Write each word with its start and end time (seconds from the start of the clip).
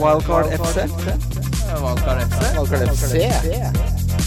Wildcard 0.00 0.46
FC. 0.56 0.86
Wildcard 1.82 2.20
FC. 2.24 2.40
Wildcard 2.56 2.88
FC. 2.88 3.12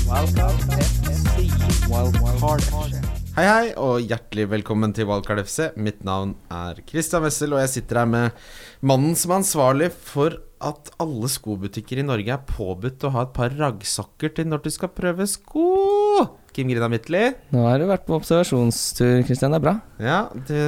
Wildcard 0.09 0.55
FC. 0.77 1.89
Wildcard 1.89 2.61
FC. 2.61 3.01
Hei, 3.35 3.45
hei, 3.49 3.71
og 3.81 3.99
hjertelig 4.05 4.45
velkommen 4.53 4.93
til 4.95 5.07
Wildcard 5.09 5.41
FC. 5.43 5.71
Mitt 5.81 6.03
navn 6.07 6.35
er 6.53 6.79
Christian 6.87 7.25
Wessel, 7.25 7.55
og 7.57 7.63
jeg 7.63 7.73
sitter 7.73 8.03
her 8.03 8.09
med 8.11 8.45
mannen 8.85 9.17
som 9.19 9.33
er 9.33 9.41
ansvarlig 9.41 9.89
for 9.91 10.37
at 10.65 10.91
alle 11.03 11.29
skobutikker 11.29 11.99
i 11.99 12.05
Norge 12.07 12.31
er 12.31 12.45
påbudt 12.47 13.03
å 13.09 13.11
ha 13.17 13.25
et 13.25 13.33
par 13.35 13.55
raggsokker 13.57 14.35
til 14.37 14.47
når 14.51 14.63
du 14.67 14.71
skal 14.73 14.93
prøve 14.95 15.27
sko. 15.27 15.65
Kim 16.55 16.69
Grina 16.71 16.87
Midtly. 16.91 17.25
Nå 17.51 17.65
har 17.67 17.81
du 17.81 17.89
vært 17.89 18.05
på 18.07 18.15
observasjonstur, 18.15 19.25
Kristian. 19.27 19.51
Det 19.51 19.59
er 19.59 19.65
bra. 19.65 19.75
Ja, 19.99 20.21
det, 20.47 20.61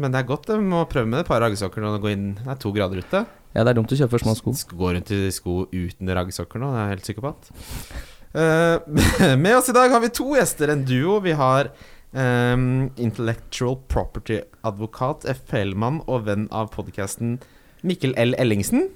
men 0.00 0.10
det 0.10 0.24
er 0.24 0.32
godt 0.32 0.50
å 0.50 0.58
må 0.64 0.82
prøve 0.90 1.12
med 1.12 1.22
et 1.22 1.30
par 1.30 1.44
raggsokker 1.44 1.84
når 1.84 1.98
det 1.98 2.02
går 2.08 2.16
inn 2.16 2.26
Det 2.40 2.50
er 2.50 2.64
to 2.64 2.74
grader 2.74 3.04
ute. 3.04 3.22
Ja, 3.54 3.64
det 3.64 3.72
er 3.72 3.78
dumt 3.80 3.90
å 3.90 3.98
kjøpe 3.98 4.14
for 4.14 4.22
små 4.22 4.36
sko. 4.38 4.52
Skal 4.54 4.78
gå 4.78 4.92
rundt 4.94 5.10
i 5.14 5.20
sko 5.34 5.64
uten 5.72 6.12
raggsokker 6.14 6.62
nå, 6.62 6.70
det 6.74 6.78
er 6.80 6.84
jeg 6.86 6.94
helt 6.96 7.08
sikker 7.10 7.24
på 7.26 7.32
at. 7.32 7.50
Eh, 8.30 9.36
med 9.44 9.56
oss 9.58 9.70
i 9.72 9.74
dag 9.74 9.90
har 9.90 10.04
vi 10.04 10.12
to 10.14 10.28
gjester, 10.38 10.70
en 10.70 10.84
duo. 10.86 11.16
Vi 11.24 11.34
har 11.38 11.72
um, 12.12 12.90
Intellectual 13.00 13.80
Property-advokat, 13.90 15.26
FPL-mann 15.42 16.02
og 16.06 16.28
venn 16.30 16.46
av 16.54 16.70
podkasten 16.76 17.40
Mikkel 17.86 18.14
L. 18.20 18.36
Ellingsen. 18.38 18.88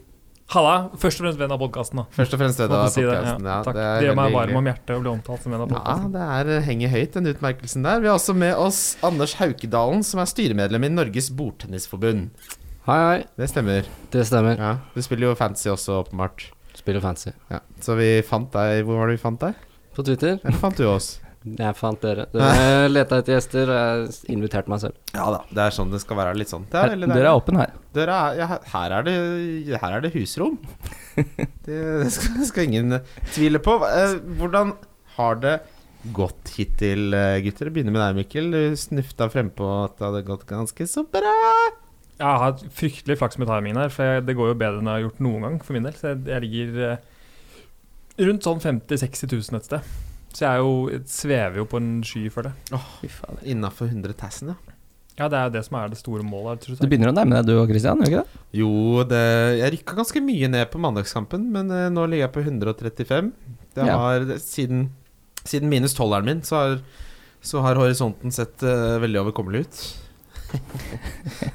Halla. 0.52 0.90
Først 1.00 1.18
og 1.18 1.24
fremst 1.24 1.38
venn 1.40 1.52
av 1.54 1.60
podkasten. 1.62 2.02
Først 2.14 2.34
og 2.36 2.40
fremst 2.42 2.60
venn 2.60 2.74
av 2.76 2.90
si 2.92 3.00
det, 3.00 3.08
podkasten. 3.10 3.46
ja. 3.48 3.54
Ja, 3.56 3.60
Takk. 3.64 3.74
det 3.78 3.84
Det, 3.88 4.06
gjør 4.10 4.18
meg 4.18 4.34
varm 4.36 4.58
om 4.60 4.66
hjertet 4.68 4.92
å 4.92 4.98
bli 5.00 5.10
omtalt 5.16 5.42
som 5.46 5.54
venn 5.54 5.62
av 5.64 5.72
Ja, 5.72 5.94
det 6.14 6.26
er, 6.38 6.50
eh, 6.58 6.66
henger 6.68 6.92
høyt, 6.92 7.14
den 7.16 7.30
utmerkelsen 7.32 7.86
der. 7.88 8.02
Vi 8.04 8.10
har 8.12 8.18
også 8.20 8.34
med 8.36 8.52
oss 8.54 8.82
Anders 9.02 9.34
Haukedalen, 9.40 10.04
som 10.04 10.20
er 10.20 10.28
styremedlem 10.28 10.84
i 10.84 10.92
Norges 10.92 11.30
Bordtennisforbund. 11.32 12.28
Hei, 12.84 12.96
hei. 13.00 13.20
Det 13.40 13.46
stemmer. 13.48 13.86
Det 14.12 14.22
stemmer. 14.28 14.58
Ja, 14.60 14.72
Du 14.92 15.00
spiller 15.00 15.30
jo 15.30 15.36
fancy 15.38 15.70
også, 15.72 16.02
åpenbart. 16.02 16.50
Spiller 16.76 17.00
fancy. 17.00 17.30
Ja. 17.48 17.62
Så 17.80 17.94
vi 17.96 18.08
fant 18.26 18.50
deg 18.52 18.82
Hvor 18.84 18.98
var 18.98 19.08
det 19.08 19.14
vi 19.16 19.22
fant 19.22 19.40
deg? 19.40 19.54
På 19.96 20.04
Twitter. 20.04 20.34
Eller 20.42 20.58
fant 20.60 20.76
du 20.76 20.84
oss? 20.90 21.14
Jeg 21.62 21.76
fant 21.78 22.00
dere. 22.04 22.26
Dere 22.32 22.90
leta 22.90 23.18
etter 23.22 23.34
gjester, 23.38 23.68
og 23.68 24.04
jeg 24.08 24.32
inviterte 24.32 24.72
meg 24.72 24.80
selv. 24.80 24.94
Ja 25.12 25.26
da, 25.28 25.42
det 25.52 25.60
er 25.66 25.74
sånn 25.76 25.90
det 25.92 26.00
skal 26.00 26.16
være. 26.16 26.32
Litt 26.40 26.48
sånn. 26.52 26.64
Det 26.72 26.80
er 26.80 26.94
døra 27.04 27.18
er 27.20 27.36
åpen 27.36 27.60
her. 27.60 27.74
Døra 27.92 28.16
er, 28.30 28.38
ja, 28.40 28.48
her, 28.72 28.94
er 28.96 29.04
det, 29.04 29.14
her 29.82 29.96
er 29.98 30.04
det 30.06 30.12
husrom. 30.16 30.56
Det, 31.14 31.76
det 32.00 32.08
skal, 32.16 32.40
skal 32.48 32.64
ingen 32.64 32.96
tvile 33.34 33.60
på. 33.64 33.76
Eh, 33.86 34.16
Hvordan 34.40 34.72
har 35.18 35.36
det 35.44 35.54
gått 36.16 36.56
hittil, 36.56 37.12
eh, 37.12 37.36
gutter? 37.44 37.68
Jeg 37.68 37.76
begynner 37.76 37.96
med 37.96 38.04
deg, 38.06 38.18
Mikkel. 38.22 38.48
Du 38.52 38.80
snufta 38.80 39.28
frempå 39.32 39.68
at 39.84 40.00
det 40.00 40.08
hadde 40.08 40.24
gått 40.32 40.48
ganske 40.48 40.88
så 40.90 41.04
bra. 41.04 41.36
Jeg 42.14 42.26
har 42.26 42.42
hatt 42.44 42.62
fryktelig 42.74 43.18
flaks 43.18 43.40
med 43.40 43.50
timingen 43.50 43.80
her, 43.82 43.90
for 43.90 44.06
jeg, 44.06 44.24
det 44.28 44.36
går 44.38 44.52
jo 44.52 44.58
bedre 44.60 44.80
enn 44.80 44.90
jeg 44.90 45.00
har 45.00 45.06
gjort 45.08 45.22
noen 45.26 45.46
gang 45.48 45.56
for 45.66 45.76
min 45.76 45.88
del. 45.88 45.96
Så 45.98 46.12
jeg, 46.12 46.20
jeg 46.30 46.44
ligger 46.44 46.82
eh, 46.88 47.08
rundt 48.28 48.46
sånn 48.46 48.62
50 48.62 49.00
000-60 49.02 49.34
000 49.34 49.58
et 49.58 49.70
sted. 49.70 49.90
Så 50.34 50.44
jeg, 50.44 50.50
er 50.50 50.62
jo, 50.62 50.76
jeg 50.90 51.02
svever 51.10 51.60
jo 51.62 51.66
på 51.70 51.80
en 51.82 51.90
sky 52.06 52.24
for 52.34 52.46
det. 52.46 52.54
Oh. 52.74 52.86
Innafor 53.46 53.90
100 53.90 54.16
tassen, 54.18 54.54
ja. 54.54 54.74
Ja, 55.14 55.28
det 55.30 55.38
er 55.38 55.44
jo 55.46 55.52
det 55.54 55.60
som 55.62 55.76
er 55.78 55.90
det 55.92 55.98
store 56.00 56.24
målet 56.26 56.64
Du 56.66 56.88
begynner 56.90 57.12
å 57.12 57.14
nærme 57.14 57.36
deg 57.38 57.46
du 57.46 57.52
og 57.60 57.68
Kristian, 57.70 58.00
gjør 58.02 58.08
ikke 58.10 58.22
det? 58.24 58.40
Jo, 58.58 58.70
det, 59.06 59.20
jeg 59.60 59.74
rykka 59.76 59.98
ganske 60.00 60.22
mye 60.26 60.48
ned 60.50 60.66
på 60.72 60.80
mandagskampen, 60.82 61.44
men 61.54 61.70
eh, 61.70 61.86
nå 61.94 62.06
ligger 62.10 62.26
jeg 62.26 62.34
på 62.34 62.42
135. 62.42 63.28
Det 63.78 63.86
har, 63.86 64.26
ja. 64.26 64.38
siden, 64.42 64.88
siden 65.46 65.70
minus 65.70 65.94
12-eren 65.94 66.26
min, 66.26 66.42
så 66.46 66.58
har, 66.58 66.74
så 67.46 67.62
har 67.62 67.78
horisonten 67.78 68.34
sett 68.34 68.66
eh, 68.66 68.96
veldig 69.04 69.22
overkommelig 69.22 69.68
ut. 69.68 69.84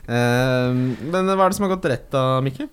Eh, 0.09 0.73
men 0.73 1.28
hva 1.30 1.45
er 1.45 1.52
det 1.52 1.55
som 1.59 1.67
har 1.67 1.75
gått 1.75 1.86
rett 1.92 2.08
da, 2.09 2.22
Mikkel? 2.42 2.66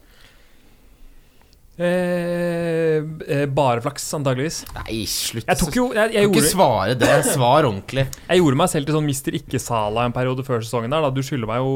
Eh, 1.76 3.04
eh, 3.28 3.44
bare 3.52 3.82
flaks, 3.84 4.06
antageligvis. 4.16 4.62
Nei, 4.78 5.02
slutt. 5.10 5.44
Jeg 5.44 5.60
tok 5.60 5.76
jo 5.76 5.90
jeg, 5.92 6.14
jeg, 6.14 6.24
kan 6.24 6.32
ikke 6.32 6.48
svare 6.48 6.96
det. 6.96 7.12
Svar 7.28 7.68
ordentlig. 7.68 8.06
jeg 8.30 8.40
gjorde 8.40 8.60
meg 8.62 8.72
selv 8.72 8.88
til 8.88 8.96
sånn 8.96 9.08
mister 9.08 9.36
ikke-Sala 9.36 10.06
en 10.08 10.16
periode 10.16 10.46
før 10.46 10.64
sesongen. 10.64 10.92
der 10.92 11.04
da 11.04 11.12
Du 11.12 11.20
skylder 11.26 11.50
meg 11.50 11.60
jo 11.60 11.74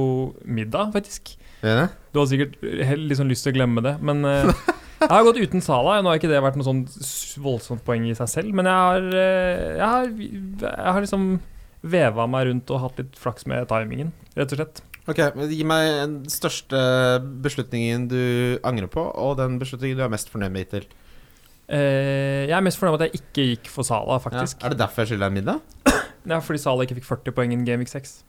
middag, 0.48 0.94
faktisk. 0.96 1.34
Det 1.60 1.76
Du 2.14 2.22
har 2.22 2.30
sikkert 2.30 2.56
helt 2.64 3.10
liksom 3.10 3.28
lyst 3.28 3.44
til 3.44 3.52
å 3.52 3.58
glemme 3.58 3.84
det, 3.84 3.98
men 4.00 4.24
eh, 4.24 4.48
jeg 5.04 5.12
har 5.12 5.26
gått 5.28 5.42
uten 5.42 5.64
Sala. 5.64 6.00
Nå 6.00 6.14
har 6.14 6.20
ikke 6.22 6.32
det 6.32 6.40
vært 6.40 6.56
noe 6.56 6.68
sånn 6.70 6.86
voldsomt 7.44 7.84
poeng 7.84 8.08
i 8.08 8.16
seg 8.16 8.32
selv, 8.32 8.56
men 8.56 8.70
jeg 8.70 8.86
har, 8.88 9.08
eh, 9.12 9.66
jeg 9.76 9.86
har, 9.92 10.12
jeg 10.64 10.94
har 10.96 11.04
liksom 11.04 11.34
veva 11.82 12.26
meg 12.28 12.48
rundt 12.50 12.70
og 12.74 12.82
hatt 12.84 12.98
litt 13.00 13.18
flaks 13.18 13.46
med 13.50 13.68
timingen, 13.70 14.12
rett 14.36 14.52
og 14.54 14.60
slett. 14.60 14.82
Ok, 15.10 15.20
Gi 15.50 15.64
meg 15.66 15.86
den 15.96 16.16
største 16.30 16.78
beslutningen 17.42 18.06
du 18.10 18.20
angrer 18.66 18.90
på, 18.92 19.02
og 19.02 19.38
den 19.40 19.56
beslutningen 19.58 19.98
du 19.98 20.04
er 20.04 20.12
mest 20.12 20.30
fornøyd 20.30 20.52
med 20.54 20.66
hittil. 20.66 20.86
Eh, 21.70 22.46
jeg 22.50 22.54
er 22.56 22.64
mest 22.66 22.78
fornøyd 22.78 22.96
med 22.96 23.02
at 23.04 23.08
jeg 23.10 23.22
ikke 23.22 23.46
gikk 23.54 23.70
for 23.72 23.86
Sala, 23.86 24.18
Ja. 24.30 24.44
Er 24.44 24.74
det 24.74 24.78
derfor 24.78 25.02
jeg 25.02 25.12
skylder 25.12 25.30
deg 25.30 25.30
en 25.30 25.38
middag? 25.40 25.60
Er 26.30 26.40
fordi 26.44 26.60
Sala 26.60 26.84
ikke 26.84 26.98
fikk 27.00 27.08
40 27.08 27.32
poeng 27.32 27.52
i 27.54 27.64
Game 27.64 27.80
Week 27.80 27.88
6. 27.88 28.22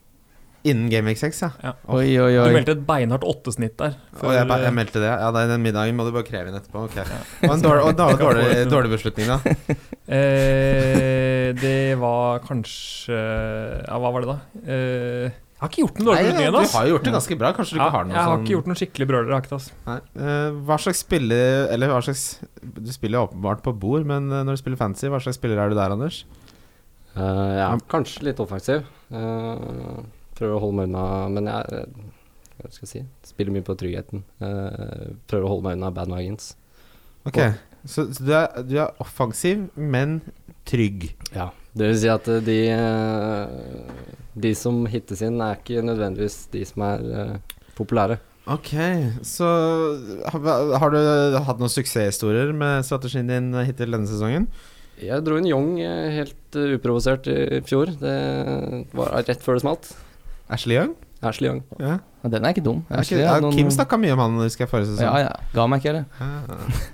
Innen 0.62 0.90
Game 0.92 1.10
Week 1.10 1.18
6, 1.18 1.42
ja. 1.42 1.50
Ja. 1.66 1.74
Oi, 1.90 2.06
oi, 2.22 2.32
Du 2.38 2.54
meldte 2.54 2.76
et 2.76 2.82
beinhardt 2.86 3.26
åttesnitt 3.26 3.78
der. 3.80 3.96
Og 4.22 4.34
jeg, 4.36 4.46
jeg 4.46 4.74
meldte 4.78 5.02
det. 5.02 5.10
Ja, 5.10 5.30
nei, 5.34 5.46
Den 5.50 5.64
middagen 5.64 5.98
må 5.98 6.06
du 6.06 6.12
bare 6.14 6.28
kreve 6.28 6.52
inn 6.52 6.58
etterpå. 6.58 6.86
Ok 6.86 6.98
Og 7.02 7.54
en 7.56 7.64
dårlig, 7.66 7.94
dårlig, 7.98 8.20
dårlig, 8.22 8.50
dårlig 8.70 8.92
beslutning, 8.94 9.32
da. 9.32 9.56
eh, 10.18 11.48
det 11.58 11.78
var 12.02 12.44
kanskje 12.46 13.18
Ja, 13.18 13.98
hva 13.98 14.12
var 14.14 14.26
det, 14.26 14.36
da? 14.36 14.62
Eh, 14.62 15.40
jeg 15.62 15.66
har 15.66 15.72
ikke 15.74 15.82
gjort 15.84 15.98
den 15.98 16.08
dårlige 16.08 16.22
dårlige 16.26 16.52
beslutninger. 16.52 16.70
du 16.70 16.76
har 16.78 16.86
jo 16.86 16.94
gjort 16.96 17.04
det 17.06 17.12
ganske 17.14 17.36
bra. 17.38 17.50
Kanskje 17.58 17.76
du 17.76 17.78
Ja, 17.78 17.86
ikke 17.86 17.96
har 17.98 18.06
noe 18.06 18.16
jeg 18.16 18.22
har 18.22 18.32
sånn 18.32 18.46
ikke 18.46 18.56
gjort 18.56 18.70
noen 18.70 18.80
skikkelig 18.80 19.08
det, 19.12 19.58
ass. 19.58 19.68
Nei. 19.86 19.98
Eh, 20.18 20.62
hva 20.70 20.78
slags 20.82 21.02
spiller 21.06 21.68
Eller 21.74 21.92
hva 21.92 22.00
slags 22.02 22.24
Du 22.62 22.90
spiller 22.94 23.20
jo 23.20 23.28
åpenbart 23.28 23.62
på 23.66 23.74
bord, 23.78 24.08
men 24.10 24.30
eh, 24.30 24.46
når 24.46 24.58
du 24.58 24.62
spiller 24.62 24.82
fancy, 24.82 25.10
hva 25.10 25.22
slags 25.22 25.38
spiller 25.38 25.62
er 25.62 25.70
du 25.70 25.78
der, 25.78 25.94
Anders? 25.94 26.24
Uh, 27.12 27.52
ja, 27.60 27.70
kanskje 27.92 28.24
litt 28.30 28.40
offensiv. 28.40 28.86
Eh, 29.12 30.02
prøver 30.42 30.58
å 30.58 30.64
holde 30.64 30.80
meg 30.80 30.90
unna 30.90 31.06
Men 31.32 31.50
jeg 31.52 31.78
eh, 31.78 32.10
Hva 32.62 32.72
skal 32.74 32.88
jeg 32.88 32.92
si? 32.92 33.04
Spiller 33.32 33.56
mye 33.56 33.66
på 33.66 33.78
tryggheten. 33.78 34.26
Uh, 34.42 35.14
prøver 35.30 35.48
å 35.48 35.54
holde 35.56 35.68
meg 35.70 35.80
unna 35.80 35.94
bandwagons. 35.96 36.52
Ok, 37.26 37.38
Så, 37.86 38.08
så 38.14 38.26
du, 38.26 38.32
er, 38.34 38.48
du 38.66 38.76
er 38.82 39.02
offensiv, 39.02 39.68
men 39.78 40.20
trygg. 40.70 41.12
Ja. 41.34 41.52
Det 41.78 41.88
vil 41.88 42.00
si 42.02 42.10
at 42.12 42.28
eh, 42.28 42.42
de 42.44 42.58
De 44.44 44.52
som 44.58 44.84
hittes 44.90 45.22
inn, 45.26 45.40
er 45.42 45.58
ikke 45.58 45.86
nødvendigvis 45.86 46.44
de 46.54 46.66
som 46.68 46.86
er 46.90 47.40
populære. 47.78 48.20
Ok, 48.52 48.74
så 49.28 49.48
har, 50.34 50.94
du 50.94 51.38
hatt 51.46 51.62
noen 51.62 51.72
suksesshistorier 51.72 52.54
med 52.58 52.86
strategien 52.88 53.30
din 53.30 53.52
hittil 53.62 53.94
denne 53.94 54.10
sesongen? 54.10 54.48
Jeg 55.02 55.24
dro 55.26 55.38
inn 55.38 55.50
Young 55.50 55.76
helt 55.80 56.58
uprovosert 56.78 57.30
i 57.32 57.62
fjor. 57.66 57.94
Det 58.02 58.16
var 58.98 59.22
rett 59.22 59.46
før 59.46 59.58
det 59.58 59.66
smalt. 59.66 59.92
Ashley 60.52 60.76
Young? 60.78 60.94
Ashley 61.24 61.48
Young. 61.50 61.62
Ja. 61.80 62.00
Den 62.24 62.44
er 62.46 62.54
ikke 62.54 62.64
dum. 62.66 62.84
Er 62.90 63.02
ikke, 63.06 63.18
ja, 63.22 63.40
noen- 63.42 63.54
Kim 63.56 63.70
snakka 63.74 63.98
mye 64.02 64.14
om 64.14 64.20
han 64.20 64.38
husker 64.44 64.66
jeg 64.66 64.70
forrige 64.72 64.92
sesong. 64.92 65.06
Ja, 65.08 65.18
ja. 65.30 65.34
Ga 65.54 65.66
meg 65.72 65.82
ikke, 65.82 65.90
eller? 65.90 66.06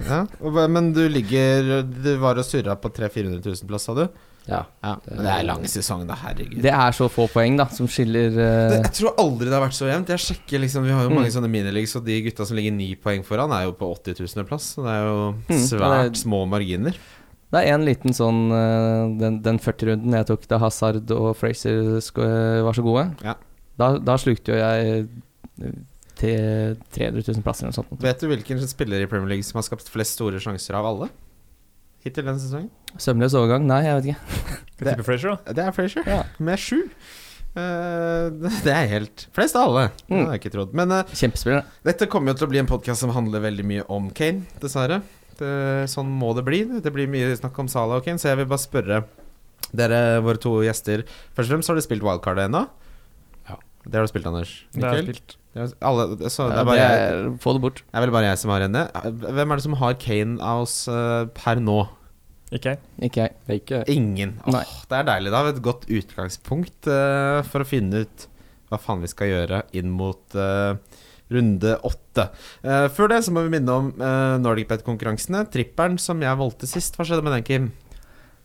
Ja, 0.07 0.21
ja. 0.61 0.67
Men 0.71 0.91
du 0.95 1.03
ligger 1.11 1.83
Du 1.87 2.09
var 2.21 2.37
og 2.39 2.45
surra 2.47 2.75
på 2.79 2.91
300 2.93 3.41
000-400 3.41 3.45
000 3.63 3.67
plass, 3.71 3.87
sa 3.89 3.95
du? 3.97 4.05
Ja. 4.47 4.61
Ja, 4.83 4.93
men 5.09 5.25
det 5.25 5.31
er 5.33 5.43
lang 5.43 5.65
sesong, 5.67 6.05
da. 6.07 6.15
Herregud. 6.21 6.61
Det 6.63 6.71
er 6.71 6.91
så 6.95 7.09
få 7.11 7.25
poeng, 7.27 7.57
da, 7.59 7.65
som 7.75 7.87
skiller 7.91 8.29
uh... 8.31 8.69
Det, 8.71 8.77
jeg 8.85 8.93
tror 9.01 9.17
aldri 9.19 9.49
det 9.49 9.57
har 9.57 9.65
vært 9.65 9.75
så 9.75 9.89
jevnt. 9.89 10.07
Jeg 10.15 10.23
sjekker 10.23 10.61
liksom 10.63 10.85
Vi 10.87 10.93
har 10.95 11.03
jo 11.03 11.09
Mm. 11.11 11.17
mange 11.19 11.33
sånne 11.35 11.49
minileagues, 11.51 11.95
og 11.99 12.05
de 12.07 12.21
gutta 12.29 12.45
som 12.47 12.55
ligger 12.55 12.71
ni 12.77 12.93
poeng 12.95 13.25
foran, 13.27 13.51
er 13.51 13.65
jo 13.67 13.73
på 13.75 13.89
80 13.97 14.21
000 14.23 14.47
plass. 14.47 14.69
Så 14.77 14.85
det 14.87 14.93
er 14.95 15.03
jo 15.09 15.17
Mm, 15.49 15.63
svært 15.67 16.13
det- 16.13 16.21
små 16.23 16.45
marginer. 16.47 16.95
Det 17.51 17.59
er 17.63 17.73
en 17.75 17.85
liten 17.87 18.11
sånn 18.11 18.51
eh, 18.51 19.19
Den, 19.19 19.41
den 19.41 19.57
40-runden 19.59 20.11
jeg 20.15 20.25
tok 20.27 20.47
da 20.51 20.57
Hazard 20.59 21.11
og 21.15 21.29
Fraser 21.39 21.95
eh, 21.95 22.61
var 22.63 22.73
så 22.75 22.83
gode, 22.83 23.05
Ja. 23.23 23.35
Da, 23.77 23.91
da 24.01 24.15
slukte 24.21 24.53
jo 24.53 24.57
jeg 24.57 25.07
til 26.17 26.77
300 26.95 27.21
000 27.21 27.43
plasser 27.45 27.67
eller 27.67 27.75
noe 27.75 27.77
sånt. 27.83 28.01
Vet 28.01 28.23
du 28.23 28.27
hvilken 28.31 28.61
spiller 28.69 29.03
i 29.03 29.09
Premier 29.09 29.29
League 29.35 29.45
som 29.45 29.59
har 29.59 29.67
skapt 29.67 29.89
flest 29.93 30.17
store 30.17 30.39
sjanser 30.41 30.77
av 30.79 30.87
alle? 30.89 31.09
Hittil 32.05 32.25
denne 32.25 32.41
sesongen? 32.41 32.71
Sømløs 33.01 33.35
overgang? 33.37 33.65
Nei, 33.69 33.83
jeg 33.85 33.99
vet 33.99 34.09
ikke. 34.11 34.57
det, 34.79 34.87
tippe 34.95 35.05
Frazier, 35.05 35.35
da? 35.37 35.53
Det 35.57 35.65
er 35.67 35.75
Frazier, 35.75 36.07
Ja. 36.09 36.23
med 36.39 36.61
sju. 36.61 36.79
Uh, 37.57 38.29
det 38.65 38.69
er 38.73 38.85
helt 38.91 39.23
Flest 39.33 39.55
av 39.57 39.69
alle. 39.71 39.85
Det 40.05 40.13
Mm. 40.13 40.25
har 40.27 40.33
jeg 40.37 40.41
ikke 40.43 40.53
trodd. 40.57 40.73
Men 40.77 40.91
uh, 40.93 41.03
Kjempespiller. 41.13 41.63
dette 41.85 42.07
kommer 42.09 42.31
jo 42.33 42.37
til 42.41 42.47
å 42.47 42.51
bli 42.51 42.59
en 42.61 42.69
podkast 42.69 43.01
som 43.01 43.13
handler 43.15 43.41
veldig 43.43 43.65
mye 43.65 43.85
om 43.93 44.09
Kane, 44.13 44.45
dessverre. 44.61 45.01
Det, 45.37 45.49
sånn 45.89 46.09
må 46.17 46.31
det 46.37 46.45
bli. 46.47 46.63
Det 46.81 46.89
blir 46.93 47.09
mye 47.09 47.35
snakk 47.37 47.57
om 47.61 47.67
Salah 47.69 47.99
og 47.99 48.05
Kane, 48.05 48.17
så 48.21 48.29
jeg 48.31 48.39
vil 48.41 48.49
bare 48.49 48.61
spørre 48.63 49.03
dere, 49.75 49.99
våre 50.23 50.39
to 50.41 50.61
gjester 50.63 51.03
Først 51.35 51.49
og 51.49 51.57
fremst, 51.57 51.69
har 51.69 51.75
du 51.77 51.83
spilt 51.85 52.05
wildcard 52.05 52.39
ennå? 52.45 52.63
Det 53.87 53.99
har 53.99 54.07
du 54.07 54.11
spilt, 54.11 54.27
Anders. 54.29 54.53
Det 54.75 54.83
har 54.83 54.99
jeg 54.99 55.07
Mikkel? 55.07 55.19
spilt. 55.19 55.37
Det 55.57 55.63
er, 55.63 55.75
alle, 55.89 56.29
så 56.29 56.45
det 56.51 56.57
er 56.59 56.67
bare 56.67 56.77
det 56.77 56.87
er, 57.01 57.29
få 57.41 57.55
det 57.57 57.61
bort. 57.63 57.79
det 57.81 57.97
er 57.97 58.03
vel 58.05 58.11
bare 58.13 58.27
jeg 58.29 58.41
som 58.43 58.51
har 58.53 58.65
henne. 58.67 58.83
Hvem 59.23 59.53
er 59.53 59.57
det 59.57 59.65
som 59.65 59.77
har 59.79 59.95
Kane 60.03 60.35
av 60.43 60.65
oss 60.67 60.75
eh, 60.91 61.23
per 61.33 61.63
nå? 61.63 61.79
Ikke 62.53 62.75
jeg. 62.75 62.81
Ikke 63.03 63.25
jeg. 63.25 63.33
Ikke 63.57 63.81
Ingen. 63.91 64.37
Åh, 64.47 64.75
det 64.87 64.99
er 64.99 65.07
deilig. 65.09 65.31
Da 65.33 65.41
har 65.41 65.47
vi 65.49 65.55
et 65.55 65.65
godt 65.65 65.87
utgangspunkt 65.91 66.87
uh, 66.87 67.41
for 67.47 67.63
å 67.63 67.67
finne 67.67 68.05
ut 68.05 68.27
hva 68.69 68.79
faen 68.79 69.03
vi 69.03 69.09
skal 69.11 69.31
gjøre 69.31 69.61
inn 69.75 69.91
mot 69.95 70.37
uh, 70.37 70.79
runde 71.33 71.73
åtte. 71.87 72.29
Uh, 72.63 72.87
før 72.93 73.11
det 73.11 73.19
så 73.27 73.33
må 73.35 73.43
vi 73.43 73.51
minne 73.57 73.75
om 73.81 73.89
uh, 73.99 74.37
NordicBet-konkurransene. 74.43 75.43
Tripperen 75.51 75.99
som 75.99 76.23
jeg 76.23 76.39
valgte 76.39 76.69
sist. 76.71 76.95
Hva 76.95 77.07
skjedde 77.07 77.25
med 77.27 77.35
den, 77.35 77.47
Kim? 77.47 77.69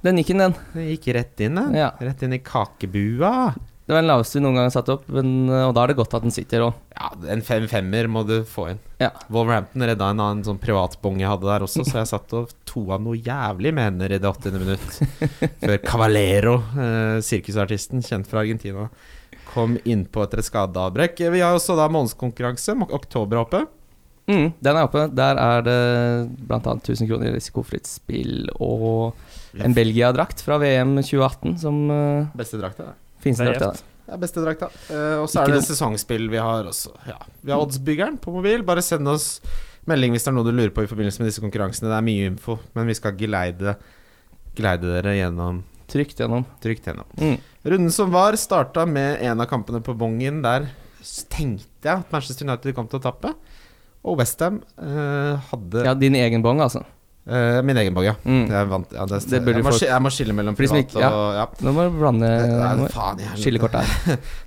Den 0.02 0.18
gikk 0.18 0.32
inn, 0.34 0.42
den. 0.42 0.56
Den 0.74 0.88
gikk 0.90 1.12
rett 1.14 1.44
inn, 1.46 1.60
den. 1.60 1.78
Ja. 1.78 1.92
Rett 2.02 2.26
inn 2.26 2.34
i 2.34 2.42
kakebua. 2.42 3.52
Det 3.82 3.90
var 3.90 3.99
den 4.05 4.08
laveste 4.12 4.38
vi 4.38 4.43
noen 4.44 4.55
gang 4.55 4.67
har 4.69 4.75
satt 4.76 4.90
opp, 4.94 5.08
men, 5.11 5.31
eh, 5.50 5.64
og 5.67 5.73
da 5.75 5.82
er 5.82 5.90
det 5.90 5.96
godt 5.99 6.12
at 6.14 6.23
den 6.23 6.31
sitter 6.34 6.62
òg. 6.69 6.76
Ja, 6.94 7.08
en 7.34 7.43
fem-femmer 7.43 8.06
må 8.08 8.23
du 8.29 8.37
få 8.46 8.69
inn. 8.70 8.79
Ja. 9.02 9.08
Wolverhampton 9.29 9.82
redda 9.90 10.11
en 10.14 10.20
annen 10.23 10.44
sånn 10.46 10.61
privatbong 10.62 11.19
jeg 11.19 11.29
hadde 11.32 11.49
der 11.50 11.64
også, 11.67 11.82
så 11.88 11.99
jeg 11.99 12.11
satt 12.12 12.32
og 12.38 12.52
toa 12.69 13.00
noe 13.02 13.19
jævlig 13.19 13.73
med 13.75 13.88
hender 13.90 14.14
i 14.14 14.20
det 14.23 14.31
80. 14.31 14.61
minutt. 14.62 15.00
Før 15.67 15.76
Cavalero, 15.82 16.55
eh, 16.79 17.19
sirkusartisten 17.26 18.06
kjent 18.06 18.31
fra 18.31 18.44
Argentina, 18.44 18.87
kom 19.52 19.75
innpå 19.82 20.23
etter 20.25 20.38
et 20.40 20.46
skadeavbrekk. 20.49 21.19
Vi 21.35 21.43
har 21.43 21.58
også 21.58 21.75
da 21.76 21.90
månedskonkurranse, 21.93 22.78
ok- 22.87 22.94
oktober 23.02 23.37
er 23.40 23.43
oppe. 23.43 23.64
Mm, 24.31 24.52
den 24.62 24.76
er 24.78 24.87
oppe. 24.87 25.08
Der 25.12 25.37
er 25.43 25.64
det 25.67 25.78
bl.a. 26.46 26.61
1000 26.78 27.08
kroner 27.11 27.32
i 27.32 27.35
risikofritt 27.35 27.90
spill 27.90 28.46
og 28.62 29.19
en 29.58 29.75
Belgia-drakt 29.75 30.40
fra 30.46 30.56
VM 30.62 30.94
2018 31.02 31.58
som 31.61 31.81
uh, 31.90 32.31
Beste 32.38 32.61
drakta. 32.62 32.93
Fineste 33.22 33.48
drakta. 33.48 33.72
Det 34.02 34.16
er 34.16 34.22
beste 34.22 34.42
drakta. 34.44 34.69
Uh, 34.90 35.22
og 35.22 35.28
så 35.30 35.44
er 35.44 35.54
det 35.54 35.62
sesongspill 35.64 36.26
vi 36.32 36.40
har 36.42 36.66
også. 36.69 36.92
Ja. 37.08 37.19
Vi 37.40 37.52
har 37.54 37.62
Oddsbyggeren 37.62 38.19
på 38.20 38.34
mobil. 38.34 38.64
Bare 38.66 38.82
send 38.84 39.08
oss 39.08 39.36
melding 39.88 40.14
hvis 40.14 40.26
det 40.26 40.32
er 40.32 40.36
noe 40.36 40.46
du 40.46 40.52
lurer 40.54 40.72
på 40.74 40.84
i 40.84 40.90
forbindelse 40.90 41.22
med 41.22 41.30
disse 41.30 41.42
konkurransene. 41.42 41.90
Det 41.90 41.98
er 41.98 42.06
mye 42.06 42.30
info, 42.32 42.58
men 42.76 42.90
vi 42.90 42.96
skal 42.98 43.14
geleide, 43.19 43.76
geleide 44.58 44.90
dere 44.98 45.16
gjennom 45.19 45.62
Trygt 45.92 46.22
gjennom. 46.22 46.44
trygt 46.62 46.86
gjennom. 46.88 47.04
Mm. 47.20 47.34
Runden 47.69 47.90
som 47.92 48.12
var, 48.14 48.36
starta 48.40 48.86
med 48.88 49.20
en 49.20 49.42
av 49.44 49.48
kampene 49.50 49.82
på 49.84 49.92
bongen. 49.98 50.38
Der 50.44 50.70
tenkte 51.28 51.84
jeg 51.84 52.00
at 52.00 52.14
Manchester 52.14 52.46
United 52.48 52.72
kom 52.76 52.88
til 52.88 53.00
å 53.00 53.04
tappe. 53.04 53.34
Og 54.02 54.16
Westham 54.18 54.62
uh, 54.80 55.36
hadde 55.50 55.84
Ja, 55.84 55.92
din 55.94 56.16
egen 56.18 56.42
bong, 56.42 56.62
altså. 56.64 56.80
Eh, 57.26 57.60
Min 57.62 57.76
egen 57.76 57.94
bong, 57.94 58.04
ja. 58.08 58.14
Mm. 58.24 58.44
Jeg, 58.50 58.69
vant, 58.70 58.92
ja 58.96 59.04
det, 59.06 59.20
Det 59.30 59.40
jeg, 59.40 59.62
må, 59.62 59.70
folk- 59.70 59.86
jeg 59.88 60.02
må 60.02 60.10
skille 60.14 60.34
mellom 60.34 60.56
privat 60.58 60.80
ikke- 60.86 61.00
ja. 61.00 61.10
og 61.10 61.34
ja. 61.38 61.46
Nå 61.66 61.72
må 61.76 61.84
du 61.88 61.98
blande 62.00 62.28
Nei, 62.28 62.88
faen 62.92 63.19
der. 63.22 63.36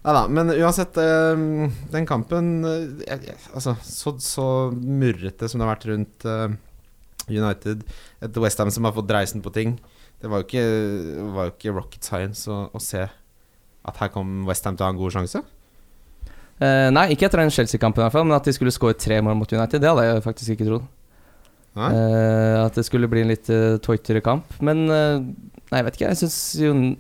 Nei 0.06 0.14
da, 0.20 0.28
men 0.28 0.54
uansett, 0.58 0.98
Uh, 1.00 1.70
den 1.92 2.06
kampen 2.06 2.52
jeg- 3.08 3.36
Altså, 3.54 3.76
så, 3.82 4.16
så 4.20 4.48
murrete 4.76 5.48
som 5.50 5.60
det 5.60 5.68
har 5.68 5.76
vært 5.76 5.88
rundt 5.92 6.28
United, 7.30 7.84
et 8.22 8.38
Westham 8.38 8.70
som 8.72 8.84
har 8.86 8.94
fått 8.94 9.08
dreisen 9.10 9.42
på 9.42 9.52
ting 9.54 9.80
Det 10.22 10.30
var 10.30 10.44
jo 10.44 10.46
ikke, 10.46 10.66
var 11.34 11.48
jo 11.50 11.54
ikke 11.56 11.74
rocket 11.76 12.04
science 12.06 12.46
å, 12.52 12.70
å 12.76 12.80
se 12.82 13.02
at 13.86 13.98
her 14.02 14.10
kom 14.10 14.46
Westham 14.48 14.76
til 14.78 14.84
å 14.84 14.88
ha 14.88 14.94
en 14.96 14.98
god 14.98 15.12
sjanse. 15.14 15.42
Nei, 16.58 17.04
ikke 17.14 17.28
etter 17.28 17.38
den 17.44 17.52
Chelsea-kampen, 17.54 18.02
i 18.02 18.06
hvert 18.08 18.16
fall, 18.16 18.24
men 18.26 18.34
at 18.38 18.48
de 18.48 18.54
skulle 18.56 18.72
skåre 18.74 18.96
tre 18.98 19.20
mål 19.22 19.36
mot 19.38 19.52
United, 19.54 19.82
det 19.84 19.90
hadde 19.92 20.06
jeg 20.08 20.24
faktisk 20.26 20.54
ikke 20.56 20.66
trodd. 20.70 20.86
Eh, 21.76 22.56
at 22.64 22.78
det 22.78 22.86
skulle 22.88 23.10
bli 23.12 23.26
en 23.26 23.32
litt 23.34 23.50
uh, 23.52 23.76
tøytere 23.84 24.24
kamp. 24.24 24.54
Men 24.64 24.86
uh, 24.88 25.18
nei, 25.20 25.80
jeg 25.80 25.88
vet 25.88 25.98
ikke, 25.98 26.12
jeg 26.14 26.20
syns 26.24 26.38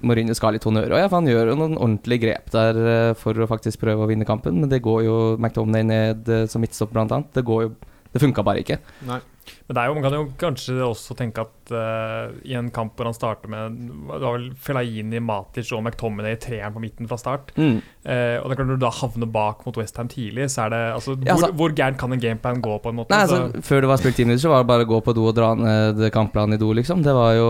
Mourinho 0.03 0.35
skal 0.35 0.49
ha 0.49 0.55
litt 0.57 0.67
honnør 0.67 0.97
Og 0.97 0.99
ja, 0.99 1.07
for 1.07 1.21
han 1.21 1.29
gjør 1.31 1.53
jo 1.53 1.59
noen 1.61 1.77
ordentlige 1.77 2.25
grep 2.25 2.51
der 2.55 2.81
uh, 2.81 3.11
for 3.19 3.39
å 3.39 3.49
faktisk 3.49 3.81
prøve 3.83 4.03
å 4.03 4.09
vinne 4.11 4.27
kampen. 4.27 4.59
Men 4.63 4.71
det 4.71 4.83
går 4.85 5.05
jo 5.07 5.19
McDonagh 5.37 5.87
ned 5.87 6.31
uh, 6.31 6.43
som 6.51 6.63
midtstopper, 6.63 6.97
blant 6.97 7.15
annet. 7.15 7.31
Det 7.35 7.45
går 7.47 7.67
jo 7.67 7.75
Det 8.15 8.21
funka 8.23 8.43
bare 8.47 8.61
ikke. 8.63 8.77
Nei. 9.07 9.19
Men 9.67 9.75
det 9.75 9.81
er 9.81 9.89
jo, 9.89 9.95
man 9.97 10.05
kan 10.05 10.13
jo 10.15 10.25
kanskje 10.39 10.75
også 10.85 11.15
tenke 11.19 11.43
at 11.43 11.64
eh, 11.71 12.35
i 12.51 12.53
en 12.57 12.69
kamp 12.75 12.95
hvor 12.95 13.09
han 13.09 13.15
starter 13.15 13.49
med 13.51 13.77
Det 14.11 14.21
var 14.21 14.37
vel 14.37 14.49
Felaini, 14.59 15.19
Matic 15.23 15.71
og 15.73 15.83
McTominay 15.83 16.35
i 16.35 16.41
treeren 16.41 16.75
på 16.75 16.83
midten 16.83 17.07
fra 17.09 17.17
start. 17.17 17.53
Mm. 17.57 17.79
Uh, 18.05 18.37
og 18.37 18.45
det 18.45 18.53
er 18.53 18.59
klart 18.59 18.67
Når 18.69 18.77
du 18.77 18.83
da 18.85 18.91
havner 18.93 19.31
bak 19.33 19.63
mot 19.65 19.77
Westham 19.81 20.07
tidlig, 20.11 20.45
så 20.53 20.67
er 20.67 20.69
det 20.75 20.81
altså, 20.93 21.15
hvor, 21.15 21.25
Ja, 21.25 21.33
altså- 21.33 21.51
hvor 21.57 21.73
gærent 21.73 21.97
kan 21.97 22.13
en 22.13 22.19
gameplan 22.21 22.61
gå, 22.61 22.77
på 22.83 22.89
en 22.89 22.99
måte? 23.01 23.09
Nei, 23.09 23.23
altså, 23.25 23.61
Før 23.65 23.81
det 23.81 23.89
var 23.89 23.97
spilt 23.97 24.19
minutter, 24.19 24.43
så 24.45 24.53
var 24.53 24.61
det 24.63 24.67
bare 24.69 24.85
å 24.85 24.91
gå 24.93 25.01
på 25.03 25.15
do 25.17 25.25
og 25.25 25.35
dra 25.35 25.55
ned 25.57 26.11
kampplanen 26.13 26.53
i 26.53 26.61
do, 26.61 26.71
liksom. 26.73 27.01
Det 27.03 27.13
var 27.15 27.33
jo 27.39 27.49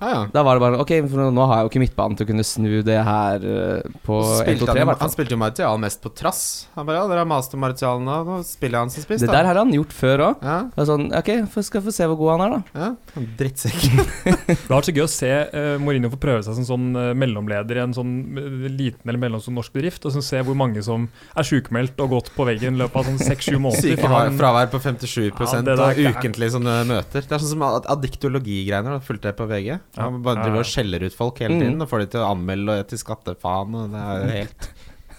Ja, 0.00 0.08
ja. 0.10 0.20
Da 0.34 0.42
var 0.42 0.58
det 0.58 0.60
bare 0.60 0.80
Ok, 0.82 0.90
for 1.08 1.30
nå 1.32 1.46
har 1.46 1.56
jeg 1.62 1.64
jo 1.64 1.70
ikke 1.70 1.82
midtbanen 1.84 2.16
til 2.18 2.26
å 2.26 2.30
kunne 2.32 2.44
snu 2.44 2.82
det 2.84 2.98
her 3.06 3.44
eh, 3.46 3.82
på 4.04 4.18
1-2-3. 4.44 4.76
han, 4.84 4.96
han 5.00 5.12
spilte 5.12 5.32
jo 5.36 5.38
Martial 5.40 5.78
mest 5.78 6.02
på 6.02 6.12
trass. 6.12 6.42
Han 6.74 6.84
bare 6.84 6.98
Ja, 6.98 7.06
dere 7.08 7.22
har 7.22 7.30
mast 7.30 7.54
om 7.54 7.60
Martial 7.64 8.02
nå, 8.04 8.18
nå 8.26 8.42
spiller 8.44 8.84
han 8.84 8.90
som 8.90 9.06
spiss, 9.06 9.22
Det 9.22 9.30
der 9.32 9.48
har 9.48 9.54
han 9.62 9.72
gjort 9.72 9.94
før 9.94 10.26
òg. 10.28 10.44
Ja, 10.44 10.84
Sånn, 10.84 11.08
ok, 11.16 11.30
skal 11.64 11.80
få 11.80 11.94
se 11.94 12.04
hvor 12.10 12.18
god 12.20 12.34
han 12.34 12.44
er, 12.44 12.50
da. 12.58 12.84
ja. 12.84 12.90
Han 13.54 13.64
Drittsekk. 13.64 13.84
Det 14.48 14.56
har 14.66 14.74
vært 14.74 14.88
så 14.88 14.94
gøy 14.94 15.04
å 15.04 15.10
se 15.10 15.30
uh, 15.30 15.76
Mourinho 15.82 16.10
få 16.12 16.18
prøve 16.20 16.42
seg 16.46 16.56
som 16.58 16.66
sånn 16.66 16.86
uh, 16.96 17.12
mellomleder 17.16 17.78
i 17.78 17.82
en 17.84 17.94
sånn 17.96 18.12
uh, 18.36 18.66
liten 18.70 19.06
eller 19.06 19.20
mellomstor 19.22 19.54
norsk 19.54 19.74
bedrift, 19.74 20.04
og 20.08 20.14
så 20.14 20.22
se 20.24 20.40
hvor 20.44 20.56
mange 20.58 20.82
som 20.84 21.06
er 21.38 21.46
sjukmeldt 21.46 22.00
og 22.02 22.14
gått 22.16 22.30
på 22.34 22.46
veggen 22.48 22.76
i 22.76 22.82
løpet 22.82 23.00
av 23.00 23.10
sånn 23.10 23.20
seks-sju 23.22 23.58
måneder. 23.58 23.84
Syke 23.84 24.00
Sykefravær 24.00 24.38
fravær 24.38 24.72
på 24.72 24.80
57 24.82 25.20
Ja, 25.28 25.60
der 25.68 25.84
og 25.84 26.00
ukentlig 26.10 26.50
sånne 26.54 26.78
møter. 26.88 27.26
Det 27.26 27.36
er 27.36 27.44
sånn 27.44 27.54
som 27.54 27.66
addiktologigreiene. 27.66 28.98
Fulgte 29.04 29.30
jeg 29.30 29.38
på 29.38 29.48
VG. 29.50 29.68
Ja. 29.70 30.08
Man 30.08 30.24
bare 30.26 30.42
driver 30.42 30.60
ja. 30.60 30.64
og 30.66 30.72
skjeller 30.72 31.06
ut 31.06 31.16
folk 31.16 31.44
hele 31.44 31.54
Mm. 31.54 31.60
tiden 31.62 31.84
og 31.84 31.88
får 31.90 32.00
de 32.02 32.06
til 32.10 32.24
å 32.24 32.30
anmelde 32.32 32.74
og 32.80 32.88
til 32.90 32.98
skattefaen. 32.98 33.76
Og 33.78 33.92
det 33.92 34.00
er 34.02 34.32
helt, 34.32 34.66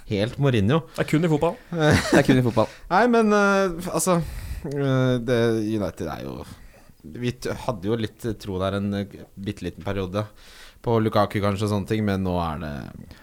helt 0.09 0.41
Mourinho. 0.41 0.81
Det 0.97 1.05
er 1.05 1.09
kun 1.13 1.23
i 1.23 1.31
fotball. 1.31 1.55
Det 1.71 2.19
er 2.19 2.27
kun 2.27 2.41
i 2.41 2.43
fotball. 2.43 2.67
Nei, 2.93 3.05
men 3.13 3.31
altså 3.37 4.19
det, 4.65 5.39
United 5.63 6.09
er 6.11 6.25
jo 6.25 6.43
Vi 7.15 7.33
hadde 7.65 7.89
jo 7.89 7.97
litt 7.99 8.25
tro 8.41 8.59
der 8.61 8.79
en 8.79 8.93
uh, 8.93 9.17
bitte 9.35 9.65
liten 9.67 9.85
periode. 9.85 10.25
På 10.85 10.99
Lukaku 11.01 11.39
kanskje 11.41 11.65
og 11.65 11.71
sånne 11.71 11.89
ting, 11.89 12.03
men 12.05 12.21
nå 12.21 12.35
er 12.37 12.59
det 12.61 12.71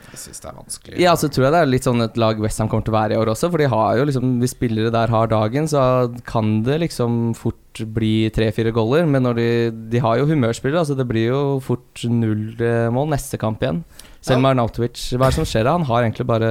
Jeg 0.09 0.19
syns 0.25 0.43
det 0.43 0.49
er 0.51 0.57
vanskelig. 0.57 0.97
Ja, 0.99 1.13
så 1.19 1.29
tror 1.31 1.47
jeg 1.47 1.55
det 1.55 1.61
er 1.63 1.69
litt 1.71 1.87
sånn 1.87 2.03
et 2.03 2.19
lag 2.19 2.41
Westham 2.43 2.71
kommer 2.71 2.87
til 2.87 2.95
å 2.95 2.97
være 2.97 3.15
i 3.15 3.21
år 3.21 3.31
også. 3.35 3.53
For 3.53 3.63
de 3.63 3.69
har 3.71 4.01
jo 4.01 4.07
liksom 4.09 4.33
Hvis 4.43 4.57
spillere 4.57 4.91
der 4.95 5.13
har 5.15 5.31
dagen, 5.31 5.69
så 5.71 5.83
kan 6.27 6.57
det 6.67 6.81
liksom 6.83 7.37
fort 7.39 7.85
bli 7.95 8.33
tre-fire 8.35 8.75
goller. 8.75 9.07
Men 9.07 9.29
når 9.29 9.39
de 9.39 9.51
De 9.95 10.03
har 10.03 10.19
jo 10.19 10.27
humørspillere, 10.33 10.83
altså 10.83 10.99
det 10.99 11.07
blir 11.07 11.29
jo 11.31 11.43
fort 11.63 12.03
null 12.11 12.51
eh, 12.59 12.91
mål 12.91 13.13
neste 13.15 13.39
kamp 13.39 13.63
igjen. 13.63 13.85
Selv 14.23 14.43
med 14.43 14.57
Arnautovic 14.57 15.13
Hva 15.15 15.29
er 15.29 15.31
det 15.31 15.39
som 15.39 15.47
skjer 15.47 15.69
da? 15.69 15.77
Han 15.79 15.87
har 15.87 16.03
egentlig 16.03 16.27
bare 16.27 16.51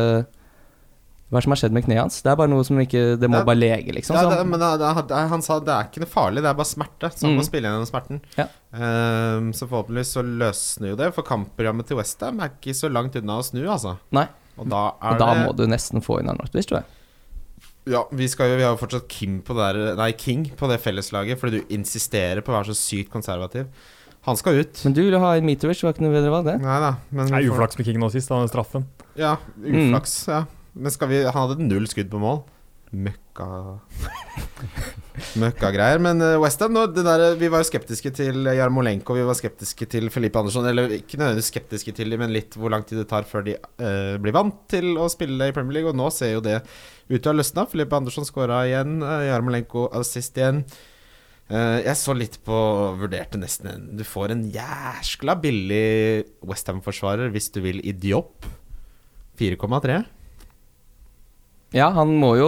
Hva 1.31 1.37
er 1.37 1.39
det 1.39 1.43
som 1.47 1.53
har 1.55 1.59
skjedd 1.61 1.71
med 1.77 1.85
kneet 1.85 2.01
hans? 2.01 2.17
Det 2.21 2.27
er 2.27 2.35
bare 2.35 2.51
noe 2.51 2.63
som 2.67 2.75
ikke 2.83 3.01
Det 3.17 3.29
må 3.31 3.37
Ja. 3.39 3.43
bare 3.47 3.55
lege, 3.55 3.93
liksom. 3.95 4.15
Ja, 4.19 4.27
det, 4.29 4.37
han- 4.37 4.49
men 4.51 4.59
det, 4.59 4.71
det, 5.07 5.29
han 5.31 5.41
sa 5.41 5.59
det 5.63 5.71
er 5.71 5.85
ikke 5.87 6.01
noe 6.03 6.11
farlig, 6.11 6.41
det 6.43 6.49
er 6.51 6.57
bare 6.59 6.67
smerte. 6.67 7.07
Så 7.15 7.21
han 7.25 7.31
Mm. 7.31 7.39
må 7.39 7.45
spille 7.47 7.67
gjennom 7.71 7.87
smerten. 7.87 8.19
Ja. 8.37 8.47
Um, 8.73 9.51
så 9.53 9.67
forhåpentligvis 9.67 10.11
så 10.11 10.23
løsner 10.27 10.89
jo 10.91 10.95
det, 10.99 11.13
for 11.15 11.23
kampprogrammet 11.23 11.87
til 11.87 11.97
Westham 11.97 12.41
er 12.43 12.49
ikke 12.51 12.75
så 12.75 12.91
langt 12.91 13.15
unna 13.15 13.39
å 13.39 13.43
snu, 13.47 13.63
altså. 13.67 13.97
Nei. 14.11 14.27
Og 14.59 14.67
da 14.69 14.91
er 15.01 15.13
og 15.13 15.19
da 15.19 15.33
det 15.33 15.45
må 15.47 15.55
du 15.55 15.65
nesten 15.67 16.03
få 16.03 16.19
inn 16.19 16.27
Arnautovic, 16.27 16.67
tror 16.67 16.81
jeg. 16.83 16.85
Ja, 17.87 18.03
vi, 18.11 18.27
skal 18.27 18.49
jo, 18.51 18.57
vi 18.57 18.63
har 18.67 18.75
jo 18.75 18.85
fortsatt 18.85 19.07
Kim 19.09 19.39
på 19.41 19.55
det 19.57 19.73
der, 19.73 19.95
Nei, 19.97 20.11
King 20.13 20.45
på 20.55 20.67
det 20.69 20.79
felleslaget, 20.83 21.39
fordi 21.41 21.61
du 21.63 21.73
insisterer 21.73 22.41
på 22.45 22.51
å 22.53 22.59
være 22.59 22.69
så 22.75 22.77
sykt 22.77 23.09
konservativ. 23.09 23.65
Han 24.27 24.35
skal 24.37 24.59
ut. 24.61 24.83
Men 24.85 24.93
du 24.93 25.01
ville 25.01 25.17
ha 25.17 25.31
inn 25.39 25.45
Mitrovic, 25.47 25.81
var 25.81 25.93
ikke 25.95 26.03
noe 26.05 26.13
bedre 26.13 26.29
valg, 26.29 26.45
det? 26.45 26.59
Nei 26.61 26.79
da. 26.83 26.91
Men 27.09 27.25
Det 27.31 27.39
er 27.39 27.49
uflaks 27.49 27.77
med 27.79 27.85
King 27.87 27.97
nå 28.03 28.11
sist, 28.13 28.29
da, 28.29 28.37
den 28.43 28.51
straffen. 28.51 28.85
Ja, 29.17 29.37
Mm. 29.57 29.89
uflaks. 29.95 30.27
Ja. 30.27 30.43
Men 30.73 30.93
skal 30.93 31.11
vi 31.11 31.23
Han 31.25 31.49
hadde 31.49 31.67
null 31.67 31.87
skudd 31.91 32.11
på 32.11 32.21
mål. 32.21 32.43
Møkka 32.91 33.47
Møkkagreier. 35.39 35.99
Men 36.03 36.19
uh, 36.23 36.35
Westham 36.43 36.75
Vi 37.39 37.49
var 37.51 37.63
jo 37.63 37.69
skeptiske 37.69 38.11
til 38.15 38.47
Jarmolenko, 38.57 39.15
vi 39.15 39.25
var 39.27 39.37
skeptiske 39.37 39.87
til 39.91 40.09
Felipe 40.11 40.39
Andersson. 40.39 40.67
Eller 40.67 40.97
ikke 40.97 41.19
nødvendigvis 41.19 41.51
skeptiske 41.53 41.95
til 41.95 42.11
dem, 42.11 42.23
men 42.23 42.35
litt 42.35 42.55
hvor 42.59 42.73
lang 42.73 42.85
tid 42.87 43.01
det 43.01 43.07
tar 43.11 43.27
før 43.27 43.45
de 43.47 43.55
uh, 43.55 44.17
blir 44.21 44.35
vant 44.35 44.59
til 44.71 44.97
å 44.99 45.09
spille 45.11 45.49
i 45.49 45.55
Premier 45.55 45.79
League. 45.79 45.91
Og 45.91 45.97
nå 45.97 46.09
ser 46.13 46.35
jo 46.35 46.43
det 46.43 46.59
ut 46.61 47.17
til 47.17 47.29
å 47.29 47.33
ha 47.33 47.39
løsna. 47.39 47.67
Felipe 47.71 47.97
Andersson 47.97 48.27
skåra 48.27 48.63
igjen. 48.69 48.99
Uh, 49.03 49.27
Jarmolenko 49.29 49.87
assist 49.97 50.39
igjen. 50.39 50.65
Uh, 51.51 51.79
jeg 51.83 51.97
så 51.99 52.15
litt 52.15 52.39
på 52.47 52.57
Vurderte 52.99 53.39
nesten 53.39 53.67
en 53.67 53.87
Du 53.99 54.05
får 54.07 54.31
en 54.31 54.45
jæskla 54.53 55.35
billig 55.39 56.23
Westham-forsvarer 56.47 57.31
hvis 57.33 57.51
du 57.55 57.63
vil 57.63 57.83
i 57.83 57.95
Diop. 57.95 58.47
4,3. 59.39 60.03
Ja, 61.73 61.89
han 61.95 62.09
må 62.19 62.33
jo 62.35 62.47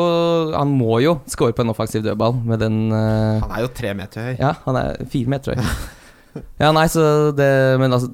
Han 0.52 0.74
må 0.76 0.98
jo 1.04 1.14
score 1.32 1.54
på 1.56 1.64
en 1.64 1.70
offensiv 1.72 2.04
dødball 2.04 2.34
med 2.44 2.60
den 2.60 2.92
uh, 2.92 3.40
Han 3.40 3.52
er 3.56 3.62
jo 3.64 3.70
tre 3.72 3.94
meter 3.96 4.26
høy. 4.30 4.34
Ja, 4.42 4.54
han 4.66 4.76
er 4.82 4.98
fire 5.08 5.32
meter 5.32 5.56
høy. 5.56 5.64
ja, 6.60 6.72
nei, 6.76 6.88
så 6.92 7.32
det 7.38 7.50
Men 7.80 7.94
altså 7.96 8.10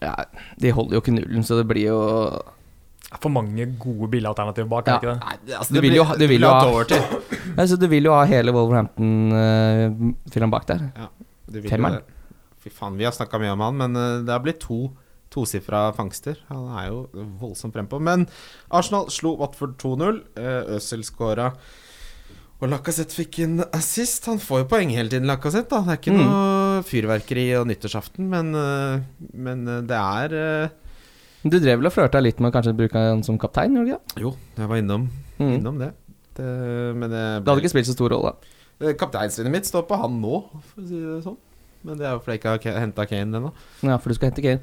Ja, 0.00 0.14
de 0.60 0.70
holder 0.76 0.96
jo 0.96 1.02
ikke 1.04 1.14
nullen, 1.18 1.44
så 1.44 1.58
det 1.60 1.66
blir 1.68 1.88
jo 1.90 1.98
for 3.22 3.30
mange 3.32 3.64
gode 3.80 4.08
billigalternativer 4.12 4.66
bak, 4.68 4.88
Ja. 4.90 4.96
er 4.96 5.00
det 5.00 5.06
ikke 5.06 5.12
det? 5.14 5.20
Nei, 5.24 5.54
altså, 5.56 5.70
Du 5.72 5.76
det 5.76 5.82
vil 5.84 5.90
blir- 5.92 5.96
jo 6.00 6.04
ha- 6.04 6.16
du 6.20 6.26
vil 6.26 6.42
jo 6.42 6.48
ha 6.50 6.64
Altså, 7.62 7.76
Du 7.80 7.86
vil 7.88 8.04
jo 8.04 8.12
ha 8.12 8.24
hele 8.28 8.52
Wolverhampton-filmen 8.52 10.50
bak 10.52 10.66
der. 10.68 10.82
Ja, 10.96 11.06
Femmeren. 11.70 12.02
Fy 12.60 12.70
faen, 12.74 12.96
vi 12.98 13.04
har 13.06 13.12
snakka 13.14 13.38
mye 13.40 13.52
om 13.54 13.60
han, 13.62 13.76
men 13.78 13.96
uh, 13.96 14.22
det 14.26 14.32
har 14.34 14.42
blitt 14.42 14.58
to 14.60 14.90
tosifra 15.36 15.90
fangster. 15.96 16.40
Han 16.48 16.66
er 16.80 16.88
jo 16.88 17.02
voldsomt 17.42 17.76
frempå. 17.76 18.00
Men 18.00 18.24
Arsenal 18.72 19.10
slo 19.12 19.36
Watford 19.38 19.76
2-0. 19.82 20.22
Uh, 20.38 20.76
Øzil 20.78 21.04
skåra. 21.04 21.50
Og 22.56 22.70
Lacassette 22.72 23.12
fikk 23.12 23.42
en 23.44 23.58
assist. 23.76 24.24
Han 24.30 24.38
får 24.40 24.62
jo 24.62 24.68
poeng 24.70 24.88
hele 24.96 25.10
tiden, 25.12 25.28
Lacassette. 25.28 25.68
da. 25.68 25.82
Det 25.84 25.92
er 25.92 26.00
ikke 26.00 26.16
Mm. 26.16 26.24
noe 26.24 26.82
fyrverkeri 26.88 27.44
og 27.60 27.66
nyttårsaften, 27.68 28.24
men, 28.32 28.54
eh, 28.54 29.02
men 29.34 29.68
eh, 29.68 29.80
det 29.82 29.98
er 30.00 30.34
eh, 30.64 30.68
Du 31.48 31.58
drev 31.60 31.78
vel 31.78 31.86
og 31.86 31.92
flørta 31.92 32.20
litt 32.22 32.40
med 32.40 32.50
å 32.50 32.56
kanskje 32.56 32.74
bruke 32.76 32.94
han 32.96 33.22
som 33.22 33.36
kaptein? 33.38 33.76
gjorde 33.76 33.98
du? 34.16 34.20
Jo, 34.22 34.36
jeg 34.56 34.68
var 34.68 34.76
innom, 34.80 35.08
Mm. 35.38 35.52
innom 35.60 35.78
det. 35.78 35.92
Det, 36.34 36.96
men 36.96 37.10
det, 37.10 37.44
Det 37.44 37.48
hadde 37.52 37.60
ikke 37.62 37.74
spilt 37.76 37.86
så 37.86 37.92
stor 37.92 38.08
rolle. 38.10 38.32
da? 38.80 38.92
Kapteinsvinnet 38.94 39.52
mitt 39.52 39.64
står 39.68 39.86
på 39.86 40.00
han 40.00 40.20
nå, 40.20 40.42
for 40.72 40.80
å 40.80 40.88
si 40.88 40.94
det 40.96 41.22
sånn. 41.24 41.36
Men 41.84 41.98
det 41.98 42.06
er 42.06 42.12
jo 42.16 42.18
fordi 42.24 42.40
jeg 42.40 42.58
ikke 42.60 42.72
har 42.72 42.80
henta 42.80 43.06
Kane 43.06 43.36
ennå. 43.36 43.52
Ja, 43.82 43.96
for 43.98 44.08
du 44.08 44.14
skal 44.16 44.30
hente 44.30 44.42
Kane. 44.42 44.60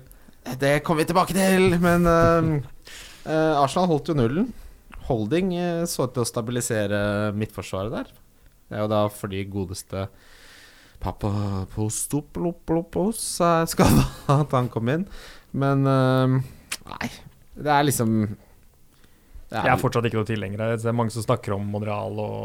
Det 0.59 0.79
kommer 0.83 1.03
vi 1.03 1.09
tilbake 1.11 1.35
til, 1.35 1.77
men 1.81 2.07
eh, 2.09 3.57
Arsenal 3.57 3.89
holdt 3.91 4.09
jo 4.11 4.15
nullen. 4.17 4.47
Holding 5.07 5.55
eh, 5.55 5.85
så 5.89 6.03
ut 6.07 6.13
til 6.15 6.23
å 6.23 6.27
stabilisere 6.27 6.99
midtforsvaret 7.37 7.91
der. 7.93 8.07
Det 8.67 8.75
er 8.77 8.81
jo 8.85 8.91
da 8.91 9.01
fordi 9.11 9.39
godeste 9.51 9.99
Papapostopolopolopos 11.03 13.19
er 13.43 13.65
skada 13.67 14.03
at 14.39 14.51
han 14.55 14.69
kom 14.71 14.87
inn. 14.91 15.05
Men 15.51 15.85
uh, 15.85 16.27
nei, 16.87 17.09
det 17.59 17.71
er 17.73 17.83
liksom 17.85 18.09
det 18.31 19.59
Jeg 19.59 19.69
er 19.69 19.81
fortsatt 19.81 20.05
ikke 20.07 20.19
noe 20.21 20.29
tilhenger 20.29 20.59
her. 20.63 20.69
det. 20.73 20.85
Er 20.87 20.97
mange 20.97 21.13
som 21.13 21.23
snakker 21.25 21.51
om 21.57 21.63
Monreal 21.75 22.15
og, 22.23 22.43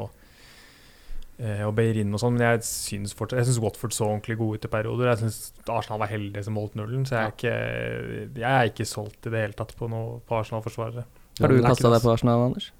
og 1.38 1.74
Beirin 1.78 2.10
og 2.16 2.18
sånn, 2.18 2.34
men 2.34 2.42
jeg 2.42 2.64
syns 2.66 3.12
fortsatt 3.14 3.38
Jeg 3.38 3.46
syns 3.46 3.60
Watford 3.62 3.92
så 3.94 4.06
ordentlig 4.08 4.36
gode 4.40 4.58
ut 4.58 4.64
i 4.66 4.70
perioder. 4.72 5.12
Jeg 5.12 5.18
syns 5.22 5.52
Arsenal 5.70 6.00
var 6.02 6.10
heldige 6.10 6.42
som 6.48 6.56
holdt 6.58 6.74
nullen, 6.74 7.04
så 7.06 7.14
jeg 7.14 7.22
er 7.28 7.34
ikke, 7.36 7.52
jeg 8.40 8.50
er 8.50 8.70
ikke 8.72 8.86
solgt 8.90 9.28
i 9.28 9.30
det 9.30 9.42
hele 9.44 9.54
tatt 9.60 9.76
på, 9.78 9.86
noe, 9.92 10.18
på 10.26 10.38
Arsenal-forsvarere. 10.40 11.04
Har 11.38 11.48
du 11.54 11.60
kasta 11.62 11.92
deg 11.94 12.02
på 12.02 12.10
Arsenal, 12.16 12.42
Anders? 12.48 12.72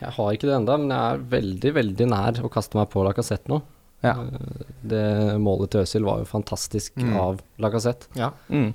Jeg 0.00 0.10
har 0.16 0.32
ikke 0.34 0.48
det 0.50 0.56
ennå, 0.58 0.74
men 0.82 0.90
jeg 0.92 1.14
er 1.14 1.22
veldig, 1.36 1.70
veldig 1.78 2.08
nær 2.10 2.40
å 2.44 2.50
kaste 2.52 2.76
meg 2.80 2.90
på 2.92 3.04
Lacassette 3.06 3.48
nå. 3.48 3.60
Ja. 4.02 4.16
Eh, 4.16 4.66
Det 4.90 5.04
målet 5.40 5.70
til 5.70 5.82
Øzil 5.84 6.04
var 6.08 6.18
jo 6.18 6.26
fantastisk 6.28 6.96
Mm. 6.98 7.14
av 7.20 7.40
Lacassette. 7.62 8.08
Ja, 8.16 8.32
Mm. 8.50 8.74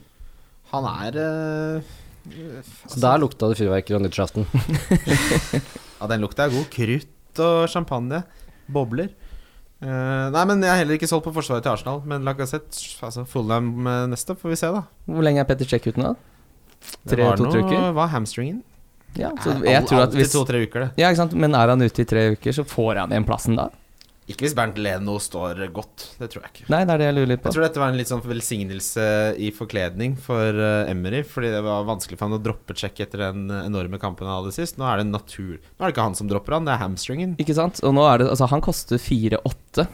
han 0.72 0.86
er 0.86 1.20
eh, 1.20 1.82
Så 2.88 3.00
der 3.04 3.20
lukta 3.20 3.50
det 3.52 3.58
fyrverkeri 3.60 3.96
og 4.00 4.02
nyttårsaften. 4.08 4.48
Ja, 6.00 6.08
den 6.08 6.22
lukta 6.22 6.46
er 6.46 6.50
god. 6.54 6.66
Krutt 6.74 7.40
og 7.44 7.68
champagne. 7.72 8.24
Bobler. 8.72 9.10
Eh, 9.84 10.28
nei, 10.32 10.44
men 10.48 10.62
jeg 10.64 10.72
er 10.72 10.80
heller 10.84 10.96
ikke 10.98 11.10
solgt 11.10 11.26
på 11.28 11.34
forsvaret 11.36 11.66
til 11.66 11.74
Arsenal. 11.74 12.00
Men 12.08 12.24
Lacassette, 12.28 12.80
altså 13.06 13.26
Fulham 13.30 13.74
eh, 13.88 14.06
neste, 14.14 14.36
får 14.40 14.54
vi 14.54 14.60
se, 14.62 14.70
da. 14.72 14.86
Hvor 15.10 15.26
lenge 15.28 15.44
er 15.44 15.50
Petter 15.50 15.68
Check 15.70 15.88
ute 15.92 16.00
nå? 16.02 16.14
Det 17.06 17.16
Tre, 17.18 17.24
var 17.26 17.38
to-tre 17.40 17.62
noe- 17.62 17.70
uker? 17.72 17.92
Var 17.98 18.08
hamstringen? 18.14 18.62
Ja, 19.16 19.30
så 19.40 19.54
jeg, 19.56 19.64
jeg 19.72 19.88
tror 19.88 20.02
at 20.06 20.16
hvis 20.18 20.32
to-tre 20.34 20.60
uker, 20.68 20.86
det. 20.86 20.90
Ja, 21.00 21.08
ikke 21.12 21.22
sant, 21.24 21.34
men 21.40 21.56
er 21.56 21.72
han 21.72 21.82
ute 21.82 22.04
i 22.04 22.08
tre 22.08 22.26
uker, 22.36 22.52
så 22.58 22.66
får 22.68 23.00
han 23.04 23.14
igjen 23.16 23.28
plassen 23.28 23.56
da? 23.60 23.70
Ikke 24.26 24.48
hvis 24.48 24.56
Bernt 24.58 24.80
Leno 24.82 25.20
står 25.22 25.60
godt. 25.74 26.08
Det 26.18 26.32
tror 26.34 26.46
jeg 26.46 26.52
ikke. 26.54 26.70
Nei, 26.74 26.80
det 26.88 26.96
er 26.96 27.02
det 27.02 27.10
jeg 27.10 27.16
lurer 27.18 27.30
litt 27.30 27.44
på. 27.44 27.52
Jeg 27.52 27.58
tror 27.58 27.66
dette 27.68 27.82
var 27.84 27.92
en 27.92 28.00
litt 28.00 28.10
sånn 28.10 28.24
velsignelse 28.26 29.06
i 29.38 29.52
forkledning 29.54 30.16
for 30.18 30.58
uh, 30.58 30.90
Emery. 30.90 31.22
Fordi 31.30 31.52
det 31.54 31.60
var 31.66 31.86
vanskelig 31.86 32.18
for 32.18 32.26
han 32.26 32.40
å 32.40 32.42
droppe 32.42 32.74
check 32.78 33.04
etter 33.06 33.22
den 33.28 33.52
enorme 33.54 34.00
kampen 34.02 34.26
han 34.26 34.40
hadde 34.40 34.56
sist. 34.56 34.80
Nå 34.82 34.88
er 34.90 35.04
det 35.04 35.12
natur 35.12 35.60
Nå 35.60 35.78
er 35.78 35.86
det 35.86 35.94
ikke 35.94 36.08
han 36.08 36.18
som 36.18 36.32
dropper 36.32 36.58
han, 36.58 36.66
det 36.66 36.74
er 36.74 36.82
hamstringen. 36.82 37.38
Ikke 37.42 37.58
sant? 37.58 37.84
Og 37.86 37.94
nå 37.94 38.08
er 38.10 38.24
det 38.24 38.32
Altså, 38.34 38.50
han 38.50 38.66
koster 38.66 38.98
4-8. 39.00 39.86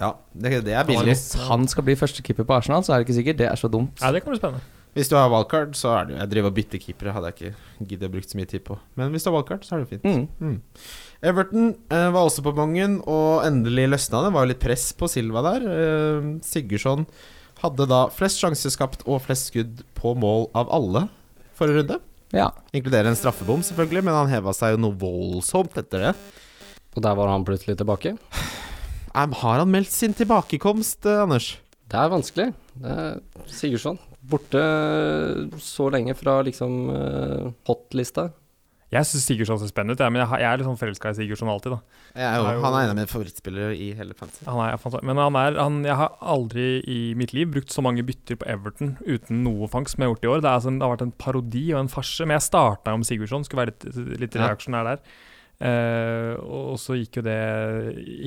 Ja, 0.00 0.10
det, 0.34 0.52
det 0.66 0.74
er 0.74 0.84
billig. 0.86 1.06
Hvis 1.12 1.32
han 1.46 1.66
skal 1.70 1.86
bli 1.86 1.96
førstekeeper 1.98 2.46
på 2.46 2.58
Arsenal, 2.58 2.82
så 2.86 2.94
er 2.94 3.00
det 3.00 3.08
ikke 3.08 3.18
sikkert 3.20 3.40
det 3.40 3.48
er 3.50 3.58
så 3.58 3.70
dumt. 3.70 4.02
Nei, 4.02 4.12
det 4.16 4.24
kan 4.24 4.34
bli 4.34 4.40
spennende. 4.42 4.66
Hvis 4.96 5.10
du 5.10 5.14
har 5.14 5.30
wildcard, 5.30 5.76
så 5.78 5.92
er 5.94 6.06
det 6.08 6.14
jo 6.14 6.18
Jeg 6.18 6.30
driver 6.32 6.50
og 6.50 6.56
bytter 6.56 6.82
keepere, 6.82 7.12
hadde 7.14 7.30
jeg 7.30 7.36
ikke 7.36 7.86
giddet 7.92 8.08
å 8.08 8.12
bruke 8.16 8.30
så 8.30 8.40
mye 8.40 8.50
tid 8.50 8.64
på. 8.66 8.78
Men 8.98 9.14
hvis 9.14 9.22
du 9.22 9.30
har 9.30 9.36
wildcard, 9.36 9.66
så 9.66 9.76
er 9.76 9.84
det 9.84 9.90
fint. 9.92 10.06
Mm. 10.06 10.24
Mm. 10.40 10.56
Everton 11.20 11.74
eh, 11.92 12.08
var 12.14 12.24
også 12.24 12.42
på 12.44 12.54
bongen, 12.56 13.00
og 13.04 13.44
endelig 13.44 13.90
løsna 13.92 14.22
det. 14.24 14.32
Var 14.32 14.46
jo 14.46 14.50
litt 14.54 14.62
press 14.62 14.86
på 14.96 15.08
Silva 15.10 15.42
der. 15.44 15.66
Eh, 15.68 16.28
Sigurdsson 16.46 17.04
hadde 17.60 17.86
da 17.90 18.06
flest 18.14 18.40
sjanser 18.40 18.72
skapt 18.72 19.04
og 19.04 19.20
flest 19.26 19.50
skudd 19.50 19.82
på 19.98 20.14
mål 20.16 20.48
av 20.56 20.70
alle 20.72 21.08
forrige 21.58 21.82
runde. 21.82 22.00
Ja. 22.32 22.48
Inkluderer 22.72 23.10
en 23.10 23.18
straffebom, 23.18 23.60
selvfølgelig, 23.66 24.04
men 24.06 24.16
han 24.16 24.30
heva 24.32 24.54
seg 24.56 24.76
jo 24.76 24.84
noe 24.86 24.96
voldsomt 24.96 25.76
etter 25.80 26.08
det. 26.08 26.14
Og 26.96 27.04
der 27.04 27.18
var 27.18 27.30
han 27.30 27.44
plutselig 27.46 27.76
tilbake. 27.78 28.14
Har 29.12 29.58
han 29.60 29.70
meldt 29.70 29.92
sin 29.92 30.14
tilbakekomst, 30.16 31.04
eh, 31.04 31.24
Anders? 31.26 31.52
Det 31.90 31.98
er 31.98 32.12
vanskelig. 32.12 32.48
Det 32.80 32.96
er 32.96 33.20
Sigurdsson. 33.50 33.98
Borte 34.30 34.60
så 35.60 35.88
lenge 35.90 36.14
fra 36.14 36.38
liksom 36.46 36.74
uh, 36.92 37.48
hot-lista. 37.66 38.28
Jeg 38.90 39.06
syns 39.06 39.22
Sigurdsson 39.28 39.58
ser 39.60 39.68
spennende 39.70 39.94
ut, 39.94 40.00
men 40.10 40.18
jeg, 40.24 40.42
er 40.42 40.56
litt 40.58 40.66
sånn 40.66 40.78
forelska 40.80 41.12
i 41.12 41.18
Sigurdsson 41.20 41.46
alltid. 41.52 41.76
da 41.76 41.78
Jeg 42.18 42.26
er 42.26 42.36
jo, 42.40 42.46
Er 42.48 42.54
jo- 42.56 42.62
han 42.64 42.74
er 42.74 42.82
en 42.82 42.90
av 42.90 42.96
mine 42.98 43.06
favorittspillere 43.12 43.76
i 43.78 43.92
hele 43.94 44.14
fantasy. 44.18 44.42
Men 45.06 45.16
han 45.16 45.36
er, 45.38 45.58
han, 45.62 45.84
jeg 45.86 45.94
har 45.94 46.16
aldri 46.20 46.82
i 46.90 47.14
mitt 47.14 47.32
liv 47.32 47.52
brukt 47.54 47.70
så 47.70 47.84
mange 47.86 48.02
bytter 48.02 48.34
på 48.40 48.48
Everton 48.50 48.96
uten 49.06 49.44
noe 49.44 49.68
fangst 49.70 49.94
som 49.94 50.02
jeg 50.02 50.08
har 50.10 50.14
gjort 50.16 50.24
i 50.26 50.32
år. 50.34 50.40
Det, 50.42 50.48
er, 50.50 50.58
altså, 50.58 50.74
det 50.74 50.82
har 50.82 50.96
vært 50.96 51.06
en 51.06 51.12
parodi 51.22 51.64
og 51.72 51.80
en 51.84 51.92
farse. 51.92 52.26
Men 52.26 52.34
jeg 52.40 52.48
starta 52.50 52.92
om 52.98 53.04
Sigurdsson, 53.06 53.44
skulle 53.46 53.62
være 53.66 53.74
litt, 53.78 54.20
litt 54.26 54.34
reaksjonær 54.42 54.84
der. 54.90 55.04
Uh, 55.60 56.40
og 56.40 56.78
så 56.80 56.96
gikk 56.96 57.18
jo 57.20 57.22
det 57.26 57.38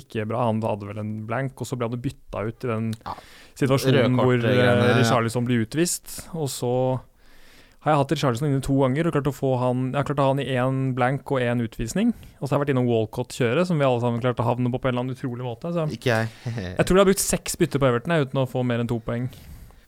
ikke 0.04 0.24
bra. 0.30 0.46
Han 0.48 0.62
hadde 0.62 0.86
vel 0.86 1.00
en 1.02 1.14
blank, 1.26 1.58
og 1.60 1.66
så 1.68 1.76
ble 1.76 1.90
han 1.90 2.00
bytta 2.04 2.44
ut 2.46 2.64
i 2.64 2.70
den 2.70 2.92
Ja. 3.04 3.16
situasjonen 3.58 4.16
hvor 4.16 4.38
uh. 4.38 5.00
Richarlison 5.00 5.44
blir 5.48 5.66
utvist. 5.66 6.28
Og 6.38 6.48
så 6.48 7.02
har 7.84 7.92
jeg 7.92 8.00
hatt 8.00 8.12
Richarlison 8.16 8.48
inne 8.48 8.64
to 8.64 8.78
ganger 8.80 9.10
og 9.10 9.16
klart 9.18 9.28
å 9.28 9.36
få 9.36 9.50
han 9.60 9.90
Jeg 9.92 9.98
har 9.98 10.06
klart 10.08 10.20
å 10.22 10.26
ha 10.28 10.32
han 10.32 10.40
i 10.40 10.46
én 10.56 10.78
blank 10.96 11.32
og 11.36 11.44
én 11.44 11.64
utvisning. 11.66 12.14
Og 12.40 12.46
så 12.46 12.54
har 12.54 12.58
jeg 12.58 12.64
vært 12.64 12.74
innom 12.76 12.88
Walcott 12.88 13.36
kjøre, 13.36 13.66
som 13.68 13.80
vi 13.80 13.88
alle 13.88 14.00
sammen 14.00 14.24
klarte 14.24 14.40
å 14.40 14.48
havne 14.48 14.72
på 14.72 14.80
på 14.80 14.88
en 14.88 14.94
eller 14.94 15.04
annen 15.04 15.18
utrolig 15.18 15.44
måte. 15.44 15.74
Så 15.76 15.90
Ikke 15.92 16.14
jeg. 16.14 16.30
jeg 16.78 16.86
tror 16.88 16.96
de 16.96 17.04
har 17.04 17.10
brukt 17.10 17.24
seks 17.24 17.60
bytter 17.60 17.84
på 17.84 17.90
Everton 17.90 18.16
jeg, 18.16 18.30
uten 18.30 18.40
å 18.40 18.48
få 18.48 18.64
mer 18.68 18.84
enn 18.84 18.92
to 18.92 19.02
poeng. 19.04 19.28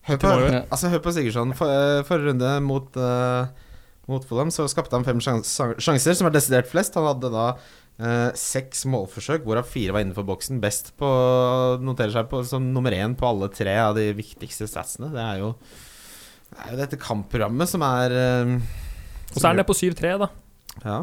Hør 0.06 0.20
på, 0.22 0.34
altså, 0.60 0.92
hør 0.92 1.02
på 1.02 1.16
Sigurdsson. 1.16 1.56
For, 1.58 1.72
eh, 1.72 2.04
Forrige 2.06 2.34
runde 2.34 2.52
mot, 2.62 3.00
uh, 3.00 3.48
mot 4.12 4.28
Fulham 4.28 4.52
så 4.54 4.68
skapte 4.70 4.94
han 4.94 5.08
fem 5.08 5.24
sjans 5.24 5.56
sjanser, 5.82 6.14
som 6.20 6.30
er 6.30 6.36
desidert 6.36 6.70
flest. 6.70 7.00
Han 7.00 7.08
hadde 7.10 7.32
da 7.34 7.48
uh, 7.56 8.30
seks 8.38 8.84
målforsøk, 8.92 9.48
hvorav 9.48 9.66
fire 9.72 9.96
var 9.96 10.06
innenfor 10.06 10.28
boksen. 10.28 10.60
Best 10.62 10.94
på 11.00 11.10
Noterer 11.82 12.14
seg 12.20 12.30
på 12.30 12.44
som 12.46 12.70
nummer 12.76 12.94
én 12.94 13.18
på 13.18 13.32
alle 13.32 13.50
tre 13.56 13.80
av 13.82 13.98
de 13.98 14.12
viktigste 14.20 14.70
statsene. 14.70 15.10
Det 15.16 15.24
er 15.24 15.42
jo, 15.42 15.56
det 16.52 16.64
er 16.64 16.74
jo 16.74 16.80
dette 16.80 17.00
kampprogrammet 17.02 17.70
som 17.70 17.84
er 17.86 18.14
eh, 18.16 18.56
Og 18.56 19.38
så 19.38 19.44
er 19.44 19.52
han 19.52 19.60
nede 19.60 19.68
på 19.68 19.78
7-3, 19.78 20.16
da. 20.22 20.30
Ja. 20.86 20.98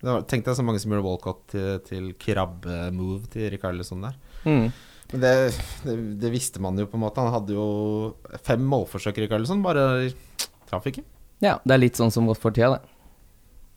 Det 0.00 0.08
var, 0.08 0.22
Tenk 0.28 0.46
deg 0.46 0.56
så 0.56 0.64
mange 0.64 0.80
som 0.82 0.92
gjorde 0.92 1.06
Walcott 1.06 1.42
til, 1.52 1.80
til 1.86 2.12
krabbe-move 2.20 3.28
til 3.32 3.50
Rikarlison 3.52 4.04
der. 4.06 4.16
Mm. 4.44 4.70
Men 5.10 5.24
det, 5.24 5.32
det, 5.84 5.96
det 6.22 6.30
visste 6.32 6.62
man 6.62 6.78
jo 6.78 6.86
på 6.88 6.96
en 6.98 7.04
måte. 7.04 7.24
Han 7.24 7.34
hadde 7.34 7.56
jo 7.56 7.66
fem 8.46 8.62
målforsøk, 8.64 9.18
Rikarlison, 9.24 9.64
bare 9.64 9.84
traff 10.70 10.86
ikke. 10.88 11.04
Ja, 11.42 11.58
det 11.64 11.74
er 11.74 11.82
litt 11.82 11.98
sånn 11.98 12.12
som 12.14 12.28
Watford-tida, 12.30 12.78
det. 12.78 12.96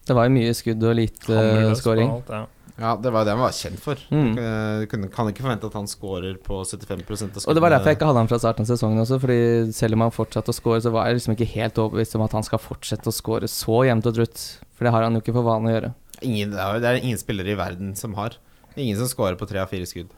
Det 0.04 0.16
var 0.18 0.28
jo 0.28 0.34
mye 0.36 0.52
skudd 0.56 0.84
og 0.84 0.98
lite 1.00 1.32
Hammerløs 1.32 1.80
scoring. 1.80 2.10
alt, 2.12 2.32
ja. 2.32 2.44
Ja, 2.80 2.96
det 2.98 3.12
var 3.14 3.22
jo 3.22 3.28
det 3.28 3.34
han 3.36 3.42
var 3.44 3.54
kjent 3.54 3.80
for. 3.84 4.00
Mm. 4.10 4.32
Eh, 4.40 4.80
Du 4.82 4.88
kan 5.14 5.30
ikke 5.30 5.44
forvente 5.46 5.68
at 5.70 5.76
han 5.78 5.86
scorer 5.88 6.40
på 6.42 6.64
75% 6.66 7.06
av 7.06 7.44
skuddene. 7.44 7.46
Og 7.52 7.58
det 7.58 7.62
var 7.62 7.70
derfor 7.76 7.92
jeg 7.92 8.00
ikke 8.00 8.08
hadde 8.10 8.24
han 8.24 8.32
fra 8.32 8.40
starten 8.42 8.66
av 8.66 8.72
sesongen 8.72 9.04
også, 9.04 9.20
fordi 9.22 9.38
selv 9.78 9.98
om 9.98 10.06
han 10.08 10.16
fortsatte 10.16 10.50
å 10.50 10.58
score, 10.58 10.80
så 10.82 10.90
var 10.96 11.08
jeg 11.08 11.20
liksom 11.20 11.36
ikke 11.36 11.50
helt 11.54 11.78
overbevist 11.84 12.18
om 12.18 12.26
at 12.26 12.34
han 12.34 12.48
skal 12.48 12.62
fortsette 12.64 13.12
å 13.12 13.14
score 13.14 13.50
så 13.52 13.84
jevnt 13.86 14.10
og 14.10 14.18
trutt. 14.18 14.42
For 14.74 14.88
det 14.88 14.94
har 14.96 15.06
han 15.06 15.14
jo 15.14 15.22
ikke 15.22 15.36
for 15.38 15.46
vane 15.46 15.70
å 15.70 15.76
gjøre. 15.76 15.94
ingen, 16.24 16.52
det, 16.58 16.88
er, 16.90 17.02
ingen 17.04 17.22
spillere 17.22 17.54
i 17.54 17.60
verden 17.60 17.94
som 18.00 18.16
har. 18.18 18.40
Ingen 18.76 18.98
som 18.98 19.08
scorer 19.12 19.38
på 19.38 19.46
tre 19.46 19.62
av 19.62 19.70
fire 19.70 19.86
skudd. 19.86 20.10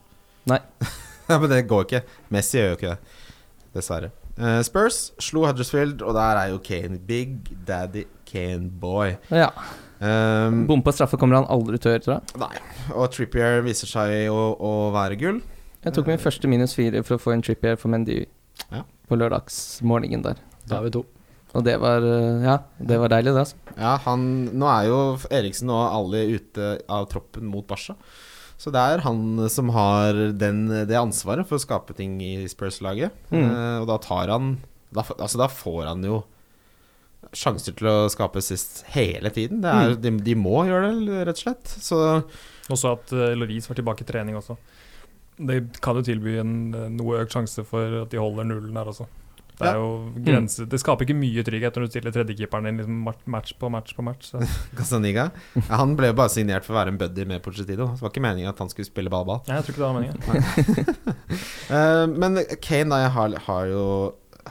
Nei. 0.48 0.60
ja, 1.28 1.36
Men 1.38 1.50
det 1.52 1.66
går 1.68 1.84
ikke. 1.84 2.04
Messi 2.32 2.56
gjør 2.56 2.72
jo 2.72 2.78
ikke 2.80 2.94
det. 2.94 3.16
Dessverre. 3.76 4.12
Eh, 4.40 4.60
Spurs 4.64 5.10
slo 5.20 5.44
Huddersfield, 5.44 6.00
og 6.00 6.14
der 6.16 6.40
er 6.40 6.54
jo 6.54 6.58
Kane 6.64 6.96
Big 7.04 7.50
Daddy 7.68 8.06
Kane 8.28 8.70
Boy. 8.80 9.18
Ja. 9.28 9.50
Um, 10.00 10.66
Bom 10.68 10.82
på 10.84 10.92
straffe 10.92 11.16
kommer 11.20 11.38
han 11.40 11.48
aldri 11.52 11.78
til 11.80 11.90
å 11.90 11.94
gjøre, 11.94 12.04
tror 12.04 12.14
jeg. 12.18 12.40
Nei. 12.42 12.52
Og 12.94 13.06
Trippier 13.14 13.62
viser 13.64 13.88
seg 13.90 14.26
å, 14.32 14.40
å 14.60 14.72
være 14.94 15.16
gull. 15.20 15.40
Jeg 15.86 15.94
tok 15.96 16.08
min 16.10 16.20
første 16.20 16.50
minus 16.50 16.74
fire 16.76 17.00
for 17.06 17.16
å 17.16 17.22
få 17.22 17.32
en 17.36 17.44
trippier 17.46 17.78
for 17.80 17.92
Mendy 17.92 18.24
Ja. 18.72 18.82
på 19.08 19.16
lørdagsmorgenen 19.20 20.24
der. 20.24 20.40
Da 20.66 20.80
er 20.80 20.88
vi 20.88 20.94
to. 20.98 21.04
Og 21.56 21.62
det 21.64 21.76
var 21.80 22.02
eh, 22.04 22.42
Ja, 22.44 22.56
det 22.82 22.98
var 23.00 23.12
deilig, 23.12 23.32
det, 23.32 23.44
altså. 23.46 23.56
Ja, 23.78 23.92
han 24.04 24.24
Nå 24.58 24.66
er 24.68 24.88
jo 24.90 24.98
Eriksen 25.32 25.70
og 25.72 25.84
alle 25.86 26.24
ute 26.34 26.72
av 26.92 27.06
troppen 27.12 27.46
mot 27.48 27.64
Barca. 27.68 27.94
Så 28.58 28.72
det 28.72 28.80
er 28.80 29.02
han 29.04 29.38
som 29.52 29.68
har 29.76 30.16
den, 30.36 30.64
det 30.88 30.96
ansvaret 30.98 31.46
for 31.48 31.56
å 31.58 31.62
skape 31.62 31.94
ting 31.96 32.16
i 32.24 32.34
Spurs-laget. 32.48 33.12
Mm. 33.30 33.44
Uh, 33.44 33.78
og 33.84 33.88
da 33.92 33.98
tar 34.02 34.32
han 34.32 34.56
da, 34.90 35.04
Altså, 35.20 35.36
da 35.40 35.48
får 35.52 35.82
han 35.90 36.04
jo 36.08 36.22
sjanser 37.34 37.74
til 37.76 37.88
å 37.90 37.96
skape 38.12 38.42
sist 38.44 38.84
hele 38.94 39.30
tiden. 39.34 39.60
Det 39.64 39.70
er, 39.72 39.94
Mm. 39.96 40.00
de, 40.02 40.10
de 40.30 40.34
må 40.38 40.64
gjøre 40.68 40.92
det, 41.06 41.26
rett 41.26 41.36
og 41.40 41.42
slett. 41.42 41.66
Så 41.82 42.00
også 42.70 42.92
at 42.96 43.12
uh, 43.12 43.34
Loris 43.38 43.68
var 43.70 43.76
tilbake 43.78 44.02
i 44.02 44.08
trening 44.08 44.36
også. 44.36 44.56
Det 45.38 45.80
kan 45.84 45.96
jo 45.98 46.02
tilby 46.02 46.38
en 46.40 46.74
eh, 46.74 46.88
noe 46.88 47.18
økt 47.20 47.34
sjanse 47.36 47.60
for 47.68 48.02
at 48.04 48.10
de 48.10 48.16
holder 48.16 48.44
nullen 48.48 48.76
her 48.78 48.88
også. 48.88 49.04
Det 49.56 49.64
er 49.68 49.72
Ja. 49.72 49.80
jo 49.80 50.12
grenser 50.20 50.66
Det 50.68 50.78
skaper 50.82 51.06
ikke 51.06 51.14
mye 51.16 51.40
trygghet 51.44 51.76
når 51.76 51.86
du 51.86 51.90
stiller 51.94 52.12
tredjekeeperen 52.12 52.64
din 52.68 52.76
liksom 52.76 52.98
match 53.32 53.52
på 53.56 53.70
match 53.72 53.94
på 53.96 54.02
match. 54.04 54.32
Casaniga 54.76 55.30
Han 55.70 55.94
ble 55.96 56.10
jo 56.10 56.16
bare 56.16 56.28
signert 56.32 56.64
for 56.64 56.74
å 56.74 56.78
være 56.80 56.92
en 56.92 56.98
buddy 57.00 57.24
med 57.28 57.40
Pochettino. 57.44 57.86
Det 57.94 58.02
var 58.04 58.10
ikke 58.12 58.20
meningen 58.24 58.48
at 58.52 58.58
han 58.60 58.68
skulle 58.72 58.88
spille 58.88 59.08
ball-ball. 59.12 59.40
Nei, 59.48 59.56
jeg 59.56 59.64
tror 59.64 59.72
ikke 59.72 59.84
det 59.84 59.88
var 59.88 59.96
meningen. 60.00 61.06
uh, 61.70 62.06
men 62.20 62.40
Kane, 62.60 62.90
da, 62.92 63.00
jeg 63.06 63.12
har, 63.16 63.36
har 63.46 63.66
jo 63.72 63.84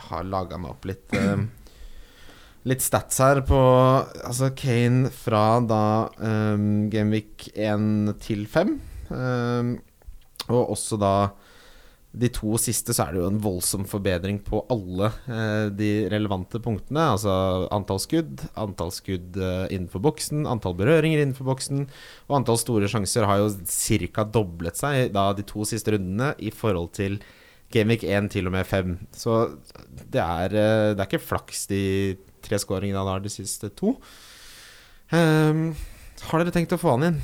har 0.09 0.25
laga 0.27 0.57
meg 0.59 0.73
opp 0.73 0.85
litt. 0.89 1.13
eh, 1.15 1.45
litt 2.65 2.83
stats 2.83 3.21
her 3.21 3.41
på 3.45 3.59
Altså 4.25 4.51
Kane 4.57 5.11
fra 5.13 5.61
da 5.61 5.83
um, 6.17 6.87
Gameweek 6.93 7.49
1 7.53 8.15
til 8.25 8.45
5. 8.49 8.77
Um, 9.09 9.75
og 10.49 10.75
også 10.75 10.97
da 11.01 11.15
de 12.15 12.29
to 12.31 12.55
siste 12.61 12.93
så 12.95 13.05
er 13.05 13.15
det 13.15 13.21
jo 13.21 13.29
en 13.29 13.39
voldsom 13.43 13.85
forbedring 13.89 14.37
på 14.45 14.61
alle 14.71 15.09
eh, 15.27 15.67
de 15.75 15.89
relevante 16.11 16.61
punktene. 16.63 17.09
Altså 17.15 17.33
antall 17.75 17.99
skudd, 18.01 18.45
antall 18.59 18.93
skudd 18.95 19.35
eh, 19.35 19.65
innenfor 19.75 20.03
boksen, 20.05 20.45
antall 20.49 20.77
berøringer 20.79 21.21
innenfor 21.21 21.49
boksen. 21.49 21.85
Og 22.29 22.37
antall 22.39 22.59
store 22.61 22.89
sjanser 22.91 23.27
har 23.27 23.41
jo 23.43 23.49
ca. 24.15 24.27
doblet 24.37 24.79
seg 24.79 25.11
da 25.15 25.31
de 25.35 25.45
to 25.47 25.67
siste 25.67 25.95
rundene 25.95 26.33
i 26.39 26.53
forhold 26.55 26.93
til 26.95 27.19
Gameweek 27.73 28.05
1 28.07 28.31
til 28.31 28.47
og 28.47 28.55
med 28.55 28.67
5. 28.69 28.95
Så 29.15 29.41
det 29.83 30.23
er, 30.23 30.55
eh, 30.55 30.93
det 30.95 31.01
er 31.01 31.09
ikke 31.09 31.25
flaks 31.33 31.67
de 31.71 31.83
tre 32.45 32.59
skåringene 32.61 33.01
han 33.01 33.11
har 33.11 33.25
de 33.25 33.33
siste 33.33 33.71
to. 33.77 33.95
Um, 35.11 35.67
har 36.29 36.41
dere 36.41 36.53
tenkt 36.55 36.73
å 36.73 36.81
få 36.81 36.95
han 36.95 37.09
inn? 37.09 37.19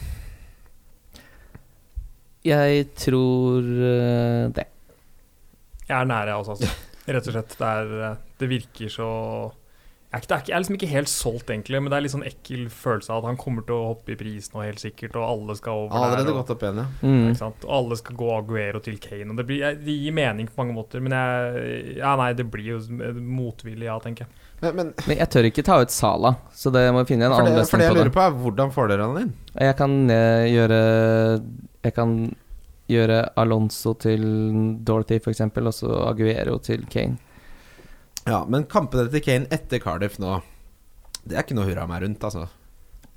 Jeg 2.45 2.87
tror 2.97 3.61
eh, 3.61 4.45
det. 4.55 4.65
Jeg 5.85 5.93
er 5.93 6.07
nære, 6.09 6.31
jeg 6.31 6.41
også, 6.41 6.55
altså. 6.57 6.69
Rett 7.11 7.27
og 7.27 7.35
slett. 7.35 7.57
Det, 7.57 7.71
er, 7.71 7.91
eh, 8.07 8.21
det 8.41 8.49
virker 8.49 8.93
så 8.93 9.09
jeg 10.11 10.19
er, 10.19 10.23
ikke, 10.25 10.37
jeg 10.49 10.55
er 10.57 10.59
liksom 10.59 10.75
ikke 10.75 10.87
helt 10.91 11.07
solgt, 11.09 11.51
egentlig, 11.53 11.79
men 11.79 11.87
det 11.87 11.95
er 11.95 12.03
litt 12.03 12.11
sånn 12.11 12.25
ekkel 12.27 12.65
følelse 12.67 13.13
av 13.13 13.21
at 13.21 13.29
han 13.29 13.37
kommer 13.39 13.63
til 13.63 13.77
å 13.77 13.91
hoppe 13.93 14.11
i 14.11 14.17
pris 14.19 14.49
nå, 14.51 14.59
helt 14.65 14.81
sikkert, 14.83 15.15
og 15.15 15.23
alle 15.23 15.55
skal 15.55 15.85
over 15.85 15.93
Han 15.93 16.01
der. 16.03 16.07
allerede 16.09 16.33
Og, 16.33 16.39
gått 16.41 16.51
opp 16.51 16.65
igjen, 16.65 16.81
ja. 16.81 16.87
Mm. 16.99 17.21
ikke 17.29 17.39
sant? 17.39 17.63
og 17.63 17.75
alle 17.77 17.97
skal 18.01 18.17
gå 18.19 18.31
Aguero 18.35 18.81
til 18.83 18.97
Kane. 18.99 19.29
Og 19.31 19.39
det, 19.39 19.45
blir, 19.47 19.63
det 19.79 19.95
gir 19.95 20.17
mening 20.17 20.49
på 20.51 20.59
mange 20.59 20.75
måter, 20.75 20.99
men 21.05 21.15
jeg 21.15 21.95
Ja, 22.01 22.11
nei, 22.19 22.27
det 22.35 22.43
blir 22.51 22.73
jo 22.73 22.81
motvillig, 23.23 23.87
ja, 23.87 23.95
tenker 24.03 24.27
jeg. 24.27 24.40
Men, 24.61 24.75
men 24.77 24.91
Men 25.07 25.17
jeg 25.17 25.29
tør 25.33 25.47
ikke 25.49 25.63
ta 25.65 25.79
ut 25.81 25.89
Sala, 25.93 26.35
så 26.53 26.69
det 26.73 26.83
må 26.93 27.01
finne 27.09 27.25
en 27.27 27.33
annen 27.33 27.55
det, 27.57 27.65
for 27.69 27.81
det 27.81 27.87
jeg 27.87 27.95
på 27.95 27.99
lurer 27.99 28.13
på, 28.13 28.21
er 28.27 28.37
hvordan 28.43 28.71
får 28.75 28.91
dere 28.91 29.07
han 29.09 29.21
inn? 29.23 29.33
Jeg 29.57 29.77
kan 29.79 29.95
eh, 30.13 30.45
gjøre 30.53 30.79
Jeg 31.87 31.95
kan 31.97 32.15
gjøre 32.91 33.19
Alonso 33.39 33.93
til 34.03 34.23
Dorothy, 34.85 35.17
f.eks., 35.23 35.41
og 35.47 35.73
så 35.73 35.91
Aguero 36.09 36.57
til 36.61 36.85
Kane. 36.91 37.17
Ja, 38.27 38.43
men 38.45 38.65
kampene 38.69 39.07
til 39.09 39.23
Kane 39.25 39.47
etter 39.49 39.79
Cardiff 39.81 40.19
nå 40.21 40.35
Det 41.23 41.37
er 41.37 41.45
ikke 41.45 41.55
noe 41.57 41.65
hurra 41.69 41.87
meg 41.89 42.03
rundt, 42.03 42.21
altså. 42.27 42.49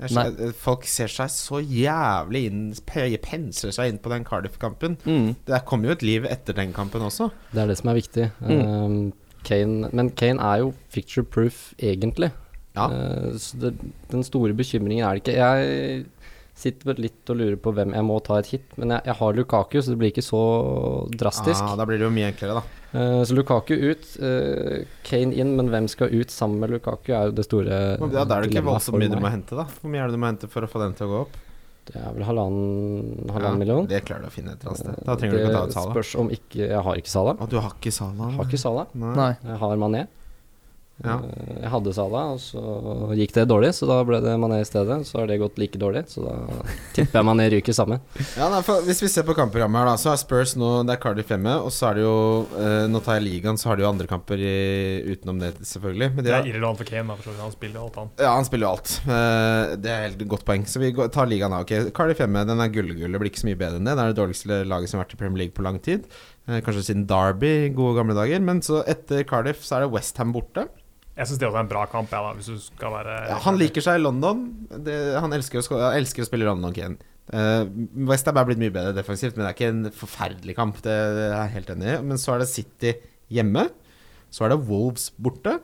Jeg 0.00 0.10
ser, 0.10 0.54
folk 0.58 0.86
ser 0.90 1.10
seg 1.12 1.30
så 1.30 1.60
jævlig 1.62 2.40
inn 2.48 2.62
pe- 2.88 3.04
Pensler 3.22 3.70
seg 3.76 3.92
inn 3.92 4.00
på 4.02 4.10
den 4.10 4.24
Cardiff-kampen. 4.26 4.96
Mm. 5.06 5.28
Det 5.46 5.60
kommer 5.68 5.92
jo 5.92 5.94
et 5.94 6.02
liv 6.02 6.24
etter 6.26 6.56
den 6.56 6.72
kampen 6.74 7.04
også. 7.06 7.28
Det 7.52 7.62
er 7.62 7.70
det 7.70 7.76
som 7.78 7.92
er 7.92 7.98
viktig. 8.00 8.24
Mm. 8.42 8.64
Um, 8.64 8.96
Kane, 9.46 9.90
men 9.92 10.10
Kane 10.16 10.42
er 10.42 10.64
jo 10.64 10.72
picture 10.94 11.26
proof, 11.26 11.72
egentlig. 11.78 12.32
Ja. 12.74 12.88
Uh, 12.90 13.36
så 13.38 13.60
det, 13.62 13.76
den 14.10 14.24
store 14.26 14.56
bekymringen 14.56 15.06
er 15.06 15.18
det 15.18 15.24
ikke. 15.24 15.38
Jeg 15.38 16.06
sitter 16.54 17.00
litt 17.02 17.30
og 17.32 17.38
lurer 17.40 17.56
på 17.58 17.72
hvem 17.74 17.94
jeg 17.96 18.06
må 18.06 18.20
ta 18.22 18.38
et 18.38 18.52
hit, 18.52 18.66
men 18.78 18.94
jeg, 18.94 19.02
jeg 19.10 19.18
har 19.18 19.38
Lukaku, 19.38 19.80
så 19.82 19.92
det 19.92 19.98
blir 20.00 20.12
ikke 20.14 20.24
så 20.24 20.42
drastisk. 21.10 21.62
Ah, 21.64 21.74
da 21.78 21.86
blir 21.88 21.98
det 21.98 22.06
jo 22.06 22.12
mye 22.14 22.30
enklere, 22.30 22.60
da. 22.60 22.80
Uh, 22.94 23.22
så 23.26 23.34
Lukaku 23.34 23.74
ut, 23.74 24.04
uh, 24.22 24.84
Kane 25.06 25.34
inn, 25.34 25.56
men 25.58 25.70
hvem 25.72 25.88
skal 25.90 26.14
ut 26.14 26.34
sammen 26.34 26.62
med 26.62 26.76
Lukaku, 26.76 27.10
er 27.10 27.30
jo 27.30 27.38
det 27.40 27.46
store 27.48 27.80
Ja, 27.98 28.22
da 28.22 28.38
er 28.38 28.46
det 28.46 28.52
ikke 28.52 28.66
voldsomt 28.70 29.02
mye 29.02 29.10
du 29.10 29.18
må 29.18 29.32
hente, 29.34 29.58
da. 29.58 29.66
Hvor 29.80 29.90
mye 29.90 30.04
er 30.04 30.12
det 30.12 30.18
du 30.18 30.22
må 30.22 30.30
hente 30.30 30.50
for 30.52 30.66
å 30.66 30.70
få 30.70 30.82
den 30.84 30.94
til 30.98 31.10
å 31.10 31.12
gå 31.14 31.24
opp? 31.26 31.42
Det 31.84 31.96
er 32.00 32.14
vel 32.16 32.24
halvannen, 32.24 33.28
halvannen 33.28 33.50
Ja, 33.52 33.60
million. 33.60 33.86
Det 33.90 34.00
klarer 34.08 34.24
du 34.24 34.30
å 34.30 34.32
finne 34.32 34.54
et 34.54 34.62
eller 34.64 34.72
annet 34.72 34.82
sted. 34.86 35.04
Da 35.04 35.16
trenger 35.20 35.36
du 35.36 35.40
ikke 35.42 35.50
å 35.52 35.56
ta 35.58 35.64
ut 35.68 35.74
Sala. 35.76 35.92
Spørs 35.92 36.12
om 36.22 36.30
ikke 36.32 36.60
Jeg 36.64 36.82
har 36.86 37.00
ikke 37.00 37.12
Sala. 37.12 37.34
Å, 37.36 37.48
du 37.50 37.58
har 37.60 37.74
ikke 37.76 37.92
Sala? 37.92 38.28
Har 38.38 38.48
ikke 38.48 38.60
Sala. 38.62 38.86
Nei. 38.94 39.14
Nei. 39.18 39.32
Jeg 39.50 39.58
har 39.64 39.76
Mané. 39.82 40.06
Ja. 41.02 41.16
Eh, 41.26 41.56
Jeg 41.64 41.70
hadde 41.72 41.92
Salah, 41.96 42.28
og 42.36 42.38
så 42.38 42.60
gikk 43.18 43.32
det 43.34 43.48
dårlig, 43.50 43.72
så 43.74 43.88
da 43.88 43.96
ble 44.06 44.20
det 44.22 44.34
Mané 44.38 44.60
i 44.62 44.66
stedet. 44.68 45.00
Så 45.08 45.18
har 45.18 45.26
det 45.26 45.40
gått 45.42 45.58
like 45.58 45.78
dårlig, 45.80 46.04
så 46.12 46.22
da 46.22 46.34
tipper 46.94 47.18
jeg 47.18 47.26
Mané 47.26 47.48
ryker 47.50 47.74
sammen. 47.74 47.98
Ja, 48.38 48.46
nei, 48.52 48.60
for 48.66 48.82
Hvis 48.86 49.02
vi 49.02 49.08
ser 49.10 49.26
på 49.26 49.34
kampprogrammet 49.34 49.80
her, 49.82 49.88
da 49.90 49.96
så 50.00 50.12
er 50.12 50.18
Spurs 50.20 50.54
nå 50.58 50.68
Det 50.86 50.94
er 50.94 51.00
Cardiff 51.02 51.28
hjemme. 51.30 51.52
Og 51.66 51.70
så 51.74 51.88
er 51.90 51.98
det 51.98 52.04
jo 52.04 52.14
eh, 52.58 52.86
Nå 52.90 53.00
tar 53.04 53.18
jeg 53.18 53.24
ligaen, 53.26 53.58
så 53.58 53.70
har 53.70 53.76
de 53.78 53.84
jo 53.84 53.90
andre 53.90 54.06
kamper 54.10 54.38
i, 54.38 54.54
utenom 55.14 55.38
det, 55.42 55.52
selvfølgelig. 55.66 56.08
Men 56.14 56.24
de 56.24 56.30
Det 56.30 56.36
er 56.38 56.48
irrelevant 56.52 56.78
for 56.78 56.88
Kane, 56.92 57.06
da, 57.10 57.16
for. 57.26 57.40
Han 57.42 57.54
spiller 57.54 57.80
jo 57.80 57.86
alt 57.88 57.98
annet. 58.04 58.22
ja, 58.26 58.34
han 58.38 58.46
spiller 58.48 58.66
jo 58.68 58.72
alt. 58.76 58.94
Eh, 59.06 59.74
det 59.84 59.90
er 59.94 60.06
helt 60.08 60.24
godt 60.36 60.46
poeng. 60.46 60.66
Så 60.70 60.82
vi 60.82 60.92
går, 60.94 61.10
tar 61.14 61.26
ligaen 61.30 61.54
da. 61.54 61.62
Ok, 61.66 61.74
Cardiff 61.96 62.22
hjemme, 62.22 62.46
den 62.48 62.62
er 62.62 62.70
gullgull. 62.74 63.10
Det 63.14 63.22
blir 63.24 63.32
ikke 63.34 63.42
så 63.44 63.50
mye 63.50 63.60
bedre 63.64 63.80
enn 63.82 63.90
det. 63.90 63.96
Det 63.98 64.06
er 64.06 64.14
det 64.14 64.20
dårligste 64.22 64.60
laget 64.70 64.90
som 64.94 65.00
har 65.00 65.06
vært 65.08 65.18
i 65.18 65.20
Premier 65.24 65.42
League 65.44 65.56
på 65.58 65.66
lang 65.66 65.78
tid. 65.82 66.06
Eh, 66.46 66.60
kanskje 66.64 66.86
siden 66.92 67.06
Derby 67.10 67.54
gode 67.74 67.98
gamle 67.98 68.14
dager. 68.18 68.42
Men 68.44 68.62
så 68.64 68.82
etter 68.86 69.26
Cardiff 69.28 69.62
så 69.66 69.78
er 69.80 69.86
det 69.86 69.92
Westham 69.94 70.32
borte. 70.34 70.68
Jeg 71.14 71.28
syns 71.30 71.38
det 71.38 71.46
også 71.46 71.60
er 71.60 71.64
en 71.66 71.70
bra 71.70 71.84
kamp, 71.86 72.10
Ja, 72.10 72.20
da, 72.26 72.32
hvis 72.34 72.48
du 72.50 72.56
skal 72.58 72.90
være 72.96 73.12
Ja, 73.30 73.36
han 73.44 73.58
liker 73.60 73.84
seg 73.84 74.00
i 74.00 74.02
London. 74.02 74.40
Det, 74.82 74.96
han 75.22 75.32
elsker 75.36 75.60
å, 75.62 75.78
han 75.78 75.98
elsker 76.00 76.24
å 76.24 76.26
spille 76.26 76.48
London, 76.48 76.72
Kane. 76.74 76.96
Uh, 77.32 77.64
Westham 78.10 78.36
er 78.36 78.48
blitt 78.48 78.58
mye 78.60 78.72
bedre 78.74 78.92
defensivt, 78.96 79.36
men 79.38 79.46
det 79.46 79.52
er 79.52 79.56
ikke 79.56 79.70
en 79.70 79.84
forferdelig 79.94 80.56
kamp. 80.58 80.80
Det, 80.84 80.96
det 81.16 81.28
er 81.30 81.36
jeg 81.38 81.54
helt 81.54 81.70
enig 81.76 81.86
i. 81.92 81.94
Men 82.10 82.18
så 82.20 82.34
er 82.34 82.42
det 82.42 82.50
City 82.50 82.92
hjemme. 83.32 83.68
Så 84.34 84.44
er 84.44 84.52
det 84.56 84.58
Wolves 84.66 85.06
borte. 85.22 85.60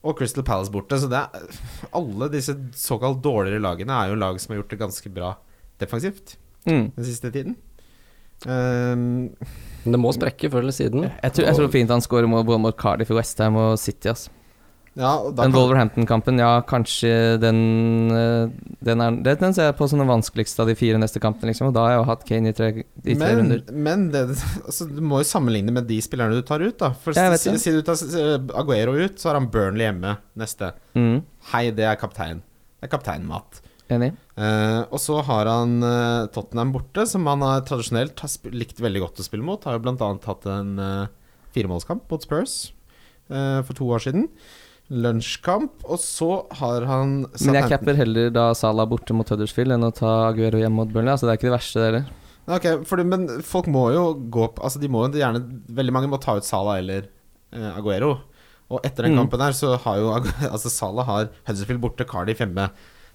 Og 0.00 0.16
Crystal 0.16 0.42
Palace 0.48 0.72
borte. 0.72 0.96
Så 0.96 1.10
det 1.12 1.20
er, 1.20 1.60
alle 2.00 2.30
disse 2.32 2.56
såkalt 2.80 3.20
dårligere 3.22 3.60
lagene 3.60 3.92
er 4.00 4.14
jo 4.14 4.18
lag 4.22 4.40
som 4.40 4.54
har 4.54 4.62
gjort 4.62 4.72
det 4.72 4.80
ganske 4.80 5.12
bra 5.12 5.34
defensivt 5.80 6.38
Mm. 6.68 6.90
den 6.96 7.04
siste 7.08 7.30
tiden. 7.32 7.54
Um, 8.48 9.30
det 9.84 10.00
må 10.00 10.10
sprekke 10.16 10.48
før 10.52 10.64
eller 10.64 10.74
siden. 10.76 11.06
Jeg, 11.08 11.32
tror, 11.36 11.46
jeg 11.46 11.56
tror 11.56 11.70
fint 11.72 11.92
han 11.92 12.02
scorer 12.04 12.28
mot- 12.28 12.44
både 12.48 12.72
i 12.72 12.76
Cardiff, 12.80 13.10
Westham 13.16 13.56
og 13.56 13.78
City. 13.80 14.08
ass. 14.12 14.28
Ja, 14.98 15.10
Den 15.36 15.52
Wolverhampton-kampen, 15.54 16.40
ja, 16.42 16.64
kanskje 16.66 17.38
den 17.38 17.58
eh, 18.10 18.50
Den, 18.82 19.02
er, 19.04 19.18
den 19.22 19.54
ser 19.54 19.68
jeg 19.68 19.76
på 19.78 19.86
som 19.86 20.00
den 20.02 20.10
vanskeligste 20.10 20.64
av 20.64 20.70
de 20.70 20.74
fire 20.78 20.98
neste 20.98 21.22
kampene, 21.22 21.52
liksom. 21.52 21.68
Og 21.70 21.76
da 21.76 21.84
har 21.84 21.92
jeg 21.92 22.00
jo 22.00 22.06
hatt 22.08 22.24
Kane 22.26 22.50
i 22.50 22.56
tre, 22.56 22.70
i 22.82 23.14
tre 23.14 23.18
men, 23.20 23.38
runder. 23.38 23.62
men 23.70 24.06
det, 24.10 24.24
altså, 24.66 24.88
du 24.90 24.98
må 25.04 25.22
jo 25.22 25.28
sammenligne 25.30 25.74
med 25.76 25.86
de 25.90 26.00
spillerne 26.02 26.34
du 26.34 26.42
tar 26.46 26.64
ut, 26.64 26.74
da. 26.80 26.90
For 27.04 27.14
siden 27.14 27.38
si, 27.38 27.54
si 27.62 27.74
du 27.76 27.84
tar 27.86 28.02
eh, 28.18 28.36
Aguero 28.58 28.96
ut, 28.98 29.20
så 29.20 29.30
har 29.30 29.38
han 29.38 29.46
Burnley 29.52 29.86
hjemme 29.86 30.16
neste. 30.40 30.72
Mm. 30.98 31.20
Hei, 31.52 31.68
det 31.76 31.86
er 31.86 32.00
kaptein. 32.00 32.42
Det 32.80 32.88
er 32.88 32.92
kapteinmat. 32.96 33.60
Enig. 33.90 34.10
Uh, 34.38 34.86
og 34.88 34.98
så 35.02 35.18
har 35.26 35.50
han 35.50 35.78
uh, 35.82 36.26
Tottenham 36.34 36.74
borte, 36.74 37.04
som 37.10 37.26
han 37.30 37.42
har 37.44 37.62
tradisjonelt 37.68 38.22
har 38.22 38.54
likt 38.54 38.82
veldig 38.82 39.04
godt 39.04 39.22
å 39.22 39.26
spille 39.26 39.46
mot. 39.46 39.62
Har 39.66 39.78
jo 39.78 39.92
annet 39.92 40.28
hatt 40.30 40.46
en 40.50 40.74
uh, 40.78 41.38
firemålskamp 41.54 42.10
mot 42.10 42.26
Spurs 42.26 42.58
for 43.30 43.78
to 43.78 43.86
år 43.94 44.02
siden. 44.02 44.24
Lunsjkamp. 44.90 45.84
Og 45.86 46.00
så 46.02 46.28
har 46.60 46.86
han 46.88 47.20
Men 47.44 47.58
jeg 47.60 47.70
capper 47.70 47.98
heller 47.98 48.30
da 48.34 48.48
Salah 48.58 48.88
borte 48.90 49.14
mot 49.16 49.28
Huddersfield 49.30 49.72
enn 49.76 49.86
å 49.86 49.92
ta 49.94 50.14
Aguero 50.30 50.58
hjemme 50.60 50.82
mot 50.82 50.90
Burnley. 50.92 51.12
Altså, 51.14 51.28
det 51.28 51.34
er 51.36 51.40
ikke 51.40 51.48
det 51.50 51.56
verste, 51.58 51.78
det 51.84 51.88
heller. 51.90 52.16
Ok, 52.50 52.66
fordi, 52.88 53.04
men 53.06 53.26
folk 53.46 53.68
må 53.70 53.84
jo 53.94 54.04
gå 54.32 54.42
opp 54.48 54.56
Altså 54.64 54.80
de 54.82 54.88
må 54.90 55.04
jo 55.06 55.20
gjerne 55.20 55.42
Veldig 55.76 55.92
mange 55.94 56.08
må 56.10 56.18
ta 56.18 56.32
ut 56.40 56.46
Salah 56.46 56.80
eller 56.80 57.04
eh, 57.52 57.68
Aguero. 57.76 58.16
Og 58.70 58.80
etter 58.86 59.06
den 59.06 59.14
Mm. 59.14 59.20
kampen 59.22 59.42
her 59.44 59.54
så 59.54 59.76
har 59.84 60.00
jo 60.00 60.08
Altså 60.54 60.72
Salah 60.72 61.06
har 61.06 61.28
Huddersfield 61.46 61.82
borte, 61.84 62.06
Cardiff 62.08 62.40
hjemme. 62.42 62.70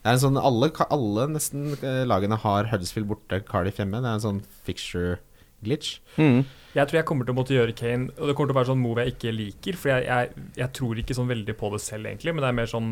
Det 0.05 0.11
er 0.11 0.15
en 0.15 0.23
sånn 0.23 0.37
Alle, 0.39 0.69
alle 0.93 1.27
nesten 1.33 1.73
eh, 1.81 2.03
lagene 2.07 2.37
har 2.39 2.69
Huddersfield 2.71 3.09
borte, 3.09 3.41
Cardiff 3.49 3.81
hjemme. 3.81 3.99
Det 3.99 4.07
er 4.13 4.19
en 4.21 4.25
sånn 4.29 4.41
fixture 4.63 5.17
glitch. 5.63 5.99
Mm. 6.17 6.43
Jeg 6.75 6.89
tror 6.89 6.99
jeg 6.99 7.07
kommer 7.07 7.27
til 7.27 7.35
å 7.35 7.37
måtte 7.37 7.55
gjøre 7.55 7.75
Kane, 7.77 8.09
og 8.17 8.27
det 8.27 8.35
kommer 8.35 8.51
til 8.51 8.57
å 8.57 8.59
være 8.59 8.71
sånn 8.73 8.81
move 8.81 9.03
jeg 9.03 9.15
ikke 9.15 9.35
liker. 9.35 9.77
For 9.79 9.93
jeg, 9.93 10.07
jeg, 10.09 10.47
jeg 10.59 10.73
tror 10.75 10.99
ikke 10.99 11.15
sånn 11.15 11.29
veldig 11.31 11.55
på 11.59 11.69
det 11.71 11.83
selv, 11.83 12.09
egentlig, 12.09 12.33
men 12.35 12.43
det 12.43 12.49
er 12.49 12.57
mer 12.59 12.71
sånn 12.71 12.89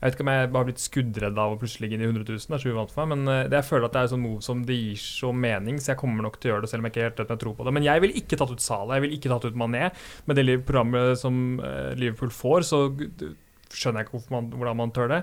Jeg 0.00 0.06
vet 0.06 0.14
ikke 0.16 0.24
om 0.24 0.30
jeg 0.32 0.44
har 0.54 0.64
blitt 0.64 0.80
skuddredd 0.80 1.38
av 1.42 1.52
å 1.52 1.56
plutselig 1.60 1.84
ligge 1.84 1.98
inn 1.98 2.04
i 2.06 2.08
100 2.08 2.22
000, 2.24 2.44
det 2.48 2.54
er 2.56 2.62
så 2.62 2.70
uvant 2.72 2.94
for 2.94 3.04
meg, 3.04 3.18
men 3.18 3.28
eh, 3.28 3.48
det, 3.52 3.58
jeg 3.58 3.68
føler 3.68 3.84
at 3.84 3.92
det 3.92 4.00
er 4.00 4.12
sånn 4.14 4.22
move 4.24 4.40
som 4.46 4.62
det 4.64 4.78
gir 4.78 5.02
så 5.02 5.32
mening, 5.36 5.76
så 5.76 5.90
jeg 5.92 6.00
kommer 6.00 6.24
nok 6.24 6.38
til 6.40 6.48
å 6.48 6.54
gjøre 6.54 6.64
det 6.64 6.70
selv 6.72 6.80
om 6.80 6.88
jeg 6.88 6.94
ikke 6.94 7.04
helt 7.04 7.20
vet 7.20 7.28
om 7.28 7.36
jeg 7.36 7.42
tror 7.42 7.58
på 7.58 7.66
det. 7.68 7.74
Men 7.76 7.84
jeg 7.84 8.04
vil 8.06 8.16
ikke 8.22 8.38
tatt 8.40 8.54
ut 8.54 8.64
Salah, 8.64 8.94
jeg 8.96 9.04
vil 9.04 9.18
ikke 9.18 9.34
tatt 9.34 9.44
ut 9.50 9.60
Mané. 9.60 9.90
Med 10.24 10.40
det 10.40 10.56
programmet 10.64 11.20
som 11.20 11.60
eh, 11.60 11.92
Liverpool 12.00 12.32
får, 12.32 12.64
så 12.70 12.80
skjønner 13.76 14.02
jeg 14.02 14.08
ikke 14.08 14.32
man, 14.32 14.48
hvordan 14.56 14.80
man 14.80 14.96
tør 14.96 15.12
det. 15.12 15.20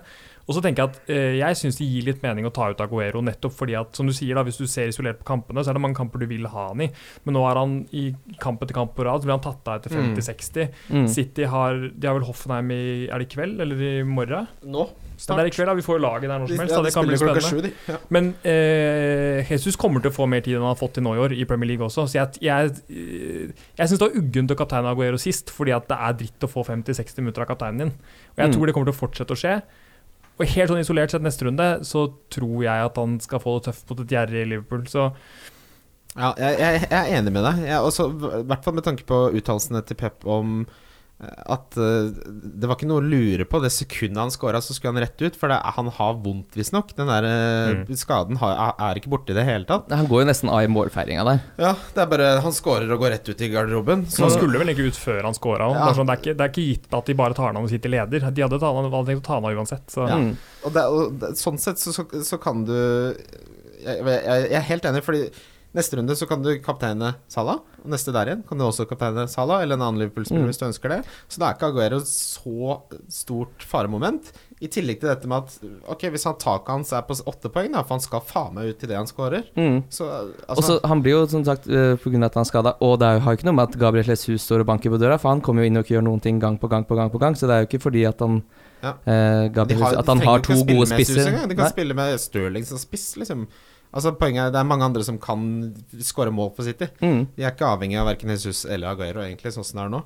Og 0.47 0.55
så 0.55 0.62
tenker 0.63 0.86
jeg 0.86 0.89
at 0.93 1.10
eh, 1.12 1.33
jeg 1.41 1.57
syns 1.60 1.75
det 1.75 1.86
gir 1.91 2.05
litt 2.07 2.21
mening 2.23 2.45
å 2.47 2.51
ta 2.55 2.69
ut 2.71 2.79
Aguero, 2.79 3.19
nettopp 3.21 3.51
fordi 3.51 3.73
at, 3.75 3.91
som 3.99 4.07
du 4.07 4.13
sier, 4.15 4.33
da, 4.33 4.43
hvis 4.47 4.57
du 4.62 4.65
ser 4.65 4.88
isolert 4.88 5.19
på 5.19 5.25
kampene, 5.27 5.60
så 5.60 5.69
er 5.73 5.75
det 5.75 5.81
mange 5.83 5.97
kamper 5.99 6.19
du 6.23 6.25
vil 6.29 6.47
ha 6.47 6.69
han 6.69 6.79
i. 6.86 6.88
Men 7.25 7.36
nå 7.36 7.41
er 7.49 7.60
han 7.60 7.73
i 7.91 8.05
kamp 8.39 8.62
etter 8.63 8.73
kamp 8.77 8.93
på 8.95 9.03
rad, 9.03 9.19
så 9.19 9.27
blir 9.27 9.36
han 9.36 9.43
tatt 9.43 9.67
av 9.67 9.81
etter 9.81 9.91
Mm. 9.97 10.13
50-60. 10.15 10.69
Mm. 10.89 11.07
City 11.12 11.43
har 11.51 11.73
De 11.99 12.07
har 12.07 12.15
vel 12.15 12.23
Hoffenheim 12.29 12.71
i 12.71 13.07
Er 13.12 13.19
det 13.19 13.27
i 13.27 13.36
kveld, 13.36 13.60
eller 13.60 13.75
i 13.75 14.03
morgen? 14.07 14.47
Nå? 14.63 14.88
Ja, 15.17 15.33
det 15.36 15.43
er 15.43 15.47
i 15.49 15.53
kveld, 15.57 15.65
da. 15.67 15.73
Vi 15.73 15.81
får 15.81 15.97
jo 15.97 16.01
laget 16.05 16.29
der 16.29 16.38
når 16.39 16.47
som 16.47 16.60
helst. 16.62 16.75
ja, 16.75 16.81
de 16.81 16.86
Det 16.88 16.93
kan 16.93 17.07
bli 17.07 17.17
spennende. 17.17 17.71
7. 17.73 17.89
Ja. 17.89 17.97
Men 18.13 18.27
eh, 18.45 19.47
Jesus 19.49 19.75
kommer 19.75 19.99
til 20.03 20.12
å 20.12 20.15
få 20.15 20.27
mer 20.29 20.43
tid 20.45 20.55
enn 20.55 20.62
han 20.63 20.71
har 20.75 20.79
fått 20.79 20.93
til 20.97 21.03
nå 21.03 21.15
i 21.17 21.21
år, 21.25 21.33
i 21.33 21.45
Premier 21.49 21.71
League 21.73 21.86
også. 21.88 22.05
Så 22.07 22.19
jeg, 22.19 22.39
jeg, 22.45 22.71
eh, 22.88 23.65
jeg 23.79 23.89
syns 23.89 23.99
det 23.99 24.05
var 24.07 24.19
uggent 24.21 24.53
å 24.53 24.57
kapteine 24.60 24.91
Aguero 24.93 25.17
sist, 25.21 25.49
fordi 25.53 25.73
at 25.75 25.89
det 25.89 25.97
er 25.97 26.13
dritt 26.21 26.45
å 26.47 26.51
få 26.51 26.63
50-60 26.67 27.19
minutter 27.25 27.43
av 27.43 27.49
kapteinen 27.51 27.83
din. 27.83 27.93
Og 28.38 28.38
jeg 28.43 28.47
Mm. 28.47 28.53
tror 28.55 28.65
det 28.69 28.73
kommer 28.77 28.91
til 28.91 28.95
å 28.95 29.01
fortsette 29.01 29.33
å 29.36 29.41
skje. 29.41 29.55
Og 30.38 30.50
helt 30.54 30.69
sånn 30.69 30.82
isolert 30.82 31.13
sett 31.13 31.26
neste 31.26 31.47
runde, 31.47 31.67
så 31.88 32.08
tror 32.34 32.58
jeg 32.62 32.89
at 32.89 32.97
han 33.02 33.15
skal 33.23 33.41
få 33.41 33.58
det 33.58 33.69
tøft 33.69 33.88
mot 33.89 34.02
et 34.04 34.12
gjerrig 34.13 34.43
Liverpool. 34.52 34.84
Så 34.89 35.12
Ja, 36.17 36.34
jeg, 36.38 36.60
jeg, 36.62 36.89
er 36.89 37.13
enig 37.17 37.34
med 37.34 37.45
deg. 37.45 37.63
I 37.65 38.43
hvert 38.50 38.65
fall 38.65 38.78
med 38.78 38.86
tanke 38.86 39.06
på 39.10 39.23
uttalelsene 39.38 39.84
til 39.86 39.97
Pep 40.00 40.26
om 40.30 40.62
at 41.17 41.73
eh, 41.82 42.12
det 42.62 42.67
var 42.69 42.75
ikke 42.77 42.86
noe 42.91 43.01
å 43.01 43.06
lure 43.10 43.45
på. 43.49 43.58
Det 43.63 43.71
sekundet 43.73 44.19
han 44.21 44.30
scora, 44.34 44.60
så 44.62 44.75
skulle 44.75 44.93
han 44.93 45.01
rett 45.01 45.17
ut. 45.25 45.36
For 45.39 45.49
det, 45.49 45.58
han 45.73 45.88
har 45.95 46.19
vondt, 46.21 46.53
visstnok. 46.60 46.91
Den 46.97 47.10
der 47.10 47.25
eh, 47.25 47.71
Mm. 47.77 47.95
skaden 47.97 48.38
har, 48.38 48.75
er- 48.77 48.99
ikke 49.01 49.10
borte 49.10 49.34
i 49.34 49.38
det 49.38 49.43
hele 49.47 49.65
tatt. 49.65 49.89
Han 49.91 50.06
går 50.08 50.21
jo 50.21 50.27
nesten 50.30 50.51
av 50.53 50.62
i 50.62 50.69
målfeiringa 50.69 51.25
der. 51.25 51.41
Ja, 51.58 51.71
det 51.95 52.03
er 52.03 52.12
bare 52.12 52.30
Han 52.45 52.53
scorer 52.53 52.91
og 52.93 53.01
går 53.01 53.15
rett 53.15 53.30
ut 53.34 53.41
i 53.41 53.49
garderoben. 53.49 54.06
Så 54.06 54.27
han 54.27 54.36
skulle 54.38 54.62
vel 54.62 54.69
ikke 54.75 54.86
ut 54.91 54.99
før 55.01 55.23
han 55.25 55.34
scora. 55.34 55.71
Ja. 55.73 55.89
Sånn, 55.97 56.06
det, 56.06 56.19
er 56.19 56.21
ikke- 56.21 56.38
det 56.38 56.45
er 56.45 56.53
ikke 56.53 56.67
gitt 56.69 56.93
at 57.01 57.06
de 57.10 57.13
bare 57.17 57.34
tar 57.34 57.47
han 57.49 57.58
av 57.58 57.63
og 57.65 57.73
sitter 57.73 57.89
leder. 57.89 58.19
De 58.30 58.41
hadde, 58.45 58.60
tatt 58.62 58.77
hadde 58.77 59.06
tenkt 59.10 59.23
å 59.25 59.27
ta 59.27 59.34
han 59.41 59.45
av 59.49 59.58
uansett. 59.58 59.89
Så. 59.89 60.06
Mm. 60.08 60.32
Og, 60.63 60.73
det, 60.73 60.86
og 60.86 61.19
det, 61.19 61.34
sånn 61.41 61.58
sett 61.60 61.82
så, 61.82 61.91
så, 61.97 62.06
så 62.23 62.38
kan 62.39 62.63
du 62.63 62.73
jeg, 63.84 63.97
jeg, 64.06 64.23
jeg 64.51 64.58
er 64.58 64.65
helt 64.69 64.86
enig, 64.89 65.03
fordi 65.06 65.30
neste 65.77 65.99
runde 65.99 66.15
så 66.17 66.27
kan 66.27 66.41
du 66.43 66.49
kapteine 66.65 67.13
Salah. 67.31 67.59
Og 67.83 67.91
neste 67.93 68.11
der 68.11 68.31
igjen 68.31 68.41
kan 68.49 68.57
du 68.57 68.65
også 68.65 68.87
kapteine 68.89 69.27
Salah, 69.29 69.61
eller 69.63 69.77
en 69.77 69.85
annen 69.85 70.01
Liverpool-spiller 70.01 70.43
Mm. 70.43 70.49
hvis 70.49 70.59
du 70.59 70.65
ønsker 70.67 70.89
det. 70.89 70.99
Så 71.29 71.39
da 71.39 71.51
er 71.51 71.55
ikke 71.55 71.69
Aguero 71.71 71.99
så 72.01 72.81
stort 73.07 73.61
faremoment. 73.63 74.31
I 74.59 74.67
tillegg 74.73 74.99
til 74.99 75.09
dette 75.11 75.27
med 75.29 75.37
at 75.37 75.59
Ok, 75.93 76.07
hvis 76.09 76.23
han 76.25 76.33
taket 76.41 76.67
hans 76.73 76.91
er 76.91 77.03
på 77.05 77.13
åtte 77.29 77.51
poeng, 77.53 77.71
da, 77.71 77.83
for 77.83 77.93
han 77.95 78.01
skal 78.01 78.21
faen 78.25 78.55
meg 78.57 78.71
ut 78.73 78.79
til 78.81 78.89
det 78.89 78.97
han 78.97 79.05
scorer, 79.07 79.43
Mm. 79.55 79.83
så 79.89 80.33
altså 80.49 80.79
Han 80.83 81.01
blir 81.03 81.11
jo 81.13 81.27
som 81.27 81.43
sagt 81.45 81.67
uh, 81.67 81.95
pga. 81.95 82.25
at 82.25 82.33
han 82.33 82.41
er 82.41 82.49
skada, 82.49 82.73
og 82.81 82.97
det 82.99 83.21
har 83.21 83.31
jo 83.31 83.37
ikke 83.37 83.45
noe 83.45 83.53
med 83.59 83.69
at 83.69 83.77
Gabriel 83.79 84.05
Jesus 84.09 84.41
står 84.41 84.61
og 84.61 84.65
banker 84.67 84.89
på 84.89 84.97
døra, 84.99 85.19
for 85.19 85.29
han 85.29 85.41
kommer 85.41 85.61
jo 85.61 85.67
inn 85.69 85.77
og 85.77 85.85
ikke 85.85 85.95
gjør 85.99 86.03
noen 86.09 86.21
ting 86.21 86.39
gang 86.39 86.57
på 86.57 86.67
gang 86.67 86.83
på 86.85 86.95
gang, 86.97 87.09
på 87.11 87.19
gang 87.19 87.35
så 87.35 87.45
det 87.47 87.53
er 87.53 87.61
jo 87.65 87.69
ikke 87.69 87.83
fordi 87.85 88.07
at 88.07 88.19
han 88.19 88.41
Ja. 88.83 88.93
eh, 89.05 89.47
Gabriel 89.49 89.81
har- 89.81 89.97
At 89.97 90.05
han 90.05 90.19
har 90.19 90.39
to 90.39 90.53
gode 90.63 90.85
spisser. 90.87 91.25
De 91.47 91.55
kan 91.55 91.65
Nei. 91.65 91.69
spille 91.69 91.93
med 91.95 92.19
Stirling 92.19 92.63
som 92.65 92.77
spiss, 92.77 93.15
liksom. 93.17 93.47
Altså 93.93 94.12
Poenget 94.19 94.47
er 94.50 94.52
det 94.52 94.60
er 94.60 94.67
mange 94.67 94.84
andre 94.86 95.04
som 95.06 95.17
kan 95.21 95.73
skåre 96.04 96.32
mål 96.34 96.52
for 96.58 96.67
City. 96.67 96.89
Mm. 97.02 97.21
De 97.38 97.43
er 97.45 97.54
ikke 97.54 97.69
avhengig 97.69 97.97
av 98.02 98.10
verken 98.10 98.30
Jesus 98.34 98.65
eller 98.65 98.91
Aguero, 98.91 99.23
egentlig, 99.23 99.54
sånn 99.56 99.65
som 99.65 99.80
det 99.80 99.86
er 99.86 99.93
nå. 99.95 100.02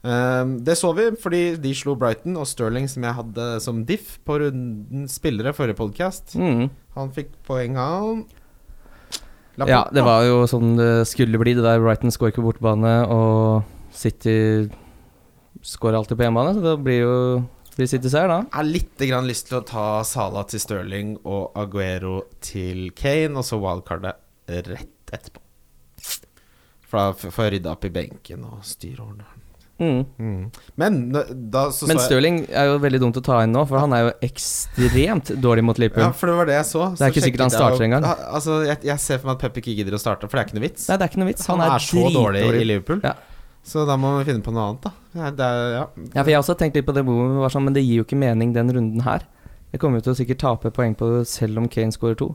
Um, 0.00 0.52
det 0.64 0.78
så 0.80 0.94
vi 0.96 1.10
fordi 1.20 1.42
de 1.60 1.74
slo 1.76 1.92
Brighton, 2.00 2.38
og 2.40 2.46
Sterling, 2.48 2.86
som 2.88 3.04
jeg 3.04 3.12
hadde 3.18 3.48
som 3.60 3.82
diff 3.84 4.14
på 4.24 4.38
runden 4.40 5.04
spillere 5.12 5.52
forrige 5.52 5.76
podkast, 5.76 6.32
Mm. 6.40 6.70
han 6.96 7.10
fikk 7.12 7.34
poeng 7.46 7.76
av 7.76 8.24
Ja, 9.68 9.84
det 9.92 10.02
var 10.02 10.24
jo 10.24 10.46
sånn 10.48 10.76
det 10.78 11.06
skulle 11.06 11.36
bli. 11.36 11.52
Det 11.52 11.62
der 11.62 11.82
Brighton 11.84 12.08
skårer 12.10 12.32
ikke 12.32 12.40
på 12.40 12.48
bortebane, 12.48 12.94
og 13.12 13.62
City 13.92 14.70
skårer 15.60 15.98
alltid 15.98 16.16
på 16.16 16.24
hjemmebane, 16.24 16.54
så 16.56 16.62
det 16.64 16.76
blir 16.82 17.00
jo 17.02 17.44
blir 17.76 17.90
City-seier, 17.90 18.30
da. 18.30 18.40
Jeg 18.46 18.56
har 18.56 18.68
litt 18.68 19.04
grann 19.10 19.28
lyst 19.28 19.48
til 19.50 19.60
å 19.60 19.64
ta 19.66 19.86
Salah 20.06 20.46
til 20.50 20.62
Sterling 20.62 21.14
og 21.24 21.58
Aguero 21.58 22.24
til 22.44 22.90
Kane, 22.96 23.36
og 23.38 23.46
så 23.46 23.60
wildcardet 23.62 24.16
rett 24.70 25.14
etterpå. 25.14 25.44
For 26.90 26.98
da 26.98 27.30
får 27.30 27.44
jeg 27.46 27.54
rydda 27.58 27.76
opp 27.76 27.86
i 27.86 27.92
benken 27.94 28.48
og 28.48 28.64
styre 28.66 29.04
ordene. 29.04 29.28
Mm. 29.80 30.04
Mm. 30.18 30.50
Men 30.76 30.96
da 31.50 31.70
så 31.72 31.86
Men 31.88 31.96
så 31.96 32.04
Stirling 32.04 32.42
er 32.52 32.66
jo 32.68 32.80
veldig 32.82 32.98
dumt 33.00 33.16
å 33.16 33.22
ta 33.24 33.38
inn 33.46 33.54
nå, 33.54 33.62
for 33.68 33.80
han 33.80 33.94
er 33.96 34.02
jo 34.02 34.10
ekstremt 34.26 35.32
dårlig 35.40 35.64
mot 35.64 35.80
Liverpool. 35.80 36.04
Ja, 36.04 36.12
for 36.12 36.28
det 36.28 36.36
var 36.36 36.50
det 36.50 36.58
jeg 36.58 36.68
så. 36.68 36.90
Det 36.98 37.06
er 37.06 37.14
ikke 37.14 37.24
sikkert 37.24 37.46
han 37.46 37.54
starter 37.54 37.86
engang. 37.86 38.04
Altså, 38.10 38.60
jeg, 38.68 38.82
jeg 38.90 39.04
ser 39.06 39.22
for 39.22 39.30
meg 39.30 39.38
at 39.38 39.46
Pep 39.46 39.62
ikke 39.62 39.78
gidder 39.78 39.96
å 39.96 40.02
starte, 40.02 40.28
for 40.28 40.36
det 40.36 40.42
er 40.42 40.50
ikke 40.50 40.58
noe 40.58 40.66
vits. 40.66 40.84
Nei, 40.90 40.98
det 41.00 41.06
er 41.06 41.12
ikke 41.14 41.22
noe 41.22 41.30
vits. 41.30 41.48
han, 41.48 41.64
Han, 41.64 41.76
er, 41.78 41.86
så 41.86 42.04
dårlig 42.12 42.44
i 42.50 42.66
Liverpool. 42.68 43.00
Ja. 43.06 43.14
Så 43.66 43.84
da 43.86 43.96
må 44.00 44.14
vi 44.18 44.24
finne 44.30 44.42
på 44.44 44.52
noe 44.54 44.70
annet, 44.70 44.86
da. 44.86 44.92
Ja, 45.20 45.30
det 45.36 45.46
er, 45.46 45.64
ja. 45.74 45.82
Ja, 46.14 46.22
for 46.22 46.30
jeg 46.30 46.36
har 46.38 46.42
også 46.44 46.56
tenkt 46.58 46.78
litt 46.78 46.86
på 46.88 46.94
det, 46.96 47.02
var 47.04 47.52
sånn, 47.52 47.66
men 47.68 47.76
det 47.76 47.82
gir 47.84 48.00
jo 48.00 48.06
ikke 48.06 48.18
mening 48.18 48.54
den 48.56 48.72
runden 48.72 49.02
her. 49.04 49.26
Jeg 49.70 49.82
kommer 49.82 50.00
jo 50.00 50.06
til 50.08 50.14
å 50.14 50.18
sikkert 50.18 50.40
tape 50.42 50.72
poeng 50.74 50.96
på 50.98 51.08
det 51.12 51.26
selv 51.30 51.60
om 51.60 51.68
Kane 51.70 51.94
skårer 51.94 52.16
to. 52.18 52.30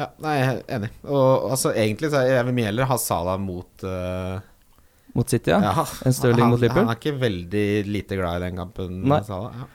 ja 0.00 0.08
nei, 0.24 0.36
jeg 0.38 0.46
er 0.54 0.62
enig. 0.78 0.90
Og 1.06 1.50
altså, 1.52 1.74
egentlig 1.76 2.10
så 2.10 2.22
er 2.24 2.32
jeg 2.38 2.46
vil 2.48 2.56
mye 2.56 2.70
heller 2.70 2.88
ha 2.90 2.96
Salah 2.98 3.36
mot 3.38 3.84
uh, 3.86 4.40
Mot 5.14 5.28
City, 5.28 5.50
ja. 5.50 5.84
En 6.06 6.14
Stirling 6.14 6.46
han, 6.46 6.52
mot 6.54 6.60
Liverpool? 6.62 6.86
Han 6.86 6.94
er 6.94 6.98
ikke 6.98 7.16
veldig 7.20 7.66
lite 7.90 8.16
glad 8.18 8.40
i 8.40 8.44
den 8.48 8.58
kampen. 8.62 9.00
Nei. 9.10 9.20
Salah, 9.26 9.52
ja. 9.60 9.68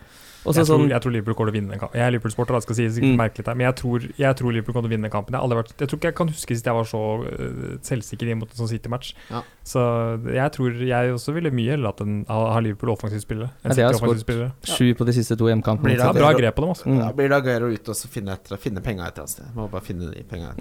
Også 0.45 0.61
jeg, 0.61 0.61
jeg, 0.61 0.67
tror, 0.69 0.77
sånn 0.77 0.91
jeg 0.93 1.01
tror 1.01 1.13
Liverpool 1.15 1.35
kommer 1.35 1.49
til 1.49 1.55
å 1.55 1.57
vinne 1.59 1.73
den 1.73 1.81
kampen. 1.81 1.97
Jeg 1.99 2.05
er 2.05 2.11
Liverpool-sporter, 2.13 2.59
skal 2.61 2.77
si 2.77 2.83
sikkert 2.93 3.11
Mm. 3.15 3.17
merkelig 3.19 3.45
her, 3.49 3.55
men 3.57 3.65
jeg 3.65 3.75
tror, 3.81 4.03
jeg 4.21 4.37
tror 4.39 4.53
Liverpool 4.53 4.75
kommer 4.75 4.87
til 4.87 4.91
å 4.91 4.95
vinne 4.95 5.07
den 5.09 5.13
kampen. 5.15 5.33
Jeg, 5.35 5.41
aldri 5.41 5.57
vært, 5.57 5.71
jeg 5.79 5.89
tror 5.89 5.99
ikke 5.99 6.09
jeg 6.11 6.17
kan 6.19 6.29
huske 6.29 6.55
sist 6.55 6.69
jeg 6.69 6.77
var 6.77 6.85
så 6.91 7.01
uh, 7.25 7.71
selvsikker 7.87 8.29
inn 8.31 8.39
mot 8.43 8.51
en 8.53 8.59
sånn 8.61 8.69
City-match. 8.69 9.15
Ja. 9.31 9.41
Så 9.65 9.81
jeg 10.29 10.51
tror 10.53 10.75
jeg 10.85 11.13
også 11.15 11.33
ville 11.33 11.49
mye 11.55 11.71
heller 11.73 11.89
hatt 11.89 12.01
en, 12.03 12.19
ha 12.29 12.59
Liverpool 12.61 12.91
offensivt 12.93 13.23
spillere 13.25 13.49
Ja, 13.63 13.73
de 13.73 13.81
har 13.87 13.95
skåret 13.97 14.21
sju 14.69 14.91
på 14.93 15.07
de 15.07 15.15
siste 15.17 15.33
to 15.39 15.49
hjemkampene. 15.49 15.89
Blir 15.89 16.03
Det 16.03 16.21
bra 16.21 16.29
grep 16.37 16.53
på 16.59 16.61
dem, 16.61 16.73
altså. 16.75 16.85
Mm. 16.85 16.99
Da 17.01 17.09
blir 17.17 17.31
det 17.33 17.39
Aguero 17.39 17.71
ut 17.73 17.89
og 17.89 17.97
så 17.97 18.11
finne, 18.13 18.35
etter, 18.37 18.61
finne 18.61 18.83
penga 18.85 19.07
et 19.09 19.17
eller 19.17 19.25
annet 19.25 19.33
sted. 19.33 19.47
Må 19.57 19.65
bare 19.73 19.85
finne 19.87 20.11
de 20.13 20.21
penga. 20.29 20.53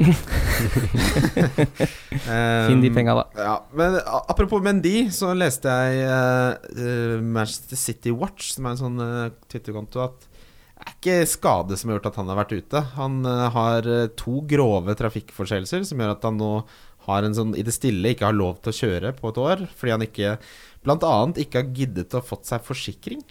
um, 2.33 2.67
Finn 2.71 2.85
de 2.87 2.93
penga, 2.97 3.19
da. 3.21 3.25
Ja, 3.37 3.57
men 3.77 4.01
apropos 4.25 4.65
Mendy, 4.65 4.97
så 5.13 5.35
leste 5.37 5.69
jeg 5.69 6.07
eh, 6.09 6.51
eh, 6.73 7.21
Manchester 7.21 7.77
City 7.77 8.15
Watch, 8.15 8.55
som 8.57 8.65
er 8.65 8.73
en 8.73 8.83
sånn 8.87 9.05
uh, 9.05 9.29
Twitter-konto, 9.53 10.01
at 10.09 10.31
det 10.75 10.91
er 10.91 10.97
ikke 10.99 11.29
skade 11.31 11.77
som 11.79 11.91
har 11.91 11.99
gjort 11.99 12.09
at 12.11 12.17
han 12.19 12.31
har 12.31 12.39
vært 12.43 12.57
ute. 12.59 12.81
Han 12.99 13.21
eh, 13.29 13.45
har 13.55 13.87
eh, 13.89 14.09
to 14.19 14.41
grove 14.51 14.97
trafikkforseelser 14.99 15.85
som 15.87 16.01
gjør 16.03 16.17
at 16.17 16.27
han 16.27 16.37
nå 16.41 16.51
har 17.07 17.27
en 17.27 17.37
sånn 17.37 17.55
i 17.59 17.65
det 17.67 17.75
stille 17.77 18.15
ikke 18.15 18.29
har 18.29 18.37
lov 18.37 18.61
til 18.65 18.73
å 18.73 18.79
kjøre 18.81 19.15
på 19.19 19.33
et 19.33 19.41
år, 19.45 19.67
fordi 19.79 19.95
han 19.97 20.07
ikke 20.09 20.37
annet 20.85 21.41
ikke 21.41 21.63
har 21.63 21.73
giddet 21.77 22.17
å 22.17 22.25
fått 22.25 22.51
seg 22.51 22.65
forsikring. 22.67 23.23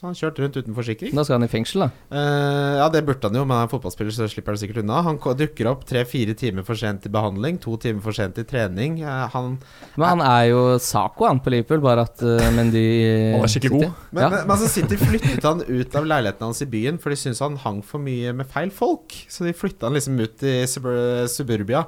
Så 0.00 0.06
han 0.06 0.14
har 0.14 0.16
kjørt 0.16 0.38
rundt 0.40 0.54
uten 0.56 0.72
forsikring. 0.72 1.10
Da 1.12 1.22
skal 1.26 1.36
han 1.36 1.44
i 1.44 1.50
fengsel, 1.52 1.82
da. 1.82 1.88
Uh, 2.08 2.78
ja, 2.78 2.86
det 2.88 3.02
burde 3.04 3.28
han 3.28 3.34
jo, 3.36 3.42
men 3.44 3.58
han 3.58 3.66
er 3.66 3.68
fotballspiller, 3.68 4.14
så 4.16 4.28
slipper 4.32 4.54
han 4.54 4.60
sikkert 4.62 4.78
unna. 4.80 5.02
Han 5.04 5.18
dukker 5.20 5.68
opp 5.68 5.82
tre-fire 5.84 6.32
timer 6.40 6.64
for 6.64 6.80
sent 6.80 7.04
i 7.04 7.10
behandling, 7.12 7.58
to 7.60 7.74
timer 7.82 8.00
for 8.06 8.16
sent 8.16 8.40
i 8.40 8.46
trening. 8.48 9.02
Uh, 9.04 9.26
han, 9.34 9.58
Men 10.00 10.06
han 10.06 10.22
er 10.24 10.46
jo 10.54 10.62
Saco, 10.80 11.26
han, 11.28 11.42
på 11.44 11.52
Liverpool, 11.52 11.82
bare 11.84 12.06
at 12.08 12.24
uh, 12.24 12.46
Mendy 12.56 12.86
Han 13.34 13.44
er 13.44 13.52
skikkelig 13.52 13.74
god. 13.74 14.00
men, 14.08 14.22
Ja. 14.24 14.30
men, 14.32 14.46
men 14.46 14.54
altså 14.56 14.70
City 14.72 14.96
flyttet 15.02 15.44
han 15.44 15.60
ut 15.68 15.98
av 16.00 16.08
leiligheten 16.14 16.48
hans 16.48 16.64
i 16.64 16.70
byen, 16.78 16.96
for 17.02 17.12
de 17.12 17.20
syntes 17.20 17.44
han 17.44 17.60
hang 17.60 17.82
for 17.84 18.00
mye 18.00 18.32
med 18.40 18.48
feil 18.48 18.72
folk. 18.72 19.12
Så 19.28 19.44
de 19.44 19.52
flytta 19.52 19.90
han 19.90 20.00
liksom 20.00 20.16
ut 20.16 20.48
i 20.48 20.56
suburbia. 20.64 21.84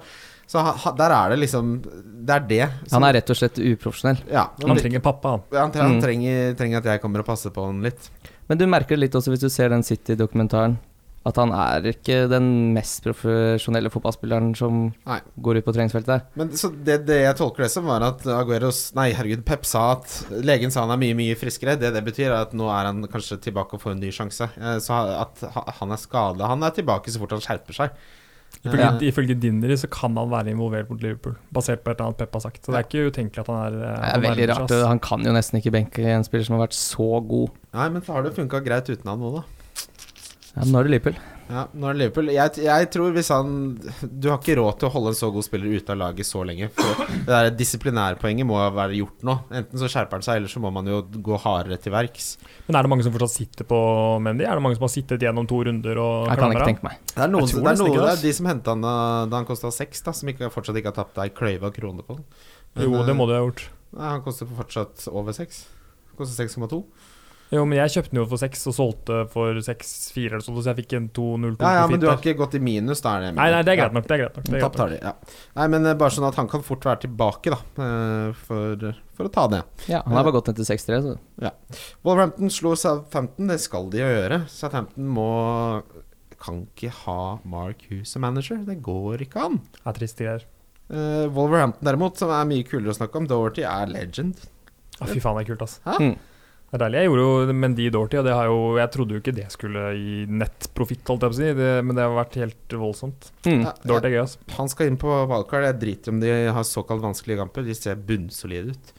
Så 0.52 0.60
ha, 0.60 0.90
der 0.98 1.14
er 1.16 1.32
det 1.32 1.38
liksom 1.46 1.68
Det 1.82 2.34
er 2.36 2.40
det. 2.46 2.68
som- 2.90 3.00
Han 3.02 3.08
er 3.08 3.18
rett 3.20 3.30
og 3.32 3.36
slett 3.38 3.56
uprofesjonell. 3.58 4.20
ja, 4.30 4.48
Han 4.66 4.76
trenger 4.76 5.00
pappa, 5.00 5.30
han. 5.30 5.42
han, 5.52 5.72
trenger, 5.72 5.82
han 5.88 5.96
Mm. 5.98 6.02
trenger, 6.02 6.54
trenger 6.58 6.76
at 6.78 6.84
jeg 6.84 7.00
kommer 7.00 7.20
og 7.20 7.26
passer 7.26 7.50
på 7.50 7.64
han 7.66 7.80
litt. 7.82 8.10
Men 8.48 8.58
du 8.58 8.66
merker 8.66 8.90
det 8.96 8.98
litt 9.08 9.12
også 9.16 9.30
hvis 9.32 9.40
du 9.40 9.48
ser 9.48 9.70
den 9.70 9.82
City-dokumentaren, 9.82 10.76
at 11.24 11.36
han 11.36 11.52
er 11.52 11.82
ikke 11.92 12.28
den 12.28 12.74
mest 12.74 13.02
profesjonelle 13.04 13.88
fotballspilleren 13.90 14.54
som 14.56 14.92
Nei. 15.06 15.20
går 15.40 15.58
ut 15.58 15.64
på 15.64 15.72
treningsfeltet 15.74 16.06
der. 16.06 16.22
Men 16.36 16.48
så 16.50 16.68
det, 16.84 17.06
det 17.06 17.22
jeg 17.22 17.36
tolker 17.36 17.62
det 17.62 17.70
som, 17.70 17.84
var 17.86 18.02
at 18.02 18.22
Agueros 18.26 18.92
Nei, 18.94 19.12
herregud, 19.12 19.44
Pep 19.44 19.64
sa 19.64 19.92
at 19.92 20.06
Legen 20.30 20.70
sa 20.70 20.80
han 20.84 20.90
er 20.90 20.96
mye, 20.98 21.14
mye 21.14 21.36
friskere. 21.38 21.78
Det 21.78 21.92
det 21.94 22.04
betyr, 22.04 22.26
er 22.30 22.42
at 22.42 22.52
nå 22.52 22.66
er 22.68 22.86
han 22.90 23.04
kanskje 23.06 23.40
tilbake 23.40 23.74
og 23.74 23.80
får 23.80 23.92
en 23.92 24.00
ny 24.00 24.10
sjanse. 24.10 24.50
Eh, 24.60 24.78
Så 24.82 24.90
at 24.92 25.40
han 25.78 25.92
er 25.92 25.96
skada 25.96 26.46
Han 26.46 26.62
er 26.62 26.70
tilbake 26.70 27.06
så 27.10 27.18
fort 27.18 27.30
han 27.30 27.40
skjerper 27.40 27.72
seg. 27.74 27.90
Ifølge, 28.62 28.84
ja. 28.84 28.98
ifølge 29.08 29.34
Dinnery 29.42 29.74
så 29.80 29.88
kan 29.90 30.14
han 30.14 30.28
være 30.30 30.52
involvert 30.52 30.90
mot 30.90 31.00
Liverpool, 31.02 31.34
basert 31.54 31.80
på 31.82 31.90
et 31.90 31.96
eller 31.96 32.12
annet 32.12 32.20
Pep 32.20 32.36
har 32.38 32.42
sagt. 32.44 32.60
Så 32.62 32.70
det 32.70 32.78
er 32.78 32.86
ikke 32.86 33.10
utenkelig 33.10 33.42
at 33.42 33.48
han 33.50 33.58
er 33.58 33.74
Det 33.74 33.88
eh, 33.88 34.04
er 34.12 34.22
veldig 34.22 34.46
nærmer 34.46 34.60
rart. 34.62 34.74
Han 34.92 35.02
kan 35.02 35.26
jo 35.26 35.32
nesten 35.34 35.58
ikke 35.58 35.72
benke 35.74 36.04
en 36.12 36.26
spiller 36.28 36.46
som 36.46 36.54
har 36.56 36.68
vært 36.68 36.78
så 36.78 37.08
god. 37.32 37.56
Nei, 37.74 37.88
men 37.96 38.06
så 38.06 38.14
har 38.14 38.22
det 38.22 38.36
funka 38.38 38.62
greit 38.62 38.86
uten 38.92 39.10
han 39.10 39.18
nå, 39.18 39.32
da. 39.40 39.42
Ja, 40.52 40.68
nå 40.68 40.78
er 40.78 40.86
det 40.86 40.94
Liverpool. 40.94 41.18
Ja, 41.52 41.66
nå 41.76 41.88
er 41.88 41.96
det 41.96 42.00
Liverpool. 42.00 42.30
Jeg, 42.32 42.62
jeg 42.64 42.88
tror 42.94 43.12
hvis 43.12 43.28
han 43.32 43.50
Du 44.00 44.28
har 44.30 44.38
ikke 44.38 44.54
råd 44.56 44.78
til 44.80 44.88
å 44.88 44.92
holde 44.94 45.10
en 45.12 45.18
så 45.18 45.28
god 45.34 45.44
spiller 45.44 45.74
ute 45.74 45.92
av 45.92 45.98
laget 46.00 46.28
så 46.28 46.44
lenge. 46.48 46.70
For 46.72 47.02
det 47.12 47.28
der 47.28 47.50
disiplinærpoenget 47.58 48.48
må 48.48 48.56
være 48.72 48.96
gjort 48.96 49.26
nå. 49.28 49.36
Enten 49.60 49.82
så 49.82 49.90
skjerper 49.92 50.18
han 50.18 50.26
seg, 50.26 50.40
eller 50.40 50.52
så 50.52 50.62
må 50.64 50.72
man 50.74 50.88
jo 50.88 51.02
gå 51.02 51.40
hardere 51.44 51.76
til 51.82 51.92
verks. 51.94 52.30
Men 52.68 52.78
er 52.78 52.86
det 52.86 52.92
mange 52.94 53.06
som 53.06 53.14
fortsatt 53.14 53.34
sitter 53.34 53.68
på 53.68 53.82
Mendy? 54.24 54.46
Er 54.48 54.56
det 54.56 54.64
mange 54.64 54.80
som 54.80 54.86
har 54.88 54.94
sittet 54.94 55.26
gjennom 55.26 55.48
to 55.50 55.60
runder 55.68 56.02
og 56.02 56.32
Jeg 56.32 56.40
kan 56.40 56.56
ikke 56.56 56.70
tenke 56.72 56.88
meg. 56.88 57.04
Det 57.12 57.26
er 57.26 57.34
noen, 57.34 57.52
det 57.52 57.60
er, 57.60 57.80
noen 57.82 57.98
det, 57.98 58.08
er 58.14 58.24
de 58.24 58.34
som 58.38 58.48
henta 58.48 58.76
han 58.76 58.88
da, 58.88 58.96
han 59.36 59.48
kosta 59.48 59.74
seks, 59.74 60.02
da, 60.06 60.16
som 60.16 60.32
ikke, 60.32 60.48
fortsatt 60.54 60.80
ikke 60.80 60.94
har 60.94 60.98
tapt 61.02 61.20
ei 61.20 61.28
kløyve 61.36 61.68
av 61.68 61.76
kroner 61.76 62.08
på 62.08 62.16
den. 62.20 62.26
Men, 62.72 62.88
Jo, 62.88 63.04
det 63.04 63.18
må 63.18 63.28
eh, 63.28 63.32
du 63.32 63.36
ha 63.36 63.44
gjort. 63.44 63.66
Nei, 63.92 64.08
han 64.08 64.24
koster 64.24 64.48
fortsatt 64.48 65.04
over 65.12 65.36
seks. 65.36 65.66
Koster 66.16 66.48
6,2. 66.48 66.80
Jo, 67.52 67.62
men 67.68 67.76
jeg 67.76 67.92
kjøpte 67.92 68.14
den 68.14 68.18
jo 68.22 68.24
for 68.30 68.40
seks 68.40 68.62
og 68.70 68.74
solgte 68.78 69.16
for 69.28 69.58
6-4 69.60 70.30
eller 70.30 70.44
sånn, 70.44 70.56
så 70.56 70.70
jeg 70.72 70.78
fikk 70.78 70.94
en 70.96 71.08
2-0 71.12 71.50
Ja, 71.60 71.72
ja, 71.76 71.82
men 71.90 72.00
du 72.00 72.06
har 72.08 72.16
ikke 72.16 72.32
gått 72.38 72.56
i 72.56 72.62
minus, 72.64 73.02
da 73.04 73.18
er 73.18 73.26
det 73.26 73.32
Nei, 73.36 73.48
nei, 73.52 73.58
det 73.66 73.74
er 73.74 73.80
greit 73.82 73.96
nok. 73.98 74.06
Det 74.08 74.16
er 74.16 74.22
greit 74.22 74.38
nok. 74.38 74.46
Det 74.46 74.56
er 74.56 74.62
greit 74.64 74.78
nok. 74.80 74.94
ja. 75.02 75.42
Nei, 75.60 75.66
men 75.74 75.88
eh, 75.90 75.96
bare 76.00 76.16
sånn 76.16 76.28
at 76.30 76.38
han 76.40 76.48
kan 76.48 76.64
fort 76.64 76.86
være 76.88 77.02
tilbake, 77.04 77.52
da. 77.52 77.58
eh, 77.84 78.40
For, 78.46 78.86
for 79.18 79.28
å 79.28 79.34
ta 79.36 79.44
det. 79.52 79.60
Ja, 79.92 80.00
Han 80.06 80.16
har 80.16 80.24
bare 80.24 80.38
gått 80.38 80.48
ned 80.48 80.62
til 80.62 80.70
6-3, 80.70 81.02
så 81.04 81.52
Wolverhampton 82.06 82.50
slo 82.56 82.72
Southampton, 82.78 83.52
det 83.52 83.60
skal 83.60 83.92
de 83.92 84.00
jo 84.00 84.08
gjøre. 84.08 84.40
Southampton 84.48 85.12
må 85.12 85.28
kan 86.42 86.64
ikke 86.66 86.90
ha 87.04 87.20
Mark 87.46 87.84
Hughes 87.90 88.10
som 88.16 88.24
manager. 88.24 88.64
Det 88.66 88.80
går 88.82 89.22
ikke 89.28 89.44
an. 89.44 89.60
Det 89.76 89.84
er 89.92 89.98
triste 90.00 90.24
greier. 90.26 90.48
Uh, 90.92 91.28
Wolverhampton 91.32 91.86
derimot, 91.86 92.18
som 92.18 92.32
er 92.34 92.48
mye 92.48 92.66
kulere 92.66 92.92
å 92.92 92.96
snakke 92.98 93.20
om, 93.20 93.28
Dorothy 93.30 93.62
er 93.68 93.92
legend. 93.92 94.40
Å, 94.98 95.06
fy 95.08 95.20
faen, 95.22 95.38
det 95.38 95.44
er 95.46 95.52
kult, 95.52 95.62
ass. 95.68 95.78
Hæ? 95.86 96.00
Mm. 96.02 96.16
Det 96.72 96.78
er 96.78 96.82
deilig. 96.86 97.00
Jeg 97.02 97.10
gjorde 97.10 97.24
jo 97.52 97.54
Mendy 97.60 97.86
Dorty, 97.92 98.16
og 98.16 98.24
det 98.24 98.32
har 98.32 98.46
jo 98.48 98.60
Jeg 98.80 98.90
trodde 98.94 99.12
jo 99.12 99.20
ikke 99.20 99.34
det 99.36 99.44
skulle 99.52 99.82
gi 99.92 100.14
nettprofitt, 100.40 101.02
holdt 101.04 101.26
jeg 101.26 101.32
på 101.34 101.36
å 101.36 101.40
si, 101.42 101.50
det, 101.58 101.68
men 101.84 101.98
det 101.98 102.06
har 102.06 102.14
vært 102.16 102.38
helt 102.40 102.76
voldsomt. 102.80 103.28
mm. 103.44 103.60
Ja, 103.66 103.74
Dorty 103.90 104.08
er 104.08 104.14
gøy, 104.14 104.22
altså. 104.22 104.40
Han 104.56 104.72
skal 104.72 104.88
inn 104.88 104.96
på 105.02 105.12
valgkart. 105.28 105.66
Jeg 105.68 105.80
driter 105.82 106.14
om 106.14 106.22
de 106.22 106.32
har 106.56 106.64
såkalt 106.64 107.04
vanskelige 107.04 107.42
kamper. 107.42 107.66
De 107.68 107.76
ser 107.76 108.00
bunnsolide 108.08 108.72
ut. 108.72 108.94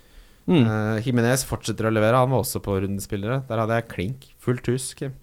Mm. 0.45 0.61
Uh, 0.67 1.01
Jimenez 1.01 1.47
fortsetter 1.49 1.89
å 1.89 1.93
levere. 1.95 2.21
Han 2.21 2.29
var 2.35 2.45
også 2.45 2.61
på 2.61 2.77
rundespillere. 2.83 3.41
Der 3.49 3.63
hadde 3.63 3.81
jeg 3.81 3.89
klink. 3.95 4.29
Fullt 4.43 4.69
hus. 4.69 4.91
Kim. 4.99 5.17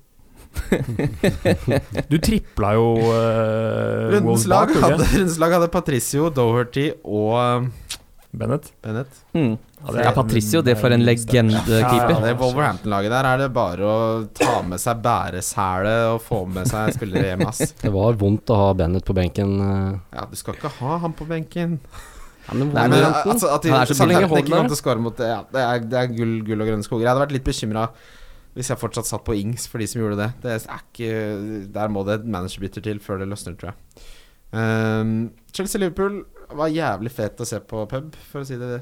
Du 2.11 2.17
tripla 2.19 2.73
jo 2.75 2.87
uh, 3.07 4.11
Rundens 4.11 4.49
lag 4.51 4.73
hadde, 4.75 5.05
rundens 5.05 5.37
lag 5.39 5.53
hadde 5.55 5.69
Patricio, 5.71 6.27
Doherty 6.35 6.89
og 7.05 7.37
uh, 7.39 7.99
Bennett. 8.35 8.73
Bennett. 8.83 9.21
Mm. 9.37 9.55
Ja, 9.87 9.93
det 9.97 10.03
er- 10.05 10.13
Patricio, 10.15 10.61
det 10.63 10.75
for 10.79 10.93
en 10.93 11.01
legendekeeper. 11.07 12.11
Ja, 12.13 12.21
det 12.21 12.35
Wolverhampton-laget 12.39 13.11
der 13.15 13.25
er 13.31 13.39
det 13.39 13.49
bare 13.57 13.81
å 13.89 13.99
ta 14.37 14.61
med 14.63 14.79
seg 14.83 15.01
bæreselet 15.03 16.15
og 16.15 16.21
få 16.23 16.43
med 16.53 16.69
seg 16.69 16.93
spillere 16.99 17.31
hjem, 17.33 17.47
ass. 17.49 17.73
Det 17.83 17.93
var 17.95 18.13
vondt 18.21 18.51
å 18.53 18.59
ha 18.61 18.71
Bennett 18.77 19.05
på 19.09 19.15
benken. 19.17 19.55
eh. 19.65 19.99
Ja, 20.19 20.27
du 20.31 20.37
skal 20.37 20.55
ikke 20.59 20.69
ha 20.81 20.99
han 20.99 21.13
på 21.17 21.27
benken. 21.27 21.79
Ja, 22.49 22.55
men 22.55 22.73
Nei, 22.75 22.89
Men 22.89 22.91
men- 23.01 23.05
altså, 23.33 23.49
at 23.55 23.63
de, 23.63 23.69
Southampton 23.71 24.37
ikke 24.43 24.51
kommer 24.51 24.71
å 24.77 24.77
score 24.77 24.99
mot 25.01 25.17
det, 25.17 25.29
ja, 25.33 25.43
det, 25.53 25.61
er, 25.65 25.79
det 25.89 25.99
er 26.03 26.07
gull, 26.17 26.37
gull 26.45 26.61
og 26.65 26.69
grønne 26.69 26.85
skoger. 26.87 27.05
Jeg 27.07 27.13
hadde 27.15 27.25
vært 27.27 27.33
litt 27.39 27.45
bekymra 27.49 27.89
hvis 28.57 28.69
jeg 28.73 28.81
fortsatt 28.81 29.07
satt 29.07 29.23
på 29.25 29.37
Ings 29.39 29.69
for 29.71 29.79
de 29.79 29.87
som 29.87 30.01
gjorde 30.03 30.17
det. 30.19 30.31
Det 30.43 30.57
er 30.59 30.81
ikke 30.83 31.73
Der 31.73 31.89
må 31.89 32.03
det 32.05 32.21
et 32.21 32.25
managerbytter 32.27 32.83
til 32.83 32.99
før 32.99 33.21
det 33.23 33.29
løsner, 33.31 33.55
tror 33.57 33.71
jeg. 33.73 34.09
Um, 34.53 35.31
Chelsea-Liverpool 35.55 36.25
var 36.59 36.73
jævlig 36.75 37.13
fet 37.15 37.39
å 37.41 37.47
se 37.47 37.61
på 37.63 37.85
pub, 37.89 38.17
for 38.33 38.43
å 38.43 38.47
si 38.49 38.57
det 38.59 38.81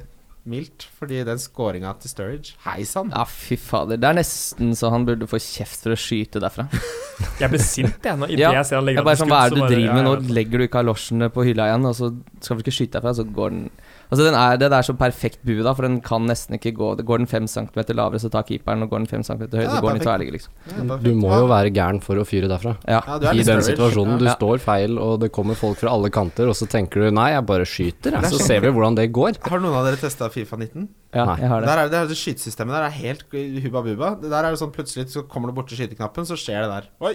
mildt. 0.50 0.86
Fordi 0.98 1.20
den 1.26 1.40
scoringa 1.42 1.92
til 2.02 2.12
Sturridge 2.12 2.56
Hei 2.64 2.82
sann! 2.88 3.12
Ja, 3.14 3.24
fy 3.28 3.58
fader. 3.60 4.00
Det 4.00 4.08
er 4.08 4.18
nesten 4.18 4.72
så 4.78 4.90
han 4.94 5.06
burde 5.08 5.28
få 5.30 5.40
kjeft 5.42 5.84
for 5.84 5.94
å 5.94 5.98
skyte 5.98 6.42
derfra. 6.42 6.68
Jeg 7.42 7.50
blir 7.50 7.62
sint, 7.62 7.98
jeg. 8.04 8.18
Når, 8.20 8.32
Ja, 8.40 8.52
jeg 8.54 8.66
ser 8.68 8.78
han 8.78 8.86
legger 8.86 9.02
opp 9.02 9.18
sånn, 9.18 9.30
Hva 9.32 9.40
er 9.46 9.54
det 9.54 9.58
du 9.58 9.72
driver 9.72 9.96
med 9.96 10.04
nå? 10.06 10.12
Legger 10.36 10.62
du 10.62 10.68
kalosjene 10.70 11.28
på 11.34 11.44
hylla 11.48 11.66
igjen, 11.70 11.86
og 11.90 11.96
så 11.98 12.12
skal 12.44 12.58
du 12.58 12.62
ikke 12.62 12.74
skyte 12.76 12.98
derfra, 12.98 13.14
så 13.18 13.24
går 13.26 13.54
den 13.56 13.64
Altså 14.08 14.24
den 14.24 14.34
er, 14.34 14.56
Det 14.56 14.72
er 14.72 14.82
så 14.86 14.94
perfekt 14.96 15.42
bue, 15.44 15.62
da, 15.62 15.72
for 15.76 15.84
den 15.84 15.98
kan 16.00 16.24
nesten 16.26 16.56
ikke 16.56 16.72
gå 16.78 16.86
Går 17.04 17.18
den 17.18 17.26
fem 17.28 17.46
centimeter 17.46 17.94
lavere, 17.94 18.18
så 18.22 18.30
tar 18.32 18.42
keeperen, 18.48 18.82
og 18.82 18.88
går 18.90 19.02
den 19.04 19.06
fem 19.10 19.22
centimeter 19.22 19.58
høyere, 19.60 19.68
Ja, 19.68 19.74
så 19.76 19.82
går 19.84 19.92
den 19.92 20.00
i 20.00 20.04
tverrligger, 20.06 20.32
liksom. 20.32 20.52
Ja. 20.88 20.96
Du 21.04 21.10
må 21.14 21.32
jo 21.36 21.46
være 21.50 21.70
gæren 21.76 22.00
for 22.02 22.16
å 22.16 22.24
fyre 22.24 22.48
derfra. 22.48 22.76
Ja. 22.88 23.02
Ja, 23.06 23.18
du 23.18 23.26
er 23.28 23.34
I 23.36 23.42
den 23.44 23.60
situasjonen. 23.66 24.18
Du 24.18 24.24
Ja. 24.24 24.34
står 24.34 24.58
feil, 24.64 24.98
og 24.98 25.20
det 25.20 25.30
kommer 25.32 25.54
folk 25.54 25.76
fra 25.78 25.90
alle 25.92 26.08
kanter, 26.10 26.48
og 26.48 26.56
så 26.56 26.66
tenker 26.66 27.04
du 27.04 27.10
nei, 27.10 27.30
jeg 27.34 27.44
bare 27.46 27.64
skyter, 27.68 28.12
jeg. 28.16 28.24
Så 28.32 28.40
ser 28.40 28.60
vi 28.64 28.68
hvordan 28.72 28.96
det 28.96 29.12
går. 29.12 29.36
Har 29.44 29.60
noen 29.60 29.74
av 29.76 29.84
dere 29.84 29.96
testa 30.00 30.28
Fifa 30.32 30.56
19? 30.56 30.88
Ja, 31.14 31.24
Nei. 31.24 31.36
jeg 31.40 31.48
har 31.48 31.60
det. 31.60 31.68
Der 31.68 31.78
er 31.84 31.88
det, 31.88 32.08
det, 32.08 32.16
skytesystemet 32.16 32.72
der 32.72 32.88
er 32.88 32.90
helt 32.90 33.24
hubba 33.64 33.82
bubba. 33.82 34.14
Der 34.22 34.44
er 34.44 34.50
det 34.50 34.58
sånn 34.60 34.72
plutselig 34.72 35.08
så 35.12 35.22
kommer 35.28 35.48
du 35.48 35.52
bort 35.54 35.68
til 35.68 35.78
skyteknappen, 35.78 36.24
så 36.24 36.36
skjer 36.36 36.64
det 36.64 36.70
der. 36.72 36.88
Oi! 37.00 37.14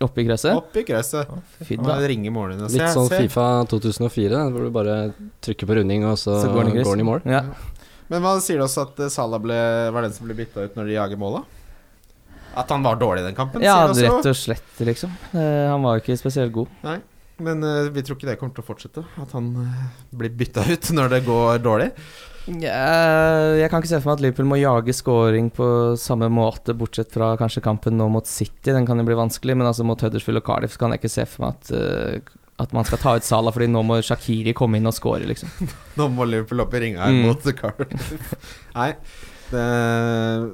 Oppi 0.00 0.24
gresset. 0.24 0.56
Opp 0.56 0.76
i 0.76 0.84
Fint, 1.64 1.82
da. 1.84 1.98
det 2.00 2.08
ringer 2.08 2.32
moren 2.32 2.56
din 2.56 2.64
og 2.64 2.72
Litt 2.72 2.94
sånn 2.94 3.08
ser. 3.10 3.26
Fifa 3.26 3.46
2004, 3.68 4.40
hvor 4.54 4.64
du 4.64 4.70
bare 4.72 4.94
trykker 5.44 5.68
på 5.68 5.76
runding, 5.76 6.06
og 6.08 6.16
så, 6.16 6.38
Så 6.40 6.52
går 6.54 6.70
den 6.70 6.80
i 6.80 6.84
går 6.86 6.96
den 6.96 7.04
i 7.04 7.08
mål. 7.10 7.20
Ja. 7.28 7.42
Men 8.10 8.24
hva 8.24 8.32
sier 8.42 8.58
det 8.58 8.66
oss 8.66 8.78
at 8.80 8.98
eh, 8.98 9.10
Salah 9.12 9.42
ble, 9.42 9.58
var 9.92 10.06
den 10.06 10.14
som 10.16 10.24
ble 10.26 10.38
bytta 10.38 10.64
ut 10.64 10.78
når 10.78 10.88
de 10.88 10.96
jager 10.96 11.20
mål, 11.20 11.40
da? 11.40 11.44
At 12.64 12.72
han 12.72 12.82
var 12.82 12.96
dårlig 12.98 13.22
i 13.22 13.28
den 13.28 13.36
kampen? 13.36 13.62
ja, 13.62 13.76
sier 13.94 14.08
rett 14.08 14.30
og 14.32 14.38
slett, 14.40 14.72
liksom. 14.88 15.12
Eh, 15.36 15.68
han 15.70 15.84
var 15.84 15.98
jo 15.98 16.04
ikke 16.06 16.18
spesielt 16.18 16.54
god. 16.56 16.72
Nei. 16.86 16.96
Men 17.40 17.62
eh, 17.64 17.92
vi 17.92 18.02
tror 18.04 18.18
ikke 18.18 18.28
det 18.32 18.38
kommer 18.40 18.56
til 18.56 18.64
å 18.64 18.68
fortsette. 18.72 19.04
At 19.20 19.36
han 19.36 19.52
blir 20.16 20.32
bytta 20.32 20.64
ut 20.72 20.90
når 20.96 21.14
det 21.14 21.22
går 21.28 21.62
dårlig. 21.64 21.92
Jeg 22.48 23.68
kan 23.70 23.82
ikke 23.82 23.90
se 23.90 24.00
for 24.00 24.10
meg 24.10 24.18
at 24.18 24.22
Liverpool 24.24 24.48
må 24.50 24.58
jage 24.60 24.94
scoring 24.96 25.50
på 25.54 25.66
samme 26.00 26.28
måte, 26.32 26.74
bortsett 26.78 27.12
fra 27.14 27.32
kanskje 27.40 27.62
kampen 27.64 27.98
nå 28.00 28.08
mot 28.12 28.26
City. 28.26 28.72
Den 28.72 28.86
kan 28.88 28.98
jo 29.00 29.06
bli 29.08 29.18
vanskelig, 29.18 29.56
men 29.60 29.68
altså 29.68 29.84
mot 29.86 30.00
Huddersfield 30.00 30.40
og 30.42 30.46
Cardiff 30.48 30.74
så 30.76 30.82
kan 30.84 30.94
jeg 30.94 31.02
ikke 31.02 31.12
se 31.14 31.26
for 31.30 31.46
meg 31.46 31.58
at, 31.60 31.72
eh, 31.76 32.36
at 32.60 32.72
man 32.76 32.84
skal 32.88 32.98
ta 33.00 33.14
ut 33.16 33.24
Salah, 33.28 33.52
fordi 33.54 33.68
nå 33.72 33.82
må 33.86 34.00
Shakiri 34.04 34.52
komme 34.56 34.80
inn 34.80 34.88
og 34.90 34.96
score, 34.96 35.22
liksom. 35.28 35.52
Nå 36.00 36.08
må 36.12 36.26
Liverpool 36.28 36.64
opp 36.64 36.74
i 36.76 36.82
ringa 36.86 37.06
her 37.06 37.14
Mm. 37.16 37.22
mot 37.28 37.50
Cardiff. 37.60 38.34
nei, 38.76 38.90
det, 39.50 39.64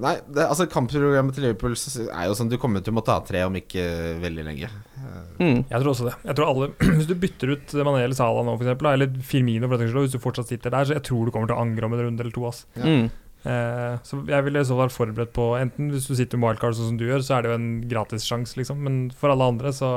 nei 0.01 0.15
det, 0.33 0.45
altså 0.47 0.67
kampprogrammet 0.73 1.37
til 1.37 1.45
Liverpool 1.47 1.75
er 1.77 2.29
jo 2.31 2.37
sånn 2.39 2.49
Du 2.51 2.57
kommer 2.61 2.81
til 2.85 2.95
å 2.95 2.97
måtte 2.97 3.13
ha 3.13 3.21
tre 3.27 3.43
om 3.47 3.55
ikke 3.61 3.85
veldig 4.23 4.45
lenge. 4.49 4.71
Eh, 4.97 5.23
Mm. 5.37 5.59
Jeg 5.69 5.81
tror 5.83 5.91
også 5.93 6.07
det. 6.09 6.15
Jeg 6.25 6.37
tror 6.39 6.49
alle 6.49 6.67
Hvis 6.97 7.07
du 7.11 7.15
bytter 7.21 7.51
ut 7.53 7.73
Mané 7.85 7.99
eller 8.07 8.17
Salah 8.17 8.41
nå, 8.47 8.55
for 8.57 8.65
eksempel, 8.65 8.89
eller 8.95 9.11
Firmino, 9.21 9.69
for 9.69 9.77
eksempel, 9.77 10.07
hvis 10.07 10.15
du 10.17 10.23
fortsatt 10.23 10.49
sitter 10.49 10.73
der, 10.73 10.87
så 10.89 10.95
jeg 10.97 11.05
tror 11.05 11.27
du 11.29 11.33
kommer 11.35 11.51
til 11.51 11.59
å 11.59 11.61
angre 11.61 11.85
om 11.85 11.93
en 11.93 12.01
runde 12.07 12.25
eller 12.25 12.33
to. 12.33 12.47
Ass. 12.49 12.63
Ja. 12.79 12.87
Mm. 12.89 13.11
Eh, 13.47 13.99
så 14.09 14.23
jeg 14.27 14.47
ville 14.49 14.63
så 14.67 14.79
vært 14.81 14.95
forberedt 14.97 15.35
på 15.37 15.45
Enten 15.61 15.91
hvis 15.93 16.09
du 16.09 16.15
sitter 16.19 16.41
med 16.41 16.49
wildcard 16.55 16.75
sånn 16.79 16.89
som 16.95 16.97
du 16.99 17.05
gjør, 17.07 17.21
så 17.23 17.37
er 17.37 17.45
det 17.45 17.53
jo 17.53 17.59
en 17.61 17.69
gratissjanse, 17.93 18.57
liksom. 18.59 18.81
Men 18.89 18.97
for 19.15 19.35
alle 19.35 19.51
andre 19.53 19.75
så 19.77 19.91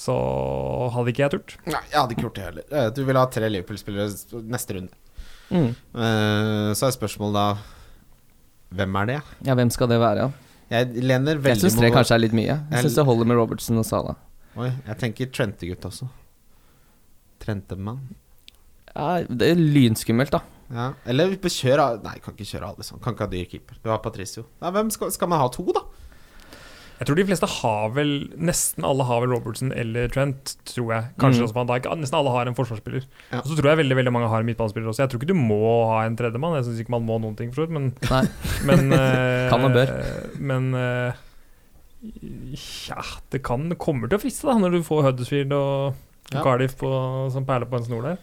Så 0.00 0.14
hadde 0.94 1.12
ikke 1.12 1.24
jeg 1.26 1.32
turt. 1.34 1.54
Nei, 1.68 1.82
jeg 1.92 1.98
hadde 2.00 2.14
ikke 2.16 2.24
gjort 2.28 2.38
det 2.40 2.44
heller. 2.48 2.64
Eh, 2.72 2.88
Du 2.96 3.02
vil 3.04 3.18
ha 3.20 3.26
tre 3.28 3.48
Liverpool-spillere 3.52 4.40
neste 4.56 4.78
runde. 4.78 4.96
Mm. 5.50 5.68
Eh, 5.94 6.70
Så 6.78 6.88
er 6.88 6.96
spørsmålet 6.96 7.36
da 7.36 7.46
Hvem 8.70 8.96
er 9.02 9.10
det? 9.10 9.18
Ja, 9.46 9.56
hvem 9.58 9.70
skal 9.74 9.90
det 9.90 9.98
være? 10.00 10.28
Ja? 10.28 10.30
Jeg 10.70 11.02
lener 11.02 11.40
Jeg 11.42 11.58
syns 11.58 11.74
tre 11.78 11.90
kanskje 11.90 12.14
er 12.14 12.22
litt 12.22 12.34
mye. 12.36 12.54
Jeg 12.70 12.84
syns 12.86 12.98
det 13.00 13.04
holder 13.08 13.26
med 13.26 13.40
Robertson 13.40 13.80
og 13.80 13.86
Sala. 13.86 14.14
Oi, 14.58 14.70
jeg 14.86 14.98
tenker 15.00 15.30
Trente-gutt 15.34 15.86
også. 15.88 16.06
Trentemann. 17.42 18.04
Ja, 18.94 19.22
det 19.26 19.48
er 19.52 19.58
lynskummelt, 19.58 20.34
da. 20.34 20.42
Ja. 20.70 20.92
Eller 21.10 21.34
kjør 21.34 21.82
Nei, 22.04 22.16
kan 22.22 22.36
ikke 22.36 22.46
kjøre 22.46 22.70
alle 22.70 22.86
sånn. 22.86 23.00
Kan 23.02 23.16
ikke 23.16 23.26
ha 23.26 23.32
dyr 23.32 23.48
keeper. 23.50 23.78
Du 23.82 23.90
har 23.90 23.98
Patricio. 24.04 24.46
Ja, 24.62 24.70
hvem 24.74 24.90
skal, 24.94 25.10
skal 25.14 25.30
man 25.30 25.42
ha 25.42 25.48
to, 25.50 25.66
da? 25.74 25.82
Jeg 27.00 27.08
tror 27.08 27.16
de 27.16 27.24
fleste 27.24 27.48
har 27.48 27.92
vel 27.96 28.10
Nesten 28.36 28.84
alle 28.84 29.06
har 29.08 29.22
vel 29.24 29.30
Robertson 29.32 29.70
eller 29.72 30.10
Trent, 30.12 30.52
tror 30.68 30.90
jeg. 30.92 31.06
Kanskje 31.22 31.40
Mm. 31.40 31.46
også 31.46 31.56
Van 31.56 31.70
Dijk. 31.70 31.86
Nesten 31.96 32.18
alle 32.18 32.34
har 32.34 32.46
en 32.50 32.54
forsvarsspiller. 32.58 33.06
Ja. 33.32 33.38
Og 33.40 33.46
så 33.48 33.56
tror 33.56 33.70
jeg 33.72 33.80
veldig 33.80 33.96
veldig 33.96 34.12
mange 34.12 34.28
har 34.28 34.40
en 34.44 34.46
midtbanespiller 34.50 34.90
også. 34.92 35.02
Jeg 35.06 35.10
tror 35.14 35.22
ikke 35.22 35.32
du 35.32 35.40
må 35.40 35.60
ha 35.88 36.02
en 36.04 36.16
tredjemann. 36.20 36.58
Jeg 36.60 36.66
syns 36.68 36.82
ikke 36.84 36.92
man 36.92 37.06
må 37.08 37.16
noen 37.22 37.36
ting, 37.38 37.48
for 37.54 37.62
så 37.62 37.66
vidt, 37.66 37.72
men, 37.78 37.88
Nei. 38.10 38.22
men 38.68 38.92
uh, 38.92 39.48
Kan 39.54 39.64
og 39.64 39.72
bør. 39.72 39.94
Men 40.38 40.74
uh, 40.76 41.12
ja, 42.88 43.02
det 43.32 43.42
kan 43.44 43.68
kommer 43.80 44.08
til 44.08 44.18
å 44.18 44.22
friste, 44.22 44.46
da, 44.48 44.58
når 44.60 44.76
du 44.78 44.84
får 44.86 45.02
Huddersfield 45.08 45.52
og 45.56 46.06
Ja. 46.30 46.44
Cardiff 46.44 46.76
på, 46.78 46.86
som 47.34 47.42
perler 47.48 47.66
på 47.66 47.80
en 47.80 47.84
snor 47.88 48.04
der. 48.06 48.18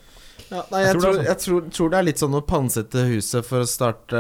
Ja, 0.48 0.62
nei, 0.72 0.80
Jeg 0.80 0.94
jeg, 0.94 1.00
tror 1.02 1.18
er 1.18 1.26
jeg 1.28 1.40
tror, 1.44 1.64
tror 1.76 1.90
det 1.92 1.98
er 2.00 2.06
litt 2.08 2.22
sånn 2.22 2.36
å 2.38 2.44
pansette 2.48 3.02
huset 3.10 3.44
for 3.44 3.66
å 3.66 3.68
starte 3.68 4.20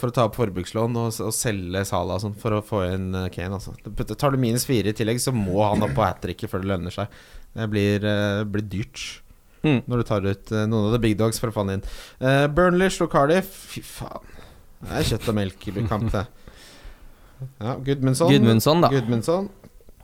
For 0.00 0.08
å 0.08 0.14
ta 0.16 0.24
opp 0.30 0.38
forbrukslån 0.38 0.96
og, 0.96 1.10
og 1.26 1.34
selge 1.36 1.82
Sala 1.88 2.16
og 2.16 2.22
sånn 2.24 2.36
for 2.40 2.56
å 2.56 2.62
få 2.64 2.84
inn 2.94 3.10
eh, 3.14 3.26
Kane. 3.34 3.58
Altså. 3.58 3.74
Tar 4.14 4.32
du 4.32 4.40
minus 4.40 4.64
fire 4.68 4.94
i 4.94 4.96
tillegg, 4.96 5.20
så 5.20 5.34
må 5.36 5.60
han 5.66 5.84
opp 5.84 5.92
på 5.98 6.06
hat 6.06 6.22
tricket 6.24 6.48
før 6.52 6.64
det 6.64 6.72
lønner 6.72 6.94
seg. 6.94 7.12
Det 7.52 7.68
blir, 7.72 8.06
eh, 8.08 8.44
blir 8.48 8.64
dyrt 8.72 9.20
Mm. 9.60 9.82
når 9.84 10.00
du 10.00 10.04
tar 10.08 10.24
ut 10.24 10.52
eh, 10.56 10.62
noen 10.64 10.86
av 10.88 10.92
the 10.94 10.98
big 11.02 11.18
dogs 11.20 11.36
for 11.36 11.50
å 11.50 11.52
få 11.52 11.66
han 11.66 11.74
inn. 11.74 11.82
Uh, 12.16 12.46
Burnley 12.48 12.88
slo 12.88 13.04
Cardiff. 13.12 13.50
Fy 13.74 13.82
faen. 13.84 14.24
Det 14.80 14.94
er 14.96 15.08
kjøtt 15.10 15.28
og 15.28 15.36
melk-kamp, 15.36 16.06
det. 16.14 16.22
Ja, 17.60 17.74
Gudmundsson. 17.80 18.28
Gudmundsson, 18.32 18.82
da. 18.84 18.88
Gudmundsson. 18.92 19.46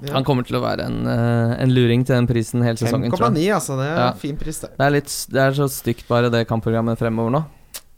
Ja. 0.05 0.13
Han 0.13 0.25
kommer 0.29 0.45
til 0.45 0.59
å 0.59 0.61
være 0.61 0.85
en, 0.91 1.07
eh, 1.09 1.57
en 1.63 1.71
luring 1.73 2.05
til 2.05 2.17
den 2.17 2.27
prisen 2.29 2.63
hele 2.63 2.77
sesongen, 2.77 3.11
5,9, 3.11 3.47
altså. 3.55 3.77
Det 3.81 3.87
er 3.89 3.97
Ja. 3.97 4.13
fin 4.13 4.37
pris, 4.37 4.59
det. 4.61 4.71
Det 4.77 4.85
er, 4.87 4.91
litt, 4.91 5.27
det 5.31 5.41
er 5.41 5.53
så 5.57 5.69
stygt 5.73 6.07
bare 6.09 6.29
det 6.31 6.47
kampprogrammet 6.49 6.99
fremover 6.99 7.31
nå. 7.33 7.45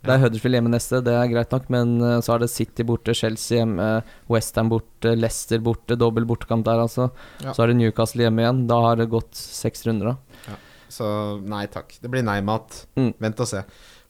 Det 0.01 0.13
er 0.13 0.19
Huddersfield 0.23 0.55
hjemme 0.55 0.71
neste, 0.71 1.03
det 1.03 1.11
er 1.11 1.27
greit 1.27 1.51
nok, 1.51 1.65
men 1.69 2.01
eh, 2.01 2.21
så 2.23 2.35
er 2.35 2.39
det 2.39 2.49
City 2.49 2.83
borte, 2.87 3.11
Chelsea 3.13 3.57
hjemme, 3.59 4.01
Westham 4.29 4.69
borte, 4.69 5.11
Leicester 5.19 5.59
borte, 5.59 5.97
dobbel 5.99 6.23
bortekamp 6.25 6.63
der, 6.63 6.79
altså. 6.85 7.11
Ja. 7.43 7.51
Så 7.51 7.63
er 7.63 7.67
det 7.73 7.75
Newcastle 7.81 8.23
hjemme 8.23 8.39
igjen. 8.45 8.65
Da 8.69 8.79
har 8.79 8.95
det 8.95 9.09
gått 9.09 9.33
seks 9.35 9.83
runder, 9.85 10.15
da. 10.15 10.55
Så 10.89 11.05
nei 11.45 11.65
takk. 11.67 11.99
Det 12.01 12.09
blir 12.09 12.23
nei-mat. 12.23 12.85
Mm. 12.95 13.13
Vent 13.19 13.39
og 13.41 13.47
se. 13.51 13.63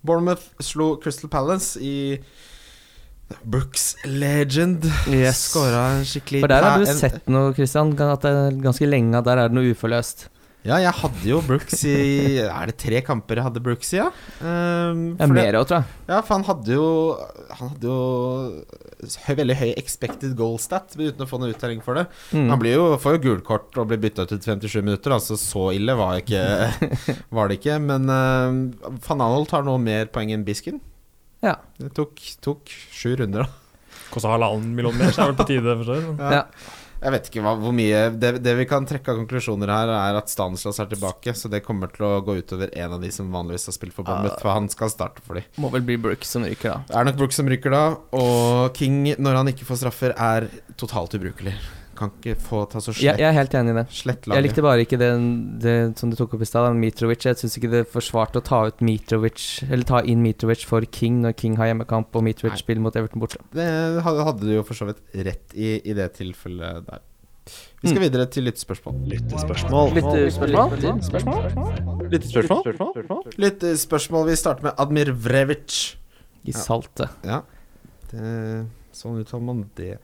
Bournemouth 0.06 0.46
slo 0.62 0.96
Crystal 1.02 1.28
Palace 1.28 1.76
i 1.82 2.20
Brooks 3.46 3.96
Legend. 4.06 4.86
Yes. 5.08 5.46
Skåra 5.52 5.86
en 6.00 6.04
skikkelig 6.08 6.42
For 6.44 6.48
der 6.52 6.64
har 6.66 6.80
du 6.82 6.90
en- 6.90 6.98
sett 6.98 7.28
noe, 7.30 7.54
Christian, 7.54 7.94
at 8.00 8.22
det 8.26 8.32
er 8.34 8.60
ganske 8.64 8.90
lenge 8.90 9.16
at 9.18 9.26
der 9.30 9.38
er 9.46 9.50
det 9.50 9.58
noe 9.60 9.72
uforløst. 9.74 10.28
Ja, 10.68 10.76
jeg 10.84 10.92
hadde 10.92 11.24
jo 11.24 11.38
Brooks 11.40 11.86
i 11.88 12.36
Er 12.44 12.66
det 12.68 12.74
tre 12.82 13.00
kamper 13.02 13.40
jeg 13.40 13.46
hadde 13.46 13.62
Brooks 13.64 13.94
i, 13.94 14.02
ja? 14.02 14.10
Um, 14.44 15.16
Ja, 15.16 15.26
mer 15.32 15.56
òg, 15.56 15.70
tror 15.70 15.78
jeg. 15.80 15.86
Ja, 16.10 16.18
for 16.20 16.34
han 16.36 16.44
hadde 16.44 16.74
jo 16.76 16.90
Han 17.56 17.70
hadde 17.70 17.88
jo 17.88 18.66
høy, 19.24 19.36
veldig 19.40 19.56
høy 19.56 19.70
expected 19.80 20.36
goal 20.36 20.58
stat 20.60 20.98
uten 21.00 21.24
å 21.24 21.30
få 21.30 21.40
noe 21.40 21.54
uttelling 21.54 21.80
for 21.82 21.96
det. 21.96 22.04
Mm. 22.36 22.50
Han 22.52 22.60
blir 22.60 22.76
jo, 22.76 22.90
får 23.00 23.16
jo 23.16 23.22
gult 23.30 23.46
kort 23.48 23.78
og 23.80 23.88
blir 23.88 24.02
bytta 24.04 24.26
ut 24.28 24.34
etter 24.36 24.58
57 24.60 24.84
minutter, 24.84 25.16
altså 25.16 25.38
så 25.40 25.70
ille 25.78 25.96
var, 25.96 26.20
ikke, 26.20 26.44
var 27.40 27.48
det 27.48 27.62
ikke. 27.62 27.80
Men 27.80 28.12
um, 28.12 28.60
van 29.08 29.24
Anholt 29.30 29.56
har 29.56 29.64
nå 29.64 29.78
mer 29.80 30.12
poeng 30.12 30.34
enn 30.36 30.44
Bisken. 30.44 30.82
Ja. 31.46 31.56
Det 31.80 31.94
tok, 31.96 32.20
tok 32.44 32.70
sju 32.70 33.16
runder, 33.20 33.48
da. 33.48 33.98
Kosta 34.10 34.32
halvannen 34.34 34.74
million 34.76 34.96
mer, 34.98 35.14
så 35.14 35.24
er 35.24 35.32
det 35.32 35.36
vel 35.36 35.42
på 35.44 35.50
tide. 35.50 35.76
Forstår, 35.82 36.06
så. 36.08 36.30
Ja. 36.34 36.44
Jeg 37.00 37.14
vet 37.16 37.28
ikke 37.30 37.42
hva, 37.46 37.54
hvor 37.56 37.72
mye 37.72 38.00
det, 38.12 38.32
det 38.44 38.54
vi 38.60 38.66
kan 38.68 38.84
trekke 38.88 39.14
av 39.14 39.22
konklusjoner 39.22 39.72
her, 39.72 39.92
er 39.96 40.18
at 40.20 40.32
Stanislas 40.32 40.82
er 40.84 40.90
tilbake. 40.92 41.32
Så 41.38 41.48
det 41.52 41.62
kommer 41.64 41.92
til 41.94 42.04
å 42.10 42.12
gå 42.26 42.36
utover 42.42 42.74
en 42.76 42.98
av 42.98 43.00
de 43.06 43.12
som 43.16 43.30
vanligvis 43.32 43.70
har 43.72 43.78
spilt 43.78 43.96
for 43.96 44.04
Bournemouth, 44.08 44.42
for 44.44 44.52
han 44.52 44.68
skal 44.72 44.92
starte 44.92 45.24
for 45.24 45.40
de. 45.40 45.46
Må 45.64 45.72
vel 45.72 45.86
bli 45.88 45.96
Brooks 46.02 46.36
som 46.36 46.44
ryker, 46.44 46.74
da. 46.74 46.82
Det 46.90 46.98
er 47.00 47.08
nok 47.08 47.22
Brooks 47.22 47.40
som 47.40 47.52
ryker 47.52 47.76
da, 47.76 47.84
og 48.20 48.76
King, 48.76 49.00
når 49.16 49.40
han 49.40 49.54
ikke 49.54 49.70
får 49.70 49.86
straffer, 49.86 50.16
er 50.20 50.50
totalt 50.82 51.16
ubrukelig. 51.16 51.56
Kan 52.00 52.12
ikke 52.16 52.36
få 52.40 52.62
ta 52.72 52.80
så 52.80 52.94
slett 52.96 53.04
ja, 53.04 53.14
jeg 53.20 53.28
er 53.28 53.36
helt 53.36 53.54
enig 53.60 53.74
i 53.74 53.78
det. 53.82 53.86
slett 53.92 54.30
Jeg 54.32 54.44
likte 54.46 54.64
bare 54.64 54.86
ikke 54.86 54.98
det, 55.02 55.10
det 55.66 55.74
som 56.00 56.10
du 56.10 56.16
tok 56.16 56.38
opp 56.38 56.46
i 56.46 56.48
stad, 56.48 56.72
Mitrovic. 56.80 57.26
Jeg 57.28 57.36
syns 57.42 57.58
ikke 57.60 57.72
det 57.74 57.82
forsvarte 57.92 58.40
å 58.40 58.46
ta 58.48 58.62
ut 58.70 58.80
Mitrovic 58.86 59.64
Eller 59.68 59.84
ta 59.84 60.00
inn 60.08 60.24
Mitrovic 60.24 60.64
for 60.70 60.82
King 60.88 61.20
når 61.26 61.36
King 61.42 61.58
har 61.60 61.68
hjemmekamp 61.74 62.16
og 62.16 62.24
Mitrovic 62.24 62.56
Nei. 62.56 62.62
spiller 62.64 62.82
mot 62.86 62.96
Everton 62.96 63.20
borte. 63.20 63.42
Det 63.52 63.68
hadde, 64.08 64.40
du 64.40 64.54
jo 64.56 64.64
for 64.64 64.80
så 64.80 64.88
vidt 64.88 65.04
rett 65.28 65.54
i, 65.60 65.76
i 65.84 65.94
det 65.98 66.08
tilfellet 66.16 66.88
der. 66.88 67.04
Vi 67.82 67.90
skal 67.90 67.98
Mm. 68.00 68.06
videre 68.12 68.26
til 68.30 68.44
lyttespørsmål. 68.46 68.96
Lyttespørsmål. 69.10 69.94
Lyttespørsmål? 72.12 73.24
Lyttespørsmål. 73.38 74.28
Vi 74.30 74.36
starter 74.40 74.64
med 74.70 74.74
Admir 74.78 75.12
Vrevic. 75.12 75.96
I 76.46 76.52
Ja. 76.54 76.58
saltet. 76.58 77.10
Ja, 77.24 77.42
det, 78.12 78.66
sånn 78.96 79.20
uttaler 79.20 79.44
man 79.44 79.70
det. 79.76 79.98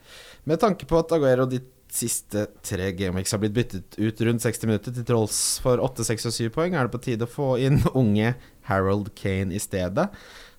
Med 0.46 0.60
tanke 0.60 0.86
på 0.86 0.98
at 1.00 1.10
Aguero 1.16 1.46
de 1.48 1.60
siste 1.96 2.46
tre 2.66 2.92
gameweeks 2.98 3.34
har 3.34 3.42
blitt 3.42 3.56
byttet 3.56 3.98
ut 3.98 4.22
rundt 4.28 4.44
60 4.44 4.70
minutter 4.70 4.96
til 4.96 5.08
trolls 5.08 5.40
for 5.64 5.82
8, 5.84 6.06
6 6.08 6.30
og 6.30 6.36
7 6.36 6.52
poeng, 6.56 6.76
er 6.76 6.88
det 6.88 6.96
på 6.96 7.04
tide 7.08 7.28
å 7.28 7.32
få 7.32 7.56
inn 7.64 7.82
unge 8.02 8.34
Harold 8.70 9.14
Kane 9.20 9.56
i 9.56 9.62
stedet, 9.62 10.10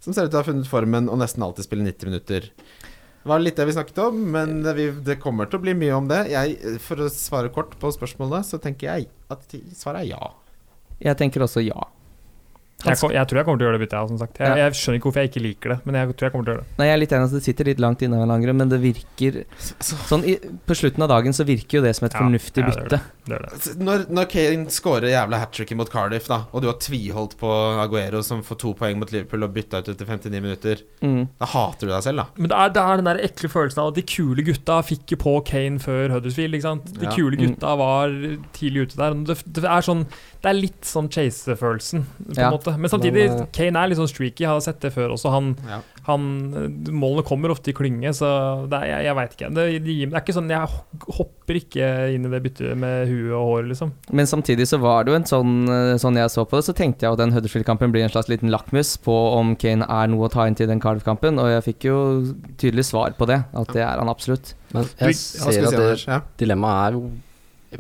som 0.01 0.17
ser 0.17 0.27
ut 0.27 0.33
til 0.33 0.41
å 0.41 0.45
ha 0.45 0.49
funnet 0.49 0.71
formen 0.71 1.11
og 1.13 1.21
nesten 1.23 1.45
alltid 1.45 1.69
spiller 1.69 1.89
90 1.91 2.13
minutter. 2.13 2.51
Det 3.27 3.33
var 3.33 3.43
litt 3.43 3.59
det 3.59 3.67
vi 3.67 3.75
snakket 3.75 3.97
om, 4.05 4.19
men 4.37 4.61
vi, 4.79 4.91
det 5.03 5.19
kommer 5.19 5.49
til 5.51 5.59
å 5.59 5.65
bli 5.65 5.75
mye 5.75 5.95
om 5.97 6.07
det. 6.07 6.21
Jeg, 6.31 6.79
for 6.85 7.03
å 7.03 7.09
svare 7.11 7.51
kort 7.51 7.73
på 7.81 7.91
spørsmålet, 7.91 8.47
så 8.47 8.61
tenker 8.63 8.87
jeg 8.87 9.09
at 9.35 9.57
svaret 9.75 10.05
er 10.05 10.13
ja. 10.13 10.29
Jeg 11.03 11.19
tenker 11.19 11.43
også 11.43 11.65
ja. 11.67 11.89
Jeg, 12.93 12.99
kom, 13.01 13.11
jeg 13.17 13.27
tror 13.29 13.39
jeg 13.41 13.45
kommer 13.47 13.59
til 13.59 13.67
å 13.67 13.69
gjøre 13.71 13.79
det 13.79 13.83
byttet, 13.87 13.99
jeg, 13.99 14.09
som 14.09 14.19
sagt. 14.23 14.39
Jeg, 14.39 14.57
jeg 14.63 14.73
skjønner 14.81 14.99
ikke 15.01 15.09
hvorfor 15.11 15.21
jeg 15.23 15.31
ikke 15.33 15.43
liker 15.47 15.69
det, 15.75 15.79
men 15.87 15.95
jeg 16.01 16.07
tror 16.17 16.27
jeg 16.27 16.33
kommer 16.33 16.45
til 16.47 16.53
å 16.53 16.57
gjøre 16.57 16.65
det. 16.67 16.77
Nei, 16.79 16.87
jeg 16.87 16.95
er 16.97 17.01
litt 17.03 17.13
enig 17.17 17.27
at 17.31 17.35
det 17.37 17.43
sitter 17.47 17.65
litt 17.71 17.81
langt 17.83 18.03
inne 18.07 18.41
grunn, 18.47 18.57
men 18.57 18.69
det 18.73 18.81
virker 18.83 19.39
Sånn 19.81 20.25
i, 20.27 20.35
På 20.67 20.75
slutten 20.77 21.03
av 21.03 21.09
dagen 21.11 21.33
så 21.37 21.45
virker 21.47 21.79
jo 21.79 21.83
det 21.85 21.95
som 21.97 22.07
et 22.07 22.13
Ja, 22.17 22.21
fornuftig 22.23 22.63
ja, 22.63 22.71
bytte. 22.71 23.01
Det 23.27 23.39
det. 23.43 23.51
det. 23.65 23.77
Når, 23.83 24.05
når 24.15 24.29
Kane 24.31 24.71
scorer 24.71 25.09
jævla 25.11 25.39
hat 25.43 25.53
tricket 25.57 25.77
mot 25.77 25.91
Cardiff, 25.91 26.29
da 26.31 26.45
og 26.53 26.63
du 26.63 26.69
har 26.71 26.77
tviholdt 26.79 27.37
på 27.41 27.51
Aguero 27.83 28.23
som 28.23 28.43
får 28.47 28.59
to 28.63 28.73
poeng 28.79 28.99
mot 29.01 29.11
Liverpool 29.13 29.43
og 29.47 29.53
bytta 29.57 29.81
ut 29.83 29.89
etter 29.95 30.07
59 30.07 30.41
minutter, 30.43 30.85
Mm. 31.03 31.27
da 31.39 31.47
hater 31.47 31.87
du 31.87 31.93
deg 31.93 32.03
selv, 32.03 32.17
da. 32.23 32.25
Men 32.37 32.49
det 32.51 32.57
er, 32.57 32.71
det 32.73 32.83
er 32.83 32.97
den 32.97 33.05
der 33.11 33.19
ekle 33.27 33.49
følelsen 33.53 33.83
av 33.83 33.89
at 33.93 33.95
de 33.99 34.03
kule 34.09 34.43
gutta 34.47 34.79
fikk 34.83 35.13
jo 35.13 35.17
på 35.21 35.35
Kane 35.47 35.79
før 35.83 36.15
Huddersfield. 36.15 36.55
ikke 36.57 36.63
sant? 36.67 36.87
De 36.99 37.05
Ja. 37.05 37.13
kule 37.13 37.37
Mm. 37.37 37.43
gutta 37.57 37.77
var 37.77 38.09
tidlig 38.57 38.87
ute 38.89 38.97
der. 38.97 39.15
Det, 39.27 39.37
det 39.53 39.65
er 39.65 39.83
sånn 39.83 40.07
Det 40.47 40.51
er 40.53 40.61
litt 40.61 40.83
sånn 40.87 41.09
chase-følelsen, 41.11 42.05
på 42.23 42.37
en 42.37 42.39
Ja. 42.39 42.51
måte. 42.53 42.76
Men 42.77 42.91
samtidig, 42.93 43.29
Men, 43.31 43.43
eh, 43.43 43.47
Kane 43.53 43.83
er 43.83 43.91
litt 43.91 43.99
sånn 43.99 44.11
streaky. 44.11 44.45
Jeg 44.45 44.51
har 44.51 44.61
sett 44.65 44.81
det 44.81 44.93
før 44.95 45.15
også. 45.15 45.31
Han, 45.31 45.57
Ja. 45.67 45.81
han 46.07 46.23
Målene 46.93 47.25
kommer 47.27 47.51
ofte 47.51 47.71
i 47.71 47.77
klynge, 47.77 48.13
så 48.15 48.69
det 48.71 48.79
er, 48.83 48.87
jeg, 48.87 49.05
jeg 49.09 49.17
veit 49.19 49.37
ikke. 49.37 49.51
Det, 49.55 49.67
det, 49.85 49.97
er 50.13 50.21
ikke 50.21 50.37
sånn 50.37 50.51
Jeg 50.51 50.69
hopper 51.19 51.59
ikke 51.61 52.15
inn 52.15 52.27
i 52.27 52.33
det 52.33 52.43
byttet 52.45 52.77
med 52.77 53.09
hue 53.09 53.33
og 53.33 53.47
hår, 53.51 53.69
liksom. 53.73 53.93
Men 54.13 54.27
samtidig 54.27 54.67
så 54.69 54.81
var 54.83 55.05
det 55.05 55.13
jo 55.13 55.19
en 55.21 55.29
sånn 55.29 55.55
eh, 55.69 55.97
Sånn 55.97 56.17
jeg 56.19 56.31
så 56.31 56.45
på 56.47 56.59
det, 56.59 56.65
så 56.69 56.75
tenkte 56.77 57.07
jeg 57.07 57.13
at 57.13 57.19
den 57.19 57.33
Huddersfield-kampen 57.33 57.93
blir 57.95 58.05
en 58.05 58.13
slags 58.13 58.29
liten 58.29 58.51
lakmus 58.53 58.97
på 59.03 59.15
om 59.37 59.55
Kane 59.57 59.87
er 59.89 60.11
noe 60.13 60.29
å 60.29 60.33
ta 60.33 60.47
inn 60.47 60.55
til 60.59 60.69
den 60.69 60.81
Cardiff-kampen, 60.83 61.39
og 61.41 61.49
jeg 61.51 61.65
fikk 61.73 61.89
jo 61.89 61.99
tydelig 62.61 62.85
svar 62.91 63.17
på 63.17 63.27
det. 63.31 63.43
At 63.57 63.73
det 63.75 63.83
er 63.83 63.99
han 63.99 64.11
absolutt. 64.13 64.55
Men 64.75 64.89
jeg 65.01 65.17
ser 65.17 65.67
at 65.69 65.77
det 65.79 66.23
dilemmaet 66.39 66.89
er 66.89 66.99
jo 66.99 67.11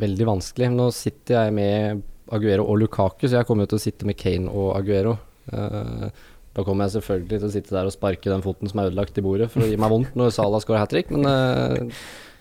veldig 0.00 0.26
vanskelig. 0.28 0.70
Nå 0.74 0.90
sitter 0.94 1.46
jeg 1.46 1.56
med 1.56 2.02
Aguero 2.32 2.64
og 2.66 2.78
Lukaku, 2.80 3.26
så 3.28 3.38
jeg 3.40 3.46
kommer 3.48 3.66
jo 3.66 3.74
til 3.74 3.78
å 3.80 3.84
sitte 3.84 4.08
med 4.08 4.16
Kane 4.18 4.50
og 4.50 4.72
Aguero. 4.78 5.16
Uh, 5.52 6.08
da 6.56 6.64
kommer 6.66 6.86
jeg 6.88 6.96
selvfølgelig 6.96 7.38
til 7.42 7.48
å 7.48 7.52
sitte 7.52 7.74
der 7.76 7.86
og 7.90 7.94
sparke 7.94 8.32
den 8.32 8.42
foten 8.42 8.70
som 8.70 8.80
er 8.82 8.88
ødelagt 8.90 9.18
i 9.20 9.24
bordet, 9.24 9.50
for 9.52 9.62
å 9.62 9.68
gi 9.68 9.76
meg 9.78 9.92
vondt 9.92 10.16
når 10.18 10.32
Salah 10.34 10.62
scorer 10.64 10.82
hat 10.82 10.90
trick, 10.94 11.12
men 11.14 11.28
uh, 11.28 11.76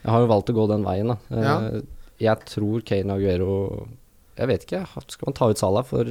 jeg 0.05 0.13
har 0.13 0.23
jo 0.23 0.31
valgt 0.31 0.49
å 0.53 0.55
gå 0.57 0.65
den 0.71 0.85
veien, 0.87 1.11
da. 1.13 1.17
Eh, 1.33 1.43
Ja. 1.45 1.57
Jeg 2.15 2.47
tror 2.47 2.79
Kane 2.87 3.11
og 3.11 3.19
Aguero 3.19 3.55
Jeg 4.37 4.47
vet 4.47 4.61
ikke, 4.63 4.85
skal 5.11 5.27
man 5.27 5.35
ta 5.35 5.49
ut 5.51 5.59
Salah 5.59 5.83
for 5.83 6.07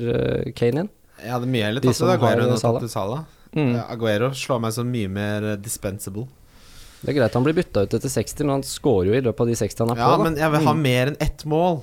Kane 0.52 0.82
igjen? 0.82 0.90
Jeg 1.22 1.32
hadde 1.32 1.48
mye 1.48 1.64
heller 1.64 1.80
tatt 1.80 1.96
ut 2.02 2.10
Aguero 2.12 2.44
enn 2.44 2.60
tatt 2.60 2.84
ut 2.84 2.92
Salah. 2.92 3.22
Mm. 3.56 3.70
Aguero 3.86 4.28
slår 4.36 4.60
meg 4.66 4.74
som 4.76 4.90
mye 4.90 5.08
mer 5.08 5.46
dispensable. 5.62 6.26
Det 7.04 7.12
er 7.12 7.16
greit 7.20 7.34
han 7.36 7.44
blir 7.46 7.56
bytta 7.56 7.84
ut 7.86 7.94
etter 7.96 8.12
60, 8.12 8.44
men 8.44 8.54
han 8.58 8.66
scorer 8.66 9.10
jo 9.10 9.16
i 9.16 9.22
løpet 9.24 9.44
av 9.44 9.50
de 9.50 9.56
60 9.60 9.82
han 9.84 9.92
er 9.94 9.98
Ja, 10.02 10.06
på. 10.08 10.12
Ja, 10.18 10.24
men 10.26 10.38
jeg 10.40 10.52
vil 10.54 10.66
ha 10.68 10.74
mer 10.76 11.10
enn 11.12 11.18
ett 11.24 11.44
mål. 11.48 11.80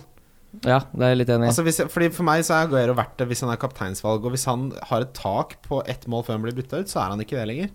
Ja, 0.67 0.81
det 0.91 1.05
er 1.05 1.13
jeg 1.13 1.21
litt 1.21 1.29
enig 1.31 1.47
i. 1.47 1.51
Altså 1.53 1.63
hvis 1.63 1.79
fordi 1.93 2.09
For 2.11 2.27
meg 2.27 2.41
så 2.43 2.57
er 2.57 2.65
Aguero 2.67 2.95
verdt 2.97 3.15
det 3.21 3.29
hvis 3.29 3.43
han 3.45 3.53
er 3.53 3.59
kapteinsvalg. 3.61 4.25
Og 4.27 4.35
hvis 4.35 4.47
han 4.49 4.69
har 4.89 5.05
et 5.05 5.13
tak 5.17 5.55
på 5.67 5.79
ett 5.89 6.03
mål 6.11 6.25
før 6.27 6.37
han 6.37 6.45
blir 6.47 6.57
bytta 6.57 6.81
ut, 6.83 6.91
så 6.91 7.05
er 7.05 7.13
han 7.13 7.23
ikke 7.23 7.39
det 7.39 7.47
lenger. 7.49 7.71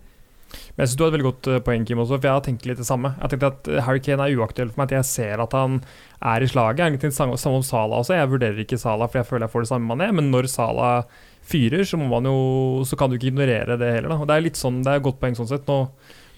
Men 0.47 0.83
jeg 0.83 0.89
synes 0.89 0.97
du 0.99 1.03
har 1.03 1.09
et 1.09 1.15
veldig 1.17 1.27
godt 1.27 1.47
eh, 1.51 1.63
poeng, 1.65 1.85
Kim, 1.87 1.99
også, 1.99 2.19
for 2.19 2.29
jeg 2.29 2.37
har 2.37 2.43
tenkt 2.45 2.67
litt 2.69 2.79
det 2.79 2.87
samme. 2.87 3.11
Jeg 3.19 3.33
tenkte 3.33 3.49
at 3.51 3.69
eh, 3.71 3.81
Harry 3.83 4.01
Kane 4.03 4.27
er 4.27 4.37
uaktuell 4.39 4.69
for 4.71 4.81
meg, 4.81 4.91
at 4.91 4.99
jeg 4.99 5.09
ser 5.09 5.43
at 5.43 5.55
han 5.57 5.81
er 6.21 6.43
i 6.43 6.49
slaget. 6.51 7.01
Jeg 7.03 7.15
samme, 7.15 7.35
om 7.35 7.65
Salah 7.65 8.03
også. 8.03 8.15
Jeg 8.15 8.31
vurderer 8.31 8.61
ikke 8.63 8.79
Salah, 8.79 9.09
for 9.09 9.19
jeg 9.19 9.27
føler 9.27 9.47
jeg 9.47 9.55
får 9.55 9.65
det 9.65 9.71
samme 9.73 9.89
man 9.89 10.05
er. 10.05 10.13
Men 10.15 10.31
når 10.31 10.47
Salah 10.53 11.09
fyrer, 11.47 11.83
så, 11.87 11.99
må 11.99 12.07
man 12.11 12.29
jo, 12.29 12.37
så 12.87 12.99
kan 12.99 13.09
du 13.09 13.17
ikke 13.17 13.31
ignorere 13.31 13.79
det 13.79 13.91
heller. 13.97 14.13
Da. 14.13 14.21
Og 14.21 14.29
det 14.29 14.37
er 14.37 14.47
litt 14.47 14.59
sånn, 14.59 14.79
det 14.85 14.93
er 14.93 15.01
et 15.01 15.07
godt 15.07 15.19
poeng 15.23 15.35
sånn 15.35 15.49
sett. 15.49 15.67
Nå, 15.67 15.81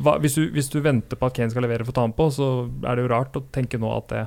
hva, 0.05 0.17
hvis, 0.23 0.39
du, 0.39 0.49
hvis 0.55 0.71
du 0.73 0.79
venter 0.85 1.19
på 1.19 1.29
at 1.29 1.37
Kane 1.37 1.53
skal 1.53 1.65
levere 1.67 1.85
for 1.85 1.93
å 1.93 1.99
ta 1.99 2.07
ham 2.07 2.15
på, 2.17 2.29
så 2.33 2.49
er 2.87 2.95
det 2.95 3.05
jo 3.05 3.13
rart 3.13 3.37
å 3.37 3.45
tenke 3.53 3.81
nå 3.81 3.91
at 3.93 4.09
det, 4.13 4.25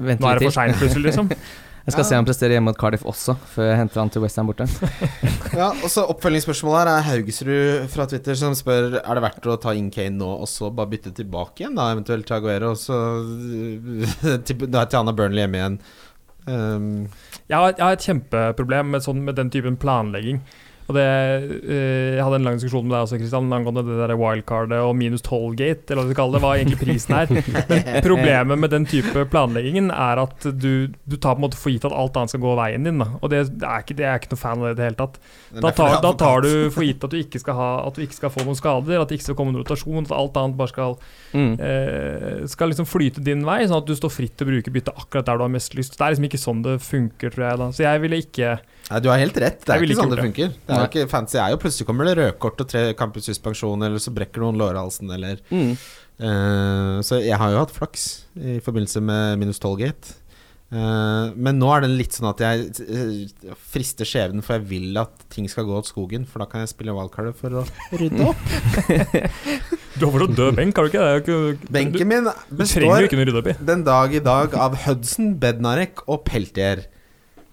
Vent 0.00 0.22
nå 0.22 0.30
er 0.30 0.40
det 0.40 0.48
for 0.48 0.54
til. 0.54 0.56
seint 0.60 0.80
plutselig, 0.80 1.10
liksom. 1.10 1.30
Jeg 1.80 1.94
skal 1.94 2.04
se 2.04 2.18
han 2.18 2.26
prestere 2.28 2.54
hjemme 2.54 2.68
mot 2.70 2.76
Cardiff 2.78 3.06
også, 3.08 3.32
før 3.54 3.64
jeg 3.70 3.78
henter 3.80 3.98
han 4.02 4.10
til 4.12 4.22
Westham 4.22 4.50
borte. 4.50 4.66
Ja, 5.60 5.70
og 5.72 5.88
så 5.90 6.04
Oppfølgingsspørsmålet 6.12 6.78
her 6.84 6.90
er 6.92 7.06
Haugesrud 7.08 7.88
fra 7.90 8.04
Twitter 8.06 8.36
som 8.38 8.52
spør 8.54 8.98
Er 9.00 9.16
det 9.16 9.22
verdt 9.24 9.48
å 9.50 9.56
ta 9.58 9.72
inn 9.74 9.88
Kane 9.90 10.12
nå 10.20 10.28
og 10.44 10.46
så 10.46 10.68
bare 10.70 10.92
bytte 10.92 11.10
tilbake 11.16 11.64
igjen, 11.64 11.74
da 11.80 11.88
eventuelt 11.90 12.28
til 12.28 12.36
Aguero, 12.36 12.74
og 12.76 12.78
så 12.78 12.98
til, 14.46 14.66
da 14.70 14.84
til 14.84 15.00
Anna 15.00 15.16
Burnley 15.16 15.42
hjemme 15.46 15.58
igjen. 15.62 15.80
Um, 16.46 16.86
Jeg 17.48 17.56
har, 17.56 17.72
jeg 17.72 17.84
har 17.86 17.96
et 17.96 18.06
kjempeproblem 18.06 18.92
med, 18.94 19.04
sånn, 19.08 19.24
med 19.26 19.40
den 19.40 19.50
typen 19.52 19.80
planlegging. 19.80 20.44
Og 20.90 20.96
det, 20.96 21.04
eh, 21.70 22.16
Jeg 22.16 22.24
hadde 22.26 22.38
en 22.40 22.46
lang 22.48 22.56
diskusjon 22.58 22.86
med 22.88 22.96
deg 22.96 23.04
også, 23.06 23.18
Kristian, 23.20 23.50
angående 23.54 23.84
det 23.86 23.98
der 24.02 24.16
wildcardet 24.18 24.80
og 24.82 24.96
minus 24.98 25.22
12-gate, 25.22 25.86
eller 25.94 26.02
hva 26.02 26.10
vi 26.10 26.16
kaller 26.18 26.36
det. 26.36 26.42
Hva 26.42 26.50
er 26.56 26.62
egentlig 26.64 26.80
prisen 26.82 27.14
her? 27.14 27.30
Men 27.70 28.00
problemet 28.08 28.58
med 28.64 28.74
den 28.74 28.86
type 28.90 29.24
planleggingen 29.30 29.92
er 29.94 30.22
at 30.24 30.48
du, 30.50 30.88
du 31.06 31.16
tar 31.16 31.36
på 31.36 31.40
en 31.40 31.46
måte 31.46 31.60
for 31.60 31.70
gitt 31.72 31.86
at 31.86 31.94
alt 31.94 32.18
annet 32.18 32.34
skal 32.34 32.42
gå 32.42 32.56
veien 32.58 32.88
din. 32.88 32.98
Da. 33.04 33.08
Og 33.22 33.30
det, 33.32 33.44
det, 33.54 33.68
er 33.70 33.84
ikke, 33.86 33.96
det 34.00 34.08
er 34.10 34.18
ikke 34.20 34.32
noe 34.34 34.42
fan 34.42 34.58
av 34.58 34.66
det 34.66 34.72
i 34.74 34.78
det 34.80 34.88
hele 34.88 35.00
tatt. 35.00 35.20
Da 35.60 35.72
tar, 35.78 35.96
da 36.02 36.12
tar 36.24 36.44
du 36.46 36.50
for 36.74 36.82
gitt 36.88 37.06
at 37.06 37.14
du 37.14 37.18
ikke 37.22 37.40
skal, 37.42 37.58
ha, 37.60 37.70
at 37.86 37.94
du 37.96 38.02
ikke 38.04 38.18
skal 38.18 38.34
få 38.34 38.44
noen 38.48 38.58
skader, 38.58 38.98
at 39.00 39.08
det 39.12 39.20
ikke 39.20 39.28
skal 39.30 39.38
komme 39.38 39.54
noen 39.54 39.62
rotasjon, 39.64 40.04
at 40.10 40.16
alt 40.18 40.42
annet 40.42 40.58
bare 40.60 40.74
skal 40.74 40.98
Mm. 41.30 41.52
eh, 41.62 42.46
skal 42.50 42.72
liksom 42.72 42.88
flyte 42.90 43.22
din 43.22 43.44
vei, 43.46 43.60
sånn 43.70 43.78
at 43.84 43.86
du 43.86 43.94
står 43.94 44.10
fritt 44.10 44.32
til 44.36 44.48
å 44.48 44.50
bruke 44.50 44.72
byttet 44.74 44.96
akkurat 44.98 45.28
der 45.28 45.38
du 45.38 45.44
har 45.44 45.52
mest 45.52 45.76
lyst. 45.78 45.94
Det 45.94 46.02
er 46.02 46.14
liksom 46.16 46.26
ikke 46.26 46.40
sånn 46.42 46.62
det 46.64 46.72
funker, 46.82 47.30
tror 47.30 47.44
jeg. 47.46 47.58
da 47.60 47.68
Så 47.70 47.84
jeg 47.86 48.02
ville 48.02 48.18
ikke 48.24 48.48
Nei, 48.90 49.00
du 49.04 49.08
har 49.12 49.20
helt 49.22 49.36
rett. 49.38 49.60
Det 49.62 49.74
er 49.74 49.84
ikke 49.86 49.98
sånn 50.00 50.10
det, 50.10 50.18
det 50.18 50.24
funker. 50.26 50.54
Det 50.66 50.74
er 50.76 50.80
jo 50.82 50.88
ikke 50.90 51.10
fancy 51.12 51.38
er 51.38 51.52
jo 51.54 51.58
Plutselig 51.62 51.86
kommer 51.86 52.08
det 52.10 52.16
rødkort 52.18 52.64
og 52.64 52.70
tre 52.72 52.84
kampers 52.98 53.28
suspensjon, 53.30 53.84
eller 53.86 54.02
så 54.02 54.10
brekker 54.14 54.42
noen 54.42 54.58
lårhalsen, 54.58 55.12
eller 55.14 55.38
Mm. 55.50 55.76
uh, 56.20 56.96
Så 57.06 57.20
jeg 57.22 57.38
har 57.38 57.52
jo 57.54 57.60
hatt 57.62 57.74
flaks 57.76 58.08
i 58.36 58.58
forbindelse 58.64 59.02
med 59.04 59.38
minus 59.38 59.62
12-gate. 59.62 60.16
Uh, 60.70 61.32
men 61.34 61.58
nå 61.58 61.66
er 61.74 61.82
det 61.82 61.88
litt 61.98 62.14
sånn 62.14 62.28
at 62.30 62.42
jeg 62.44 62.68
uh, 62.94 63.54
frister 63.72 64.06
skjebnen, 64.06 64.42
for 64.46 64.54
jeg 64.58 64.68
vil 64.70 65.00
at 65.02 65.24
ting 65.34 65.48
skal 65.50 65.66
gå 65.66 65.74
åt 65.78 65.88
skogen. 65.90 66.26
For 66.30 66.42
da 66.42 66.46
kan 66.50 66.62
jeg 66.62 66.70
spille 66.74 66.94
wildcard 66.94 67.34
for 67.38 67.62
å 67.62 67.66
rydde 67.94 68.26
opp. 68.30 68.44
Du 70.00 70.06
har 70.06 70.12
fortsatt 70.14 70.36
død 70.38 70.54
benk, 70.56 70.78
har 70.78 70.86
du 70.86 70.92
ikke? 70.92 71.02
det? 71.02 71.16
Ikke- 71.20 71.72
Benken 71.74 72.08
min 72.08 72.28
består 72.56 73.04
ikke 73.04 73.56
den 73.66 73.82
dag 73.84 74.14
i 74.14 74.20
dag 74.24 74.54
av 74.54 74.76
Hudson, 74.86 75.34
Bednarek 75.42 76.04
og 76.06 76.22
Peltier. 76.24 76.86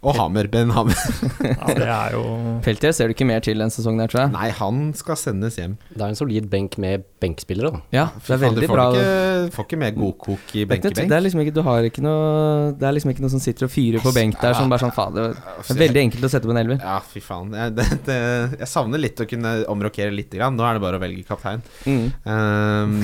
Og 0.05 0.13
Hammer. 0.17 0.47
Ben 0.51 0.71
Hammer. 0.75 0.97
Ja, 1.47 1.73
det 1.73 1.87
er 1.87 2.13
jo 2.15 2.23
Peltier 2.63 2.93
ser 2.95 3.09
du 3.09 3.13
ikke 3.15 3.25
mer 3.27 3.41
til 3.43 3.59
den 3.61 3.71
sesongen 3.73 4.01
der, 4.01 4.09
tror 4.11 4.21
jeg. 4.25 4.31
Nei, 4.33 4.49
han 4.55 4.91
skal 4.97 5.17
sendes 5.19 5.57
hjem. 5.59 5.77
Det 5.89 6.03
er 6.03 6.11
en 6.11 6.17
solid 6.17 6.47
benk 6.51 6.77
med 6.81 7.05
benkspillere, 7.21 7.71
da. 7.73 7.81
Ja, 7.93 8.05
det 8.15 8.35
er 8.35 8.41
du 8.41 8.43
veldig 8.45 8.69
får 8.69 8.77
bra. 8.77 8.85
Ikke, 8.93 9.53
får 9.55 9.67
ikke 9.67 9.79
mer 9.81 9.95
godkok 9.95 10.53
i 10.53 10.65
benkebenk. 10.69 11.09
det 11.09 11.17
er 11.17 11.23
liksom 11.25 11.41
ikke 11.43 11.55
Du 11.55 11.61
har 11.65 11.87
ikke 11.87 12.03
noe 12.05 12.73
Det 12.77 12.87
er 12.87 12.95
liksom 12.97 13.13
ikke 13.13 13.23
noe 13.25 13.33
som 13.33 13.41
sitter 13.43 13.67
og 13.67 13.73
fyrer 13.73 14.03
på 14.03 14.13
benk 14.15 14.37
der 14.41 14.57
som 14.57 14.69
bare 14.71 14.85
sånn 14.85 14.93
Fader, 14.97 15.33
det 15.33 15.73
er 15.73 15.81
veldig 15.81 16.03
enkelt 16.05 16.27
å 16.27 16.31
sette 16.31 16.49
på 16.49 16.53
en 16.53 16.61
elver. 16.61 16.79
Ja, 16.81 16.97
fy 17.03 17.21
faen. 17.23 17.51
Jeg, 17.57 17.73
det, 17.77 17.87
det, 18.07 18.19
jeg 18.61 18.69
savner 18.71 19.01
litt 19.01 19.23
å 19.23 19.27
kunne 19.29 19.55
omrokere 19.71 20.13
litt. 20.13 20.31
Grann. 20.37 20.57
Nå 20.59 20.65
er 20.67 20.77
det 20.77 20.83
bare 20.83 20.99
å 20.99 21.01
velge 21.01 21.23
kaptein. 21.27 21.63
Mm. 21.87 22.07
Um, 22.27 22.95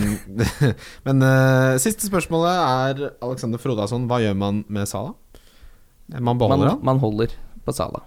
men 1.08 1.26
uh, 1.26 1.80
siste 1.82 2.10
spørsmålet 2.10 2.64
er 2.64 3.04
Alexander 3.24 3.62
Frodasson. 3.62 4.08
Hva 4.10 4.22
gjør 4.24 4.38
man 4.40 4.64
med 4.74 4.90
Sala? 4.90 5.16
Man 6.08 6.38
beholder 6.38 6.66
Man, 6.66 6.74
han? 6.76 6.82
man 6.84 7.00
holder 7.04 7.32
på 7.64 7.74
Sala. 7.74 8.02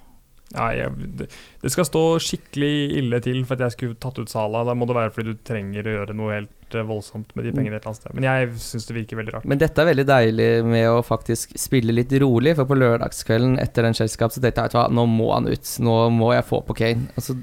ja, 0.54 0.66
jeg, 0.76 0.90
det, 1.18 1.70
skal 1.72 1.86
stå 1.88 2.02
skikkelig 2.22 2.98
ille 3.00 3.18
til 3.24 3.40
for 3.48 3.56
at 3.56 3.64
jeg 3.66 3.74
skulle 3.74 3.96
tatt 4.00 4.18
ut 4.20 4.30
Sala. 4.30 4.62
Da 4.68 4.74
må 4.78 4.86
det 4.86 4.96
være 4.98 5.14
fordi 5.14 5.34
du 5.34 5.40
trenger 5.46 5.88
å 5.88 5.94
gjøre 5.96 6.16
noe 6.16 6.36
helt 6.36 6.76
eh, 6.76 6.86
voldsomt 6.86 7.32
med 7.34 7.48
de 7.48 7.54
pengene 7.56 7.78
et 7.78 7.82
eller 7.82 7.94
annet 7.94 8.02
sted. 8.02 8.14
Men 8.14 8.28
jeg 8.28 8.52
syns 8.62 8.86
det 8.88 8.96
virker 8.98 9.20
veldig 9.20 9.34
rart. 9.34 9.48
Men 9.48 9.62
dette 9.62 9.82
er 9.82 9.90
veldig 9.90 10.06
deilig 10.12 10.48
med 10.68 10.86
å 10.92 11.02
faktisk 11.06 11.56
spille 11.58 11.96
litt 11.96 12.14
rolig, 12.22 12.54
for 12.58 12.68
på 12.68 12.78
lørdagskvelden 12.78 13.58
etter 13.64 13.88
den 13.88 13.96
Chelsea-kamp 13.98 14.36
så 14.36 14.44
tenkte 14.44 14.68
jeg 14.68 14.76
at 14.84 14.94
nå 14.94 15.08
må 15.10 15.32
han 15.34 15.50
ut. 15.50 15.74
Nå 15.88 15.98
må 16.14 16.30
jeg 16.36 16.46
få 16.52 16.62
på 16.68 16.78
Kane. 16.78 17.10
Og 17.16 17.26
så 17.26 17.36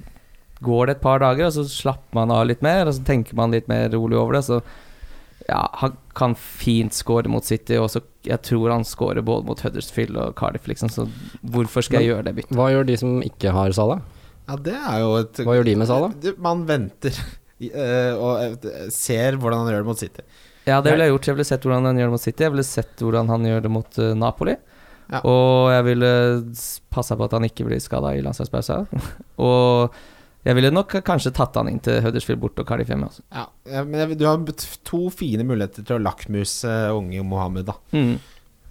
går 0.64 0.88
det 0.88 0.98
et 0.98 1.04
par 1.04 1.20
dager, 1.20 1.50
og 1.50 1.58
så 1.58 1.68
slapper 1.68 2.22
man 2.22 2.32
av 2.32 2.48
litt 2.48 2.64
mer, 2.64 2.88
og 2.88 2.96
så 2.96 3.04
tenker 3.04 3.36
man 3.36 3.52
litt 3.52 3.68
mer 3.68 3.90
rolig 3.92 4.16
over 4.22 4.38
det. 4.38 4.46
Så 4.48 4.62
Ja, 5.50 5.68
han 5.82 5.98
kan 6.16 6.36
fint 6.40 6.96
score 6.96 7.28
mot 7.32 7.44
City, 7.44 7.76
og 7.82 7.90
så 7.92 8.04
jeg 8.24 8.40
tror 8.48 8.72
han 8.72 8.86
scorer 8.88 9.26
både 9.26 9.48
mot 9.48 9.60
Huddersfield 9.60 10.16
og 10.20 10.36
Cardiff, 10.40 10.70
liksom, 10.72 10.92
så 10.94 11.08
hvorfor 11.42 11.84
skal 11.84 12.00
jeg 12.00 12.14
gjøre 12.14 12.28
det 12.30 12.36
byttet? 12.38 12.56
Hva 12.56 12.70
gjør 12.72 12.88
de 12.88 12.98
som 13.02 13.18
ikke 13.26 13.52
har 13.56 13.76
Sala? 13.76 14.00
Ja, 14.48 14.58
det 14.60 14.76
er 14.76 15.02
jo 15.04 15.12
et 15.22 15.42
Hva 15.44 15.58
gjør 15.58 15.68
de 15.68 15.76
med 15.80 15.90
Sala? 15.90 16.10
Man 16.44 16.64
venter 16.70 17.20
eh, 17.64 18.14
og 18.16 18.40
eh, 18.44 18.88
ser 18.92 19.40
hvordan 19.40 19.64
han 19.64 19.74
gjør 19.74 19.84
det 19.84 19.90
mot 19.92 20.04
City. 20.04 20.26
Ja, 20.64 20.80
det 20.80 20.94
ville 20.94 21.08
jeg 21.08 21.12
gjort. 21.12 21.28
Jeg 21.28 21.38
ville 21.38 21.48
sett 21.48 21.66
hvordan 21.68 21.90
han 21.90 22.00
gjør 22.00 22.10
det 22.10 22.16
mot 22.16 22.24
City. 22.24 22.46
Jeg 22.46 22.56
ville 22.56 22.68
sett 22.68 23.04
hvordan 23.04 23.32
han 23.32 23.48
gjør 23.50 23.66
det 23.66 23.72
mot 23.72 24.00
eh, 24.00 24.16
Napoli. 24.16 24.56
Ja. 25.12 25.20
Og 25.28 25.74
jeg 25.74 25.86
ville 25.90 26.12
passa 26.94 27.18
på 27.20 27.28
at 27.28 27.36
han 27.36 27.48
ikke 27.48 27.68
blir 27.68 27.82
skada 27.84 28.14
i 28.16 28.24
landslagspausa. 28.24 28.84
og 29.48 29.98
jeg 30.44 30.58
ville 30.58 30.74
nok 30.74 30.98
kanskje 31.08 31.32
tatt 31.36 31.56
han 31.56 31.70
inn 31.72 31.80
til 31.84 32.02
Huddersfield 32.04 32.42
borte 32.42 32.64
og 32.64 32.68
Cardiff 32.68 32.92
hjemme. 32.92 33.08
Altså. 33.08 33.24
Ja, 33.32 33.46
ja, 33.72 33.84
men 33.88 34.16
du 34.20 34.26
har 34.28 34.42
to 34.84 35.02
fine 35.14 35.46
muligheter 35.48 35.86
til 35.88 35.98
å 35.98 36.04
lakmuse 36.04 36.74
unge 36.92 37.24
Mohammed, 37.28 37.70
da. 37.72 37.78
Mm. 37.96 38.16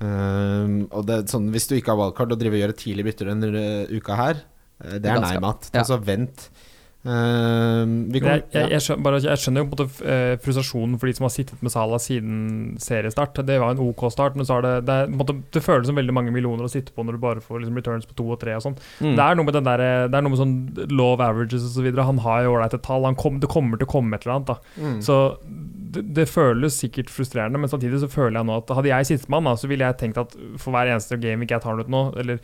Um, 0.02 0.76
og 0.90 1.06
det 1.06 1.28
sånn, 1.30 1.52
Hvis 1.54 1.68
du 1.70 1.76
ikke 1.76 1.92
har 1.94 2.00
valgkart 2.00 2.32
og 2.34 2.40
driver 2.40 2.58
og 2.58 2.64
gjør 2.64 2.72
tidlig 2.80 3.06
bytter 3.06 3.28
denne 3.30 3.50
eh, 3.54 3.92
uka 3.94 4.16
her, 4.18 4.40
eh, 4.82 4.98
det 4.98 5.12
er 5.12 5.22
nei-mat. 5.22 5.70
ja. 5.70 5.84
Altså 5.84 6.00
vent. 6.02 6.48
Ehm, 7.02 7.94
vi 8.14 8.20
Jeg, 8.22 8.44
jeg, 8.54 8.68
jeg, 8.70 8.82
skjønner, 8.84 9.02
bare, 9.02 9.18
jeg 9.24 9.40
skjønner 9.42 9.64
jo 9.64 9.66
på 9.66 9.74
en 9.74 9.80
måte 9.88 10.10
eh, 10.12 10.34
frustrasjonen 10.42 10.98
for 11.00 11.10
de 11.10 11.14
som 11.18 11.26
har 11.26 11.32
sittet 11.34 11.64
med 11.64 11.74
Salah 11.74 12.02
siden 12.02 12.36
seriestart. 12.82 13.40
Det 13.48 13.58
var 13.58 13.74
en 13.74 13.82
OK 13.82 14.04
start, 14.14 14.38
men 14.38 14.46
så 14.46 14.60
er 14.60 14.66
det, 14.66 14.74
det, 14.86 14.98
er, 15.02 15.10
måte, 15.10 15.36
det 15.54 15.64
føles 15.64 15.90
som 15.90 15.98
veldig 15.98 16.14
mange 16.14 16.34
millioner 16.34 16.68
å 16.68 16.70
sitte 16.70 16.94
på 16.94 17.02
når 17.02 17.18
du 17.18 17.24
bare 17.24 17.42
får 17.42 17.64
liksom, 17.64 17.80
returns 17.80 18.06
på 18.06 18.18
to 18.18 18.28
og 18.30 18.38
tre 18.42 18.54
og 18.58 18.62
sånn. 18.68 18.78
Mm. 19.02 19.16
Det 19.18 19.26
er 19.26 19.38
noe 19.38 19.48
med 19.48 19.58
den 19.58 19.68
der, 19.70 19.84
det 20.06 20.18
er 20.18 20.26
noe 20.26 20.34
med 20.34 20.42
sånn 20.42 20.56
law 20.94 21.16
of 21.16 21.24
averages 21.26 21.66
osv. 21.66 21.90
Han 21.98 22.22
har 22.22 22.46
jo 22.46 22.54
ålreite 22.54 22.82
tall. 22.86 23.08
Han 23.10 23.18
kom, 23.18 23.42
det 23.42 23.50
kommer 23.50 23.80
til 23.80 23.90
å 23.90 23.94
komme 23.96 24.18
et 24.18 24.26
eller 24.26 24.38
annet. 24.38 24.54
da 24.54 24.60
Mm. 24.82 25.00
Så 25.04 25.14
det, 25.92 26.02
det 26.16 26.24
føles 26.30 26.76
sikkert 26.82 27.10
frustrerende, 27.12 27.60
men 27.60 27.70
samtidig 27.70 28.00
så 28.02 28.08
føler 28.10 28.38
jeg 28.40 28.48
nå 28.48 28.56
at 28.62 28.70
hadde 28.78 28.88
jeg 28.90 29.20
da, 29.28 29.52
så 29.60 29.68
ville 29.70 29.84
jeg 29.88 29.98
tenkt 30.00 30.20
at 30.22 30.36
for 30.62 30.72
hver 30.74 30.90
eneste 30.92 31.18
game 31.20 31.44
ikke 31.44 31.58
jeg 31.58 31.64
tar 31.64 31.74
han 31.74 31.82
ut 31.84 31.92
nå, 31.92 32.02
eller 32.22 32.40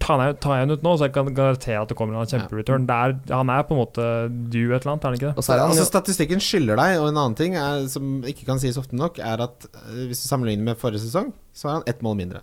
tar 0.00 0.22
jeg, 0.22 0.36
tar 0.40 0.54
jeg 0.56 0.66
han 0.66 0.74
ut 0.76 0.84
nå, 0.86 0.92
så 0.96 1.08
jeg 1.08 1.14
kan 1.16 1.32
garantere 1.36 1.82
at 1.82 1.90
det 1.92 1.96
kommer 1.98 2.16
en 2.20 2.30
kjempereturn. 2.30 2.86
Det 2.86 2.94
er- 2.96 3.34
Han 3.36 3.50
er 3.50 3.62
på 3.68 3.74
en 3.76 3.80
måte 3.82 4.06
du 4.50 4.60
et 4.72 4.80
eller 4.84 4.92
annet, 4.94 5.04
er 5.04 5.08
han 5.08 5.18
ikke 5.18 5.28
det? 5.32 5.36
Og 5.36 5.44
så 5.44 5.52
er 5.54 5.58
han 5.64 5.70
altså, 5.74 5.84
statistikken 5.90 6.40
skylder 6.40 6.76
deg, 6.76 7.00
og 7.00 7.08
en 7.10 7.16
annen 7.18 7.34
ting 7.36 7.54
er, 7.56 7.86
som 7.88 8.22
ikke 8.22 8.46
kan 8.46 8.58
sies 8.62 8.78
ofte 8.78 8.94
nok, 8.96 9.18
er 9.18 9.42
at 9.42 9.66
eh, 9.74 10.06
hvis 10.08 10.22
du 10.22 10.28
sammenligner 10.28 10.64
med 10.72 10.78
forrige 10.78 11.02
sesong, 11.04 11.32
så 11.52 11.68
har 11.68 11.74
han 11.80 11.84
ett 11.86 12.00
mål 12.02 12.16
mindre. 12.16 12.40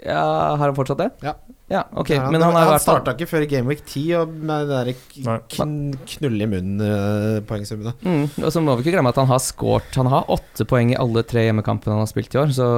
Ja, 0.00 0.56
har 0.56 0.68
han 0.70 0.74
fortsatt 0.76 0.98
det? 1.02 1.10
Ja. 1.22 1.34
Ja, 1.68 1.80
ok. 1.98 2.10
Ja, 2.14 2.28
Men 2.30 2.42
han, 2.46 2.54
han 2.54 2.68
fall 2.68 2.78
starta 2.78 3.12
ikke 3.16 3.26
før 3.26 3.42
i 3.42 3.46
Game 3.50 3.66
Week 3.66 3.80
10 3.82 4.02
og 4.20 4.34
med 4.46 4.68
det 4.70 4.76
der 4.76 4.90
Nei. 5.26 5.38
k- 5.50 5.56
kn 5.56 5.72
knulle 6.12 6.44
i 6.44 6.50
munnen-poengsummene. 6.52 7.92
Mm, 8.06 8.28
og 8.44 8.52
så 8.54 8.62
må 8.62 8.76
vi 8.78 8.84
ikke 8.84 8.92
glemme 8.94 9.10
at 9.10 9.18
han 9.18 9.26
har 9.30 9.40
scoret 9.42 9.96
Han 9.98 10.06
har 10.12 10.28
åtte 10.30 10.66
poeng 10.68 10.92
i 10.94 10.98
alle 11.00 11.24
tre 11.26 11.42
hjemmekampene 11.48 11.96
han 11.96 12.04
har 12.04 12.10
spilt 12.10 12.36
i 12.36 12.38
år, 12.38 12.52
så 12.54 12.68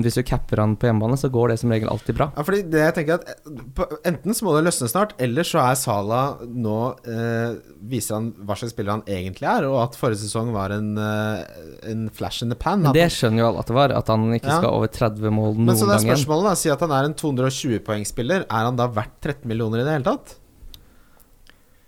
hvis 0.00 0.16
du 0.16 0.22
capper 0.26 0.62
han 0.64 0.76
på 0.80 0.88
hjemmebane, 0.88 1.18
så 1.20 1.28
går 1.32 1.52
det 1.52 1.58
som 1.60 1.74
regel 1.74 1.90
alltid 1.92 2.16
bra. 2.16 2.30
Ja, 2.36 2.44
fordi 2.46 2.62
det 2.72 2.84
jeg 2.86 2.96
tenker 3.00 3.20
at 3.20 3.28
eh, 3.28 3.94
Enten 4.08 4.36
så 4.36 4.46
må 4.46 4.54
det 4.56 4.64
løsne 4.68 4.88
snart, 4.90 5.12
eller 5.22 5.44
så 5.46 5.60
er 5.66 5.76
Sala 5.78 6.22
nå 6.46 6.78
eh, 7.04 7.56
Viser 7.86 8.16
han 8.16 8.30
hva 8.48 8.56
slags 8.58 8.72
spiller 8.74 8.96
han 8.96 9.04
egentlig 9.10 9.46
er, 9.50 9.66
og 9.68 9.76
at 9.84 9.98
forrige 10.00 10.22
sesong 10.24 10.48
var 10.56 10.72
en, 10.74 10.94
eh, 10.98 11.44
en 11.92 12.06
flash 12.16 12.42
in 12.42 12.50
the 12.50 12.56
pan. 12.58 12.80
Men 12.82 12.96
det 12.96 13.10
skjønner 13.14 13.44
jo 13.44 13.50
alle 13.52 13.62
at 13.62 13.68
det 13.70 13.76
var, 13.76 13.92
at 14.00 14.08
han 14.10 14.26
ikke 14.34 14.48
Ja. 14.50 14.56
skal 14.62 14.72
over 14.72 14.88
30 14.90 15.30
mål 15.36 15.54
men 15.60 15.76
så 15.76 15.86
det 15.90 15.98
er 16.00 16.04
spørsmålet, 16.08 16.48
da. 16.48 16.54
Si 16.58 16.70
at 16.72 16.80
han 16.82 16.92
er 16.96 17.10
en 17.10 17.14
220-poengsspiller. 18.12 18.46
Er 18.50 18.64
han 18.70 18.76
da 18.76 18.86
verdt 18.88 19.20
13 19.22 19.48
millioner 19.48 19.80
i 19.80 19.84
det 19.84 19.92
hele 19.98 20.04
tatt? 20.04 20.36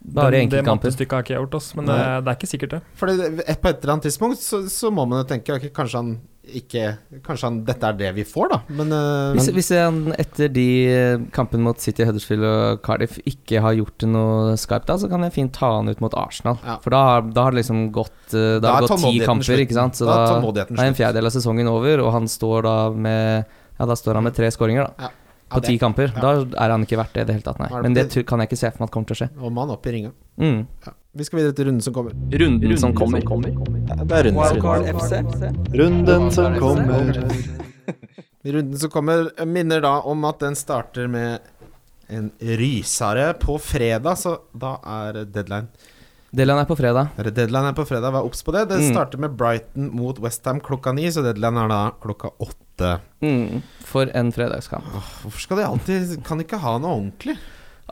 Bare 0.01 0.31
Den- 0.31 0.49
det 0.49 0.61
enkeltkamper. 0.62 0.89
mattestykket 0.89 1.11
har 1.12 1.23
ikke 1.23 1.35
jeg 1.35 1.43
gjort, 1.43 1.55
ass, 1.57 1.75
men 1.75 1.85
det, 1.87 2.25
det 2.25 2.29
er 2.31 2.37
ikke 2.39 2.49
sikkert, 2.49 2.71
det. 2.71 2.83
Fordi 2.95 3.43
et- 3.47 3.61
på 3.61 3.69
et 3.69 3.83
eller 3.83 3.93
annet 3.95 4.05
tidspunkt 4.05 4.39
så, 4.39 4.62
så 4.71 4.91
må 4.93 5.07
man 5.09 5.25
jo 5.25 5.35
tenke 5.35 5.51
okay, 5.57 5.69
Kanskje 5.71 5.95
han 5.97 6.21
ikke 6.49 6.97
Kanskje 7.23 7.43
han, 7.43 7.64
dette 7.64 7.83
er 7.85 7.93
det 7.93 8.14
vi 8.14 8.23
får, 8.25 8.49
da. 8.49 8.61
Men, 8.71 8.91
uh, 8.93 9.35
Hvis, 9.35 9.51
hvis 9.53 9.69
han 9.77 10.14
etter 10.16 10.49
de 10.49 10.87
eh, 10.89 11.19
kampene 11.31 11.61
mot 11.61 11.79
City, 11.79 12.05
Huddersfield 12.05 12.43
og 12.43 12.81
Cardiff 12.81 13.19
ikke 13.27 13.61
har 13.61 13.75
gjort 13.75 14.07
noe 14.09 14.55
skarpt, 14.57 14.87
da, 14.87 14.95
så 14.97 15.11
kan 15.11 15.21
jeg 15.27 15.33
fint 15.35 15.53
ta 15.53 15.75
han 15.77 15.89
ut 15.91 16.01
mot 16.01 16.14
Arsenal. 16.14 16.57
Ja. 16.64 16.79
For 16.79 16.89
da, 16.91 17.03
har- 17.05 17.29
da 17.35 17.43
har 17.43 17.51
det 17.51 17.64
liksom 17.66 17.91
gått 17.93 18.33
eh, 18.33 18.61
Da 18.61 18.61
Da 18.61 18.73
har 18.79 18.81
det 18.81 18.89
gått 18.89 19.03
ti 19.12 19.19
kamper, 19.27 19.45
slutt. 19.45 19.61
ikke 19.66 19.75
sant. 19.77 19.93
Så 19.99 20.07
Da 20.07 20.39
er 20.39 20.41
da, 20.41 20.64
da 20.64 20.83
er 20.83 20.87
en 20.87 20.95
fjerdedel 20.95 21.27
av 21.27 21.33
sesongen 21.33 21.69
over, 21.69 22.01
og 22.07 22.12
han 22.12 22.25
står 22.31 22.62
da 22.62 22.91
med 22.95 23.45
Ja, 23.79 23.85
da 23.85 23.93
står 23.95 24.14
han 24.14 24.25
med 24.25 24.35
tre 24.35 24.47
skåringer, 24.49 24.87
da. 24.89 24.93
Ja. 25.05 25.11
På 25.49 25.57
Ja, 25.57 25.61
ti 25.64 25.78
kamper. 25.78 26.12
ja. 26.14 26.20
Da 26.20 26.30
er 26.64 26.70
han 26.70 26.82
ikke 26.84 26.99
verdt 27.01 27.14
det 27.14 27.22
i 27.22 27.24
det 27.24 27.34
hele 27.38 27.42
tatt, 27.46 27.59
nei. 27.59 27.82
Men 27.82 27.94
det 27.94 28.11
kan 28.26 28.38
jeg 28.40 28.49
ikke 28.51 28.59
se 28.61 28.70
for 28.70 28.82
meg 28.82 28.88
at 28.88 28.92
kommer 28.92 29.07
til 29.09 29.16
å 29.16 29.20
skje. 29.22 29.28
Og 29.42 29.53
mann 29.53 29.70
opp 29.70 29.86
i 29.86 29.92
ringa. 29.92 30.11
Mm. 30.38 30.66
Ja. 30.86 30.92
Vi 31.16 31.24
skal 31.24 31.38
videre 31.40 31.55
til 31.57 31.66
runden 31.66 31.80
som 31.82 31.92
kommer. 31.94 32.12
Runden 32.12 32.78
som 32.78 32.92
kommer. 32.94 33.20
Det 34.05 34.12
er 34.12 34.28
runden 34.28 35.01
sin. 35.09 35.57
Runden 35.80 36.30
som 36.30 36.59
kommer. 36.61 37.22
Runden 38.44 38.78
som 38.78 38.90
kommer, 38.90 39.30
minner 39.46 39.80
da 39.84 39.96
om 40.09 40.24
at 40.28 40.38
den 40.44 40.55
starter 40.55 41.09
med 41.11 41.40
en 42.09 42.30
rysare 42.40 43.32
på 43.40 43.59
fredag, 43.61 44.16
så 44.16 44.38
da 44.57 44.76
er 44.84 45.24
deadline 45.28 45.68
Deadline 46.28 46.61
er 46.61 46.68
på 46.68 46.76
fredag. 46.76 47.09
Deadline 47.32 47.70
er 47.70 47.76
på 47.76 47.86
fredag, 47.88 48.12
vær 48.12 48.26
obs 48.28 48.42
på 48.44 48.53
det. 48.53 48.66
Det 48.68 48.78
Mm. 48.82 48.92
starter 48.92 49.18
med 49.18 49.34
Brighton 49.36 49.90
mot 49.96 50.18
Westham 50.20 50.61
klokka 50.61 50.92
ni, 50.94 51.07
så 51.09 51.22
deadline 51.24 51.57
er 51.64 51.68
da 51.68 51.90
klokka 52.03 52.30
åtte. 52.38 52.64
Mm. 53.24 53.62
For 53.89 54.11
en 54.14 54.33
fredagskamp. 54.35 54.87
Hvorfor 55.22 55.41
skal 55.43 55.59
de 55.59 55.64
alltid 55.66 56.12
Kan 56.26 56.39
de 56.39 56.45
ikke 56.47 56.61
ha 56.62 56.76
noe 56.79 56.93
ordentlig? 57.01 57.35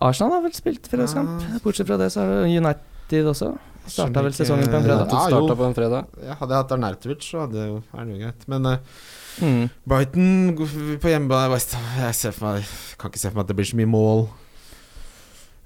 Arsenal 0.05 0.37
har 0.37 0.45
vel 0.45 0.55
spilt 0.55 0.87
fredagskamp. 0.91 1.41
Ja. 1.43 1.61
Bortsett 1.65 1.89
fra 1.89 1.99
det, 2.01 2.11
så 2.13 2.23
er 2.23 2.33
det 2.35 2.57
United 2.61 3.31
også. 3.33 3.55
Starta 3.87 4.23
vel 4.27 4.35
sesongen 4.37 4.69
på 4.69 4.77
en 4.77 4.85
fredag. 4.85 5.13
Ja, 5.15 5.29
jo. 5.33 5.55
på 5.57 5.67
en 5.67 5.77
fredag. 5.77 6.09
Ja, 6.21 6.35
hadde 6.41 6.53
jeg 6.53 6.63
hatt 6.65 6.75
Arnautovic, 6.75 7.23
så 7.25 7.45
hadde 7.45 7.63
er 7.63 8.05
det 8.05 8.17
jo 8.17 8.25
greit. 8.25 8.51
Men 8.51 8.73
uh, 8.75 8.99
Mm. 9.37 9.67
Brighton 9.85 10.55
på 10.97 11.11
hjemmebane 11.11 11.59
Jeg 11.61 12.15
ser 12.17 12.33
for 12.33 12.55
meg 12.55 12.69
kan 12.97 13.11
ikke 13.11 13.21
se 13.21 13.29
for 13.29 13.37
meg 13.37 13.43
at 13.45 13.51
det 13.51 13.57
blir 13.59 13.67
så 13.69 13.77
mye 13.77 13.91
mål. 13.93 14.23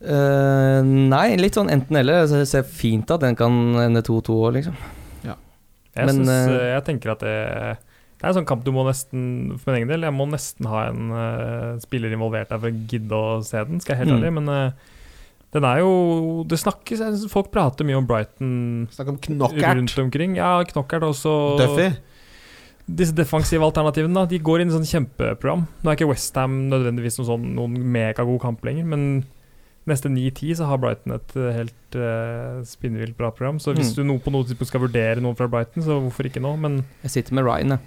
Uh, 0.00 0.80
nei, 0.82 1.36
litt 1.38 1.54
sånn 1.54 1.70
enten-eller. 1.70 2.24
Altså, 2.24 2.40
det 2.40 2.48
ser 2.50 2.64
fint 2.66 3.10
at 3.14 3.22
den 3.22 3.38
kan 3.38 3.54
ende 3.78 4.02
2-2 4.02 4.38
òg, 4.40 4.56
liksom. 4.58 4.74
Jeg, 5.90 6.06
Men, 6.06 6.20
synes, 6.20 6.30
eh, 6.30 6.68
jeg 6.70 6.82
tenker 6.86 7.12
at 7.16 7.22
det, 7.26 7.78
det 8.20 8.26
er 8.26 8.28
en 8.34 8.38
sånn 8.42 8.46
kamp 8.50 8.62
du 8.66 8.70
må 8.76 8.84
nesten 8.84 9.56
For 9.58 9.72
min 9.72 9.78
egen 9.80 9.88
del, 9.88 10.02
jeg 10.04 10.12
må 10.12 10.26
nesten 10.28 10.66
ha 10.68 10.82
en 10.90 11.10
uh, 11.10 11.78
spiller 11.80 12.12
involvert 12.12 12.50
der 12.52 12.58
for 12.60 12.68
å 12.68 12.86
gidde 12.92 13.16
å 13.16 13.38
se 13.42 13.62
den, 13.64 13.80
skal 13.80 13.96
jeg 13.96 14.04
helt 14.06 14.12
Mm. 14.12 14.20
ærlig. 14.20 14.32
Men 14.36 14.48
uh, 14.48 14.70
den 15.56 15.64
er 15.64 15.80
jo 15.80 16.44
Det 16.46 16.58
snakkes 16.60 17.24
Folk 17.32 17.48
prater 17.50 17.82
mye 17.88 17.96
om 17.98 18.06
Brighton 18.06 18.52
Snakk 18.92 19.08
om 19.08 19.16
knockert. 19.18 19.74
rundt 19.80 19.96
omkring. 19.98 20.36
Ja, 20.36 20.62
knockert 20.68 21.02
også. 21.02 21.32
Duffy. 21.58 21.88
Disse 22.90 23.14
defensive 23.14 23.62
alternativene 23.64 24.14
da, 24.14 24.26
De 24.26 24.38
går 24.38 24.60
inn 24.64 24.70
i 24.70 24.74
sånn 24.76 24.86
kjempeprogram. 24.88 25.64
Nå 25.82 25.90
er 25.90 25.96
ikke 25.98 26.08
Westham 26.10 26.68
nødvendigvis 26.70 27.18
noen, 27.20 27.28
sånn, 27.32 27.44
noen 27.54 27.76
megagod 27.94 28.40
kamp 28.42 28.64
lenger, 28.66 28.84
men 28.84 29.04
neste 29.88 30.10
9-10 30.12 30.56
så 30.58 30.66
har 30.68 30.78
Brighton 30.82 31.14
et 31.16 31.32
eh, 31.38 31.52
helt 31.56 31.96
uh, 31.98 32.60
spinnvilt 32.66 33.16
bra 33.18 33.30
program. 33.30 33.58
Så 33.62 33.72
hvis 33.74 33.92
Mm. 33.92 33.96
du 33.96 34.02
noe 34.10 34.18
på 34.22 34.30
noe 34.34 34.44
tidspunkt 34.44 34.68
skal 34.70 34.82
vurdere 34.84 35.22
noen 35.22 35.34
fra 35.38 35.48
Brighton, 35.50 35.82
så 35.86 35.96
hvorfor 36.02 36.26
ikke 36.28 36.42
nå? 36.42 36.52
Men, 36.60 36.84
Jeg 37.02 37.10
sitter 37.14 37.34
med 37.34 37.44
Ryan, 37.46 37.68
jeg. 37.78 37.80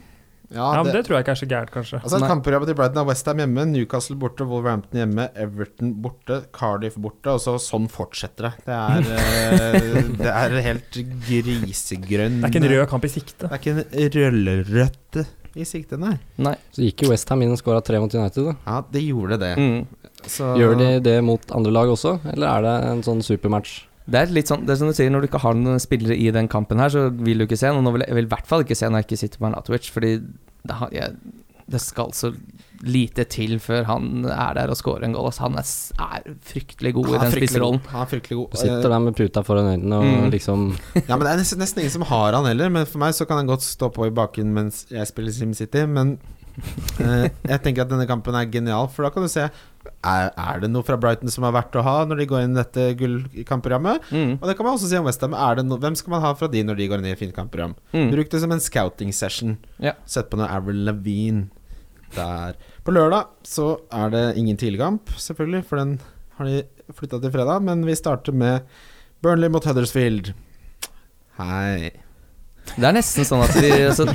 Ja, 0.54 0.68
ja, 0.78 0.82
men 0.84 0.91
det, 0.91 0.99
det 0.99 1.08
tror 1.08 1.18
jeg 1.18 1.26
ikke 1.26 1.34
er 1.34 1.39
så 1.39 1.49
gærent, 1.49 1.72
kanskje. 1.74 1.99
altså 2.04 2.20
Nei. 2.22 2.30
Kampprogrammet 2.30 2.70
til 2.70 2.78
Brighton 2.78 3.01
er 3.01 3.08
Westham 3.10 3.39
hjemme, 3.41 3.66
Newcastle 3.72 4.18
borte, 4.22 4.45
Wolverhampton 4.49 4.99
hjemme, 5.01 5.28
Everton 5.45 5.93
borte, 6.04 6.41
Cardiff 6.56 6.97
borte, 7.01 7.34
og 7.34 7.41
så 7.41 7.56
sånn 7.62 7.88
fortsetter 7.91 8.49
det. 8.49 8.54
Det 8.68 8.80
er, 8.80 9.08
eh, 9.18 10.01
det 10.24 10.34
er 10.34 10.58
helt 10.70 10.99
grisegrønn 11.28 12.41
Det 12.41 12.49
er 12.49 12.54
ikke 12.54 12.62
en 12.64 12.70
rød 12.76 12.86
kamp 12.93 13.08
i 13.08 13.14
sikte. 13.14 13.49
Det 13.49 13.54
er 13.54 14.10
ikke 14.10 14.28
en 14.30 14.43
rødrødt 14.43 15.24
i 15.54 15.66
sikte, 15.70 15.97
nei. 16.01 16.16
Nei. 16.41 16.56
Så 16.74 16.86
gikk 16.86 17.06
jo 17.06 17.12
Westham 17.12 17.43
inn 17.45 17.54
og 17.54 17.60
skåra 17.62 17.82
tre 17.86 17.99
mot 18.01 18.14
United. 18.14 18.51
da 18.51 18.56
Ja, 18.66 18.84
det 18.93 19.04
gjorde 19.06 19.38
det. 19.41 19.56
Mm. 19.58 20.04
Så 20.30 20.54
Gjør 20.58 20.78
de 20.80 20.91
det 21.04 21.18
mot 21.26 21.51
andre 21.56 21.74
lag 21.74 21.89
også, 21.91 22.18
eller 22.32 22.47
er 22.49 22.64
det 22.66 22.76
en 22.91 23.04
sånn 23.06 23.26
supermatch? 23.26 23.82
Det 24.04 24.20
er 24.20 24.32
litt 24.36 24.49
sånn, 24.51 24.66
det 24.68 24.74
er 24.74 24.80
som 24.82 24.89
du 24.91 24.95
sier, 24.97 25.12
når 25.14 25.24
du 25.24 25.30
ikke 25.30 25.39
har 25.45 25.56
noen 25.56 25.80
spillere 25.80 26.16
i 26.20 26.28
den 26.36 26.49
kampen 26.51 26.82
her, 26.82 26.91
så 26.91 27.06
vil 27.08 27.39
du 27.39 27.45
ikke 27.45 27.60
se 27.60 27.70
noen. 27.70 27.80
Og 27.80 27.86
nå 27.88 27.93
vil 27.95 28.04
jeg, 28.04 28.12
jeg 28.12 28.18
vil 28.20 28.28
i 28.28 28.32
hvert 28.34 28.49
fall 28.49 28.66
ikke 28.66 28.76
se 28.76 28.89
når 28.89 28.99
jeg 28.99 29.08
ikke 29.08 29.20
sitter 29.22 29.39
på 29.39 29.47
Arnautovic, 29.47 29.88
fordi 29.95 30.12
det, 30.68 30.76
har, 30.80 30.89
jeg, 30.95 31.16
det 31.72 31.82
skal 31.82 32.11
så 32.14 32.34
lite 32.84 33.24
til 33.32 33.59
før 33.64 33.86
han 33.88 34.26
er 34.28 34.53
der 34.57 34.72
og 34.74 34.76
scorer 34.76 35.05
en 35.07 35.14
goal. 35.16 35.30
Altså, 35.30 35.45
han 35.45 35.55
er, 35.55 35.68
er 36.03 36.34
fryktelig 36.43 36.91
god 36.97 37.07
i 37.14 37.20
den 37.22 37.32
spisserollen. 37.38 37.80
Han 37.93 38.01
er 38.01 38.09
fryktelig 38.11 38.38
god. 38.41 38.47
Du 38.51 38.57
sitter 38.59 38.89
der 38.91 38.99
med 39.05 39.16
puta 39.16 39.43
foran 39.47 39.70
øynene 39.72 39.95
og 40.01 40.03
Mm. 40.05 40.30
liksom 40.34 40.66
Ja, 41.07 41.16
men 41.16 41.24
Det 41.26 41.32
er 41.32 41.38
nesten, 41.39 41.59
nesten 41.64 41.80
ingen 41.80 41.91
som 41.95 42.01
har 42.09 42.34
han 42.36 42.45
heller. 42.49 42.70
Men 42.70 42.86
for 42.86 42.99
meg 42.99 43.16
så 43.16 43.26
kan 43.30 43.38
han 43.39 43.47
godt 43.47 43.64
stå 43.64 43.88
på 43.95 44.07
i 44.07 44.11
baken 44.11 44.51
mens 44.53 44.86
jeg 44.91 45.07
spiller 45.07 45.32
SimCity. 45.32 45.86
Men 45.88 46.18
jeg 46.54 47.60
tenker 47.64 47.84
at 47.84 47.91
denne 47.91 48.06
kampen 48.10 48.36
er 48.38 48.49
genial, 48.51 48.89
for 48.93 49.06
da 49.06 49.14
kan 49.14 49.26
du 49.26 49.32
se 49.32 49.47
er, 50.04 50.30
er 50.30 50.62
det 50.64 50.70
noe 50.72 50.86
fra 50.86 50.97
Brighton 50.99 51.32
som 51.32 51.45
er 51.47 51.56
verdt 51.56 51.76
å 51.80 51.84
ha 51.84 51.95
når 52.08 52.22
de 52.22 52.28
går 52.30 52.45
inn 52.45 52.54
i 52.56 52.60
dette 52.60 52.86
gullkampprogrammet? 52.99 54.06
Mm. 54.12 54.36
Og 54.38 54.45
det 54.47 54.56
kan 54.58 54.68
man 54.68 54.78
også 54.78 54.91
si 54.91 54.99
om 54.99 55.08
Westham. 55.08 55.36
No, 55.68 55.80
hvem 55.82 55.97
skal 55.99 56.16
man 56.16 56.24
ha 56.24 56.34
fra 56.38 56.49
de 56.51 56.64
når 56.68 56.80
de 56.80 56.88
går 56.91 57.04
inn 57.04 57.10
i 57.12 57.18
fint 57.20 57.36
kampprogram? 57.36 57.76
Mm. 57.95 58.12
Bruk 58.14 58.32
det 58.32 58.43
som 58.43 58.54
en 58.56 58.64
scouting 58.64 59.14
session. 59.16 59.58
Ja. 59.84 59.95
Sett 60.10 60.30
på 60.32 60.39
noe 60.39 60.51
Avril 60.51 60.84
Lavigne 60.88 61.49
der. 62.16 62.60
På 62.86 62.93
lørdag 62.95 63.32
så 63.47 63.74
er 63.91 64.14
det 64.14 64.24
ingen 64.39 64.60
tidligkamp, 64.60 65.16
selvfølgelig, 65.18 65.66
for 65.68 65.82
den 65.82 65.97
har 66.38 66.49
de 66.49 66.64
flytta 66.93 67.20
til 67.24 67.34
fredag. 67.34 67.64
Men 67.66 67.86
vi 67.88 67.97
starter 67.97 68.36
med 68.36 68.68
Burnley 69.24 69.51
mot 69.51 69.66
Huddersfield. 69.68 70.34
Hei. 71.39 72.03
Det 72.74 72.88
er 72.88 72.95
nesten 72.95 73.28
sånn 73.28 73.43
at 73.43 73.53
vi 73.59 73.70
altså, 73.76 74.07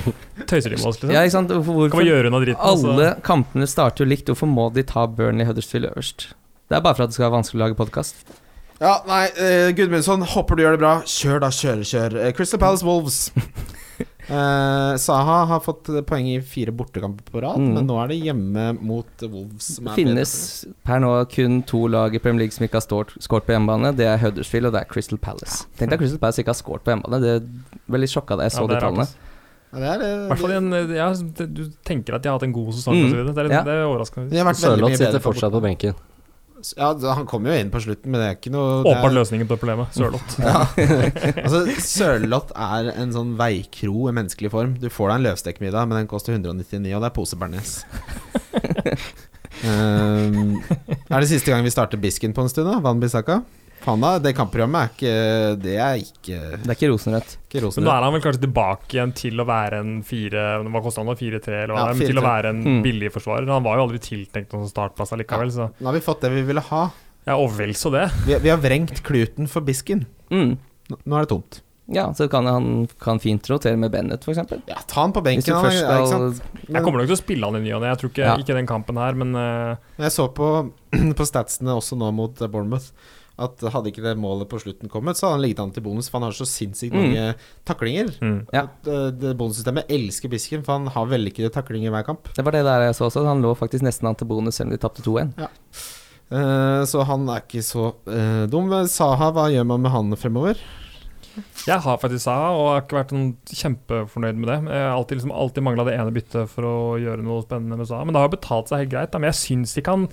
Tøyser 0.48 0.72
de 0.72 0.78
med 0.78 0.88
oss, 0.88 0.98
liksom? 0.98 1.12
Ja, 1.14 1.22
ikke 1.26 1.34
sant? 1.36 1.52
Hvorfor, 1.52 1.90
Kan 1.92 2.02
vi 2.02 2.10
gjøre 2.10 2.32
noe 2.32 2.42
dritt, 2.42 2.58
alle 2.58 2.74
altså? 2.74 2.92
Alle 2.94 3.10
kampene 3.26 3.68
starter 3.70 4.04
jo 4.04 4.10
likt. 4.10 4.30
Hvorfor 4.32 4.50
må 4.50 4.68
de 4.74 4.84
ta 4.88 5.04
Burnley 5.06 5.46
Huddersfield 5.48 5.90
øverst? 5.92 6.30
Det 6.68 6.76
er 6.78 6.84
bare 6.84 6.98
for 6.98 7.06
at 7.06 7.12
det 7.12 7.18
skal 7.18 7.28
være 7.28 7.36
vanskelig 7.38 7.60
å 7.60 7.64
lage 7.66 7.78
podkast. 7.78 8.24
Ja, 8.78 9.00
nei, 9.08 9.24
uh, 9.34 9.68
Gudmundsson, 9.74 10.22
håper 10.34 10.58
du 10.58 10.62
gjør 10.62 10.76
det 10.76 10.82
bra. 10.82 10.94
Kjør, 11.08 11.40
da. 11.42 11.50
Kjør, 11.54 11.82
kjør. 11.88 12.18
Uh, 12.22 12.30
Crystal 12.36 12.60
Palace 12.62 12.86
Wolves. 12.86 13.28
Eh, 14.28 14.96
Saha 15.00 15.36
har 15.48 15.60
fått 15.64 15.88
poeng 16.06 16.26
i 16.28 16.40
fire 16.44 16.72
bortekamper 16.76 17.24
på 17.32 17.40
rad, 17.40 17.56
Mm. 17.58 17.74
men 17.74 17.86
nå 17.88 17.96
er 18.04 18.08
det 18.08 18.18
hjemme 18.22 18.78
mot 18.80 19.06
Wolves. 19.22 19.76
Som 19.76 19.84
Det 19.86 19.92
er 19.92 19.96
finnes 19.96 20.66
per 20.84 21.00
nå 21.00 21.12
kun 21.32 21.62
to 21.64 21.86
lag 21.88 22.14
i 22.14 22.18
Premier 22.18 22.40
League 22.44 22.52
som 22.52 22.66
ikke 22.66 22.74
har 22.76 22.84
skåret 23.18 23.46
på 23.46 23.54
hjemmebane. 23.56 23.94
Det 23.96 24.04
er 24.06 24.18
Huddersfield 24.18 24.66
og 24.66 24.72
det 24.74 24.82
er 24.82 24.84
Crystal 24.92 25.18
Palace. 25.18 25.64
Tenk 25.78 25.90
deg 25.90 25.92
at 25.94 25.98
Crystal 26.00 26.18
Palace 26.18 26.38
ikke 26.42 26.52
har 26.52 26.60
skåret 26.60 26.84
på 26.84 26.92
hjemmebane. 26.92 27.20
Det 27.20 27.42
er 27.42 27.48
Veldig 27.88 28.08
sjokka 28.12 28.36
da 28.36 28.42
jeg 28.44 28.52
så 28.52 28.68
Ja, 28.68 28.74
de 28.74 28.80
tallene. 28.84 29.08
Ja, 29.72 29.78
det 29.78 29.88
er, 29.88 29.98
det, 29.98 30.38
det, 30.38 30.50
en 30.56 30.96
ja, 30.96 31.12
Du 31.46 31.62
tenker 31.84 32.14
at 32.16 32.22
de 32.22 32.28
har 32.28 32.38
hatt 32.38 32.42
en 32.44 32.52
god 32.52 32.72
sesong 32.72 32.94
Mm. 32.96 33.34
Det 33.34 33.38
er, 33.38 33.48
Ja. 33.52 33.62
det 33.64 33.72
er 33.72 33.84
overraskende. 33.88 34.30
De 34.30 34.36
har 34.36 34.44
vært 34.44 34.60
veldig 34.60 34.76
Sørloth 34.76 34.96
sitter 34.96 35.20
fortsatt 35.20 35.52
på 35.52 35.60
benken. 35.62 35.94
Ja, 36.76 36.90
han 37.14 37.26
kommer 37.30 37.52
jo 37.52 37.60
inn 37.62 37.70
på 37.70 37.80
slutten, 37.82 38.10
men 38.10 38.18
det 38.20 38.26
er 38.26 38.36
ikke 38.38 38.50
noe 38.50 38.80
Åpenbart 38.82 39.14
løsningen 39.14 39.48
på 39.50 39.58
problemet. 39.60 39.94
Sørloth. 39.94 40.38
Ja. 40.48 40.64
altså, 41.44 41.60
Sørloth 41.82 42.54
er 42.58 42.90
en 42.96 43.14
sånn 43.14 43.36
veikro 43.38 44.08
i 44.10 44.14
menneskelig 44.16 44.50
form. 44.54 44.74
Du 44.82 44.88
får 44.90 45.12
deg 45.12 45.20
en 45.20 45.26
løvstekmiddag, 45.28 45.86
men 45.90 46.00
den 46.00 46.10
koster 46.10 46.34
199, 46.34 46.90
og 46.96 47.04
det 47.04 47.10
er 47.10 47.14
pose 47.14 47.38
bearnés. 47.38 47.76
um, 49.62 50.58
er 51.12 51.20
det 51.22 51.30
siste 51.30 51.52
gang 51.52 51.62
vi 51.66 51.74
starter 51.74 52.00
Bisken 52.02 52.34
på 52.34 52.42
en 52.42 52.50
stund, 52.50 52.70
da? 52.72 52.82
Van 52.82 53.02
Bissaka? 53.02 53.42
Faen 53.84 54.00
da, 54.02 54.10
det 54.18 54.32
kampprogrammet 54.36 54.80
er 54.82 54.88
ikke 54.92 55.12
Det 55.62 55.74
er 55.80 56.00
ikke, 56.02 56.38
Det 56.64 56.66
er 56.68 56.74
ikke 56.76 56.88
rosenrødt. 56.92 57.34
ikke 57.46 57.62
Men 57.76 57.86
nå 57.86 57.92
er 57.94 58.06
han 58.06 58.14
vel 58.16 58.24
kanskje 58.24 58.42
tilbake 58.46 58.96
igjen 58.96 59.12
til 59.16 59.38
å 59.40 59.46
være 59.48 59.78
en 59.84 59.92
fire 60.06 60.46
Hva 60.66 60.82
kosta 60.84 61.00
han 61.04 61.10
da? 61.12 61.14
4-3, 61.20 61.60
eller 61.62 61.74
hva? 61.76 61.84
Ja, 61.86 61.92
det 61.94 62.02
er, 62.02 62.10
til 62.12 62.18
å 62.22 62.26
være 62.26 62.52
en 62.54 62.62
Mm. 62.64 62.82
billig 62.84 63.12
forsvarer. 63.14 63.46
Han 63.52 63.62
var 63.64 63.78
jo 63.78 63.86
aldri 63.86 64.00
tiltenkt 64.02 64.52
noen 64.56 64.68
startplass 64.68 65.12
allikevel, 65.14 65.50
så 65.54 65.70
Nå 65.78 65.86
har 65.92 65.94
vi 65.96 66.00
fått 66.04 66.20
det 66.26 66.30
vi 66.34 66.42
ville 66.50 66.60
ha. 66.72 66.82
ja, 67.28 67.36
og 67.38 67.50
vel 67.56 67.72
så 67.78 67.90
det. 67.94 68.08
Vi, 68.26 68.34
vi 68.42 68.48
har 68.50 68.58
vrengt 68.58 69.02
kluten 69.06 69.48
for 69.48 69.60
Bisken. 69.62 70.06
Mm. 70.30 70.56
Nå, 70.90 70.96
nå 71.04 71.16
er 71.16 71.26
det 71.26 71.28
tomt. 71.36 71.60
Ja, 71.90 72.10
så 72.12 72.26
kan 72.28 72.44
han 72.44 72.86
kan 73.00 73.16
fint 73.18 73.46
rotere 73.48 73.78
med 73.80 73.90
Bennett, 73.94 74.20
f.eks. 74.26 74.42
Ja, 74.68 74.76
ta 74.86 75.00
han 75.06 75.12
på 75.16 75.22
benken. 75.24 75.54
Han, 75.56 75.64
først 75.64 75.80
ja, 75.80 75.94
ikke 76.02 76.08
skal? 76.10 76.74
Jeg 76.74 76.82
kommer 76.84 77.00
nok 77.00 77.08
til 77.08 77.16
å 77.16 77.20
spille 77.22 77.48
han 77.48 77.56
i 77.56 77.62
ny 77.64 77.70
og 77.72 77.80
ne. 77.80 77.88
Jeg 77.94 78.00
tror 78.02 78.10
ikke, 78.12 78.26
Ja. 78.26 78.34
ikke 78.36 78.56
den 78.58 78.66
kampen 78.68 78.98
her, 79.00 79.16
men 79.16 79.32
uh... 79.34 79.76
Jeg 79.96 80.12
så 80.12 80.26
på, 80.36 80.48
på 81.20 81.24
statsene 81.30 81.72
også 81.78 81.96
nå 81.96 82.10
mot 82.12 82.36
Bournemouth 82.44 82.90
at 83.38 83.60
hadde 83.72 83.90
ikke 83.92 84.02
det 84.02 84.16
målet 84.18 84.48
på 84.50 84.58
slutten 84.60 84.90
kommet, 84.90 85.14
så 85.16 85.26
hadde 85.28 85.36
han 85.38 85.44
ligget 85.44 85.60
an 85.62 85.70
til 85.76 85.84
bonus, 85.86 86.08
for 86.10 86.18
han 86.18 86.26
har 86.28 86.36
så 86.36 86.46
sinnssykt 86.48 86.92
Mm. 86.92 87.02
mange 87.04 87.34
taklinger. 87.64 88.10
mm. 88.20 88.38
Ja. 88.52 88.64
Eh, 88.86 89.10
det 89.14 89.36
bonussystemet 89.38 89.86
elsker 89.88 90.28
Bisken, 90.32 90.64
for 90.66 90.78
han 90.78 90.86
har 90.88 91.06
vellykkede 91.06 91.52
taklinger 91.54 91.90
hver 91.94 92.04
kamp. 92.06 92.32
Det 92.34 92.44
var 92.44 92.52
det 92.52 92.64
der 92.66 92.86
jeg 92.88 92.94
så 92.98 93.06
også. 93.06 93.24
Han 93.26 93.42
lå 93.42 93.54
faktisk 93.56 93.82
nesten 93.86 94.08
an 94.08 94.14
til 94.18 94.26
bonus 94.26 94.56
selv 94.58 94.68
om 94.72 94.76
de 94.76 94.82
tapte 94.82 95.02
2-1. 95.06 95.32
Eh, 96.30 96.82
så 96.84 97.04
han 97.08 97.28
er 97.32 97.40
ikke 97.40 97.62
så 97.64 97.94
eh, 98.10 98.44
dum. 98.52 98.68
Saha, 98.90 99.30
hva 99.32 99.46
gjør 99.52 99.64
man 99.70 99.80
med 99.86 99.90
han 99.94 100.10
fremover? 100.20 100.58
Jeg 101.68 101.78
har 101.84 101.98
faktisk 102.02 102.24
Saha, 102.26 102.48
og 102.58 102.66
har 102.72 102.80
ikke 102.82 102.98
vært 102.98 103.12
sånn 103.14 103.28
kjempefornøyd 103.46 104.34
med 104.42 104.48
det. 104.50 104.56
Jeg 104.74 104.82
har 104.82 104.96
alltid, 104.98 105.20
liksom, 105.20 105.32
alltid 105.32 105.62
mangla 105.64 105.84
det 105.86 105.94
ene 105.94 106.12
byttet 106.12 106.50
for 106.50 106.66
å 106.66 106.74
gjøre 106.98 107.22
noe 107.22 107.44
spennende 107.46 107.78
med 107.78 107.86
Saha. 107.88 108.04
Men 108.04 108.12
det 108.16 108.20
har 108.20 108.28
jo 108.28 108.34
betalt 108.36 108.68
seg 108.72 108.82
helt 108.82 108.90
greit. 108.96 109.12
Da. 109.14 109.20
Men 109.22 109.30
jeg 109.30 109.38
syns 109.44 109.76
ikke 109.78 109.94
han 109.94 110.08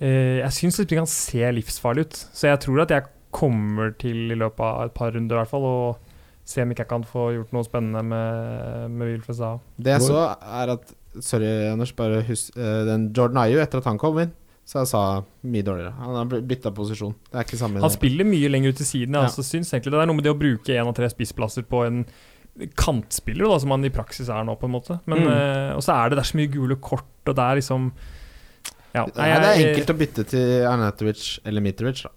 Jeg 0.00 0.52
syns 0.54 0.76
det 0.82 0.88
kan 0.94 1.08
se 1.10 1.40
livsfarlig 1.56 2.04
ut. 2.06 2.18
Så 2.32 2.46
jeg 2.50 2.60
tror 2.64 2.84
at 2.84 2.92
jeg 2.94 3.06
kommer 3.34 3.90
til 3.98 4.30
i 4.32 4.36
løpet 4.38 4.62
av 4.64 4.86
et 4.86 4.94
par 4.96 5.10
runder 5.12 5.36
i 5.36 5.40
hvert 5.42 5.50
fall 5.50 5.66
å 5.68 5.78
se 6.48 6.62
om 6.64 6.70
ikke 6.72 6.84
jeg 6.86 6.88
kan 6.94 7.02
få 7.04 7.26
gjort 7.34 7.50
noe 7.52 7.66
spennende 7.66 8.00
med, 8.08 8.90
med 8.94 9.10
Wilfred 9.10 9.36
Zaha. 9.36 9.58
Det 9.76 9.92
jeg 9.98 10.06
så, 10.06 10.22
er 10.62 10.72
at 10.78 10.94
Sorry, 11.20 11.48
Anders, 11.68 11.90
bare 11.98 12.22
husk 12.28 12.56
eh, 12.56 12.84
den 12.88 13.08
Jordan 13.16 13.42
Ayu, 13.42 13.58
etter 13.60 13.82
at 13.82 13.88
han 13.90 13.98
kom 14.00 14.16
inn, 14.22 14.30
så 14.68 14.80
jeg 14.84 14.90
sa 14.92 15.02
mye 15.50 15.64
dårligere. 15.66 15.92
Han 15.98 16.16
har 16.20 16.42
bytta 16.52 16.70
posisjon. 16.76 17.12
Det 17.32 17.40
er 17.40 17.46
ikke 17.48 17.58
samme 17.60 17.82
Han 17.82 17.92
spiller 17.92 18.28
mye 18.28 18.48
lenger 18.52 18.72
ut 18.72 18.80
til 18.80 18.86
siden. 18.88 19.16
Ja. 19.18 19.26
Altså, 19.26 19.42
syns 19.44 19.72
egentlig 19.74 19.92
Det 19.96 20.00
er 20.04 20.08
noe 20.08 20.16
med 20.20 20.24
det 20.28 20.32
å 20.32 20.38
bruke 20.38 20.76
én 20.76 20.88
av 20.88 20.94
tre 20.96 21.08
spissplasser 21.12 21.66
på 21.68 21.82
en 21.88 22.04
kantspiller, 22.78 23.44
da, 23.48 23.58
som 23.62 23.70
han 23.74 23.84
i 23.86 23.92
praksis 23.94 24.30
er 24.32 24.46
nå, 24.46 24.54
på 24.60 24.66
en 24.68 24.74
måte. 24.76 24.98
Men, 25.06 25.24
Mm. 25.24 25.28
uh, 25.28 25.76
og 25.76 25.82
så 25.84 25.92
er 25.94 26.08
det, 26.10 26.16
det 26.18 26.24
er 26.24 26.30
så 26.32 26.38
mye 26.40 26.52
gule 26.52 26.76
kort, 26.80 27.06
og 27.26 27.34
det 27.36 27.44
er 27.44 27.60
liksom 27.60 27.92
ja, 28.94 29.04
Nei, 29.16 29.28
det 29.34 29.48
er 29.50 29.64
enkelt 29.68 29.90
å 29.94 29.98
bytte 29.98 30.24
til 30.30 30.54
Arnatovic 30.68 31.26
eller 31.44 31.64
Mitrovic, 31.64 32.04
da. 32.06 32.14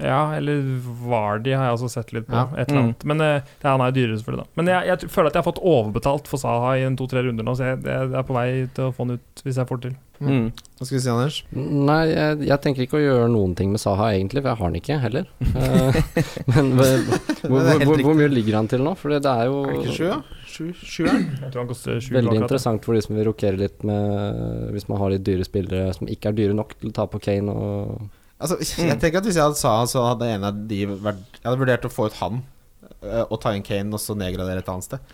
Ja, 0.00 0.20
eller 0.38 0.62
Vardi 1.10 1.50
har 1.52 1.66
jeg 1.66 1.74
også 1.74 1.88
sett 1.92 2.12
litt 2.14 2.24
på. 2.30 2.32
Ja. 2.32 2.46
Et 2.56 2.70
eller 2.70 2.78
Mm. 2.80 2.84
annet. 2.86 3.02
Men 3.10 3.20
eh, 3.20 3.42
han 3.66 3.82
er 3.84 3.90
jo 3.90 3.96
dyrere, 3.98 4.16
selvfølgelig. 4.20 4.44
da 4.46 4.60
Men 4.62 4.66
jeg, 4.70 4.86
jeg 4.86 5.10
føler 5.10 5.26
at 5.28 5.34
jeg 5.34 5.42
har 5.42 5.48
fått 5.52 5.60
overbetalt 5.66 6.30
for 6.30 6.40
Saha 6.40 6.70
i 6.78 6.84
en 6.86 6.96
to-tre 6.96 7.20
runder 7.26 7.44
nå, 7.44 7.52
så 7.58 7.66
jeg, 7.74 7.82
jeg 7.84 8.14
er 8.16 8.22
på 8.24 8.32
vei 8.36 8.46
til 8.72 8.86
å 8.86 8.94
få 8.96 9.04
han 9.04 9.18
ut 9.18 9.42
hvis 9.44 9.58
jeg 9.60 9.68
får 9.68 9.80
det 9.82 9.90
til. 9.90 9.98
Mm. 10.20 10.46
Hva 10.78 10.86
skal 10.86 10.96
vi 10.96 11.02
si, 11.02 11.10
Anders? 11.10 11.36
Nei, 11.90 12.00
jeg, 12.14 12.40
jeg 12.48 12.60
tenker 12.64 12.86
ikke 12.86 12.96
å 13.00 13.02
gjøre 13.02 13.28
noen 13.34 13.54
ting 13.58 13.74
med 13.74 13.80
Saha 13.82 14.12
egentlig, 14.14 14.40
for 14.44 14.52
jeg 14.54 14.60
har 14.62 14.70
han 14.70 14.80
ikke 14.80 15.00
heller. 15.04 15.28
Eh, 15.60 16.00
men 16.54 16.72
hvor, 16.78 16.96
hvor, 17.50 17.84
hvor, 17.84 18.04
hvor 18.06 18.16
mye 18.22 18.30
ligger 18.32 18.56
han 18.60 18.70
til 18.70 18.80
nå? 18.86 18.94
For 19.00 19.12
det 19.12 19.26
er 19.26 19.50
jo 19.50 19.64
Er 19.66 19.74
det 19.74 19.82
ikke 19.84 19.96
sju, 19.98 20.06
da? 20.14 20.22
Sju, 20.50 20.70
sjueren? 20.76 21.26
Jeg 21.40 21.52
tror 21.52 21.62
han 21.62 21.68
koster 21.70 22.00
sju 22.02 22.14
veldig 22.16 22.38
interessant 22.40 22.84
for 22.86 22.96
de 22.98 23.02
som 23.04 23.16
vil 23.16 23.28
rokere 23.30 23.60
litt 23.60 23.84
med 23.86 24.70
Hvis 24.74 24.88
man 24.90 25.00
har 25.02 25.12
litt 25.14 25.24
dyre 25.26 25.46
spillere 25.46 25.92
som 25.96 26.10
ikke 26.10 26.32
er 26.32 26.38
dyre 26.40 26.56
nok 26.58 26.74
til 26.80 26.90
å 26.90 26.96
ta 26.96 27.06
på 27.10 27.20
Kane 27.22 27.54
og 27.54 28.08
Altså, 28.40 28.56
jeg 28.60 28.96
tenker 29.02 29.20
at 29.20 29.26
Hvis 29.28 29.36
jeg 29.36 29.44
hadde 29.44 29.60
sa 29.60 29.74
så 29.88 30.06
hadde 30.08 30.28
en 30.34 30.46
av 30.48 30.62
de 30.70 30.80
vært 30.90 31.40
Jeg 31.40 31.44
hadde 31.46 31.60
vurdert 31.60 31.86
å 31.86 31.92
få 31.92 32.08
ut 32.08 32.18
han 32.22 32.38
eh, 33.04 33.24
og 33.26 33.36
ta 33.42 33.52
inn 33.56 33.64
Kane 33.66 33.92
og 33.96 34.00
så 34.00 34.16
nedgradere 34.18 34.62
et 34.64 34.70
annet 34.72 34.86
sted. 34.88 35.10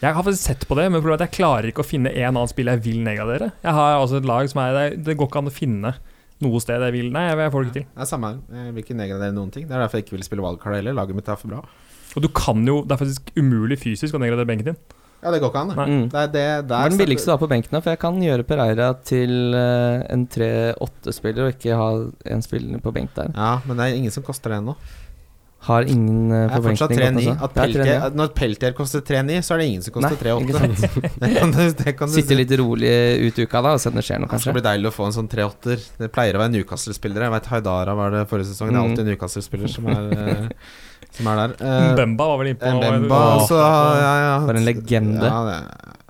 Jeg 0.00 0.16
har 0.16 0.24
faktisk 0.24 0.46
sett 0.48 0.64
på 0.68 0.78
det, 0.78 0.86
men 0.88 1.02
problemet 1.02 1.20
er 1.20 1.28
at 1.28 1.30
jeg 1.30 1.38
klarer 1.42 1.68
ikke 1.70 1.84
å 1.84 1.90
finne 1.90 2.12
en 2.12 2.30
annen 2.32 2.50
spiller 2.50 2.78
jeg 2.78 2.86
vil 2.88 3.02
nedgradere. 3.04 3.50
Jeg 3.62 3.76
har 3.76 3.98
altså 3.98 4.18
et 4.20 4.28
lag 4.28 4.48
som 4.52 4.62
er 4.64 4.78
Det, 4.78 4.86
det 5.06 5.18
går 5.20 5.28
ikke 5.28 5.44
an 5.44 5.52
å 5.52 5.54
finne 5.54 5.92
noe 6.40 6.60
sted 6.64 6.80
jeg 6.88 6.96
vil. 6.96 7.12
Nei, 7.12 7.26
jeg, 7.28 7.38
jeg 7.44 7.52
får 7.52 7.62
det 7.62 7.68
ikke 7.70 7.78
til. 7.78 7.86
Det 7.92 8.04
er 8.06 8.08
samme 8.08 8.32
her. 8.32 8.40
Jeg 8.64 8.74
vil 8.74 8.84
ikke 8.86 8.96
nedgradere 8.96 9.36
noen 9.36 9.52
ting. 9.54 9.68
Det 9.68 9.76
er 9.76 9.84
derfor 9.84 10.00
jeg 10.00 10.06
ikke 10.08 10.16
vil 10.16 10.26
spille 10.26 10.44
valgkart 10.46 10.78
heller. 10.80 10.96
Laget 10.96 11.18
mitt 11.18 11.28
er 11.28 11.40
for 11.40 11.52
bra. 11.52 11.60
Og 12.16 12.22
du 12.24 12.28
kan 12.34 12.64
jo 12.66 12.80
Det 12.84 12.96
er 12.96 13.00
faktisk 13.04 13.30
umulig 13.38 13.78
fysisk 13.78 14.14
å 14.14 14.20
nedgradere 14.22 14.48
benken 14.50 14.72
din. 14.72 14.80
Ja, 15.20 15.28
det 15.34 15.42
går 15.42 15.50
ikke 15.52 15.60
an. 15.60 15.68
det. 15.68 15.84
Mm. 15.84 16.04
Det 16.08 16.20
det 16.32 16.44
Det 16.70 16.76
er 16.78 16.88
den 16.94 16.98
billigste 16.98 17.28
du 17.28 17.34
har 17.34 17.42
på 17.42 17.48
benken 17.50 17.76
for 17.82 17.90
jeg 17.92 18.00
kan 18.00 18.16
gjøre 18.24 18.46
Pereira 18.48 18.86
til 19.04 19.52
eh, 19.54 20.06
en 20.14 20.22
3-8-spiller 20.32 21.44
og 21.50 21.52
ikke 21.58 21.76
ha 21.76 21.90
en 22.34 22.42
spiller 22.42 22.80
på 22.80 22.92
benk 22.96 23.12
der. 23.18 23.28
Ja, 23.36 23.60
men 23.66 23.76
det 23.76 23.84
er 23.90 23.98
ingen 24.00 24.10
som 24.14 24.24
koster 24.24 24.54
det 24.54 24.62
ennå. 24.62 24.76
Har 25.60 25.84
ingen 25.84 26.30
uh, 26.32 26.48
Det 26.48 26.62
fortsatt 26.64 26.94
3-9. 26.96 27.34
At 27.36 27.52
Det 27.52 27.60
3-9, 27.60 27.74
Peltier, 27.74 27.84
ja. 27.90 28.06
at 28.06 28.14
Når 28.16 28.30
Peltier 28.32 28.72
koster 28.72 29.02
3-9, 29.04 29.42
så 29.44 29.52
er 29.52 29.58
det 29.60 29.66
ingen 29.68 29.82
som 29.84 29.92
koster 29.92 30.16
Nei, 30.16 30.36
ikke 30.40 30.54
3-8. 30.56 31.74
det 31.84 31.92
kan 31.98 32.08
du, 32.08 32.14
Sitte 32.14 32.38
litt 32.38 32.54
rolig 32.56 32.92
ut 33.28 33.40
uka 33.44 33.60
da 33.66 33.74
og 33.76 33.82
se 33.82 33.92
om 33.92 33.98
det 34.00 34.06
skjer 34.06 34.22
noe, 34.22 34.30
kanskje. 34.30 34.40
Det 34.40 34.46
skal 34.48 34.56
bli 34.56 34.64
deilig 34.70 34.88
å 34.88 34.94
få 34.96 35.10
en 35.10 35.16
sånn 35.18 35.28
3-8-er. 35.28 35.84
Det 36.00 36.08
pleier 36.16 36.38
å 36.38 36.40
være 36.46 36.54
Newcastle-spillere. 36.54 37.28
Jeg 37.28 37.34
vet 37.36 37.50
Haidara 37.52 37.92
var 38.00 38.16
det 38.16 38.22
forrige 38.32 38.48
sesong. 38.54 38.72
Det 38.72 38.78
er 38.78 38.80
Mm. 38.80 38.88
alltid 38.88 39.04
en 39.04 39.10
Newcastle-spiller 39.12 39.68
som, 39.68 39.90
er, 39.92 40.08
eh, 40.16 40.48
som 41.16 41.26
er 41.32 41.40
der. 41.42 41.54
Uh, 41.60 41.90
Mbemba 41.94 42.26
var 42.32 42.40
vel 42.42 42.52
innpå 42.52 42.70
Mbemba 42.78 43.20
også, 43.40 43.58
ja, 43.58 44.14
ja. 44.24 44.32
For 44.46 44.60
en 44.60 44.66
legende. 44.68 45.26
Ja, 45.26 45.42
det. 45.48 46.00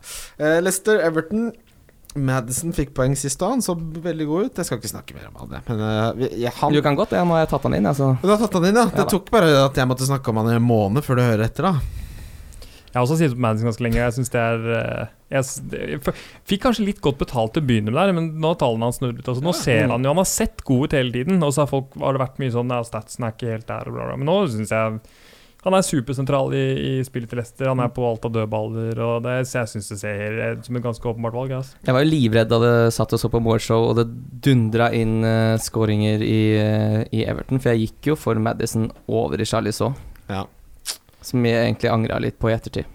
Eh, 0.41 0.61
Leicester 0.65 1.01
Everton. 1.07 1.51
Madison 2.19 2.73
fikk 2.75 2.89
poeng 2.97 3.13
sist, 3.15 3.39
og 3.47 3.53
han 3.53 3.61
så 3.63 3.77
veldig 3.79 4.25
god 4.27 4.49
ut. 4.49 4.57
Jeg 4.59 4.67
skal 4.67 4.81
ikke 4.81 4.91
snakke 4.91 5.15
mer 5.15 5.29
om 5.31 5.37
han. 5.45 5.61
Men 5.69 5.83
uh, 5.85 6.09
vi- 6.19 6.33
jeg, 6.43 6.51
han 6.59 6.73
Du 6.75 6.81
kan 6.83 6.97
godt 6.99 7.13
det, 7.15 7.21
nå 7.23 7.37
har 7.37 7.45
jeg 7.45 7.51
tatt 7.53 7.69
han 7.69 7.77
inn, 7.79 7.87
altså. 7.87 8.09
Du 8.19 8.27
har 8.33 8.41
tatt 8.41 8.57
han 8.59 8.67
inn, 8.67 8.75
ja? 8.81 8.87
Ja 8.91 8.97
Det 8.99 9.05
tok 9.13 9.31
bare 9.31 9.53
at 9.69 9.79
jeg 9.79 9.87
måtte 9.87 10.09
snakke 10.09 10.33
om 10.33 10.41
han 10.43 10.51
i 10.51 10.57
en 10.59 10.67
måned 10.67 11.07
før 11.07 11.21
du 11.21 11.23
hører 11.23 11.45
etter, 11.47 11.69
da. 11.71 11.75
Jeg 12.91 12.99
har 12.99 13.07
også 13.07 13.17
sittet 13.21 13.39
på 13.39 13.45
Madison 13.45 13.71
ganske 13.71 13.85
lenge. 13.87 14.01
Jeg 14.03 14.17
synes 14.17 14.33
det 14.35 14.43
er 14.43 14.69
eh, 14.75 15.17
jeg, 15.31 15.47
jeg 15.79 16.15
Fikk 16.51 16.65
kanskje 16.65 16.87
litt 16.89 17.03
godt 17.05 17.21
betalt 17.23 17.55
til 17.55 17.63
å 17.63 17.69
begynne 17.69 17.93
med 17.93 18.01
der, 18.01 18.15
men 18.17 18.31
nå 18.43 18.53
har 18.53 18.61
tallene 18.61 18.89
hans 18.89 18.99
snudd 18.99 19.21
ut. 19.21 19.27
Altså, 19.27 19.45
nå 19.47 19.55
ser 19.55 19.87
han 19.87 20.07
jo 20.07 20.15
Han 20.15 20.23
har 20.23 20.31
sett 20.31 20.65
god 20.67 20.89
ut 20.89 20.97
hele 20.99 21.15
tiden, 21.15 21.43
og 21.47 21.55
så 21.55 21.65
har, 21.65 21.71
folk, 21.71 21.95
har 22.03 22.17
det 22.17 22.25
vært 22.25 22.41
mye 22.43 22.55
sånn 22.55 22.75
Ja, 22.75 22.83
statsen 22.87 23.27
er 23.27 23.37
ikke 23.37 23.53
helt 23.55 23.69
der, 23.71 23.91
og 23.91 23.99
bla, 23.99 24.09
bla. 24.11 24.19
Men 24.19 24.31
nå 24.31 24.41
syns 24.51 24.75
jeg 24.75 25.03
han 25.61 25.77
er 25.77 25.85
supersentral 25.85 26.55
i, 26.57 26.63
i 26.81 26.93
spillet 27.05 27.29
til 27.29 27.37
Leicester. 27.37 27.69
Han 27.69 27.83
er 27.85 27.91
på 27.93 28.05
alt 28.09 28.25
av 28.25 28.33
dødballer, 28.33 29.01
og 29.05 29.27
det, 29.27 29.35
så 29.49 29.59
jeg 29.61 29.73
syns 29.75 29.91
det 29.93 29.99
ser 30.01 30.39
ut 30.57 30.69
som 30.69 30.79
et 30.79 30.85
ganske 30.87 31.11
åpenbart 31.11 31.37
valg. 31.37 31.53
Altså. 31.59 31.77
Jeg 31.85 31.97
var 31.97 32.05
jo 32.05 32.09
livredd 32.15 32.49
da 32.53 32.61
det 32.63 32.73
satt 32.97 33.13
og 33.13 33.21
så 33.21 33.29
på 33.33 33.43
Moorshow 33.45 33.91
og 33.91 33.99
det 33.99 34.07
dundra 34.47 34.89
inn 34.97 35.19
uh, 35.21 35.61
skåringer 35.61 36.25
i, 36.25 36.41
uh, 36.57 37.03
i 37.13 37.27
Everton, 37.29 37.61
for 37.61 37.75
jeg 37.75 37.91
gikk 37.91 38.13
jo 38.13 38.17
for 38.17 38.41
Madison 38.41 38.89
over 39.05 39.41
i 39.41 39.49
Charlie 39.49 39.77
Shaw, 39.77 39.93
Ja. 40.31 40.47
Som 41.25 41.45
jeg 41.47 41.67
egentlig 41.67 41.93
angra 41.93 42.19
litt 42.23 42.39
på 42.41 42.51
i 42.51 42.57
ettertid. 42.57 42.89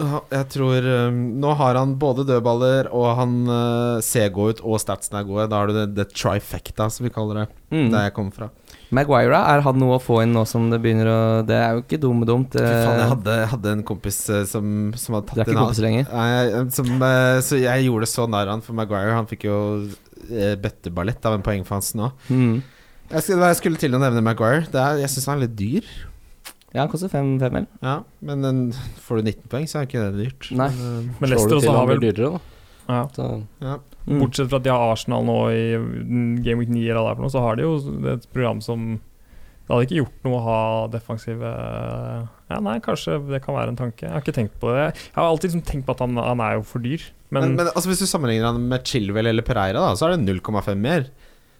Jeg 0.00 0.46
tror 0.54 0.86
um, 1.10 1.18
Nå 1.42 1.52
har 1.58 1.76
han 1.76 1.92
både 2.00 2.24
dødballer, 2.28 2.88
og 2.96 3.10
han 3.18 3.34
uh, 3.50 4.00
ser 4.04 4.30
god 4.32 4.56
ut, 4.56 4.62
og 4.64 4.80
statsen 4.80 5.18
er 5.18 5.26
gode. 5.28 5.48
Da 5.52 5.60
har 5.60 5.70
du 5.70 5.76
det, 5.76 5.86
det 5.98 6.06
trifecta, 6.14 6.88
som 6.92 7.04
vi 7.04 7.12
kaller 7.12 7.42
det. 7.42 7.46
Mm. 7.70 7.90
Der 7.92 8.06
jeg 8.06 8.14
kommer 8.16 8.36
fra. 8.36 8.48
Maguire, 8.96 9.38
er 9.52 9.62
han 9.62 9.78
noe 9.78 9.98
å 9.98 10.02
få 10.02 10.22
inn 10.24 10.32
nå 10.34 10.42
som 10.50 10.64
det 10.72 10.80
begynner 10.82 11.06
å 11.06 11.18
Det 11.46 11.54
er 11.54 11.76
jo 11.76 11.84
ikke 11.84 12.00
dumt 12.02 12.26
dumt. 12.26 12.56
Fy 12.56 12.64
faen, 12.64 12.96
jeg 12.96 13.04
eh, 13.04 13.12
hadde, 13.12 13.36
hadde 13.52 13.74
en 13.76 13.84
kompis 13.86 14.22
uh, 14.32 14.42
som, 14.48 14.90
som 14.98 15.18
hadde 15.18 15.36
Du 15.36 15.36
er 15.36 15.44
tatt 15.44 15.52
ikke 15.52 15.58
inn 15.58 15.62
han. 15.62 15.84
lenger? 15.86 16.10
Nei, 16.16 16.64
som, 16.74 16.92
uh, 16.96 17.38
så 17.44 17.60
jeg 17.60 17.86
gjorde 17.86 18.08
det 18.08 18.12
så 18.14 18.26
nær 18.30 18.54
han 18.54 18.64
for 18.64 18.78
Maguire. 18.78 19.16
Han 19.18 19.28
fikk 19.30 19.50
jo 19.50 19.58
bøtteballett 20.30 21.24
av 21.26 21.34
en 21.34 21.42
poengfangst 21.42 21.96
nå. 21.98 22.10
Mm. 22.28 22.60
Jeg 23.10 23.24
skulle, 23.24 23.48
jeg 23.50 23.58
skulle 23.58 23.80
til 23.82 23.96
å 23.96 24.00
nevne 24.00 24.22
Maguire. 24.22 24.68
Det 24.70 24.78
er, 24.78 25.00
jeg 25.02 25.12
syns 25.12 25.26
han 25.28 25.40
er 25.40 25.48
litt 25.48 25.56
dyr. 25.58 25.88
Ja, 26.70 26.84
han 26.84 26.90
koster 26.92 27.10
fem, 27.10 27.32
fem 27.42 27.56
eller? 27.60 27.68
Ja, 27.82 27.96
men 28.22 28.42
den, 28.46 28.58
får 29.02 29.18
du 29.20 29.30
19 29.32 29.48
poeng, 29.50 29.64
så 29.66 29.80
er 29.80 29.88
ikke 29.88 30.04
det 30.06 30.24
dyrt. 30.24 30.50
Nei. 30.54 30.68
Men, 30.76 31.04
eh, 31.10 31.14
Men 31.20 31.32
Leicester 31.32 31.58
også 31.58 31.74
har 31.74 31.88
vel 31.90 32.02
dyrere, 32.04 32.30
da. 32.36 32.66
ja. 32.94 33.00
Så, 33.16 33.28
ja. 33.64 33.78
Mm. 34.06 34.20
Bortsett 34.22 34.48
fra 34.48 34.58
at 34.62 34.64
de 34.64 34.70
har 34.72 34.92
Arsenal 34.94 35.26
nå 35.28 35.36
i 35.52 35.64
mm, 35.76 36.28
Game 36.46 36.62
Week 36.62 36.70
9 36.72 36.84
eller 36.88 37.10
er 37.10 37.18
for 37.18 37.26
noe, 37.26 37.32
så 37.34 37.42
har 37.44 37.58
de 37.58 37.66
jo 37.66 37.74
et 38.14 38.24
program 38.32 38.62
som 38.64 38.86
Det 38.96 39.74
hadde 39.74 39.86
ikke 39.86 39.98
gjort 40.00 40.24
noe 40.26 40.38
å 40.38 40.44
ha 40.46 40.60
defensive 40.90 41.50
Ja, 42.50 42.58
nei, 42.64 42.78
kanskje 42.82 43.18
det 43.28 43.42
kan 43.44 43.54
være 43.54 43.74
en 43.74 43.78
tanke. 43.78 44.06
Jeg 44.06 44.14
har 44.14 44.24
ikke 44.24 44.34
tenkt 44.34 44.56
på 44.62 44.72
det. 44.72 44.86
Jeg 44.96 45.14
har 45.18 45.28
alltid 45.28 45.50
liksom 45.50 45.66
tenkt 45.68 45.86
på 45.86 45.94
at 45.94 46.00
han, 46.02 46.16
han 46.18 46.42
er 46.42 46.56
jo 46.58 46.64
for 46.66 46.82
dyr, 46.82 47.04
men, 47.30 47.44
Men, 47.44 47.58
men 47.60 47.68
altså, 47.74 47.90
hvis 47.92 48.02
du 48.02 48.08
sammenligner 48.10 48.50
han 48.50 48.64
med 48.72 48.86
Chilwell 48.88 49.30
eller 49.30 49.46
Pereira, 49.46 49.84
da, 49.84 49.92
så 49.94 50.08
er 50.08 50.16
det 50.16 50.26
0,5 50.40 50.74
mer. 50.80 51.06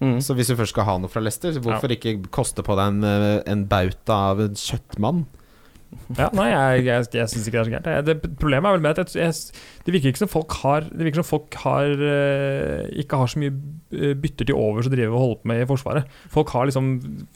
Mm. 0.01 0.17
Så 0.25 0.35
hvis 0.37 0.49
du 0.49 0.57
først 0.57 0.73
skal 0.73 0.87
ha 0.89 0.97
noe 1.01 1.13
fra 1.13 1.21
Leicester, 1.21 1.53
hvorfor 1.53 1.77
hvorfor 1.77 1.93
ikke 1.97 2.31
koste 2.33 2.65
på 2.65 2.77
deg 2.79 2.95
en, 2.95 3.05
eh, 3.05 3.43
en 3.53 3.67
bauta 3.69 4.17
av 4.33 4.41
en 4.41 4.57
kjøttmann? 4.57 5.27
Ja, 6.19 6.29
nei, 6.35 6.49
jeg, 6.51 6.85
jeg, 6.87 7.07
jeg 7.19 7.31
syns 7.33 7.47
ikke 7.49 7.57
det 7.57 7.61
er 7.61 7.69
så 7.69 7.73
gærent. 7.75 8.07
Det, 8.07 8.31
problemet 8.39 8.69
er 8.71 8.77
vel 8.77 8.83
med 8.85 8.99
at 8.99 9.15
jeg, 9.15 9.27
jeg, 9.31 9.61
det 9.87 9.95
virker 9.95 10.13
ikke 10.13 10.21
som 10.23 10.31
folk 10.31 10.55
har 10.61 10.85
Det 10.91 11.07
virker 11.07 11.21
som 11.23 11.27
folk 11.27 11.57
har 11.65 12.03
eh, 12.07 12.89
ikke 13.03 13.19
har 13.21 13.31
så 13.31 13.41
mye 13.43 13.53
eh, 13.95 14.13
bytter 14.19 14.51
til 14.51 14.59
overs 14.59 14.87
å 14.91 14.93
drive 14.93 15.11
og 15.15 15.23
holde 15.25 15.39
på 15.43 15.51
med 15.51 15.63
i 15.65 15.69
Forsvaret. 15.71 16.11
Folk 16.31 16.51
har 16.55 16.69
liksom 16.71 16.91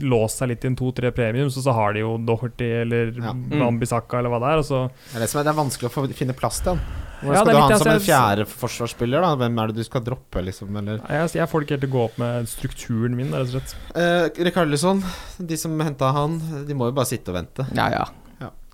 låst 0.06 0.42
seg 0.42 0.52
litt 0.52 0.66
i 0.66 0.70
en 0.70 0.78
to-tre 0.78 1.10
premiums, 1.14 1.58
og 1.58 1.66
så 1.66 1.74
har 1.74 1.94
de 1.96 2.04
jo 2.04 2.14
Doherty 2.26 2.70
eller 2.84 3.14
Ja. 3.18 3.34
Bambisaka 3.34 4.18
eller 4.20 4.34
hva 4.34 4.42
det 4.44 4.52
er. 4.54 4.62
Og 4.62 4.68
så 4.70 4.80
Det 4.90 5.18
er, 5.18 5.24
det 5.26 5.30
som 5.32 5.42
er, 5.42 5.46
det 5.48 5.54
er 5.54 5.60
vanskelig 5.62 5.90
å 5.90 5.94
få, 5.94 6.06
finne 6.14 6.36
plass 6.38 6.62
til 6.62 6.74
han. 6.74 6.82
Hvordan 7.24 7.38
skal 7.38 7.46
det 7.46 7.52
er 7.52 7.54
du 7.54 7.60
ha 7.62 7.68
han 7.68 7.78
som 7.80 7.88
en 7.88 7.94
altså, 7.94 8.06
fjerde 8.10 8.44
forsvarsspiller? 8.50 9.22
da 9.24 9.30
Hvem 9.40 9.60
er 9.62 9.70
det 9.70 9.78
du 9.78 9.86
skal 9.86 10.02
droppe, 10.04 10.42
liksom? 10.44 10.74
Eller 10.76 10.98
jeg, 11.08 11.30
jeg 11.38 11.48
får 11.50 11.62
det 11.62 11.66
ikke 11.68 11.76
helt 11.78 11.86
til 11.86 11.92
å 11.92 11.94
gå 11.94 12.02
opp 12.08 12.18
med 12.20 12.50
strukturen 12.50 13.14
min, 13.16 13.30
rett 13.32 13.48
og 13.48 13.54
slett. 13.54 13.72
uh, 13.96 14.44
Rikarlison, 14.50 15.00
de 15.38 15.56
som 15.60 15.78
henta 15.80 16.10
han, 16.12 16.36
de 16.68 16.76
må 16.76 16.90
jo 16.90 16.96
bare 16.98 17.08
sitte 17.08 17.32
og 17.32 17.38
vente. 17.38 17.64
Ja, 17.78 17.88
ja. 17.94 18.04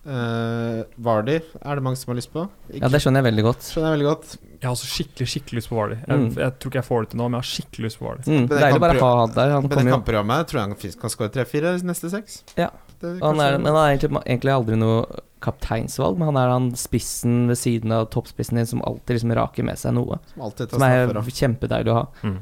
Uh, 0.01 0.81
Vardy 0.97 1.35
er 1.61 1.77
det 1.77 1.83
mange 1.85 1.99
som 2.01 2.09
har 2.13 2.17
lyst 2.17 2.31
på. 2.33 2.47
Ikke, 2.71 2.81
Ja, 2.81 2.89
det 2.89 3.01
skjønner 3.05 3.21
jeg 3.21 3.27
veldig 3.35 3.43
godt. 3.45 3.67
skjønner 3.69 3.91
jeg 3.91 3.97
veldig 3.99 4.09
godt. 4.09 4.37
Jeg 4.61 4.67
har 4.69 4.75
også 4.77 4.89
skikkelig 4.89 5.27
skikkelig 5.29 5.59
lyst 5.61 5.69
på 5.69 5.77
Vardy. 5.77 5.97
Jeg, 6.01 6.19
Mm. 6.19 6.31
jeg 6.41 6.59
tror 6.59 6.71
ikke 6.71 6.81
jeg 6.81 6.89
får 6.89 7.01
det 7.05 7.11
til 7.11 7.19
nå, 7.21 7.25
men 7.29 7.37
jeg 7.37 7.45
har 7.45 7.51
skikkelig 7.51 7.85
lyst 7.85 7.99
på 8.01 8.07
Vardy. 8.09 8.23
Mm. 8.25 8.49
det 8.49 8.61
Deilig 8.61 8.73
kan 8.73 8.81
bare 8.81 9.01
ha 9.01 9.11
han 9.21 9.35
der. 9.35 9.51
Han 9.53 9.63
Med 9.63 9.71
det 9.79 9.93
kampprogrammet 9.93 10.47
tror 10.49 10.59
jeg 10.61 10.69
han 10.69 11.01
kan 11.01 11.11
skåre 11.11 11.33
tre-fire 11.33 11.75
neste 11.85 12.11
seks. 12.11 12.43
Ja. 12.57 12.71
Det, 13.01 13.21
han 13.23 13.41
er, 13.41 13.59
Men 13.59 13.73
han 13.75 13.77
er 13.77 13.97
egentlig, 13.97 14.23
egentlig 14.27 14.53
aldri 14.53 14.77
noe 14.77 15.07
kapteinsvalg, 15.41 16.19
men 16.19 16.27
han 16.29 16.37
er 16.37 16.49
han 16.53 16.71
spissen 16.77 17.47
ved 17.49 17.57
siden 17.57 17.93
av 17.93 18.11
toppspissen 18.13 18.57
din 18.61 18.67
som 18.67 18.83
alltid 18.85 19.17
liksom 19.17 19.33
raker 19.37 19.65
med 19.65 19.79
seg 19.81 19.95
noe. 19.97 20.19
Som 20.35 20.43
alltid 20.43 20.69
tar 20.69 20.77
Som 20.79 20.83
er 20.83 21.31
kjempedeilig 21.31 21.89
å 21.89 21.95
ha. 21.95 22.33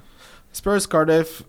Spurs 0.52 0.86
Cardiff 0.86 1.42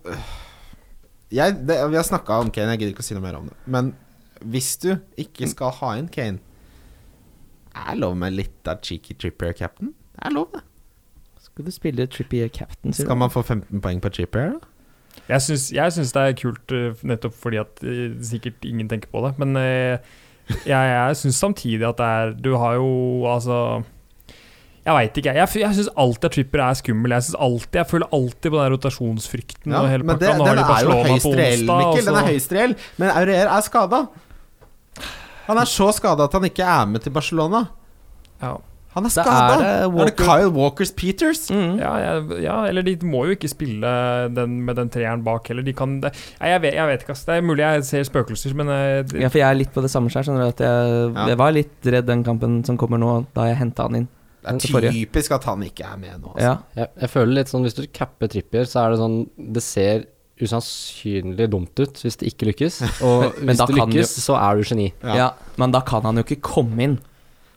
jeg, 1.30 1.66
det, 1.66 1.76
Vi 1.90 1.96
har 1.96 2.04
snakka 2.06 2.40
om 2.42 2.50
Kane, 2.50 2.74
jeg 2.76 2.80
gidder 2.80 2.94
ikke 2.94 3.02
å 3.04 3.08
si 3.08 3.14
noe 3.14 3.22
mer 3.22 3.38
om 3.38 3.46
det. 3.50 3.56
Men 3.66 3.94
hvis 4.40 4.76
du 4.82 4.94
ikke 5.20 5.48
skal 5.50 5.74
ha 5.80 5.92
inn 6.00 6.08
Kane 6.08 6.38
Er 7.76 7.98
lov 8.00 8.16
med 8.18 8.34
litt 8.34 8.68
av 8.68 8.80
cheeky 8.82 9.14
trippier 9.14 9.52
captain? 9.52 9.92
Det 10.16 10.26
er 10.26 10.34
lov, 10.34 10.48
det. 10.54 10.62
Skal 11.40 11.66
du 11.66 11.70
spille 11.74 12.06
Trippier 12.06 12.48
captain. 12.48 12.92
Skal 12.92 13.16
man 13.16 13.30
få 13.30 13.42
15 13.42 13.80
poeng 13.84 14.00
på 14.02 14.10
trippier, 14.12 14.56
da? 14.56 14.66
Jeg 15.30 15.42
syns, 15.42 15.68
jeg 15.74 15.92
syns 15.94 16.12
det 16.14 16.22
er 16.22 16.34
kult 16.38 16.74
eh, 16.74 17.00
nettopp 17.06 17.34
fordi 17.38 17.58
at 17.60 17.82
eh, 17.86 18.12
sikkert 18.24 18.64
ingen 18.66 18.88
tenker 18.90 19.10
på 19.12 19.22
det, 19.26 19.32
men 19.42 19.58
eh, 19.58 19.98
jeg, 20.66 20.74
jeg 20.74 21.18
syns 21.20 21.38
samtidig 21.38 21.86
at 21.86 21.98
det 22.00 22.06
er 22.06 22.32
Du 22.42 22.56
har 22.58 22.74
jo 22.80 23.26
altså 23.30 23.58
Jeg 24.86 24.94
veit 24.96 25.20
ikke, 25.20 25.34
jeg. 25.34 25.36
Jeg, 25.36 25.62
jeg 25.62 25.76
syns 25.78 25.90
alltid 25.94 26.24
at 26.24 26.36
Tripper 26.38 26.62
er 26.64 26.78
skummel. 26.80 27.14
Jeg, 27.14 27.36
alltid, 27.38 27.76
jeg 27.78 27.86
føler 27.90 28.16
alltid 28.16 28.50
på 28.50 28.56
den 28.56 28.72
rotasjonsfrykten. 28.74 29.74
Ja, 29.76 29.82
og 29.84 29.90
hele 29.92 30.08
men 30.08 30.18
det, 30.18 30.32
den 30.32 30.64
er 30.64 30.86
jo 30.86 30.96
høyst 31.04 31.28
reell, 31.28 31.64
Mikkel. 31.68 32.08
Den 32.08 32.18
er 32.22 32.30
høyst 32.32 32.56
reell. 32.56 32.74
Men 32.96 33.12
Aurier 33.12 33.50
er 33.52 33.66
skada. 33.66 34.00
Han 35.50 35.58
er 35.58 35.66
så 35.66 35.90
skada 35.96 36.24
at 36.28 36.32
han 36.36 36.44
ikke 36.46 36.62
er 36.66 36.86
med 36.86 37.02
til 37.06 37.12
Barcelona. 37.14 37.66
ja. 38.42 38.56
Han 38.92 39.04
er 39.06 39.10
Da 39.14 39.22
skada! 39.22 39.54
er 39.54 39.84
det 39.86 40.00
Er 40.02 40.04
det 40.08 40.16
Kyle 40.18 40.48
Walkers 40.50 40.90
Peters? 40.90 41.44
Mm. 41.48 41.76
Ja, 41.78 41.92
ja, 42.02 42.14
ja, 42.42 42.54
eller 42.66 42.82
de 42.82 42.96
må 43.06 43.20
jo 43.28 43.36
ikke 43.36 43.46
spille 43.48 43.86
den 44.34 44.56
med 44.66 44.74
den 44.80 44.88
treeren 44.90 45.22
bak 45.22 45.46
heller. 45.46 45.62
De 45.62 45.72
kan 45.78 46.00
det, 46.02 46.10
jeg, 46.40 46.60
vet, 46.64 46.74
jeg 46.74 46.88
vet 46.88 47.04
ikke, 47.04 47.14
ass. 47.14 47.22
Det 47.24 47.36
er 47.36 47.40
mulig 47.46 47.62
jeg 47.62 47.84
ser 47.86 48.02
spøkelser, 48.08 48.52
men 48.58 48.68
eh, 48.74 49.02
det, 49.06 49.20
Ja, 49.22 49.28
for 49.30 49.38
jeg 49.38 49.46
er 49.46 49.54
litt 49.60 49.70
på 49.72 49.80
det 49.84 49.92
samme 49.92 50.10
skjær. 50.10 50.26
skjønner 50.26 50.50
du. 50.50 50.64
Jeg, 50.64 51.14
Ja. 51.14 51.26
jeg 51.30 51.38
var 51.38 51.52
litt 51.54 51.86
redd 51.86 52.06
den 52.10 52.24
kampen 52.26 52.64
som 52.66 52.76
kommer 52.76 52.98
nå, 52.98 53.12
da 53.32 53.46
jeg 53.46 53.60
henta 53.62 53.86
han 53.86 53.94
inn. 53.94 54.08
Det 54.42 54.58
Det 54.58 54.84
er 54.84 54.90
typisk 54.90 55.30
at 55.38 55.44
han 55.44 55.62
ikke 55.62 55.86
er 55.86 55.96
med 55.96 56.20
nå. 56.24 56.34
Altså. 56.34 56.42
Ja. 56.42 56.56
jeg, 56.74 56.88
jeg 57.04 57.10
føler 57.10 57.32
litt 57.38 57.46
sånn 57.48 57.62
Hvis 57.62 57.74
du 57.78 57.86
capper 57.86 58.26
Trippier, 58.26 58.64
så 58.66 58.86
er 58.86 58.90
det 58.90 58.98
sånn 58.98 59.30
Det 59.54 59.62
ser 59.62 60.04
usannsynlig 60.48 61.46
dumt 61.52 61.82
ut 61.82 62.02
hvis 62.02 62.18
det 62.20 62.32
ikke 62.32 62.50
lykkes. 62.50 62.80
Og 63.06 63.38
Men 63.38 63.52
hvis 63.52 63.62
det 63.62 63.76
lykkes, 63.76 63.94
lykkes, 63.94 64.16
så 64.24 64.36
er 64.40 64.60
du 64.60 64.66
geni. 64.72 64.90
Ja. 65.04 65.16
Ja. 65.20 65.30
men 65.60 65.74
da 65.74 65.84
kan 65.86 66.04
han 66.08 66.20
jo 66.20 66.26
ikke 66.26 66.40
komme 66.52 66.84
inn. 66.86 66.98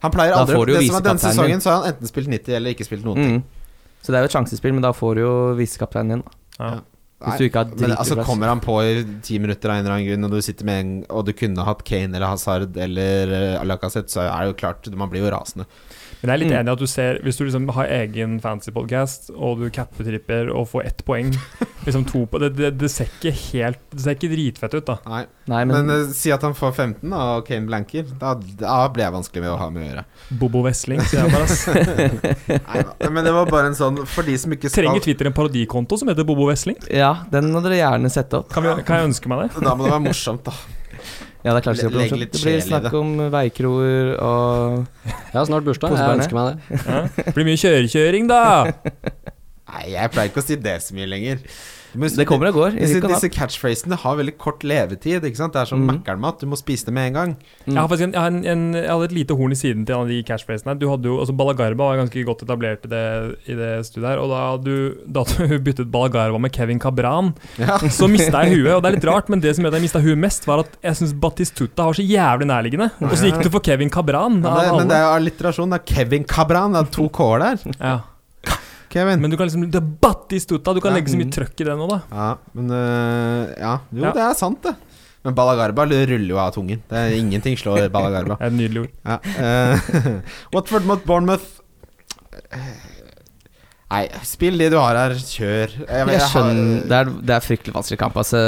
Han 0.04 0.12
pleier 0.12 0.36
Da 0.36 0.44
aldri 0.44 0.58
får 0.60 0.66
du 0.68 0.74
jo 0.74 0.80
Det 0.80 0.88
som 0.90 0.98
er 1.00 1.06
Denne 1.06 1.24
sesongen 1.24 1.62
så 1.64 1.72
har 1.72 1.78
han 1.84 1.94
enten 1.94 2.10
spilt 2.10 2.32
90 2.32 2.58
eller 2.60 2.76
ikke 2.76 2.88
spilt 2.88 3.06
noen 3.08 3.22
ting. 3.22 3.38
Mm. 3.44 4.00
Så 4.04 4.12
det 4.12 4.20
er 4.20 4.26
jo 4.26 4.32
et 4.34 4.36
sjansespill, 4.36 4.74
men 4.76 4.84
da 4.84 4.92
får 4.92 5.16
du 5.16 5.22
jo 5.24 5.36
visekapteinen 5.60 6.18
din. 6.18 6.26
ja. 6.60 6.82
Hvis 7.24 7.40
du 7.40 7.46
ikke 7.48 7.62
har 7.62 7.70
Men 7.80 7.94
altså 7.96 8.18
kommer 8.28 8.52
han 8.52 8.60
på 8.60 8.74
i 8.84 9.04
ti 9.24 9.38
minutter 9.40 9.72
av 9.72 9.78
en 9.78 9.86
eller 9.86 9.96
annen 9.96 10.10
grunn, 10.10 10.28
og 10.28 10.34
du 10.36 10.44
sitter 10.44 10.68
med 10.68 10.80
en 10.82 10.94
Og 11.08 11.26
du 11.28 11.32
kunne 11.38 11.64
hatt 11.64 11.84
Kane 11.88 12.18
eller 12.18 12.28
Hazard 12.28 12.76
eller 12.76 13.32
uh, 13.32 13.62
Alakazet, 13.62 14.12
så 14.12 14.26
er 14.26 14.42
det 14.42 14.54
jo 14.54 14.58
klart 14.60 14.90
Man 14.92 15.12
blir 15.12 15.24
jo 15.24 15.32
rasende. 15.32 15.68
Men 16.24 16.32
jeg 16.32 16.34
er 16.38 16.40
litt 16.40 16.52
Mm. 16.54 16.60
enig 16.62 16.70
i 16.70 16.74
at 16.74 16.80
du 16.80 16.88
ser 16.88 17.18
Hvis 17.24 17.36
du 17.38 17.44
liksom 17.44 17.66
har 17.76 17.90
egen 17.92 18.38
fancy 18.40 18.72
podcast, 18.72 19.30
og 19.36 19.60
du 19.60 19.66
cappetripper 19.70 20.48
og 20.56 20.70
får 20.72 20.86
ett 20.88 21.02
poeng 21.06 21.34
Liksom 21.86 22.06
to 22.08 22.22
på 22.32 22.40
Det, 22.40 22.54
det, 22.56 22.70
det 22.80 22.90
ser 22.90 23.10
ikke 23.12 23.34
helt 23.52 23.82
Det 23.92 24.00
ser 24.06 24.16
ikke 24.16 24.30
dritfett 24.32 24.78
ut, 24.78 24.86
da. 24.88 24.96
Nei, 25.12 25.26
Nei, 25.52 25.64
Men, 25.68 25.86
men, 25.90 26.06
uh, 26.08 26.14
si 26.16 26.32
at 26.32 26.42
han 26.48 26.56
får 26.56 26.72
15, 26.78 27.10
da, 27.12 27.20
og 27.36 27.44
Kane 27.50 27.68
blanker. 27.68 28.06
Da, 28.22 28.34
da 28.40 28.78
blir 28.96 29.04
jeg 29.04 29.14
vanskelig 29.18 29.42
med 29.44 29.52
å 29.52 29.58
ha 29.60 29.68
med 29.76 29.84
å 29.84 29.88
gjøre. 29.90 30.04
Bobo 30.40 30.62
Wesling, 30.64 31.02
sier 31.12 31.26
jeg 31.26 31.34
bare. 31.36 32.64
Nei, 32.70 33.10
Men 33.12 33.28
det 33.28 33.34
var 33.36 33.50
bare 33.52 33.72
en 33.74 33.76
sånn 33.78 34.00
For 34.08 34.24
de 34.24 34.38
som 34.40 34.56
ikke 34.56 34.72
skal 34.72 34.86
Trenger 34.86 35.04
Twitter 35.04 35.28
en 35.28 35.36
parodikonto 35.36 36.00
som 36.00 36.08
heter 36.14 36.24
Bobo 36.28 36.48
Wesling? 36.48 36.80
ja, 36.88 37.12
den 37.34 37.52
må 37.52 37.60
dere 37.66 37.82
gjerne 37.82 38.12
sette 38.14 38.40
opp. 38.40 38.48
Kan, 38.54 38.64
vi, 38.64 38.78
kan 38.88 39.02
jeg 39.02 39.12
ønske 39.12 39.28
meg 39.32 39.44
det? 39.50 39.66
Da 39.68 39.76
må 39.76 39.84
det 39.88 39.92
være 39.98 40.06
morsomt, 40.08 40.48
da. 40.48 40.56
Ja, 41.44 41.54
det 41.58 41.68
er 41.68 42.16
litt 42.16 42.32
det 42.32 42.40
blir 42.40 42.62
snakk 42.64 42.94
om 42.96 43.18
veikroer 43.34 44.14
og 44.24 44.86
Jeg 45.04 45.36
har 45.36 45.48
snart 45.50 45.66
bursdag. 45.68 45.96
Jeg 46.00 46.20
ønsker 46.22 46.38
meg 46.38 46.52
det. 46.54 46.82
Ja. 46.88 47.32
Blir 47.36 47.48
mye 47.50 47.60
kjørekjøring, 47.60 48.30
da! 48.32 48.44
Nei, 49.74 49.84
jeg 49.92 50.12
pleier 50.14 50.30
ikke 50.32 50.44
å 50.44 50.46
si 50.46 50.56
det 50.62 50.78
så 50.86 50.96
mye 50.96 51.10
lenger. 51.10 51.42
Må- 51.96 52.10
Det 52.16 52.26
kommer 52.28 52.48
og 52.50 52.54
går. 52.58 52.76
i 52.78 52.80
Disse, 52.86 53.02
disse 53.02 53.30
catchphrasene 53.30 53.96
har 54.02 54.16
veldig 54.18 54.38
kort 54.38 54.64
levetid. 54.64 55.24
Ikke 55.24 55.38
sant? 55.38 55.54
Det 55.54 55.62
er 55.62 55.66
som 55.70 55.80
mm. 55.82 55.90
Mækkern-mat. 55.92 56.40
Du 56.42 56.48
må 56.48 56.58
spise 56.58 56.86
det 56.86 56.94
med 56.94 57.08
en 57.12 57.14
gang. 57.14 57.34
Mm. 57.66 57.74
Jeg 57.74 57.78
har 57.82 57.88
faktisk 57.92 58.08
en, 58.08 58.14
jeg 58.14 58.22
har 58.22 58.28
en, 58.34 58.46
en, 58.46 58.64
jeg 58.80 58.90
hadde 58.90 59.06
et 59.10 59.16
lite 59.20 59.38
horn 59.38 59.52
i 59.52 59.60
siden 59.60 59.86
til 59.86 59.96
en 59.96 60.02
av 60.02 60.08
de 60.14 60.22
catchphrasene. 60.24 60.76
Du 60.80 60.88
hadde 60.90 61.06
jo, 61.12 61.20
altså 61.22 61.36
Balagarba 61.38 61.90
var 61.92 61.98
ganske 62.02 62.24
godt 62.26 62.44
etablert 62.48 62.86
i 62.86 62.92
det, 62.94 63.04
i 63.48 63.58
det 63.60 63.72
studiet 63.86 64.10
her. 64.14 64.22
Og 64.24 64.30
da 64.34 64.42
du, 64.64 64.74
da 65.06 65.24
du 65.30 65.58
byttet 65.68 65.92
Balagarba 65.94 66.40
med 66.42 66.52
Kevin 66.56 66.80
Cabran, 66.80 67.34
Ja. 67.62 67.78
så 67.90 68.10
mista 68.10 68.44
jeg 68.46 68.58
huet. 68.64 68.74
Og 68.78 68.82
det 68.84 68.92
er 68.92 68.98
litt 69.00 69.10
rart, 69.10 69.30
men 69.30 69.40
det 69.44 69.56
som 69.56 69.66
at 69.70 69.74
jeg 69.78 69.86
mista 69.86 70.02
huet 70.04 70.18
mest, 70.18 70.48
var 70.50 70.64
at 70.66 70.78
jeg 70.84 70.96
syns 71.02 71.14
Batistuta 71.24 71.86
var 71.90 71.94
så 71.98 72.04
jævlig 72.06 72.48
nærliggende. 72.50 72.90
Og 73.02 73.14
så 73.18 73.30
gikk 73.30 73.44
du 73.46 73.50
for 73.54 73.60
Kevin 73.64 73.90
Cabran. 73.94 74.42
Men 74.42 74.50
det, 74.58 74.72
men 74.78 74.90
det 74.90 74.98
er 74.98 75.06
jo 75.06 75.14
alliterasjon. 75.20 75.70
Det 75.76 75.82
er 75.82 75.94
Kevin 75.96 76.26
Cabran. 76.26 76.74
Det 76.74 76.82
er 76.88 76.92
to 76.98 77.08
k-er 77.14 77.40
der. 77.46 77.64
Ja. 77.80 78.00
Kevin. 78.94 79.20
Men 79.22 79.32
du 79.34 79.38
kan 79.40 79.48
liksom 79.50 79.66
Det 79.72 79.80
er 79.82 79.88
Batistuta! 80.06 80.74
Du 80.74 80.80
kan 80.84 80.92
Ja. 80.94 81.00
legge 81.00 81.10
så 81.12 81.18
mye 81.20 81.26
Mm. 81.30 81.36
trøkk 81.36 81.62
i 81.62 81.68
det 81.68 81.76
nå, 81.80 81.88
da. 81.90 82.02
ja, 82.12 82.28
men 82.54 82.70
øh, 82.72 83.54
Ja, 83.60 83.74
jo, 83.92 84.04
Ja. 84.04 84.12
det 84.14 84.22
er 84.30 84.34
sant, 84.38 84.62
det. 84.64 84.76
Men 85.24 85.34
Balagarba 85.36 85.86
ruller 85.88 86.28
jo 86.28 86.38
av 86.38 86.52
tungen. 86.54 86.82
Det 86.90 86.98
er 87.00 87.16
Ingenting 87.18 87.56
slår 87.58 87.90
Balagarba. 87.96 88.36
Det 88.38 88.44
er 88.44 88.52
et 88.52 88.60
nydelig 88.60 88.82
ord. 88.82 88.92
Ja. 89.06 89.18
uh, 89.40 90.22
Watford 90.54 90.84
mot 90.86 91.04
Bournemouth. 91.06 91.46
Nei, 93.94 94.08
spill 94.26 94.58
de 94.58 94.70
du 94.74 94.78
har 94.82 94.96
her. 94.98 95.14
Kjør. 95.22 95.70
Jeg, 95.86 95.88
Jeg 95.88 96.20
har- 96.20 96.30
skjønner 96.32 96.82
Det 96.90 96.92
er, 96.98 97.06
det 97.22 97.30
er 97.36 97.44
fryktelig 97.46 97.74
vanskelig 97.76 98.00
kamp. 98.02 98.16
Altså. 98.18 98.40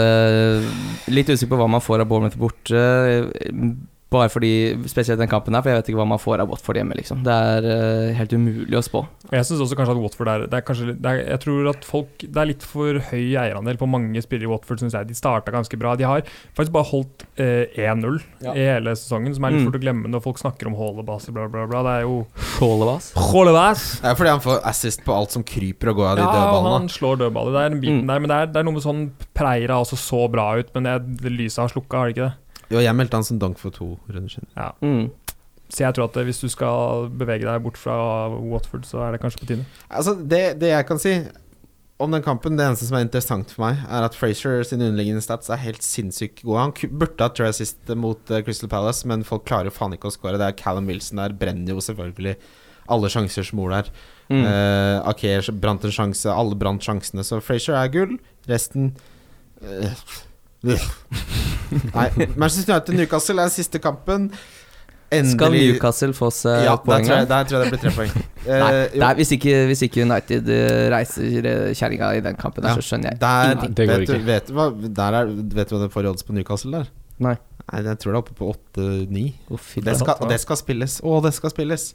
Litt 1.07 1.27
usikker 1.29 1.53
på 1.53 1.59
hva 1.61 1.69
man 1.69 1.81
får 1.85 2.01
av 2.01 2.07
Bournemouth 2.09 2.37
borte. 2.37 2.81
Bare 4.15 4.29
fordi 4.31 4.51
Spesielt 4.87 5.19
den 5.19 5.27
kampen 5.31 5.53
her, 5.57 5.61
for 5.65 5.73
jeg 5.73 5.81
vet 5.81 5.89
ikke 5.91 5.99
hva 5.99 6.07
man 6.07 6.21
får 6.21 6.39
av 6.45 6.49
Watford 6.53 6.79
hjemme. 6.79 6.95
Liksom. 6.95 7.21
Det 7.25 7.35
er 7.35 7.65
uh, 7.67 8.13
helt 8.15 8.33
umulig 8.37 8.77
å 8.79 8.83
spå. 8.85 9.01
Jeg 9.33 9.43
synes 9.49 9.63
også 9.65 9.75
kanskje 9.79 9.95
at 9.97 10.01
Watford 10.05 10.29
er, 10.31 10.45
det 10.47 10.59
er 10.59 10.65
kanskje, 10.67 10.93
det 10.95 11.09
er, 11.11 11.21
Jeg 11.33 11.39
tror 11.43 11.69
at 11.71 11.85
folk 11.87 12.21
Det 12.21 12.37
er 12.43 12.49
litt 12.51 12.63
for 12.63 12.99
høy 13.09 13.33
eierandel 13.41 13.79
på 13.81 13.87
mange 13.89 14.21
spillere 14.23 14.47
i 14.47 14.51
Watford, 14.53 14.79
syns 14.83 14.93
jeg. 14.95 15.09
De 15.09 15.17
starta 15.17 15.51
ganske 15.55 15.79
bra. 15.81 15.95
De 15.99 16.05
har 16.07 16.23
faktisk 16.55 16.71
bare 16.75 16.87
holdt 16.93 17.25
uh, 17.41 17.65
1-0 17.75 18.21
Ja. 18.45 18.53
i 18.55 18.65
hele 18.69 18.93
sesongen, 18.95 19.33
som 19.35 19.43
er 19.45 19.51
litt 19.55 19.63
Mm. 19.65 19.67
fort 19.71 19.79
å 19.79 19.83
glemme 19.83 20.09
når 20.11 20.21
folk 20.23 20.39
snakker 20.41 20.67
om 20.69 20.75
Hålebas 20.79 21.27
bla, 21.33 21.47
bla, 21.51 21.65
bla. 21.67 21.81
Det 21.87 21.93
er 21.99 22.05
jo 22.05 22.21
Skålevas. 22.55 23.11
Hålebas! 23.19 23.83
Det 24.03 24.09
er 24.11 24.15
fordi 24.19 24.29
han 24.35 24.43
får 24.43 24.61
assist 24.71 25.03
på 25.05 25.13
alt 25.15 25.31
som 25.35 25.43
kryper 25.43 25.91
og 25.91 25.99
går 25.99 26.07
av 26.13 26.15
de 26.19 26.23
Ja, 26.23 26.31
dødballene. 26.31 26.71
Ja, 26.71 26.77
han 26.79 26.89
slår 26.93 27.19
dødballer. 27.25 27.51
Det 27.57 27.61
er 27.65 27.69
den 27.73 27.81
biten 27.83 28.01
Mm. 28.03 28.07
der. 28.07 28.19
Men 28.19 28.29
det 28.31 28.37
er, 28.37 28.45
det 28.53 28.59
er 28.61 28.63
noe 28.69 28.73
med 28.77 28.83
sånn 28.85 29.03
Preira 29.35 29.81
også 29.81 29.97
så 29.99 30.21
bra 30.31 30.47
ut, 30.59 30.69
men 30.75 30.83
det 30.87 31.31
lyset 31.31 31.63
har 31.65 31.69
slukka, 31.73 31.97
har 31.97 32.07
det 32.07 32.15
ikke 32.15 32.27
det? 32.29 32.33
Jo, 32.71 32.81
jeg 32.81 32.97
meldte 32.97 33.19
han 33.19 33.27
som 33.27 33.39
dunk 33.41 33.61
for 33.61 33.73
to 33.75 33.93
runder 34.09 34.31
siden. 34.31 34.49
Mm. 34.81 35.09
Så 35.69 35.81
jeg 35.81 35.97
tror 35.97 36.09
at 36.09 36.19
eh, 36.19 36.27
hvis 36.27 36.43
du 36.43 36.49
skal 36.51 37.07
bevege 37.09 37.47
deg 37.47 37.63
bort 37.63 37.79
fra 37.79 37.95
Watford, 38.35 38.85
så 38.85 39.01
er 39.05 39.15
det 39.15 39.23
kanskje 39.23 39.41
på 39.41 39.49
tide. 39.49 39.65
Altså, 39.89 40.13
det, 40.17 40.43
det 40.61 40.71
jeg 40.73 40.87
kan 40.89 41.01
si 41.01 41.15
om 41.97 42.11
den 42.11 42.23
kampen, 42.23 42.57
det 42.59 42.65
eneste 42.65 42.89
som 42.89 42.97
er 42.99 43.05
interessant 43.05 43.53
for 43.55 43.63
meg, 43.63 43.79
er 43.87 44.03
at 44.03 44.17
Frazier 44.17 44.65
sin 44.67 44.83
underliggende 44.83 45.23
stats 45.23 45.47
er 45.53 45.61
helt 45.61 45.85
sinnssykt 45.85 46.41
gode. 46.43 46.65
Han 46.65 46.99
burde 46.99 47.23
hatt 47.23 47.37
tre 47.39 47.47
assist 47.53 47.93
mot 47.95 48.19
eh, 48.31 48.43
Crystal 48.43 48.69
Palace, 48.71 49.07
men 49.07 49.23
folk 49.27 49.45
klarer 49.47 49.71
jo 49.71 49.75
faen 49.77 49.95
ikke 49.95 50.11
å 50.11 50.13
score. 50.13 50.35
Det 50.41 50.49
er 50.49 50.59
Callum 50.59 50.91
Wilson 50.91 51.23
der, 51.23 51.37
brenner 51.39 51.77
jo 51.77 51.83
selvfølgelig 51.83 52.35
alle 52.91 53.09
sjanser 53.09 53.47
som 53.47 53.57
mor 53.61 53.71
der. 53.73 53.87
Mm. 54.27 54.43
Uh, 54.43 55.07
Aker 55.09 55.47
brant 55.61 55.85
en 55.87 55.93
sjanse, 55.93 56.29
alle 56.29 56.57
brant 56.59 56.83
sjansene, 56.83 57.23
så 57.25 57.39
Frazier 57.41 57.79
er 57.79 57.89
gull. 57.93 58.17
Resten 58.49 58.91
uh. 59.63 60.03
Nei, 61.95 62.07
Manchester 62.35 62.73
United 62.75 62.97
Newcastle 62.97 63.41
er 63.43 63.51
siste 63.53 63.81
kampen. 63.83 64.29
Skal 65.31 65.53
Newcastle 65.53 66.15
få 66.17 66.31
seg 66.33 66.65
ja, 66.65 66.73
poeng? 66.81 67.05
Der, 67.07 67.27
der 67.29 67.45
tror 67.47 67.61
jeg 67.61 67.69
det 67.69 67.75
blir 67.75 67.83
tre 67.85 67.93
poeng. 67.95 68.15
Eh, 68.45 68.59
Nei, 68.61 68.73
nei 69.01 69.07
hvis, 69.17 69.31
ikke, 69.33 69.53
hvis 69.65 69.79
ikke 69.87 70.03
United 70.05 70.49
eh, 70.53 70.83
reiser 70.93 71.47
kjerringa 71.73 72.11
i 72.13 72.19
den 72.21 72.35
kampen, 72.37 72.61
der, 72.61 72.75
Ja, 72.75 72.77
så 72.77 72.85
skjønner 72.85 73.15
jeg 73.15 73.17
der. 73.23 73.55
Det 73.65 73.87
går 73.89 74.03
vet, 74.03 74.03
du, 74.05 74.13
ikke. 74.13 74.27
vet, 74.27 74.51
hva, 74.53 74.65
der 74.99 75.17
er, 75.17 75.31
vet 75.55 75.71
du 75.71 75.73
hva 75.73 75.79
det 75.81 75.87
får 75.95 76.05
i 76.05 76.11
odds 76.11 76.27
på 76.27 76.35
Newcastle 76.37 76.75
der? 76.75 76.91
Nei. 77.25 77.33
Nei, 77.65 77.79
Jeg 77.87 77.97
tror 78.03 78.11
det 78.11 78.19
er 78.19 78.19
oppe 78.19 78.35
på 78.37 78.51
8-9. 78.53 79.23
Å, 79.49 79.59
Det 79.87 79.95
og 80.13 80.29
det 80.29 80.37
skal 80.43 80.59
spilles. 80.61 80.99
Å, 81.01 81.15
det 81.25 81.33
skal 81.39 81.55
spilles! 81.55 81.87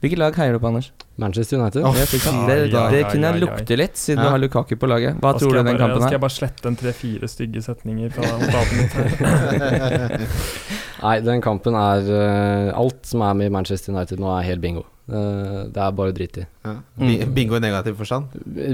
Hvilket 0.00 0.18
lag 0.18 0.36
heier 0.40 0.54
du 0.56 0.58
på, 0.62 0.66
Anders? 0.70 0.86
Manchester 1.20 1.58
United. 1.60 1.82
Oh, 1.84 1.92
det, 1.92 2.06
det, 2.10 2.70
ja, 2.72 2.86
det 2.88 3.02
kunne 3.10 3.26
jeg 3.28 3.36
ja. 3.36 3.40
lukte 3.42 3.76
litt, 3.76 3.98
siden 4.00 4.22
Ja. 4.22 4.30
du 4.30 4.32
har 4.32 4.40
Lukaku 4.40 4.72
på 4.80 4.88
laget. 4.88 5.18
Hva 5.20 5.34
tror 5.36 5.52
du 5.52 5.58
den 5.58 5.66
bare, 5.68 5.78
kampen 5.82 6.00
Skal 6.06 6.16
jeg 6.16 6.22
bare 6.22 6.36
slette 6.38 6.70
en 6.70 6.78
tre-fire 6.80 7.28
stygge 7.28 7.60
setninger 7.66 8.14
fra 8.14 8.30
notatene 8.40 8.86
mine? 8.88 10.30
Nei, 11.04 11.18
den 11.24 11.40
kampen 11.44 11.76
er 11.80 12.08
uh, 12.08 12.78
Alt 12.80 13.04
som 13.08 13.22
er 13.24 13.36
med 13.36 13.52
Manchester 13.52 13.92
United 13.92 14.20
nå, 14.20 14.32
er 14.38 14.48
helt 14.48 14.64
bingo. 14.64 14.86
Eh, 15.10 15.62
det 15.74 15.80
er 15.82 15.94
bare 15.98 16.12
dritt 16.14 16.36
i. 16.38 16.44
Ja. 16.62 16.72
Mm. 17.00 17.32
Bingo 17.34 17.56
i 17.56 17.60
negativ 17.64 17.96
forstand. 17.98 18.28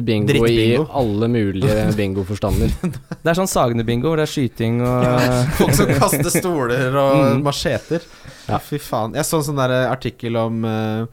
Bingo 0.05 0.35
bingo 0.35 0.51
i 0.53 0.77
alle 1.01 1.29
mulige 1.33 1.87
bingoforstander. 1.97 2.74
Det 2.83 3.31
er 3.33 3.39
sånn 3.39 3.49
Sagene-bingo, 3.49 4.11
hvor 4.11 4.20
det 4.20 4.27
er 4.27 4.33
skyting 4.35 4.83
og 4.85 5.07
Folk 5.57 5.72
som 5.79 5.93
kaster 5.97 6.29
stoler 6.35 6.93
og 6.93 7.14
Mm. 7.16 7.41
macheter. 7.47 8.05
Ja. 8.47 8.61
Fy 8.63 8.79
faen. 8.83 9.17
Jeg 9.19 9.27
så 9.27 9.41
en 9.41 9.49
sånn 9.49 9.59
der 9.61 9.75
artikkel 9.91 10.39
om 10.39 10.63
uh, 10.67 11.07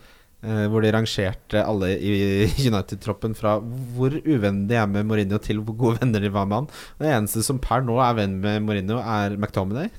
eh, 0.43 0.65
hvor 0.71 0.85
de 0.85 0.91
rangerte 0.93 1.63
alle 1.63 1.93
i 1.97 2.13
United-troppen 2.69 3.35
fra 3.37 3.57
hvor 3.95 4.15
uvenner 4.21 4.67
de 4.69 4.77
er 4.79 4.89
med 4.91 5.09
Mourinho, 5.09 5.39
til 5.41 5.63
hvor 5.63 5.77
gode 5.79 6.03
venner 6.03 6.23
de 6.23 6.31
var 6.33 6.47
med 6.49 6.63
han. 6.63 6.71
Det 7.01 7.11
eneste 7.11 7.45
som 7.45 7.61
per 7.63 7.85
nå 7.85 7.97
er 8.03 8.19
venn 8.21 8.39
med 8.43 8.63
Mourinho, 8.67 9.01
er 9.01 9.37
McTominay 9.39 9.91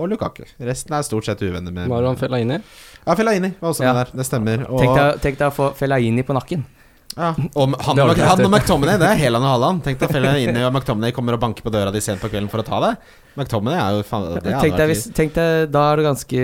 og 0.00 0.08
Lukaku. 0.10 0.44
Resten 0.66 0.94
er 0.96 1.04
stort 1.06 1.28
sett 1.28 1.42
uvenner 1.44 1.74
med 1.74 1.90
Maran 1.90 2.18
Fellaini. 2.18 2.60
Ja, 3.04 3.14
Fellaini 3.14 3.52
var 3.60 3.70
også 3.70 3.84
Ja. 3.84 3.92
med 3.92 4.00
der. 4.04 4.16
Det 4.18 4.26
stemmer. 4.26 4.64
Og, 4.70 4.80
Tenk 4.80 4.96
deg, 4.96 5.20
tenk 5.22 5.38
deg 5.38 5.48
å 5.50 5.54
få 5.54 5.74
Fellaini 5.78 6.24
på 6.26 6.34
nakken. 6.36 6.64
Ja, 7.14 7.30
og 7.30 7.74
han, 7.86 8.00
og, 8.02 8.18
han 8.18 8.44
og 8.44 8.50
McTominay, 8.50 8.98
det 8.98 9.06
er 9.06 9.20
Helan 9.20 9.44
og 9.44 9.52
Haaland. 9.52 9.82
Tenk 9.86 10.00
deg 10.00 10.10
Fellaini 10.10 10.64
og 10.66 10.72
McTominay 10.74 11.14
kommer 11.14 11.36
og 11.36 11.42
banker 11.44 11.66
på 11.66 11.72
døra 11.74 11.92
di 11.94 12.02
sent 12.02 12.22
på 12.22 12.30
kvelden 12.32 12.50
for 12.52 12.62
å 12.62 12.66
ta 12.66 12.80
det. 12.82 12.92
McTominay 13.38 13.78
er 13.78 13.98
jo 13.98 14.06
faen 14.06 14.28
det 14.34 14.42
Tenk 14.62 14.78
deg, 14.78 14.88
hvis, 14.90 15.04
tenk 15.14 15.34
deg, 15.36 15.68
da 15.74 15.88
er 15.90 15.98
det 15.98 16.04
ganske 16.06 16.42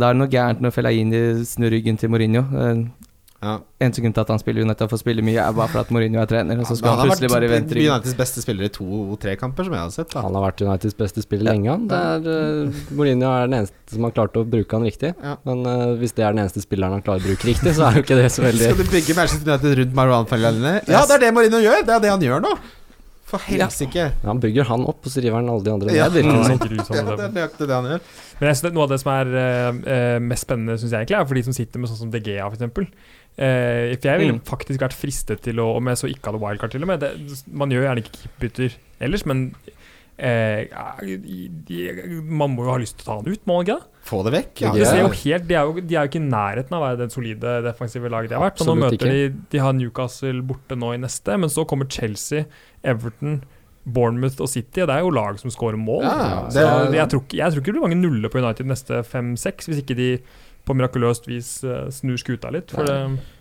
Da 0.00 0.08
er 0.08 0.16
det 0.16 0.18
noe 0.18 0.30
gærent 0.30 0.62
når 0.64 0.74
Fellaini 0.74 1.22
snur 1.46 1.74
ryggen 1.74 1.98
til 1.98 2.10
Mourinho. 2.12 2.44
Ja. 3.42 3.56
En 3.82 3.94
sekund 3.94 4.14
til 4.14 4.22
at 4.22 4.28
han 4.30 4.38
spiller 4.38 4.62
United 4.62 4.90
får 4.92 5.00
spille 5.00 5.22
mye, 5.26 5.40
er 5.42 5.54
bare 5.56 5.70
for 5.72 5.82
at 5.82 5.88
Mourinho 5.94 6.20
er 6.22 6.28
trener, 6.30 6.60
og 6.62 6.68
så 6.68 6.76
Han 6.76 6.84
ja, 6.84 6.90
han 6.92 7.00
har 7.00 7.08
plutselig 7.10 7.30
bare 7.32 7.48
vente. 7.50 7.74
Uniteds 7.74 8.18
beste 8.18 8.44
spiller 8.44 8.68
i 8.68 8.72
to-tre 8.72 9.34
kamper, 9.40 9.66
som 9.66 9.74
jeg 9.74 9.82
har 9.82 9.94
sett. 9.94 10.12
Da. 10.14 10.22
Han 10.26 10.38
har 10.38 10.44
vært 10.46 10.62
Uniteds 10.62 10.98
beste 10.98 11.24
spiller 11.24 11.50
lenge, 11.50 11.70
han. 11.72 11.88
Det 11.90 11.98
er, 11.98 12.28
eh, 12.36 12.84
Mourinho 12.94 13.32
er 13.32 13.48
den 13.50 13.58
eneste 13.58 13.96
som 13.96 14.06
har 14.06 14.14
klart 14.14 14.38
å 14.38 14.44
bruke 14.46 14.78
han 14.78 14.86
riktig. 14.86 15.10
Ja. 15.18 15.34
Men 15.48 15.66
uh, 15.66 15.96
hvis 15.98 16.14
det 16.14 16.26
er 16.26 16.36
den 16.36 16.44
eneste 16.44 16.62
spilleren 16.62 16.94
han 16.96 17.02
klarer 17.02 17.24
å 17.24 17.32
bruke 17.32 17.50
riktig, 17.50 17.74
så 17.74 17.88
er 17.88 17.98
jo 17.98 18.04
ikke 18.06 18.20
det 18.20 18.30
så 18.32 18.46
veldig 18.46 18.70
Skal 18.70 18.78
du 18.78 18.94
bygge 18.94 19.18
Manchester 19.18 19.50
United 19.50 19.80
rundt 19.80 19.98
Marwan 19.98 20.30
Fellaini? 20.30 20.76
Ja, 20.86 21.02
det 21.02 21.18
er 21.18 21.26
det 21.26 21.34
Mourinho 21.34 21.64
gjør! 21.66 21.82
Det 21.82 21.98
er 21.98 22.06
det 22.06 22.14
han 22.14 22.24
gjør 22.30 22.46
nå! 22.46 22.54
For 23.32 23.40
helsike! 23.48 24.10
Han 24.26 24.40
bygger 24.42 24.66
han 24.68 24.82
opp, 24.90 25.00
og 25.08 25.12
så 25.14 25.22
river 25.24 25.38
han 25.40 25.48
alle 25.48 25.64
de 25.64 25.72
andre 25.72 25.94
Ja. 25.96 26.08
ned. 26.12 26.18
det 26.20 26.24
Ja, 27.00 27.16
det 27.16 27.24
er 27.24 27.32
nøyaktig 27.32 27.66
det 27.70 27.76
han 27.78 27.88
gjør. 27.88 28.02
Men 28.40 28.48
jeg 28.50 28.58
synes 28.60 28.74
noe 28.76 28.84
av 28.84 28.92
det 28.92 29.00
som 29.00 29.12
er 29.14 29.32
eh, 29.40 29.80
eh, 29.96 30.18
mest 30.20 30.44
spennende, 30.46 30.76
synes 30.78 30.92
jeg 30.92 31.00
egentlig, 31.06 31.18
er 31.22 31.28
for 31.30 31.40
de 31.40 31.44
som 31.48 31.56
sitter 31.56 31.80
med 31.82 31.88
sånn 31.92 32.02
som 32.04 32.12
DGA, 32.12 32.46
f.eks. 32.52 32.92
Uh, 33.32 33.96
for 33.96 34.08
jeg 34.10 34.20
ville 34.20 34.34
Mm. 34.36 34.42
faktisk 34.44 34.82
vært 34.82 34.92
fristet 34.92 35.40
til 35.40 35.56
å 35.56 35.70
Om 35.78 35.86
jeg 35.88 35.96
så 35.96 36.08
ikke 36.12 36.28
hadde 36.28 36.40
wildcard, 36.42 36.70
til 36.74 36.82
og 36.84 36.88
med. 36.92 37.00
Det, 37.00 37.12
man 37.48 37.70
gjør 37.72 37.86
gjerne 37.88 38.02
ikke 38.04 38.18
keeperbytter 38.18 38.74
ellers, 39.00 39.24
men 39.24 39.54
eh, 40.18 40.68
ja, 40.70 40.84
de, 41.00 41.48
de, 41.68 41.78
man 42.28 42.52
må 42.54 42.66
jo 42.66 42.72
ha 42.74 42.78
lyst 42.82 42.98
til 42.98 43.04
å 43.04 43.08
ta 43.08 43.16
han 43.20 43.30
ut, 43.32 43.46
må 43.48 43.56
man 43.58 43.64
ikke 43.66 43.78
det? 43.80 43.88
Få 44.02 44.20
det 44.26 44.32
vekk. 44.34 44.60
Ja, 44.64 44.72
Det 44.74 44.86
ser 44.90 45.00
jo 45.04 45.08
helt, 45.14 45.46
de, 45.48 45.54
er 45.54 45.62
jo, 45.68 45.74
de 45.80 45.94
er 45.96 46.04
jo 46.06 46.10
ikke 46.10 46.20
i 46.20 46.26
nærheten 46.28 46.74
av 46.76 46.82
å 46.82 46.86
være 46.88 47.00
det 47.04 47.08
solide 47.14 47.56
defensive 47.68 48.10
laget 48.10 48.32
de 48.32 48.38
har 48.38 48.44
vært. 48.50 48.58
Så 48.62 48.66
nå 48.66 48.76
møter 48.80 49.10
de 49.12 49.32
De 49.52 49.58
har 49.62 49.72
Newcastle 49.78 50.42
borte 50.42 50.78
nå 50.78 50.92
i 50.96 51.00
neste, 51.02 51.36
men 51.38 51.50
så 51.52 51.64
kommer 51.68 51.86
Chelsea, 51.90 52.44
Everton, 52.82 53.42
Bournemouth 53.82 54.38
og 54.42 54.48
City, 54.50 54.82
og 54.84 54.88
det 54.90 54.94
er 54.96 55.02
jo 55.06 55.10
lag 55.14 55.38
som 55.42 55.50
scorer 55.50 55.78
mål. 55.78 56.02
Ja, 56.06 56.48
så 56.50 56.62
det- 56.90 56.98
jeg, 56.98 57.08
tror 57.10 57.22
ikke, 57.24 57.36
jeg 57.40 57.50
tror 57.52 57.60
ikke 57.62 57.72
det 57.72 57.78
blir 57.78 57.86
mange 57.88 58.00
nuller 58.02 58.28
på 58.30 58.38
United 58.42 58.66
neste 58.66 59.02
fem-seks, 59.06 59.66
hvis 59.70 59.82
ikke 59.82 59.96
de 59.98 60.10
på 60.66 60.74
mirakuløst 60.78 61.26
vis 61.26 61.64
eh, 61.66 61.88
snur 61.90 62.18
skuta 62.22 62.50
litt. 62.54 62.70
For 62.70 62.86
det, 62.86 62.98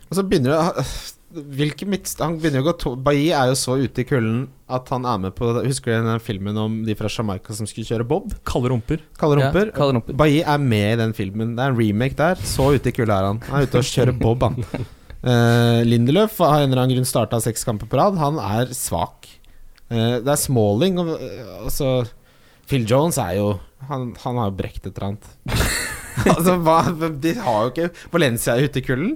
Og 0.10 0.18
så 0.18 0.24
begynner 0.26 0.58
det 0.58 0.86
Hvilke 1.32 1.88
midtst... 1.88 2.20
Han 2.24 2.38
begynner 2.40 2.62
jo 2.62 2.66
å 2.66 2.70
gå 2.70 2.74
to 2.82 2.94
Bailly 3.00 3.30
er 3.36 3.52
jo 3.52 3.58
så 3.60 3.78
ute 3.80 4.04
i 4.04 4.08
kulden 4.08 4.46
at 4.72 4.88
han 4.94 5.06
er 5.08 5.20
med 5.26 5.36
på 5.36 5.50
Husker 5.66 5.98
du 6.00 6.08
den 6.08 6.24
filmen 6.24 6.58
om 6.60 6.78
de 6.88 6.96
fra 7.00 7.12
Jamaica 7.12 7.56
som 7.56 7.68
skulle 7.68 7.88
kjøre 7.88 8.08
bob? 8.08 8.32
kalde 8.48 8.72
rumper. 8.72 9.04
Kalde 9.20 9.40
rumper. 9.40 9.70
Ja, 9.72 9.76
kalde 9.76 9.98
rumper. 9.98 10.18
Bailly 10.20 10.42
er 10.44 10.64
med 10.64 10.88
i 10.94 11.02
den 11.04 11.16
filmen. 11.18 11.56
Det 11.58 11.66
er 11.66 11.74
en 11.74 11.80
remake 11.80 12.18
der. 12.20 12.40
Så 12.40 12.72
ute 12.76 12.92
i 12.92 12.96
kulda 12.96 13.20
er 13.20 13.30
han. 13.32 13.44
Han 13.50 13.62
er 13.62 13.70
ute 13.70 13.84
og 13.84 13.94
kjører 13.94 14.18
bob, 14.20 14.48
han. 14.48 14.90
Uh, 15.22 15.84
Lindeløf 15.86 16.40
har 16.42 16.64
en 16.64 16.72
eller 16.72 16.82
annen 16.82 16.96
grunn 16.96 17.06
starta 17.06 17.38
seks 17.44 17.62
kamper 17.68 17.86
på 17.90 18.00
rad. 18.00 18.18
Han 18.18 18.40
er 18.42 18.72
svak. 18.74 19.28
Uh, 19.92 20.18
det 20.18 20.32
er 20.34 20.40
Smalling 20.40 20.98
og 20.98 21.12
uh, 21.14 21.68
altså 21.68 21.92
Phil 22.66 22.88
Jones 22.90 23.20
er 23.20 23.36
jo 23.36 23.48
Han, 23.90 24.14
han 24.24 24.38
har 24.40 24.50
jo 24.50 24.56
brekt 24.56 24.88
et 24.88 24.96
eller 24.96 25.12
annet. 25.12 25.28
altså, 26.34 26.56
hva, 26.64 26.78
de 27.22 27.36
har 27.38 27.68
jo 27.68 27.72
ikke 27.74 27.90
Valencia 28.14 28.56
er 28.56 28.70
ute 28.70 28.82
i 28.82 28.86
kulden. 28.86 29.14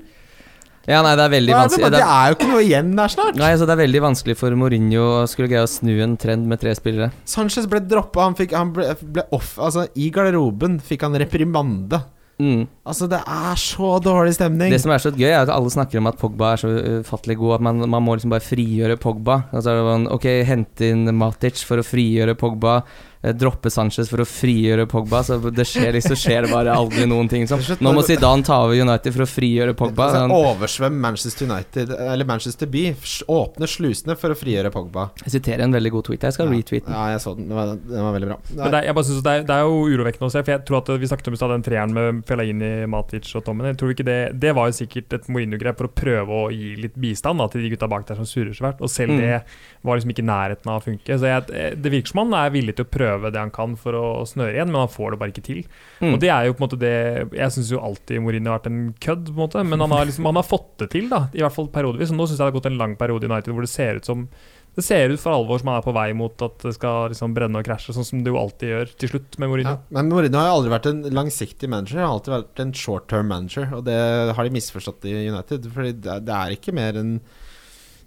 Ja, 0.86 1.00
nei, 1.02 1.16
det 1.18 1.24
er 1.26 1.32
veldig 1.34 1.54
vanskelig. 1.58 1.88
det 1.90 1.98
Det 1.98 2.02
er, 2.06 2.16
er 2.16 2.32
jo 2.32 2.36
ikke 2.38 2.50
noe 2.52 2.64
igjen 2.66 2.92
der 2.98 3.14
snart. 3.14 3.38
nei, 3.40 3.52
altså, 3.56 3.66
det 3.66 3.74
er 3.76 3.82
veldig 3.84 4.02
vanskelig 4.06 4.36
for 4.38 4.58
Mourinho 4.60 5.06
å 5.24 5.28
skulle 5.30 5.50
greie 5.50 5.66
å 5.66 5.70
snu 5.70 5.94
en 6.06 6.18
trend 6.22 6.46
med 6.50 6.62
tre 6.62 6.76
spillere. 6.78 7.12
Sanchez 7.26 7.66
ble 7.72 7.82
droppa. 7.82 8.28
Han, 8.28 8.36
fikk, 8.38 8.54
han 8.54 8.74
ble, 8.76 8.92
ble 9.02 9.26
off 9.36 9.56
Altså, 9.58 9.88
i 9.98 10.12
garderoben 10.14 10.78
fikk 10.84 11.08
han 11.08 11.18
reprimande. 11.18 12.04
Mm. 12.36 12.66
Altså, 12.84 13.08
det 13.08 13.22
er 13.24 13.56
så 13.56 13.94
dårlig 14.04 14.34
stemning. 14.36 14.70
Det 14.74 14.82
som 14.84 14.92
er 14.92 15.00
så 15.00 15.12
gøy, 15.16 15.30
er 15.32 15.40
at 15.46 15.52
alle 15.54 15.72
snakker 15.72 16.02
om 16.02 16.10
at 16.12 16.18
Pogba 16.20 16.50
er 16.54 16.62
så 16.66 16.72
ufattelig 17.00 17.38
god 17.40 17.54
at 17.58 17.64
man, 17.70 17.86
man 17.90 18.04
må 18.04 18.18
liksom 18.18 18.34
bare 18.36 18.44
frigjøre 18.44 18.98
Pogba. 19.00 19.46
Altså, 19.56 19.72
er 19.72 19.80
det 19.80 19.86
sånn, 19.94 20.08
ok, 20.18 20.28
hente 20.50 20.90
inn 20.92 21.08
Matic 21.16 21.62
for 21.64 21.80
å 21.80 21.86
frigjøre 21.88 22.36
Pogba. 22.38 22.82
Eh, 23.26 23.34
Droppe 23.36 23.72
Sanchez 23.74 24.10
for 24.12 24.22
å 24.24 24.28
frigjøre 24.30 24.86
Pogba. 24.92 25.24
Så 25.26 25.40
det 25.50 25.66
skjer 25.68 25.96
liksom 25.98 26.18
skjer 26.20 26.46
det 26.46 26.52
bare 26.54 26.74
aldri 26.78 27.08
noen 27.10 27.30
ting. 27.32 27.48
Sånn. 27.50 27.64
Nå 27.82 27.94
må 27.98 28.04
Zidane 28.06 28.46
ta 28.46 28.62
over 28.68 28.78
United 28.78 29.16
for 29.16 29.26
å 29.26 29.30
frigjøre 29.30 29.74
Pogba. 29.78 30.10
Sånn, 30.14 30.34
oversvøm 30.36 31.00
Manchester 31.02 31.50
United 31.50 31.92
Eller 31.98 32.28
Manchester 32.30 32.70
by. 32.72 32.86
Åpne 33.32 33.70
slusene 33.70 34.16
for 34.20 34.36
å 34.36 34.38
frigjøre 34.38 34.72
Pogba. 34.74 35.10
jeg 35.26 35.36
siterer 35.40 35.66
en 35.66 35.74
veldig 35.76 35.92
god 35.98 36.08
tweet. 36.12 36.28
Jeg 36.30 36.38
skal 36.38 36.52
retweete 36.54 36.86
den. 36.86 36.94
Ja, 36.96 37.08
jeg 37.16 37.22
så 37.26 37.36
den. 37.38 37.48
Den 37.50 37.58
var, 37.58 37.74
den 37.76 38.06
var 38.06 38.14
veldig 38.20 38.30
bra. 38.32 38.38
Men 38.62 38.72
det 38.76 38.84
jeg 38.86 38.96
bare 39.00 39.10
synes 39.10 39.24
det, 39.26 39.32
er, 39.40 39.44
det 39.50 39.56
er 39.56 39.66
jo 39.66 39.82
urovekkende 39.96 40.30
å 40.30 40.34
se, 40.34 40.44
for 40.46 40.54
jeg 40.56 40.66
tror 40.68 40.82
at 40.84 40.94
vi 41.02 41.08
snakket 41.10 41.32
om 41.34 41.52
den 41.56 41.66
treeren 41.66 41.94
med 41.96 42.22
Felaini, 42.30 42.72
Matic 42.92 43.32
og 43.38 43.46
Tommen. 43.48 43.70
Jeg 43.72 43.80
tror 43.82 43.94
ikke 43.96 44.06
det 44.08 44.20
Det 44.42 44.52
var 44.56 44.70
jo 44.70 44.78
sikkert 44.78 45.14
et 45.18 45.28
Mourinho-grep 45.32 45.78
for 45.82 45.90
å 45.90 45.94
prøve 45.96 46.30
å 46.46 46.52
gi 46.54 46.76
litt 46.84 46.96
bistand 47.00 47.40
da, 47.40 47.48
til 47.50 47.62
de 47.66 47.72
gutta 47.74 47.88
bak 47.90 48.06
der 48.08 48.20
som 48.20 48.28
surrer 48.30 48.54
svært. 48.54 48.82
og 48.82 48.90
selv 48.92 49.16
Mm. 49.16 49.20
det 49.22 49.44
var 49.86 49.96
liksom 49.96 50.12
ikke 50.12 50.24
i 50.24 50.28
nærheten 50.28 50.68
av 50.68 50.82
å 50.82 50.84
funke. 50.84 51.18
Så 51.20 51.26
jeg, 51.30 51.76
det 51.82 51.92
virker 51.92 52.08
som 52.12 52.20
han 52.24 52.34
er 52.34 52.50
villig 52.52 52.76
til 52.76 52.86
å 52.86 52.90
prøve 52.90 53.15
det 53.24 53.40
han 53.40 53.52
kan 53.52 53.76
for 53.80 53.94
å 53.94 54.26
snøre 54.28 54.54
igjen, 54.58 54.72
men 54.72 54.82
han 54.84 54.92
får 54.92 55.12
det 55.16 55.20
bare 55.20 55.32
ikke 55.34 55.46
til. 55.48 55.62
Mm. 56.02 56.14
Og 56.14 56.20
det 56.20 56.30
er 56.30 56.46
jo 56.46 56.54
på 56.54 56.62
en 56.64 56.68
måte 56.68 56.80
det 56.82 56.94
Jeg 57.38 57.52
syns 57.56 57.72
jo 57.72 57.80
alltid 57.80 58.22
Mourinho 58.22 58.52
har 58.52 58.60
vært 58.60 58.68
en 58.72 58.94
kødd, 59.00 59.26
på 59.32 59.38
en 59.40 59.44
måte, 59.48 59.64
men 59.64 59.80
han 59.80 59.92
har 59.92 60.06
liksom 60.06 60.26
Han 60.26 60.36
har 60.36 60.44
fått 60.44 60.78
det 60.84 60.90
til, 60.92 61.10
da, 61.10 61.28
i 61.34 61.40
hvert 61.46 61.56
fall 61.56 61.68
periodevis. 61.72 62.12
Og 62.12 62.18
nå 62.20 62.28
syns 62.28 62.38
jeg 62.40 62.44
det 62.46 62.52
har 62.52 62.60
gått 62.60 62.72
en 62.72 62.78
lang 62.78 62.96
periode 63.00 63.24
i 63.26 63.32
United 63.32 63.54
hvor 63.54 63.62
det 63.66 63.72
ser 63.72 63.96
ut 64.02 64.06
som 64.06 64.28
det 64.76 64.84
ser 64.84 65.08
ut 65.08 65.22
for 65.24 65.32
alvor 65.32 65.56
som 65.62 65.70
han 65.72 65.78
er 65.80 65.86
på 65.86 65.94
vei 65.96 66.10
mot 66.12 66.42
at 66.44 66.58
det 66.66 66.74
skal 66.76 67.06
liksom 67.14 67.32
brenne 67.32 67.62
og 67.62 67.64
krasje, 67.64 67.94
sånn 67.96 68.04
som 68.04 68.20
det 68.26 68.28
jo 68.28 68.36
alltid 68.42 68.68
gjør 68.74 68.90
til 69.00 69.08
slutt 69.14 69.38
med 69.40 69.48
Mourinho. 69.48 69.72
Ja, 69.72 69.96
men 69.96 70.10
Mourinho 70.12 70.36
har 70.36 70.50
jo 70.50 70.58
aldri 70.58 70.74
vært 70.74 70.90
en 70.90 71.00
langsiktig 71.16 71.70
manager. 71.72 72.02
Han 72.02 72.10
har 72.10 72.16
alltid 72.18 72.34
vært 72.34 72.60
en 72.66 72.74
short 72.76 73.08
term 73.08 73.30
manager, 73.32 73.70
og 73.78 73.86
det 73.88 73.96
har 74.36 74.44
de 74.44 74.52
misforstått 74.52 75.08
i 75.08 75.14
United. 75.32 75.70
Fordi 75.72 75.94
det 75.96 76.12
er- 76.12 76.26
det 76.28 76.36
er 76.36 76.58
ikke 76.58 76.74
mer 76.76 77.00
enn 77.00 77.14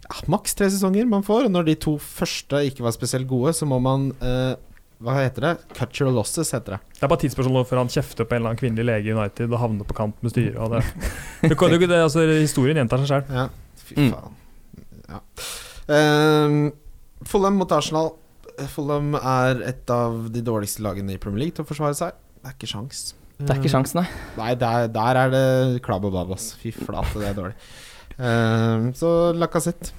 ja, 0.05 0.21
maks 0.29 0.55
tre 0.61 0.69
sesonger 0.69 1.09
man 1.09 1.25
får. 1.25 1.47
Og 1.49 1.53
når 1.57 1.65
de 1.71 1.75
to 1.77 1.97
første 1.97 2.61
ikke 2.69 2.85
var 2.85 2.93
spesielt 2.93 3.27
gode, 3.27 3.55
så 3.57 3.65
må 3.65 3.81
man 3.81 4.11
eh, 4.21 4.55
Hva 4.99 5.15
heter 5.21 5.45
det? 5.45 5.51
Cut 5.79 5.95
your 6.01 6.11
losses, 6.11 6.51
heter 6.53 6.75
det. 6.75 6.79
Det 6.99 7.05
er 7.07 7.11
bare 7.13 7.21
tidsspørsmål 7.23 7.67
før 7.69 7.79
han 7.85 7.91
kjefter 7.95 8.27
på 8.27 8.35
en 8.35 8.41
eller 8.41 8.51
annen 8.51 8.59
kvinnelig 8.61 8.87
lege 8.89 9.13
i 9.13 9.15
United 9.15 9.53
og 9.55 9.61
havner 9.63 9.87
på 9.87 9.95
kant 9.95 10.17
med 10.27 10.33
styret. 10.35 10.57
Og 10.59 10.73
det. 10.75 10.81
Det, 11.49 11.55
kan- 11.61 11.71
det, 11.71 11.79
det, 11.87 12.01
altså, 12.03 12.25
historien 12.35 12.81
gjentar 12.81 12.99
seg 13.05 13.13
sjøl. 13.13 13.29
Ja, 13.37 13.45
fy 13.87 13.95
Mm. 13.95 14.09
faen. 14.17 14.35
Ja. 15.09 15.21
Ehm, 15.95 16.59
Fulham 17.25 17.57
mot 17.63 17.71
Arsenal. 17.73 18.11
Fulham 18.75 19.15
er 19.21 19.63
et 19.71 19.91
av 19.95 20.27
de 20.35 20.43
dårligste 20.43 20.83
lagene 20.83 21.15
i 21.15 21.21
Premier 21.23 21.45
League 21.47 21.55
til 21.55 21.65
å 21.65 21.69
forsvare 21.71 21.95
seg. 21.95 22.19
Det 22.43 22.51
er 22.51 22.57
ikke 22.59 22.71
sjans. 22.73 23.05
Det 23.39 23.53
er 23.55 23.61
ikke 23.63 23.71
sjans, 23.71 23.95
nei. 23.95 24.03
Nei, 24.37 24.51
der, 24.59 24.89
der 24.91 25.21
er 25.23 25.31
det 25.31 25.83
klabb 25.87 26.05
og 26.09 26.13
babas 26.17 26.49
ass. 26.51 26.57
Fy 26.59 26.73
flate, 26.75 27.21
det 27.23 27.29
er 27.31 27.37
dårlig. 27.39 27.55
Ehm, 28.19 28.89
så 28.99 29.13
Lacassette. 29.39 29.93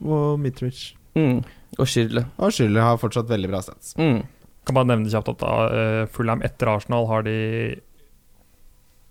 og 0.00 0.38
Mitrovic. 0.40 0.94
Mm. 1.16 1.42
Og 1.76 1.86
Schürrle. 1.92 2.24
Og 2.40 2.52
Schürrle 2.56 2.80
har 2.84 2.96
fortsatt 3.00 3.28
veldig 3.28 3.50
bra 3.52 3.60
stats. 3.64 3.92
Mm. 4.00 4.22
Kan 4.66 4.76
bare 4.78 4.90
nevne 4.90 5.10
kjapt 5.12 5.30
at 5.30 5.44
uh, 5.46 6.04
Fulham 6.10 6.42
etter 6.46 6.72
Arsenal 6.72 7.06
har 7.10 7.26
de 7.26 7.36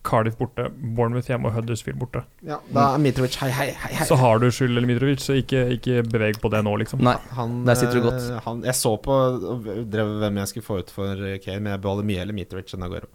Cardiff 0.06 0.38
borte, 0.38 0.68
Bournemouth 0.96 1.28
hjemme 1.30 1.50
og 1.50 1.56
Huddersfield 1.58 1.98
borte. 2.00 2.22
Ja, 2.46 2.60
da 2.74 2.92
er 2.94 3.02
Mitrovic 3.02 3.38
hei, 3.42 3.50
hei, 3.50 3.68
hei. 3.74 3.92
hei. 3.98 4.06
Så 4.08 4.18
har 4.22 4.40
du 4.42 4.48
Skyld 4.54 4.76
eller 4.76 4.88
Mitrovic, 4.90 5.24
så 5.24 5.38
ikke, 5.40 5.64
ikke 5.80 6.04
beveg 6.06 6.38
på 6.42 6.52
det 6.54 6.62
nå, 6.66 6.76
liksom. 6.84 7.02
Nei. 7.06 7.16
Han, 7.38 7.58
Der 7.68 7.80
sitter 7.80 7.98
du 7.98 8.04
eh, 8.04 8.08
godt. 8.12 8.28
Han, 8.46 8.62
jeg 8.68 8.78
så 8.78 8.94
på 9.02 9.16
og 9.16 9.70
drev 9.92 10.12
hvem 10.22 10.42
jeg 10.44 10.52
skulle 10.52 10.68
få 10.68 10.80
ut 10.84 10.94
for 10.94 11.26
eh, 11.26 11.40
Kane, 11.44 11.64
men 11.64 11.74
jeg 11.74 11.84
beholder 11.88 12.10
mye 12.12 12.26
eller 12.26 12.38
Mitrovic 12.38 12.76
enn 12.78 12.86
Aguero. 12.86 13.10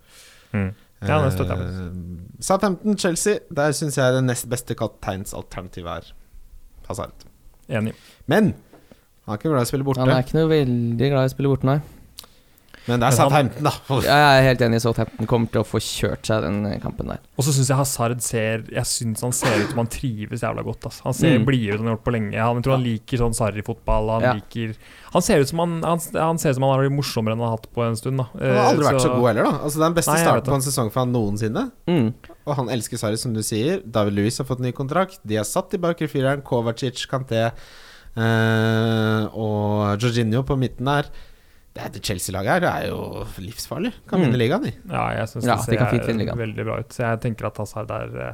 Mm. 0.51 0.73
Ja, 1.07 1.21
det 1.25 1.31
støtter 1.37 1.55
jeg 1.55 1.69
Eh, 1.71 1.93
Southampton-Chelsea, 2.45 3.45
der 3.61 3.77
syns 3.77 4.01
jeg 4.01 4.17
det 4.17 4.25
nest 4.27 4.51
beste 4.51 4.75
kapteinsalternativet 4.77 5.95
er 5.95 6.11
Hazard. 6.91 7.29
Enig. 7.71 7.95
Men 8.27 8.55
han 9.25 9.37
er 9.37 9.39
ikke 9.39 9.53
glad 9.53 9.63
i 9.63 9.69
å 9.69 9.71
spille 9.71 9.87
borte. 9.87 10.03
Han 10.03 10.11
er 10.11 10.27
ikke 10.27 10.41
noe 10.41 10.51
veldig 10.51 11.15
glad 11.15 11.23
i 11.23 11.31
å 11.31 11.35
spille 11.37 11.55
borte, 11.55 11.71
nei. 11.71 11.79
Men 12.89 12.99
det 13.03 13.11
er 13.11 13.15
Southampton, 13.15 13.67
da. 13.67 13.73
Jeg 14.03 14.09
er 14.41 14.43
helt 14.49 14.63
enig. 14.65 14.79
Southampton 14.83 15.27
kommer 15.29 15.51
til 15.53 15.61
å 15.61 15.67
få 15.69 15.79
kjørt 15.85 16.25
seg 16.27 16.43
den 16.47 16.63
kampen 16.81 17.11
der. 17.13 17.19
Og 17.37 17.45
så 17.45 17.53
syns 17.53 17.69
jeg 17.69 17.77
Hazard 17.77 18.23
ser 18.25 18.65
Jeg 18.73 18.87
synes 18.89 19.21
han 19.21 19.33
ser 19.37 19.61
ut 19.61 19.69
som 19.75 19.83
han 19.83 19.91
trives 19.93 20.41
jævla 20.43 20.65
godt. 20.65 20.87
Altså. 20.89 21.03
Han 21.05 21.15
ser 21.15 21.39
Mm. 21.39 21.45
blidere 21.47 21.75
ut 21.77 21.81
enn 21.81 21.87
han 21.87 21.91
har 21.93 21.97
gjort 21.99 22.07
på 22.09 22.15
lenge. 22.17 22.35
Han, 22.41 22.57
jeg 22.57 22.65
tror 22.65 22.77
han 22.79 22.87
liker 22.87 23.21
sånn 23.21 23.37
sarri-fotball. 23.37 24.11
Han 24.17 24.23
Ja. 24.23 24.33
liker 24.41 24.75
Han 25.13 25.23
ser 25.23 25.41
ut 25.41 25.49
som 25.49 25.59
han, 25.59 25.83
han, 25.83 25.99
han 26.15 26.39
ser 26.39 26.51
ut 26.51 26.55
som 26.57 26.63
han 26.63 26.71
har 26.73 26.83
blitt 26.89 26.97
morsommere 26.97 27.33
enn 27.35 27.41
han 27.43 27.49
har 27.51 27.57
hatt 27.59 27.69
på 27.75 27.83
en 27.87 27.97
stund. 27.97 28.17
da 28.19 28.27
Han 28.33 28.57
har 28.57 28.73
aldri 28.73 28.85
så, 28.85 28.91
vært 28.93 29.01
så 29.07 29.15
god 29.17 29.27
heller, 29.29 29.43
da. 29.45 29.53
Altså 29.61 29.77
Det 29.77 29.83
er 29.85 29.89
den 29.91 29.99
beste 30.01 30.15
Nei, 30.15 30.25
starten 30.25 30.51
på 30.51 30.55
en 30.55 30.67
sesong 30.71 30.91
for 30.93 31.01
han 31.01 31.13
noensinne. 31.13 31.65
Mm. 31.87 32.15
Og 32.47 32.57
han 32.57 32.69
elsker 32.69 32.97
Sarri, 32.99 33.19
som 33.19 33.35
du 33.35 33.43
sier. 33.43 33.83
David 33.85 34.15
Louis 34.15 34.39
har 34.39 34.47
fått 34.47 34.61
ny 34.61 34.73
kontrakt. 34.73 35.19
De 35.27 35.37
er 35.37 35.45
satt 35.45 35.75
i 35.75 35.79
bakre 35.79 36.09
fireren. 36.09 36.43
Kovacic, 36.43 37.07
Kanté 37.11 37.51
eh, 38.17 39.27
og 39.35 39.99
Jorginho 40.01 40.43
på 40.47 40.57
midten 40.59 40.87
der. 40.91 41.11
Det, 41.75 41.83
er- 41.85 41.91
det 41.95 42.03
Chelsea-laget 42.03 42.51
her 42.51 42.61
det 42.65 42.71
er 42.71 42.87
jo 42.91 43.25
livsfarlig. 43.39 43.93
Kan 44.11 44.19
Mm. 44.21 44.25
vinne 44.27 44.39
ligaen, 44.41 44.63
de. 44.65 44.73
Ja, 44.91 45.05
jeg 45.21 45.29
syns 45.31 45.45
Ja, 45.47 45.55
det 45.57 45.65
ser 45.65 46.19
de 46.19 46.37
veldig 46.37 46.65
bra 46.67 46.79
ut. 46.81 46.89
Så 46.91 47.05
jeg 47.07 47.21
tenker 47.21 47.47
at 47.47 47.57
Hazard 47.63 47.91
er 47.91 48.17
eh, 48.29 48.33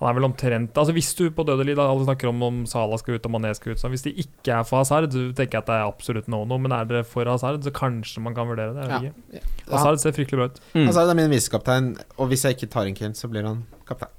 Han 0.00 0.08
er 0.08 0.14
vel 0.18 0.24
omtrent 0.26 0.72
Altså 0.74 0.90
Hvis 0.96 1.14
du 1.14 1.30
på 1.30 1.44
dødelig 1.46 1.76
da 1.76 1.84
alle 1.86 2.02
snakker 2.08 2.28
om 2.32 2.40
om 2.42 2.62
Salah 2.66 2.98
skal 2.98 3.14
ut 3.20 3.26
og 3.28 3.30
Mané 3.36 3.52
skal 3.54 3.72
ut 3.72 3.78
så 3.78 3.88
Hvis 3.92 4.02
de 4.02 4.10
ikke 4.24 4.50
er 4.56 4.64
for 4.64 4.78
Hazard, 4.80 5.12
så 5.12 5.28
tenker 5.36 5.60
jeg 5.60 5.62
at 5.62 5.66
det 5.68 5.76
er 5.76 5.86
absolutt 5.86 6.26
no-no. 6.32 6.58
Men 6.58 6.72
er 6.72 6.84
det 6.88 7.04
for 7.06 7.24
Hazard, 7.28 7.60
så 7.62 7.70
kanskje 7.70 8.18
man 8.24 8.34
kan 8.34 8.48
vurdere 8.48 8.74
det. 8.74 9.12
Ja. 9.34 9.40
Hazard 9.70 10.00
ser 10.00 10.10
fryktelig 10.16 10.38
bra 10.40 10.44
ut. 10.50 10.58
Mm. 10.74 10.86
Hazard 10.88 11.10
er 11.12 11.14
min 11.14 11.30
visekaptein, 11.30 11.92
og 12.18 12.28
hvis 12.32 12.42
jeg 12.48 12.56
ikke 12.56 12.70
tar 12.72 12.86
inn 12.90 12.94
Kane, 12.98 13.14
så 13.14 13.28
blir 13.30 13.44
han 13.46 13.62
kaptein. 13.86 14.10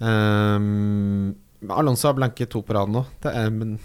Um, 0.00 1.36
Alonso 1.68 2.08
har 2.08 2.14
blanke 2.16 2.46
to 2.48 2.62
på 2.64 2.74
rad 2.74 2.88
nå, 2.92 3.02
det 3.22 3.32
er, 3.36 3.50
men 3.52 3.78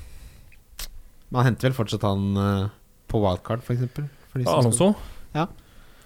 man 1.34 1.44
henter 1.48 1.68
vel 1.70 1.76
fortsatt 1.76 2.06
han 2.08 2.38
eh, 2.40 2.68
på 3.16 3.24
wildcard, 3.24 3.64
f.eks. 3.66 4.48
Alonso? 4.52 4.94
Ja. 5.36 5.48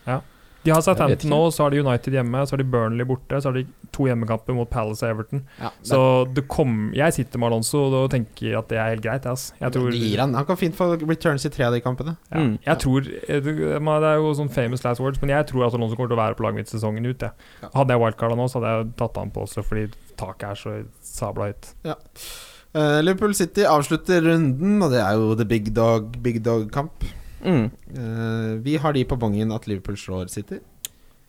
ja. 0.06 0.22
De 0.62 0.74
har 0.76 0.82
satt 0.84 0.98
Southampton 1.00 1.32
nå, 1.32 1.38
så 1.56 1.64
har 1.64 1.72
de 1.72 1.80
United 1.80 2.14
hjemme, 2.18 2.42
så 2.46 2.52
har 2.54 2.60
de 2.60 2.66
Burnley 2.68 3.06
borte, 3.08 3.38
så 3.40 3.48
har 3.48 3.56
de 3.56 3.62
to 3.96 4.04
hjemmekamper 4.10 4.54
mot 4.58 4.68
Palace 4.70 5.06
og 5.08 5.14
Everton. 5.14 5.46
Ja, 5.58 5.70
Så 5.88 6.00
det 6.36 6.44
kom, 6.52 6.90
jeg 6.94 7.16
sitter 7.16 7.40
med 7.40 7.48
Alonso 7.54 7.86
og 7.88 8.10
tenker 8.12 8.58
at 8.60 8.68
det 8.70 8.78
er 8.78 8.90
helt 8.92 9.06
greit. 9.06 9.26
ass. 9.32 9.54
Jeg 9.62 9.72
tror, 9.72 9.88
det 9.96 10.12
han. 10.20 10.36
han 10.36 10.46
kan 10.50 10.60
fint 10.60 10.76
få 10.76 10.90
returns 11.00 11.48
i 11.48 11.50
tre 11.56 11.64
av 11.70 11.74
de 11.78 11.80
kampene. 11.86 12.18
ja, 12.30 12.38
Mm. 12.44 12.60
jeg 12.68 12.78
tror 12.84 13.08
eh, 13.08 13.40
Det 13.40 13.56
det 13.56 14.12
er 14.12 14.20
jo 14.20 14.34
sånn 14.36 14.52
famous 14.52 14.84
last 14.84 15.00
words, 15.00 15.22
men 15.22 15.30
jeg 15.32 15.48
tror 15.48 15.66
at 15.68 15.74
Alonso 15.80 15.96
kommer 15.96 16.12
til 16.12 16.20
å 16.20 16.24
være 16.26 16.36
på 16.36 16.44
laget 16.44 16.56
mitt 16.60 16.68
sesongen 16.76 17.08
ut. 17.08 17.22
Ja. 17.24 17.32
Hadde 17.74 17.96
jeg 17.96 18.04
wildcarda 18.04 18.36
nå, 18.36 18.50
så 18.52 18.60
hadde 18.60 18.76
jeg 18.76 18.94
tatt 19.00 19.16
han 19.18 19.32
på 19.32 19.48
også, 19.48 19.64
fordi 19.64 19.88
taket 20.20 20.44
er 20.52 20.56
så 20.60 20.78
sabla 21.02 21.54
høyt. 21.54 21.74
Eh, 22.74 23.00
Liverpool 23.02 23.34
City 23.34 23.66
avslutter 23.66 24.22
runden, 24.22 24.82
og 24.86 24.92
det 24.94 25.00
er 25.02 25.16
jo 25.18 25.34
the 25.38 25.46
big 25.46 25.72
dog, 25.76 26.12
big 26.22 26.44
dog-kamp. 26.46 27.06
Mm. 27.40 27.70
Uh, 27.96 28.60
vi 28.66 28.76
har 28.76 28.94
de 28.94 29.06
på 29.08 29.16
bongen 29.16 29.54
at 29.56 29.66
Liverpool 29.68 29.98
slår 29.98 30.28
City. 30.28 30.60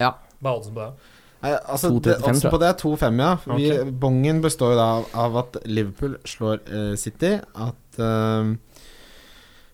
Ja. 0.03 0.17
Hva 0.41 0.53
er 0.53 0.59
oddsen 0.59 0.75
på 0.75 0.83
det? 0.83 1.17
Nei, 1.41 1.53
altså, 1.73 1.89
2,35 1.95 2.41
det, 2.43 2.51
på 2.53 2.59
det 2.61 2.69
er 2.69 2.79
2-5, 2.83 3.21
ja. 3.25 3.31
Vi. 3.57 3.69
Bongen 4.03 4.43
består 4.45 4.75
jo 4.75 4.81
da 4.81 4.89
av 5.23 5.39
at 5.41 5.61
Liverpool 5.65 6.19
slår 6.29 6.61
uh, 6.69 6.95
City. 7.01 7.37
At 7.57 8.01
uh, 8.03 8.51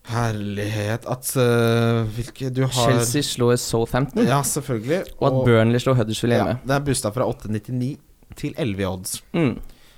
Herlighet 0.07 1.03
At 1.11 1.27
uh, 1.35 2.05
Hvilke 2.15 2.47
du 2.55 2.61
har 2.63 2.71
Chelsea 2.71 3.25
slår 3.27 3.57
Southampton, 3.59 4.23
Ja, 4.23 4.39
selvfølgelig. 4.47 5.01
og 5.19 5.27
at 5.27 5.39
Burnley 5.49 5.83
slår 5.83 5.97
Huddersfield 5.99 6.37
ja. 6.37 6.53
Det 6.63 6.77
er 6.77 6.85
busta 6.85 7.11
fra 7.11 7.27
8,99 7.27 7.97
til 8.37 8.53
11 8.55 8.79
i 8.79 8.87
odds. 8.87 9.17
Mm. 9.33 9.57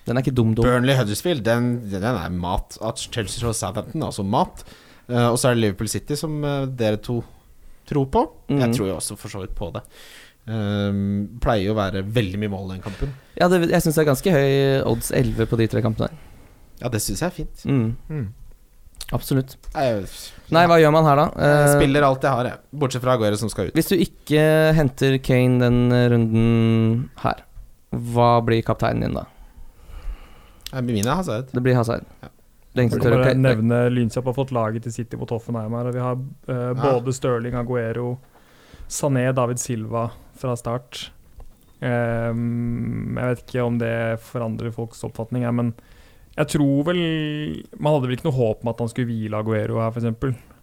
Den 0.10 0.18
er 0.18 0.26
ikke 0.26 0.36
dum-dum. 0.36 0.66
Burnley 0.66 0.98
Huddersfield, 0.98 1.44
den, 1.46 1.74
den 1.92 2.06
er 2.10 2.32
mat. 2.34 2.80
At 2.82 3.02
Chelsea 3.02 3.38
slår 3.44 3.54
Southampton, 3.58 4.06
altså 4.08 4.26
mat. 4.26 4.64
Uh, 5.10 5.32
og 5.32 5.38
så 5.42 5.50
er 5.50 5.58
det 5.58 5.64
Liverpool 5.68 5.90
City, 5.92 6.18
som 6.18 6.40
uh, 6.46 6.66
dere 6.66 6.98
to 7.02 7.20
tror 7.90 8.10
på. 8.14 8.26
Mm. 8.50 8.64
Jeg 8.64 8.76
tror 8.78 8.90
jo 8.92 8.98
også 8.98 9.18
for 9.18 9.34
så 9.34 9.44
vidt 9.44 9.54
på 9.58 9.70
det. 9.74 9.84
Um, 10.50 11.40
pleier 11.42 11.68
jo 11.68 11.76
å 11.76 11.78
være 11.78 12.04
veldig 12.10 12.42
mye 12.42 12.52
mål 12.54 12.76
den 12.76 12.84
kampen. 12.84 13.14
Ja, 13.38 13.50
det, 13.52 13.68
jeg 13.70 13.86
syns 13.86 13.98
det 13.98 14.04
er 14.04 14.10
ganske 14.10 14.34
høy 14.34 14.52
odds 14.90 15.14
11 15.14 15.50
på 15.50 15.60
de 15.62 15.70
tre 15.70 15.86
kampene 15.86 16.10
der. 16.10 16.28
Ja, 16.80 16.92
det 16.94 17.02
syns 17.04 17.22
jeg 17.22 17.30
er 17.30 17.36
fint. 17.36 17.66
Mm. 17.70 17.90
Mm. 18.10 18.28
Absolutt. 19.14 19.56
Jeg, 19.74 20.06
Nei, 20.54 20.64
hva 20.70 20.78
gjør 20.82 20.94
man 20.94 21.08
her, 21.10 21.18
da? 21.18 21.50
jeg 21.50 21.74
spiller 21.80 22.06
alt 22.06 22.26
jeg 22.26 22.38
har, 22.38 22.50
jeg. 22.52 22.62
Bortsett 22.82 23.04
fra 23.06 23.16
Aguero, 23.18 23.38
som 23.42 23.50
skal 23.50 23.70
ut. 23.70 23.78
Hvis 23.78 23.90
du 23.90 23.98
ikke 23.98 24.44
henter 24.78 25.18
Kane 25.26 25.58
den 25.64 25.80
runden 26.14 27.04
her, 27.24 27.42
hva 28.14 28.32
blir 28.46 28.62
kapteinen 28.66 29.08
din 29.08 29.18
da? 29.18 29.26
Eh, 30.74 30.82
Mine 30.86 31.08
er 31.08 31.16
Hazard. 31.22 31.52
Det 31.52 31.64
blir 31.64 31.78
Hazard. 31.78 32.06
Ja. 32.22 32.30
Det 32.74 32.84
ingen 32.84 33.02
kan 33.02 33.12
bare 33.12 33.34
nevne 33.34 33.78
Lynsjapp 33.90 34.28
har 34.30 34.36
fått 34.38 34.52
laget 34.54 34.86
til 34.86 34.94
City 34.94 35.18
mot 35.18 35.30
Hoffenheim 35.34 35.74
her. 35.74 35.90
Og 35.90 35.96
vi 35.96 36.04
har 36.04 36.20
uh, 36.20 36.74
både 36.78 37.14
Stirling, 37.18 37.58
Aguero, 37.58 38.18
Sané, 38.88 39.26
David 39.36 39.62
Silva 39.62 40.10
fra 40.38 40.54
start. 40.58 41.08
Um, 41.82 43.16
jeg 43.18 43.32
vet 43.32 43.42
ikke 43.46 43.66
om 43.66 43.80
det 43.82 43.96
forandrer 44.22 44.74
folks 44.76 45.02
oppfatning, 45.08 45.46
her, 45.48 45.54
men 45.56 45.70
jeg 46.36 46.50
tror 46.52 46.82
vel 46.90 46.98
Man 47.80 47.94
hadde 47.94 48.10
vel 48.10 48.18
ikke 48.18 48.28
noe 48.28 48.36
håp 48.36 48.66
om 48.66 48.72
at 48.74 48.82
han 48.84 48.92
skulle 48.92 49.08
hvile 49.08 49.40
Aguero 49.40 49.80
her, 49.80 49.96
f.eks. 49.96 50.10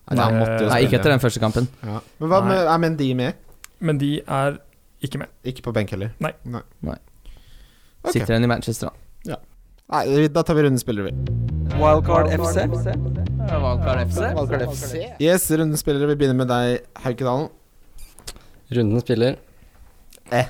Nei, 0.06 0.26
jo 0.30 0.68
Nei, 0.68 0.82
ikke 0.86 1.00
etter 1.00 1.10
den 1.10 1.24
første 1.24 1.42
kampen. 1.42 1.66
Ja. 1.82 1.98
Men 2.20 2.30
hva 2.30 2.42
med, 2.44 2.54
Nei. 2.60 2.74
er 2.76 2.82
Mendy 2.84 3.08
med? 3.18 3.42
Men 3.82 3.98
de 4.00 4.12
er 4.22 4.60
ikke 5.04 5.24
med. 5.24 5.32
Ikke 5.44 5.66
på 5.66 5.74
benk 5.74 5.90
heller? 5.96 6.14
Nei. 6.22 6.32
Ok. 6.86 8.12
Sitter 8.12 8.36
igjen 8.36 8.46
i 8.46 8.52
Manchester, 8.52 8.92
da. 8.92 9.40
Nei, 9.92 10.28
da 10.34 10.42
tar 10.42 10.56
vi 10.58 10.62
rundens 10.66 10.82
spillere, 10.82 11.12
vi. 11.12 11.34
Wildcard 11.78 12.30
FC. 12.34 12.64
Wildcard 14.34 14.64
FC. 14.72 14.94
Yes, 15.22 15.50
rundens 15.50 15.80
spillere. 15.84 16.08
Vi 16.10 16.16
begynner 16.18 16.40
med 16.40 16.50
deg, 16.50 16.80
Haukedalen. 17.04 17.48
Runden 18.74 19.00
spiller 19.04 19.36
Eh, 20.34 20.48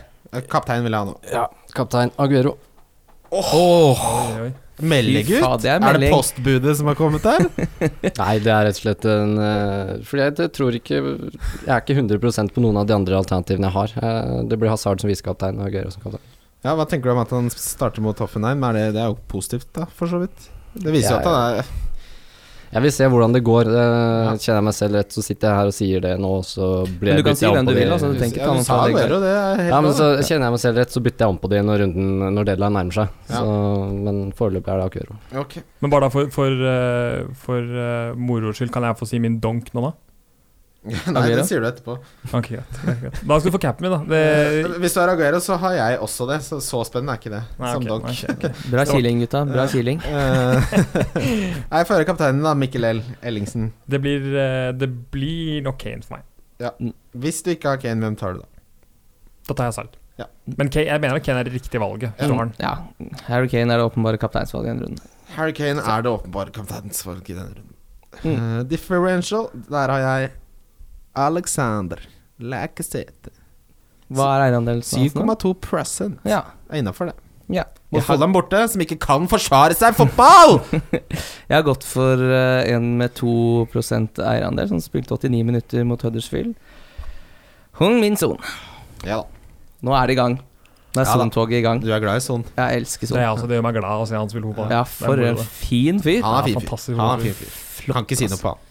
Kaptein 0.49 0.80
vil 0.87 0.95
jeg 0.97 1.05
ha 1.05 1.09
nå. 1.11 1.49
kaptein 1.76 2.11
Aguero. 2.16 2.55
Oh. 3.28 3.53
Oh. 3.53 4.47
Meldegutt? 4.80 5.62
det 5.62 5.70
er 5.70 5.84
Er 5.84 5.99
det 6.01 6.11
postbudet 6.12 6.76
som 6.78 6.89
har 6.89 6.97
kommet 6.97 7.22
der? 7.24 7.45
Nei, 8.20 8.39
det 8.41 8.53
er 8.53 8.64
rett 8.68 8.76
og 8.76 8.82
slett 8.82 9.05
en 9.09 9.34
uh, 9.41 9.93
Fordi 10.05 10.22
jeg, 10.22 10.34
jeg 10.39 10.53
tror 10.53 10.76
ikke 10.76 10.99
Jeg 11.01 11.70
er 11.72 11.80
ikke 11.80 11.97
100% 11.97 12.53
på 12.53 12.64
noen 12.64 12.76
av 12.80 12.89
de 12.89 12.93
andre 12.97 13.16
alternativene 13.16 13.68
jeg 13.68 13.76
har. 13.76 13.95
Uh, 14.01 14.43
det 14.49 14.59
blir 14.61 14.72
Hazard 14.72 15.01
som 15.01 15.12
visekaptein 15.12 15.61
og 15.61 15.68
Aguero 15.68 15.93
som 15.93 16.05
kaptein. 16.05 16.24
Ja, 16.66 16.74
Hva 16.74 16.86
tenker 16.90 17.12
du 17.12 17.14
om 17.14 17.22
at 17.22 17.30
han 17.34 17.48
starter 17.54 18.02
mot 18.02 18.18
Hoffenheim? 18.18 18.62
Er 18.66 18.74
det, 18.74 18.86
det 18.96 19.02
er 19.04 19.12
jo 19.12 19.20
positivt, 19.30 19.68
da, 19.76 19.86
for 19.86 20.10
så 20.10 20.18
vidt. 20.24 20.48
Det 20.74 20.90
viser 20.90 21.12
jo 21.14 21.18
Ja, 21.18 21.20
at 21.20 21.28
han 21.30 21.60
er 21.60 21.68
Jeg 22.72 22.82
vil 22.82 22.92
se 22.96 23.06
hvordan 23.06 23.36
det 23.36 23.42
går. 23.46 23.68
Eh, 23.70 24.30
Kjenner 24.42 24.58
jeg 24.58 24.64
meg 24.66 24.74
selv 24.74 24.98
rett, 24.98 25.14
så 25.14 25.22
sitter 25.22 25.46
jeg 25.46 25.60
her 25.60 25.70
og 25.70 25.76
sier 25.76 26.02
det 26.02 26.14
nå, 26.18 26.30
og 26.40 26.48
så 26.48 26.70
blir 26.82 27.12
Men 27.12 27.20
jeg 27.20 27.22
du 27.22 27.28
kan 27.28 27.38
si 27.38 27.46
om 27.46 27.54
hvem 27.54 27.68
på 27.70 27.76
du 27.76 27.78
vil, 27.78 27.92
altså, 27.94 28.10
du 28.10 28.18
tenker 28.18 28.42
ja, 28.42 28.48
du 28.50 28.66
sa 28.66 28.80
det. 28.90 29.04
Det 29.22 29.68
Ja, 29.70 29.78
men 29.86 29.94
så 29.94 30.08
kjenner 30.26 30.48
jeg 30.48 30.56
meg 30.56 30.62
selv 30.64 30.80
rett, 30.82 30.96
så 30.96 31.04
bytter 31.06 31.24
jeg 31.24 31.36
om 31.36 31.38
på 31.44 31.52
det 31.54 31.62
når, 31.68 31.84
runden, 31.84 32.26
når 32.34 32.50
deadline 32.50 32.78
nærmer 32.80 32.98
seg. 32.98 33.14
Ja. 33.30 33.44
Så, 33.44 33.54
men 34.08 34.18
foreløpig 34.40 34.74
er 34.74 34.82
det 34.82 34.88
Aguero. 34.90 35.20
Okay. 35.46 35.62
Men 35.86 35.94
bare 35.94 36.08
da 36.08 36.14
for, 36.16 36.34
for, 36.34 36.66
eh, 36.74 37.22
for 37.46 37.78
uh, 37.78 38.18
moro 38.18 38.50
skyld, 38.50 38.74
kan 38.74 38.90
jeg 38.90 38.98
få 38.98 39.08
si 39.14 39.22
min 39.22 39.38
donk 39.38 39.70
nå, 39.70 39.86
da? 39.86 39.94
Nei, 40.87 40.95
Aguero? 41.11 41.37
det 41.41 41.45
sier 41.49 41.61
du 41.61 41.66
etterpå. 41.68 41.95
Ok, 42.37 42.49
greit. 42.53 42.76
Da 43.26 43.39
skal 43.41 43.51
du 43.51 43.55
få 43.57 43.61
capen 43.62 43.87
min, 43.87 43.93
da. 43.95 43.99
Det, 44.11 44.20
Eh, 44.66 44.76
Hvis 44.82 44.95
du 44.95 45.01
har 45.01 45.11
Aguero, 45.12 45.41
så 45.43 45.57
har 45.59 45.72
jeg 45.74 45.99
også 46.07 46.26
det. 46.30 46.39
Så, 46.47 46.61
så 46.62 46.82
spennende 46.87 47.14
er 47.16 47.20
ikke 47.20 47.32
det. 47.34 47.43
Nei, 47.59 47.72
som 47.72 47.82
okay, 47.82 47.91
donk. 47.91 48.05
ok, 48.07 48.37
ok. 48.37 48.70
Bra 48.74 48.84
kiling, 48.93 49.20
gutta. 49.24 49.43
Bra 49.51 49.66
kiling. 49.72 50.01
jeg 50.70 51.87
får 51.89 51.95
høre 51.97 52.09
kapteinen, 52.09 52.43
da. 52.47 52.55
Mikkel 52.59 52.87
L. 52.89 53.03
Ellingsen. 53.26 53.70
Det 53.91 54.01
blir, 54.05 54.26
eh, 54.39 54.70
det 54.78 54.89
blir 55.14 55.62
nok 55.66 55.78
Kane 55.82 56.03
for 56.07 56.18
meg. 56.18 56.24
Hvis 57.16 57.43
du 57.45 57.51
ikke 57.53 57.74
har 57.74 57.82
Kane, 57.82 58.01
hvem 58.05 58.16
tar 58.16 58.37
du 58.37 58.43
da? 58.45 58.49
Da 59.51 59.55
tar 59.59 59.68
jeg 59.70 59.76
Salt. 59.80 59.99
Ja. 60.18 60.24
Men 60.57 60.70
Kane, 60.72 60.87
jeg 60.89 61.03
mener 61.03 61.18
at 61.20 61.26
Kane 61.26 61.43
er 61.43 61.51
det 61.51 61.55
riktige 61.59 61.82
valget. 61.82 62.14
Den. 62.22 62.55
Ja. 62.62 62.76
Harry 63.28 63.51
Kane 63.53 63.74
er 63.74 63.82
det 63.82 63.91
åpenbare 63.91 64.18
kapteinsvalget 64.22 64.70
i 64.70 64.72
denne 64.72 64.87
runden. 64.87 65.12
Harry 65.37 65.53
Kane 65.53 65.82
er 65.82 66.03
det 66.07 66.11
åpenbare 66.14 66.55
kapteinsvalget 66.55 67.34
i 67.34 67.37
denne 67.37 67.53
runden. 67.59 67.72
Mm. 68.24 68.37
Uh, 68.41 68.62
differential, 68.64 69.51
der 69.68 69.93
har 69.93 69.99
jeg 70.01 70.30
Alexander 71.16 72.02
Lacassette. 72.38 73.32
Hva 74.12 74.36
er 74.36 74.48
eierandelsen 74.50 75.08
7,2 75.08 75.54
prosent. 75.64 76.20
Ja. 76.28 76.44
Er 76.70 76.82
innafor 76.82 77.10
det. 77.10 77.16
Ja. 77.50 77.64
Mot 77.94 78.08
dem 78.20 78.32
borte, 78.34 78.60
som 78.68 78.82
ikke 78.82 78.98
kan 79.02 79.28
forsvare 79.30 79.74
seg 79.78 79.94
i 79.94 79.96
fotball! 79.96 80.58
Jeg 81.48 81.54
har 81.54 81.64
gått 81.66 81.86
for 81.86 82.18
uh, 82.18 82.66
en 82.66 82.96
med 82.98 83.14
2% 83.18 84.20
eierandel, 84.26 84.68
som 84.72 84.82
spilte 84.82 85.14
89 85.14 85.44
minutter 85.46 85.86
mot 85.86 86.02
Huddersfield. 86.02 86.56
Hung 87.80 88.00
Min 88.02 88.18
Son. 88.18 88.38
ja 89.06 89.22
da. 89.22 89.32
Nå 89.86 89.92
er 89.94 90.08
det 90.08 90.16
i 90.16 90.18
gang. 90.18 90.38
Nå 90.96 91.02
er 91.02 91.04
Ja. 91.04 91.12
Son-toget 91.12 91.60
i 91.60 91.62
gang. 91.62 91.80
Du 91.82 91.90
er 91.92 92.00
glad 92.00 92.16
i 92.16 92.24
Son. 92.24 92.44
Jeg 92.56 92.80
elsker 92.80 93.06
Son. 93.06 93.18
Det, 93.18 93.26
altså, 93.28 93.46
det 93.46 93.58
gjør 93.58 93.66
meg 93.68 93.76
glad 93.76 94.02
å 94.02 94.06
se 94.08 94.16
han 94.16 94.30
spille 94.32 94.48
fotball. 94.48 94.70
Ja, 94.72 94.82
for 94.88 95.20
en 95.20 95.36
fin 95.38 96.00
fyr. 96.02 96.22
Han 96.24 96.38
er 96.40 96.48
fin 96.48 96.56
fyr. 96.56 96.62
fantastisk 96.64 96.98
Han 96.98 97.20
er 97.20 97.26
fin 97.26 97.36
fyr. 97.36 97.92
Kan 97.92 98.06
ikke 98.08 98.18
si 98.18 98.30
noe 98.32 98.40
på 98.40 98.54
han. 98.54 98.64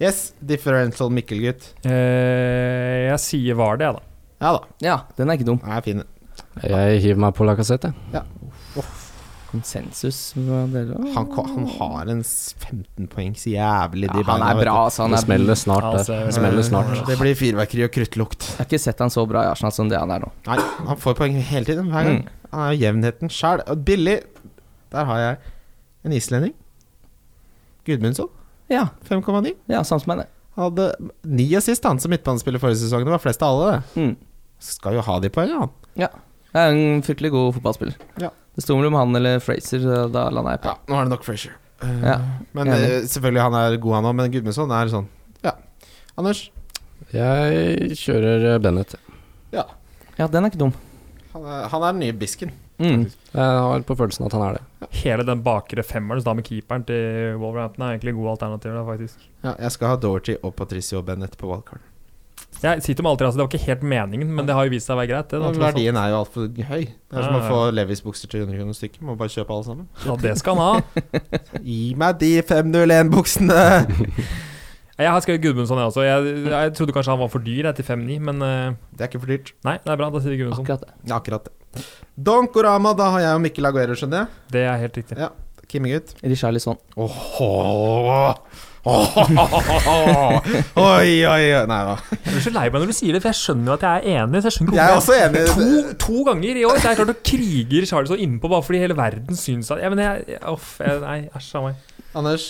Yes, 0.00 0.32
differential 0.46 1.10
Mikkel-gutt. 1.10 1.72
Eh, 1.88 3.08
jeg 3.08 3.18
sier 3.24 3.56
var 3.58 3.80
det, 3.80 3.88
jeg, 3.88 3.98
da. 3.98 4.02
Ja 4.38 4.52
da. 4.54 4.60
Ja, 4.84 4.96
den 5.18 5.28
er 5.32 5.38
ikke 5.40 5.48
dum. 5.48 5.58
Er 5.66 5.82
fin. 5.82 6.04
Jeg 6.62 7.00
hiver 7.02 7.18
meg 7.24 7.34
på 7.34 7.46
Lacassette. 7.48 7.90
Ja. 8.14 8.22
Konsensus 9.48 10.34
dere. 10.36 10.98
Han, 11.14 11.26
han 11.32 11.66
har 11.78 12.10
en 12.12 12.18
s- 12.20 12.52
15 12.60 13.06
poengs 13.08 13.46
jævlig 13.48 14.10
ja, 14.10 14.22
Han 14.28 14.42
er 14.44 14.58
bra, 14.60 14.74
altså. 14.84 15.06
Han 15.06 15.14
Det 15.16 15.18
er, 15.22 15.24
smeller 15.24 15.56
snart 15.56 15.86
altså, 15.88 16.18
Det 16.26 16.34
smeller 16.36 16.62
snart. 16.66 16.92
Det 17.08 17.16
blir 17.18 17.34
fyrverkeri 17.38 17.86
og 17.86 17.90
kruttlukt. 17.94 18.44
jeg 18.50 18.58
har 18.60 18.68
ikke 18.68 18.80
sett 18.82 18.98
han 19.00 19.08
så 19.10 19.24
bra 19.26 19.46
i 19.46 19.50
Arsenal 19.54 19.72
som 19.72 19.88
det 19.88 19.98
han 19.98 20.12
er 20.12 20.20
nå. 20.26 20.30
Nei, 20.50 20.58
han 20.90 21.00
får 21.00 21.16
poeng 21.16 21.38
hele 21.40 21.64
tiden. 21.64 21.88
Hver 21.88 22.04
gang. 22.10 22.20
Mm. 22.20 22.42
Han 22.52 22.60
er 22.66 22.74
jo 22.76 22.82
jevnheten 22.84 23.32
sjæl. 23.32 23.64
Billig 23.88 24.18
Der 24.92 25.04
har 25.08 25.18
jeg 25.24 25.38
en 26.04 26.12
islending. 26.12 26.54
Gudmundsson. 27.88 28.28
Ja, 28.68 28.88
5,9. 29.08 29.54
ja 29.72 29.82
samme 29.86 30.02
som 30.04 30.10
meg, 30.12 30.24
det. 30.24 30.28
Hadde 30.58 30.88
ni 31.24 31.46
assist 31.56 31.84
han 31.86 32.00
som 32.02 32.10
midtbanespiller 32.12 32.58
forrige 32.60 32.80
sesong. 32.82 33.04
Det 33.06 33.12
var 33.14 33.22
flest 33.22 33.42
av 33.46 33.54
alle, 33.54 33.76
det. 33.78 34.02
Mm. 34.02 34.16
Skal 34.58 34.96
jo 34.98 35.04
ha 35.06 35.18
de 35.22 35.30
poengene, 35.30 35.68
han. 35.68 35.70
Jeg 35.98 36.58
er 36.58 36.74
en 36.74 37.02
fryktelig 37.06 37.30
god 37.30 37.52
fotballspiller. 37.58 37.94
Ja. 38.20 38.30
Det 38.58 38.64
sto 38.64 38.74
mellom 38.74 38.96
han 38.98 39.14
eller 39.14 39.38
Fraser, 39.44 39.84
da 40.10 40.24
landa 40.34 40.56
jeg 40.56 40.62
på 40.64 40.72
Ja, 40.72 40.76
nå 40.90 40.96
er 40.98 41.04
det 41.06 41.12
nok 41.14 41.24
Frazier. 41.26 41.54
Uh, 41.78 42.00
Ja, 42.02 42.16
men 42.58 42.66
enig. 42.74 42.88
eh, 42.90 43.04
selvfølgelig, 43.06 43.42
han 43.44 43.54
er 43.54 43.76
god, 43.78 43.94
han 43.94 44.08
òg. 44.10 44.16
Men 44.18 44.32
Gudmundsson 44.34 44.72
er 44.74 44.90
sånn 44.90 45.06
Ja. 45.46 45.52
Anders? 46.18 46.40
Jeg 47.14 47.92
kjører 48.00 48.48
eh, 48.54 48.58
Bennett. 48.58 48.96
Ja. 49.54 49.62
Ja, 50.18 50.26
den 50.26 50.42
er 50.44 50.50
ikke 50.50 50.58
dum. 50.64 50.72
Han 51.36 51.44
er, 51.46 51.68
han 51.70 51.82
er 51.86 51.92
den 51.94 52.02
nye 52.02 52.16
bisken. 52.18 52.50
Mm. 52.78 53.04
Jeg 53.34 53.60
har 53.66 53.84
på 53.86 53.96
følelsen 53.98 54.26
at 54.28 54.34
han 54.36 54.44
er 54.46 54.58
det. 54.58 54.88
Hele 55.00 55.26
den 55.26 55.42
bakre 55.44 55.82
femmeren, 55.86 56.22
så 56.22 56.30
da 56.30 56.36
med 56.38 56.46
keeperen 56.46 56.86
til 56.88 57.36
Wolverhampton, 57.42 57.84
er 57.84 57.96
egentlig 57.96 58.14
gode 58.16 58.36
alternativer, 58.36 58.78
da, 58.78 58.86
faktisk. 58.86 59.28
Ja, 59.42 59.54
jeg 59.66 59.74
skal 59.74 59.94
ha 59.94 60.00
Dorothy 60.00 60.38
og 60.42 60.54
Patricio 60.58 61.02
Bennett 61.02 61.38
på 61.40 61.50
wildcard. 61.50 61.82
Jeg 62.62 62.82
sitter 62.82 63.04
med 63.04 63.12
alltid, 63.12 63.26
altså, 63.26 63.38
Det 63.38 63.44
var 63.44 63.50
ikke 63.52 63.66
helt 63.66 63.82
meningen, 63.86 64.30
men 64.34 64.46
det 64.46 64.54
har 64.56 64.66
jo 64.66 64.72
vist 64.72 64.88
seg 64.88 64.96
å 64.96 64.98
være 64.98 65.10
greit. 65.12 65.30
Det, 65.30 65.38
da, 65.38 65.50
alt. 65.52 65.60
verdien 65.62 65.98
er 66.00 66.10
jo 66.10 66.20
altfor 66.24 66.48
høy. 66.48 66.84
Det 66.88 67.18
er 67.18 67.26
som 67.26 67.36
Ja, 67.36 67.40
å 67.42 67.50
få 67.50 67.60
Levis 67.74 68.02
bukser 68.02 68.30
til 68.30 68.42
100 68.46 68.58
kroner 68.58 68.78
stykket. 68.78 69.02
Må 69.06 69.14
bare 69.18 69.30
kjøpe 69.34 69.54
alle 69.54 69.66
sammen. 69.68 69.88
Ja, 70.06 70.16
det 70.22 70.34
skal 70.40 70.58
han 70.58 70.64
ha. 70.64 71.02
Gi 71.62 71.82
meg 71.98 72.18
de 72.22 72.32
501-buksene! 72.42 73.62
Jeg 74.98 75.12
har 75.14 75.22
skrevet 75.22 75.42
Gudmundsson, 75.44 75.78
jeg 75.78 75.92
også. 75.92 76.02
Jeg, 76.02 76.32
jeg 76.50 76.72
trodde 76.74 76.94
kanskje 76.96 77.12
han 77.14 77.20
var 77.22 77.30
for 77.30 77.44
dyr 77.44 77.68
jeg, 77.70 77.76
til 77.78 77.86
5-9, 77.86 78.16
men 78.30 78.42
eh, 78.42 78.72
Det 78.98 79.04
er 79.06 79.10
ikke 79.12 79.20
for 79.22 79.30
dyrt. 79.30 79.52
nei, 79.68 79.76
det 79.84 79.92
er 79.94 80.00
bra. 80.00 80.08
Da 80.10 80.22
sier 80.24 80.34
vi 80.34 80.40
Gudmundsson. 80.42 80.66
Akkurat 80.66 80.86
det. 80.86 80.94
Ja, 81.06 81.20
akkurat 81.20 81.46
det. 81.46 81.84
Donkorama, 82.26 82.96
da 82.98 83.12
har 83.14 83.22
jeg 83.22 83.38
og 83.38 83.44
Mikkel 83.44 83.68
Aguero, 83.70 83.94
skjønner 83.98 84.24
jeg. 84.24 84.40
Det 84.56 84.64
er 84.66 84.80
helt 84.82 84.98
riktig. 84.98 85.20
Ja. 85.22 85.30
Kimmegutt. 85.68 86.14
Richarlison. 86.24 86.78
Åhå 86.96 87.52
Oi, 88.88 91.10
oi, 91.28 91.28
oi. 91.28 91.42
Nei 91.68 91.78
da. 91.84 91.94
Jeg 92.14 92.30
blir 92.32 92.44
så 92.46 92.52
lei 92.54 92.62
meg 92.72 92.80
når 92.80 92.90
du 92.90 92.94
sier 92.96 93.16
det, 93.16 93.20
for 93.20 93.28
jeg 93.32 93.38
skjønner 93.42 93.68
jo 93.68 93.74
at 93.76 93.84
jeg 93.84 94.14
er 94.14 94.22
enig. 94.22 94.40
Så 94.42 94.48
jeg 94.50 94.56
skjønner 94.56 94.78
Jeg 94.78 94.86
er 94.86 94.96
også 94.96 95.16
enig. 95.18 95.42
to, 95.52 95.66
to 96.06 96.22
ganger 96.30 96.60
i 96.62 96.64
år 96.68 96.78
så 96.80 96.88
er 96.88 96.94
jeg 96.94 97.00
klart 97.02 97.12
å 97.12 97.18
krige 97.30 97.82
Richarlison 97.84 98.22
innpå 98.24 98.50
bare 98.52 98.64
fordi 98.64 98.80
hele 98.82 98.96
verden 98.98 99.38
syns 99.38 99.68
at 99.74 99.82
ja, 99.84 99.90
men 99.92 100.00
jeg, 100.04 100.24
jeg, 100.34 100.40
Uff. 100.54 100.70
Jeg, 100.84 101.02
nei, 101.04 101.18
æsj 101.36 101.50
a 101.60 101.64
meg. 101.66 101.84
Anders. 102.16 102.48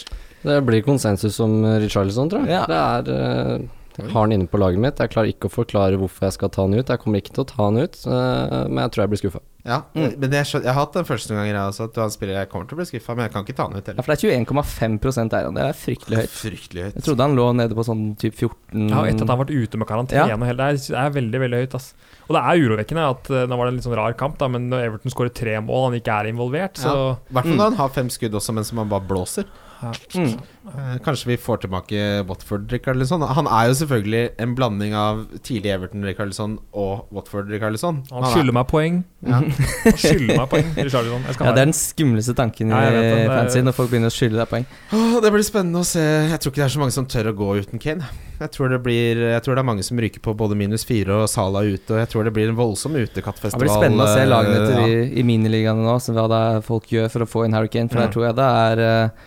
Det 0.49 0.61
blir 0.67 0.85
konsensus 0.87 1.39
om 1.45 1.61
eh, 1.65 1.81
Richarlison, 1.85 2.31
tror 2.33 2.47
jeg. 2.47 2.57
Ja. 2.57 2.65
Det 2.69 2.79
er 2.79 3.13
eh, 3.15 3.67
jeg 3.99 4.13
har 4.13 4.29
han 4.29 4.33
inne 4.33 4.47
på 4.47 4.61
laget 4.63 4.79
mitt. 4.79 5.01
Jeg 5.03 5.11
klarer 5.11 5.33
ikke 5.33 5.49
å 5.49 5.53
forklare 5.53 5.99
hvorfor 5.99 6.29
jeg 6.29 6.37
skal 6.37 6.51
ta 6.55 6.63
han 6.63 6.77
ut. 6.77 6.87
Jeg 6.87 7.03
kommer 7.03 7.19
ikke 7.19 7.35
til 7.35 7.43
å 7.43 7.49
ta 7.51 7.65
han 7.65 7.81
ut, 7.83 7.97
eh, 8.07 8.59
men 8.71 8.85
jeg 8.85 8.93
tror 8.95 9.05
jeg 9.05 9.13
blir 9.13 9.23
skuffa. 9.25 9.41
Ja, 9.67 9.83
Mm. 9.95 10.15
men 10.21 10.31
jeg, 10.33 10.47
jeg 10.47 10.65
har 10.71 10.79
hatt 10.79 10.93
den 10.95 11.05
første 11.05 11.33
noen 11.35 11.41
ganger, 11.43 11.57
jeg 11.59 11.73
også. 11.73 11.85
At 11.89 11.95
du 11.95 12.01
har 12.01 12.07
en 12.09 12.13
spiller 12.15 12.35
jeg 12.39 12.49
kommer 12.49 12.69
til 12.69 12.77
å 12.77 12.79
bli 12.79 12.87
skuffa, 12.89 13.17
men 13.17 13.27
jeg 13.27 13.33
kan 13.35 13.45
ikke 13.45 13.57
ta 13.59 13.67
han 13.67 13.75
ut 13.77 13.87
heller. 13.91 13.99
Ja, 13.99 14.05
for 14.07 14.15
det 14.15 14.25
er 14.25 14.45
21,5 14.45 15.35
eierandel. 15.35 15.59
Det 15.59 15.75
er 15.75 15.79
fryktelig 15.83 16.21
høyt. 16.23 16.33
Fryktelig 16.39 16.85
høyt. 16.87 16.95
Jeg 17.01 17.05
trodde 17.09 17.27
han 17.27 17.37
lå 17.37 17.47
nede 17.59 17.75
på 17.77 17.85
sånn 17.85 18.05
typ 18.23 18.35
14 18.39 18.89
Ja, 18.89 19.03
etter 19.05 19.23
at 19.23 19.27
han 19.27 19.35
har 19.35 19.43
vært 19.45 19.53
ute 19.59 19.83
med 19.83 19.89
karantene 19.91 20.39
og 20.39 20.47
hele, 20.49 20.71
det 20.79 20.91
er, 20.95 21.11
veldig 21.19 21.43
veldig 21.45 21.63
høyt. 21.65 21.75
Ass. 21.75 21.93
Og 22.29 22.37
det 22.39 22.43
er 22.45 22.65
urovekkende 22.65 23.07
at 23.11 23.31
eh, 23.35 23.47
nå 23.51 23.57
var 23.59 23.67
det 23.67 23.73
en 23.75 23.79
litt 23.83 23.89
sånn 23.91 23.99
rar 23.99 24.17
kamp, 24.21 24.39
da, 24.39 24.49
men 24.49 24.69
når 24.71 24.87
Everton 24.89 25.11
skårer 25.13 25.35
tre 25.35 25.59
mål, 25.61 25.91
han 25.91 26.01
ikke 26.01 26.17
er 26.23 26.31
involvert, 26.33 26.77
så 26.81 26.95
I 27.29 27.33
hvert 27.35 27.49
fall 27.51 27.57
når 27.59 27.71
han 27.73 27.81
har 27.83 27.89
fem 27.99 28.09
skudd 28.15 28.37
også, 28.39 28.55
mens 28.57 28.71
han 28.73 28.89
bare 28.89 29.05
blåser. 29.09 29.49
Mm. 29.79 30.33
Eh, 30.75 30.97
kanskje 31.07 31.29
vi 31.31 31.37
får 31.39 31.61
tilbake 31.63 31.99
Watford-Rikarlison. 32.27 33.23
Han 33.23 33.47
er 33.47 33.69
jo 33.71 33.77
selvfølgelig 33.79 34.23
en 34.43 34.55
blanding 34.59 34.95
av 34.99 35.21
tidlig 35.47 35.71
Everton-Rikarlison 35.77 36.57
og 36.75 37.07
Watford-Rikarlison. 37.15 38.01
han 38.11 38.27
skylder 38.33 38.57
meg 38.59 38.67
poeng. 38.71 39.05
Ja. 39.23 39.39
Han 39.53 39.99
skylder 39.99 40.37
meg 40.41 40.49
poeng, 40.53 40.69
Richarlison. 40.77 41.25
Jeg 41.29 41.37
skal 41.37 41.47
Ja, 41.49 41.53
det 41.57 41.63
er 41.63 41.69
den 41.71 41.77
skumleste 41.77 42.35
tanken 42.39 42.73
i 42.73 42.79
Ja, 42.79 43.29
fantasy, 43.33 43.63
når 43.67 43.77
folk 43.77 43.91
begynner 43.93 44.13
å 44.13 44.15
skylde 44.15 44.41
deg 44.41 44.51
poeng. 44.51 44.67
Åh, 44.93 45.15
det 45.25 45.33
blir 45.35 45.47
spennende 45.47 45.83
å 45.83 45.87
se. 45.89 46.03
Jeg 46.33 46.41
tror 46.43 46.53
ikke 46.53 46.63
det 46.63 46.67
er 46.69 46.75
så 46.77 46.83
mange 46.83 46.97
som 46.97 47.07
tør 47.11 47.31
å 47.33 47.37
gå 47.39 47.49
uten 47.63 47.83
Kane. 47.83 48.11
Jeg 48.39 48.53
tror 48.55 48.71
det, 48.71 48.79
blir, 48.85 49.19
jeg 49.35 49.43
tror 49.43 49.59
det 49.59 49.65
er 49.65 49.67
mange 49.71 49.83
som 49.87 49.99
ryker 49.99 50.23
på 50.23 50.35
både 50.39 50.55
minus 50.59 50.85
fire 50.87 51.23
og 51.25 51.31
Sala 51.33 51.65
ute. 51.67 51.91
Og 51.97 51.99
jeg 52.05 52.11
tror 52.13 52.29
det 52.29 52.35
blir 52.37 52.53
en 52.53 52.59
voldsom 52.59 52.95
Det 52.95 53.19
blir 53.19 53.73
spennende 53.73 54.05
å 54.07 54.13
se 54.15 54.27
lagene 54.29 54.61
eh, 54.61 54.69
til 54.69 54.79
ja. 54.79 54.87
i, 54.87 55.09
i 55.19 55.27
miniligaene 55.27 55.83
nå, 55.83 55.97
så 56.03 56.15
hva 56.15 56.29
det 56.31 56.39
er 56.53 56.63
folk 56.69 56.87
gjør 56.93 57.11
for 57.11 57.27
å 57.27 57.29
få 57.29 57.45
inn 57.49 57.57
Harry 57.59 57.69
Kane. 57.73 57.91
For 57.91 57.99
Ja. 57.99 58.07
der 58.07 58.15
tror 58.15 58.29
jeg 58.29 58.37
det 58.39 58.47
er 58.47 58.85
eh, 58.87 59.27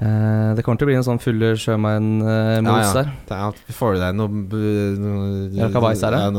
eh, 0.00 0.54
Det 0.56 0.64
kommer 0.64 0.80
til 0.80 0.88
å 0.88 0.90
bli 0.92 0.96
en 1.00 1.06
sånn 1.10 1.20
fulle 1.20 1.52
sjømann-mos 1.60 2.64
Ja, 2.64 3.04
ja. 3.04 3.04
der. 3.28 3.36
Er, 3.36 3.74
får 3.76 3.98
du 3.98 4.00
deg 4.06 4.16
noen 4.16 4.46
noe, 4.48 4.86
noe- 4.96 5.72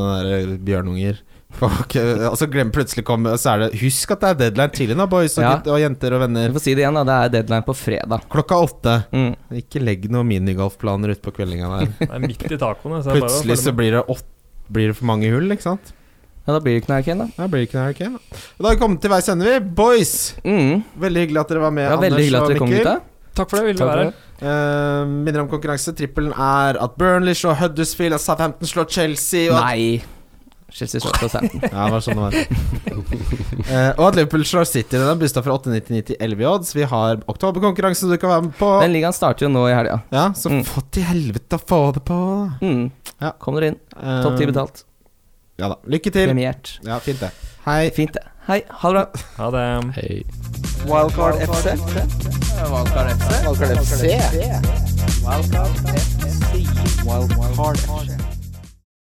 noe, 0.01 0.47
ja, 0.49 0.57
bjørnunger 0.71 1.21
Ok, 1.61 1.95
altså 2.29 2.47
glem 2.49 2.71
plutselig 2.73 3.03
kom, 3.05 3.27
Så 3.37 3.51
er 3.53 3.63
det 3.65 3.79
Husk 3.81 4.11
at 4.15 4.23
det 4.23 4.29
er 4.29 4.37
deadline 4.39 4.73
tidlig 4.73 4.95
nå, 4.97 5.05
boys 5.11 5.37
og, 5.37 5.43
Ja. 5.43 5.51
gutt, 5.57 5.67
og 5.67 5.79
jenter 5.81 6.15
og 6.15 6.23
Vi 6.25 6.47
får 6.55 6.63
si 6.63 6.73
det 6.73 6.85
igjen, 6.85 6.97
da. 6.97 7.03
Det 7.03 7.17
er 7.17 7.33
deadline 7.35 7.65
på 7.67 7.75
fredag. 7.77 8.25
Klokka 8.31 8.57
åtte. 8.57 8.95
Mm. 9.11 9.35
Ikke 9.61 9.83
legg 9.83 10.09
noen 10.09 10.29
minigolfplaner 10.31 11.15
utpå 11.15 11.33
kveldinga 11.35 11.69
der. 11.77 11.91
Det 11.99 12.09
er 12.09 12.23
midt 12.23 12.45
i 12.49 12.57
tacoene. 12.57 13.03
Så 13.03 13.17
Plutselig 13.17 13.57
så 13.61 13.75
blir 13.75 13.91
det 13.97 14.05
åt, 14.07 14.23
blir 14.71 14.87
det 14.91 14.97
for 14.97 15.05
mange 15.11 15.29
hull, 15.33 15.51
ikke 15.51 15.67
sant? 15.69 15.93
Ja, 16.47 16.55
da 16.55 16.59
blir 16.59 16.73
det 16.73 16.81
ikke 16.81 16.89
noe 16.89 16.97
Hurricane, 17.01 17.27
da. 17.27 17.37
Da 17.37 17.47
blir 17.51 17.61
det 17.61 17.69
ikke 17.69 17.77
noe 17.77 17.85
Hurricane 17.91 18.17
da. 18.17 18.41
Da 18.57 18.67
har 18.67 18.75
vi 18.75 18.81
kommet 18.81 19.01
til 19.03 19.11
veis 19.13 19.29
ende, 19.29 19.45
vi. 19.45 19.59
Boys! 19.77 20.13
Mm. 20.41 20.83
Veldig 21.03 21.25
hyggelig 21.27 21.41
at 21.43 21.53
dere 21.53 21.65
var 21.67 21.73
med, 21.75 21.91
veldig 22.01 22.23
hyggelig 22.25 22.41
at 22.41 22.49
dere 22.49 22.61
kom. 22.63 23.07
Takk 23.37 23.51
for 23.51 23.61
det. 23.61 23.67
Ville 23.69 23.87
være 23.87 24.07
her. 24.09 24.15
Uh, 24.41 25.05
minner 25.07 25.43
om 25.43 25.51
konkurranse. 25.51 25.93
Trippelen 25.95 26.33
er 26.33 26.79
at 26.81 26.97
Burnley 26.99 27.37
slår 27.37 27.59
Huddersfield, 27.61 28.17
at 28.17 28.23
Southampton 28.23 28.67
slår 28.67 28.89
Chelsea 28.91 29.51
og 29.51 29.59
at, 29.61 29.69
Nei. 29.69 30.01
Chelsea 30.71 31.01
slår 31.03 31.17
Southampton. 31.19 31.61
Ja, 31.67 31.85
det 31.85 31.91
var 31.91 32.03
sånn 32.05 32.15
det 32.15 32.23
var. 32.25 32.33
Eh, 33.71 33.91
og 33.99 34.05
at 34.09 34.15
Liverpool 34.17 34.41
slår 34.47 34.65
City. 34.67 34.97
Den 34.97 35.05
er 35.07 35.15
busta 35.19 35.39
fra 35.45 35.53
8,99 35.59 35.99
til 36.09 36.15
11 36.19 36.41
i 36.43 36.47
odds. 36.49 36.71
Vi 36.75 36.83
har 36.91 37.19
oktoberkonkurranse 37.31 38.07
du 38.09 38.15
kan 38.19 38.31
være 38.33 38.41
med 38.47 38.55
på. 38.57 38.69
Den 38.81 38.91
ligaen 38.95 39.13
starter 39.15 39.45
jo 39.45 39.51
nå 39.53 39.61
i 39.69 39.75
helga. 39.75 39.99
Ja, 40.11 40.25
så 40.35 40.49
Mm. 40.51 40.63
få 40.67 40.81
til 40.91 41.03
helvete 41.07 41.55
å 41.59 41.61
få 41.61 41.79
det 41.95 42.03
på. 42.07 42.17
Mm. 42.61 42.91
Ja. 43.21 43.31
Kom 43.39 43.55
dere 43.55 43.67
inn. 43.71 43.77
Eh, 43.95 44.21
Topp 44.25 44.37
ti 44.39 44.45
betalt. 44.49 44.83
Ja 45.61 45.69
da. 45.69 45.75
Lykke 45.87 46.11
til. 46.11 46.27
Premiert. 46.31 46.79
Ja, 46.83 46.97
fint 46.99 47.19
det. 47.21 47.31
Hei. 47.67 47.89
Fint, 47.95 48.13
det. 48.17 48.23
Hei, 48.47 48.63
ha 48.81 48.91
det 48.91 48.95
bra. 48.97 49.05
Ha 49.37 49.51
det. 49.51 49.65
Hei. 49.99 50.23
Wildcard 50.89 51.35
FC. 51.45 51.77
Wildcard 52.71 53.13
FC. 53.13 53.31
Wildcard 53.45 53.77
FC. 53.77 54.01
Wildcard 55.21 55.77
FC. 55.77 56.31
Wildcard 57.05 57.77
FC. 57.77 58.30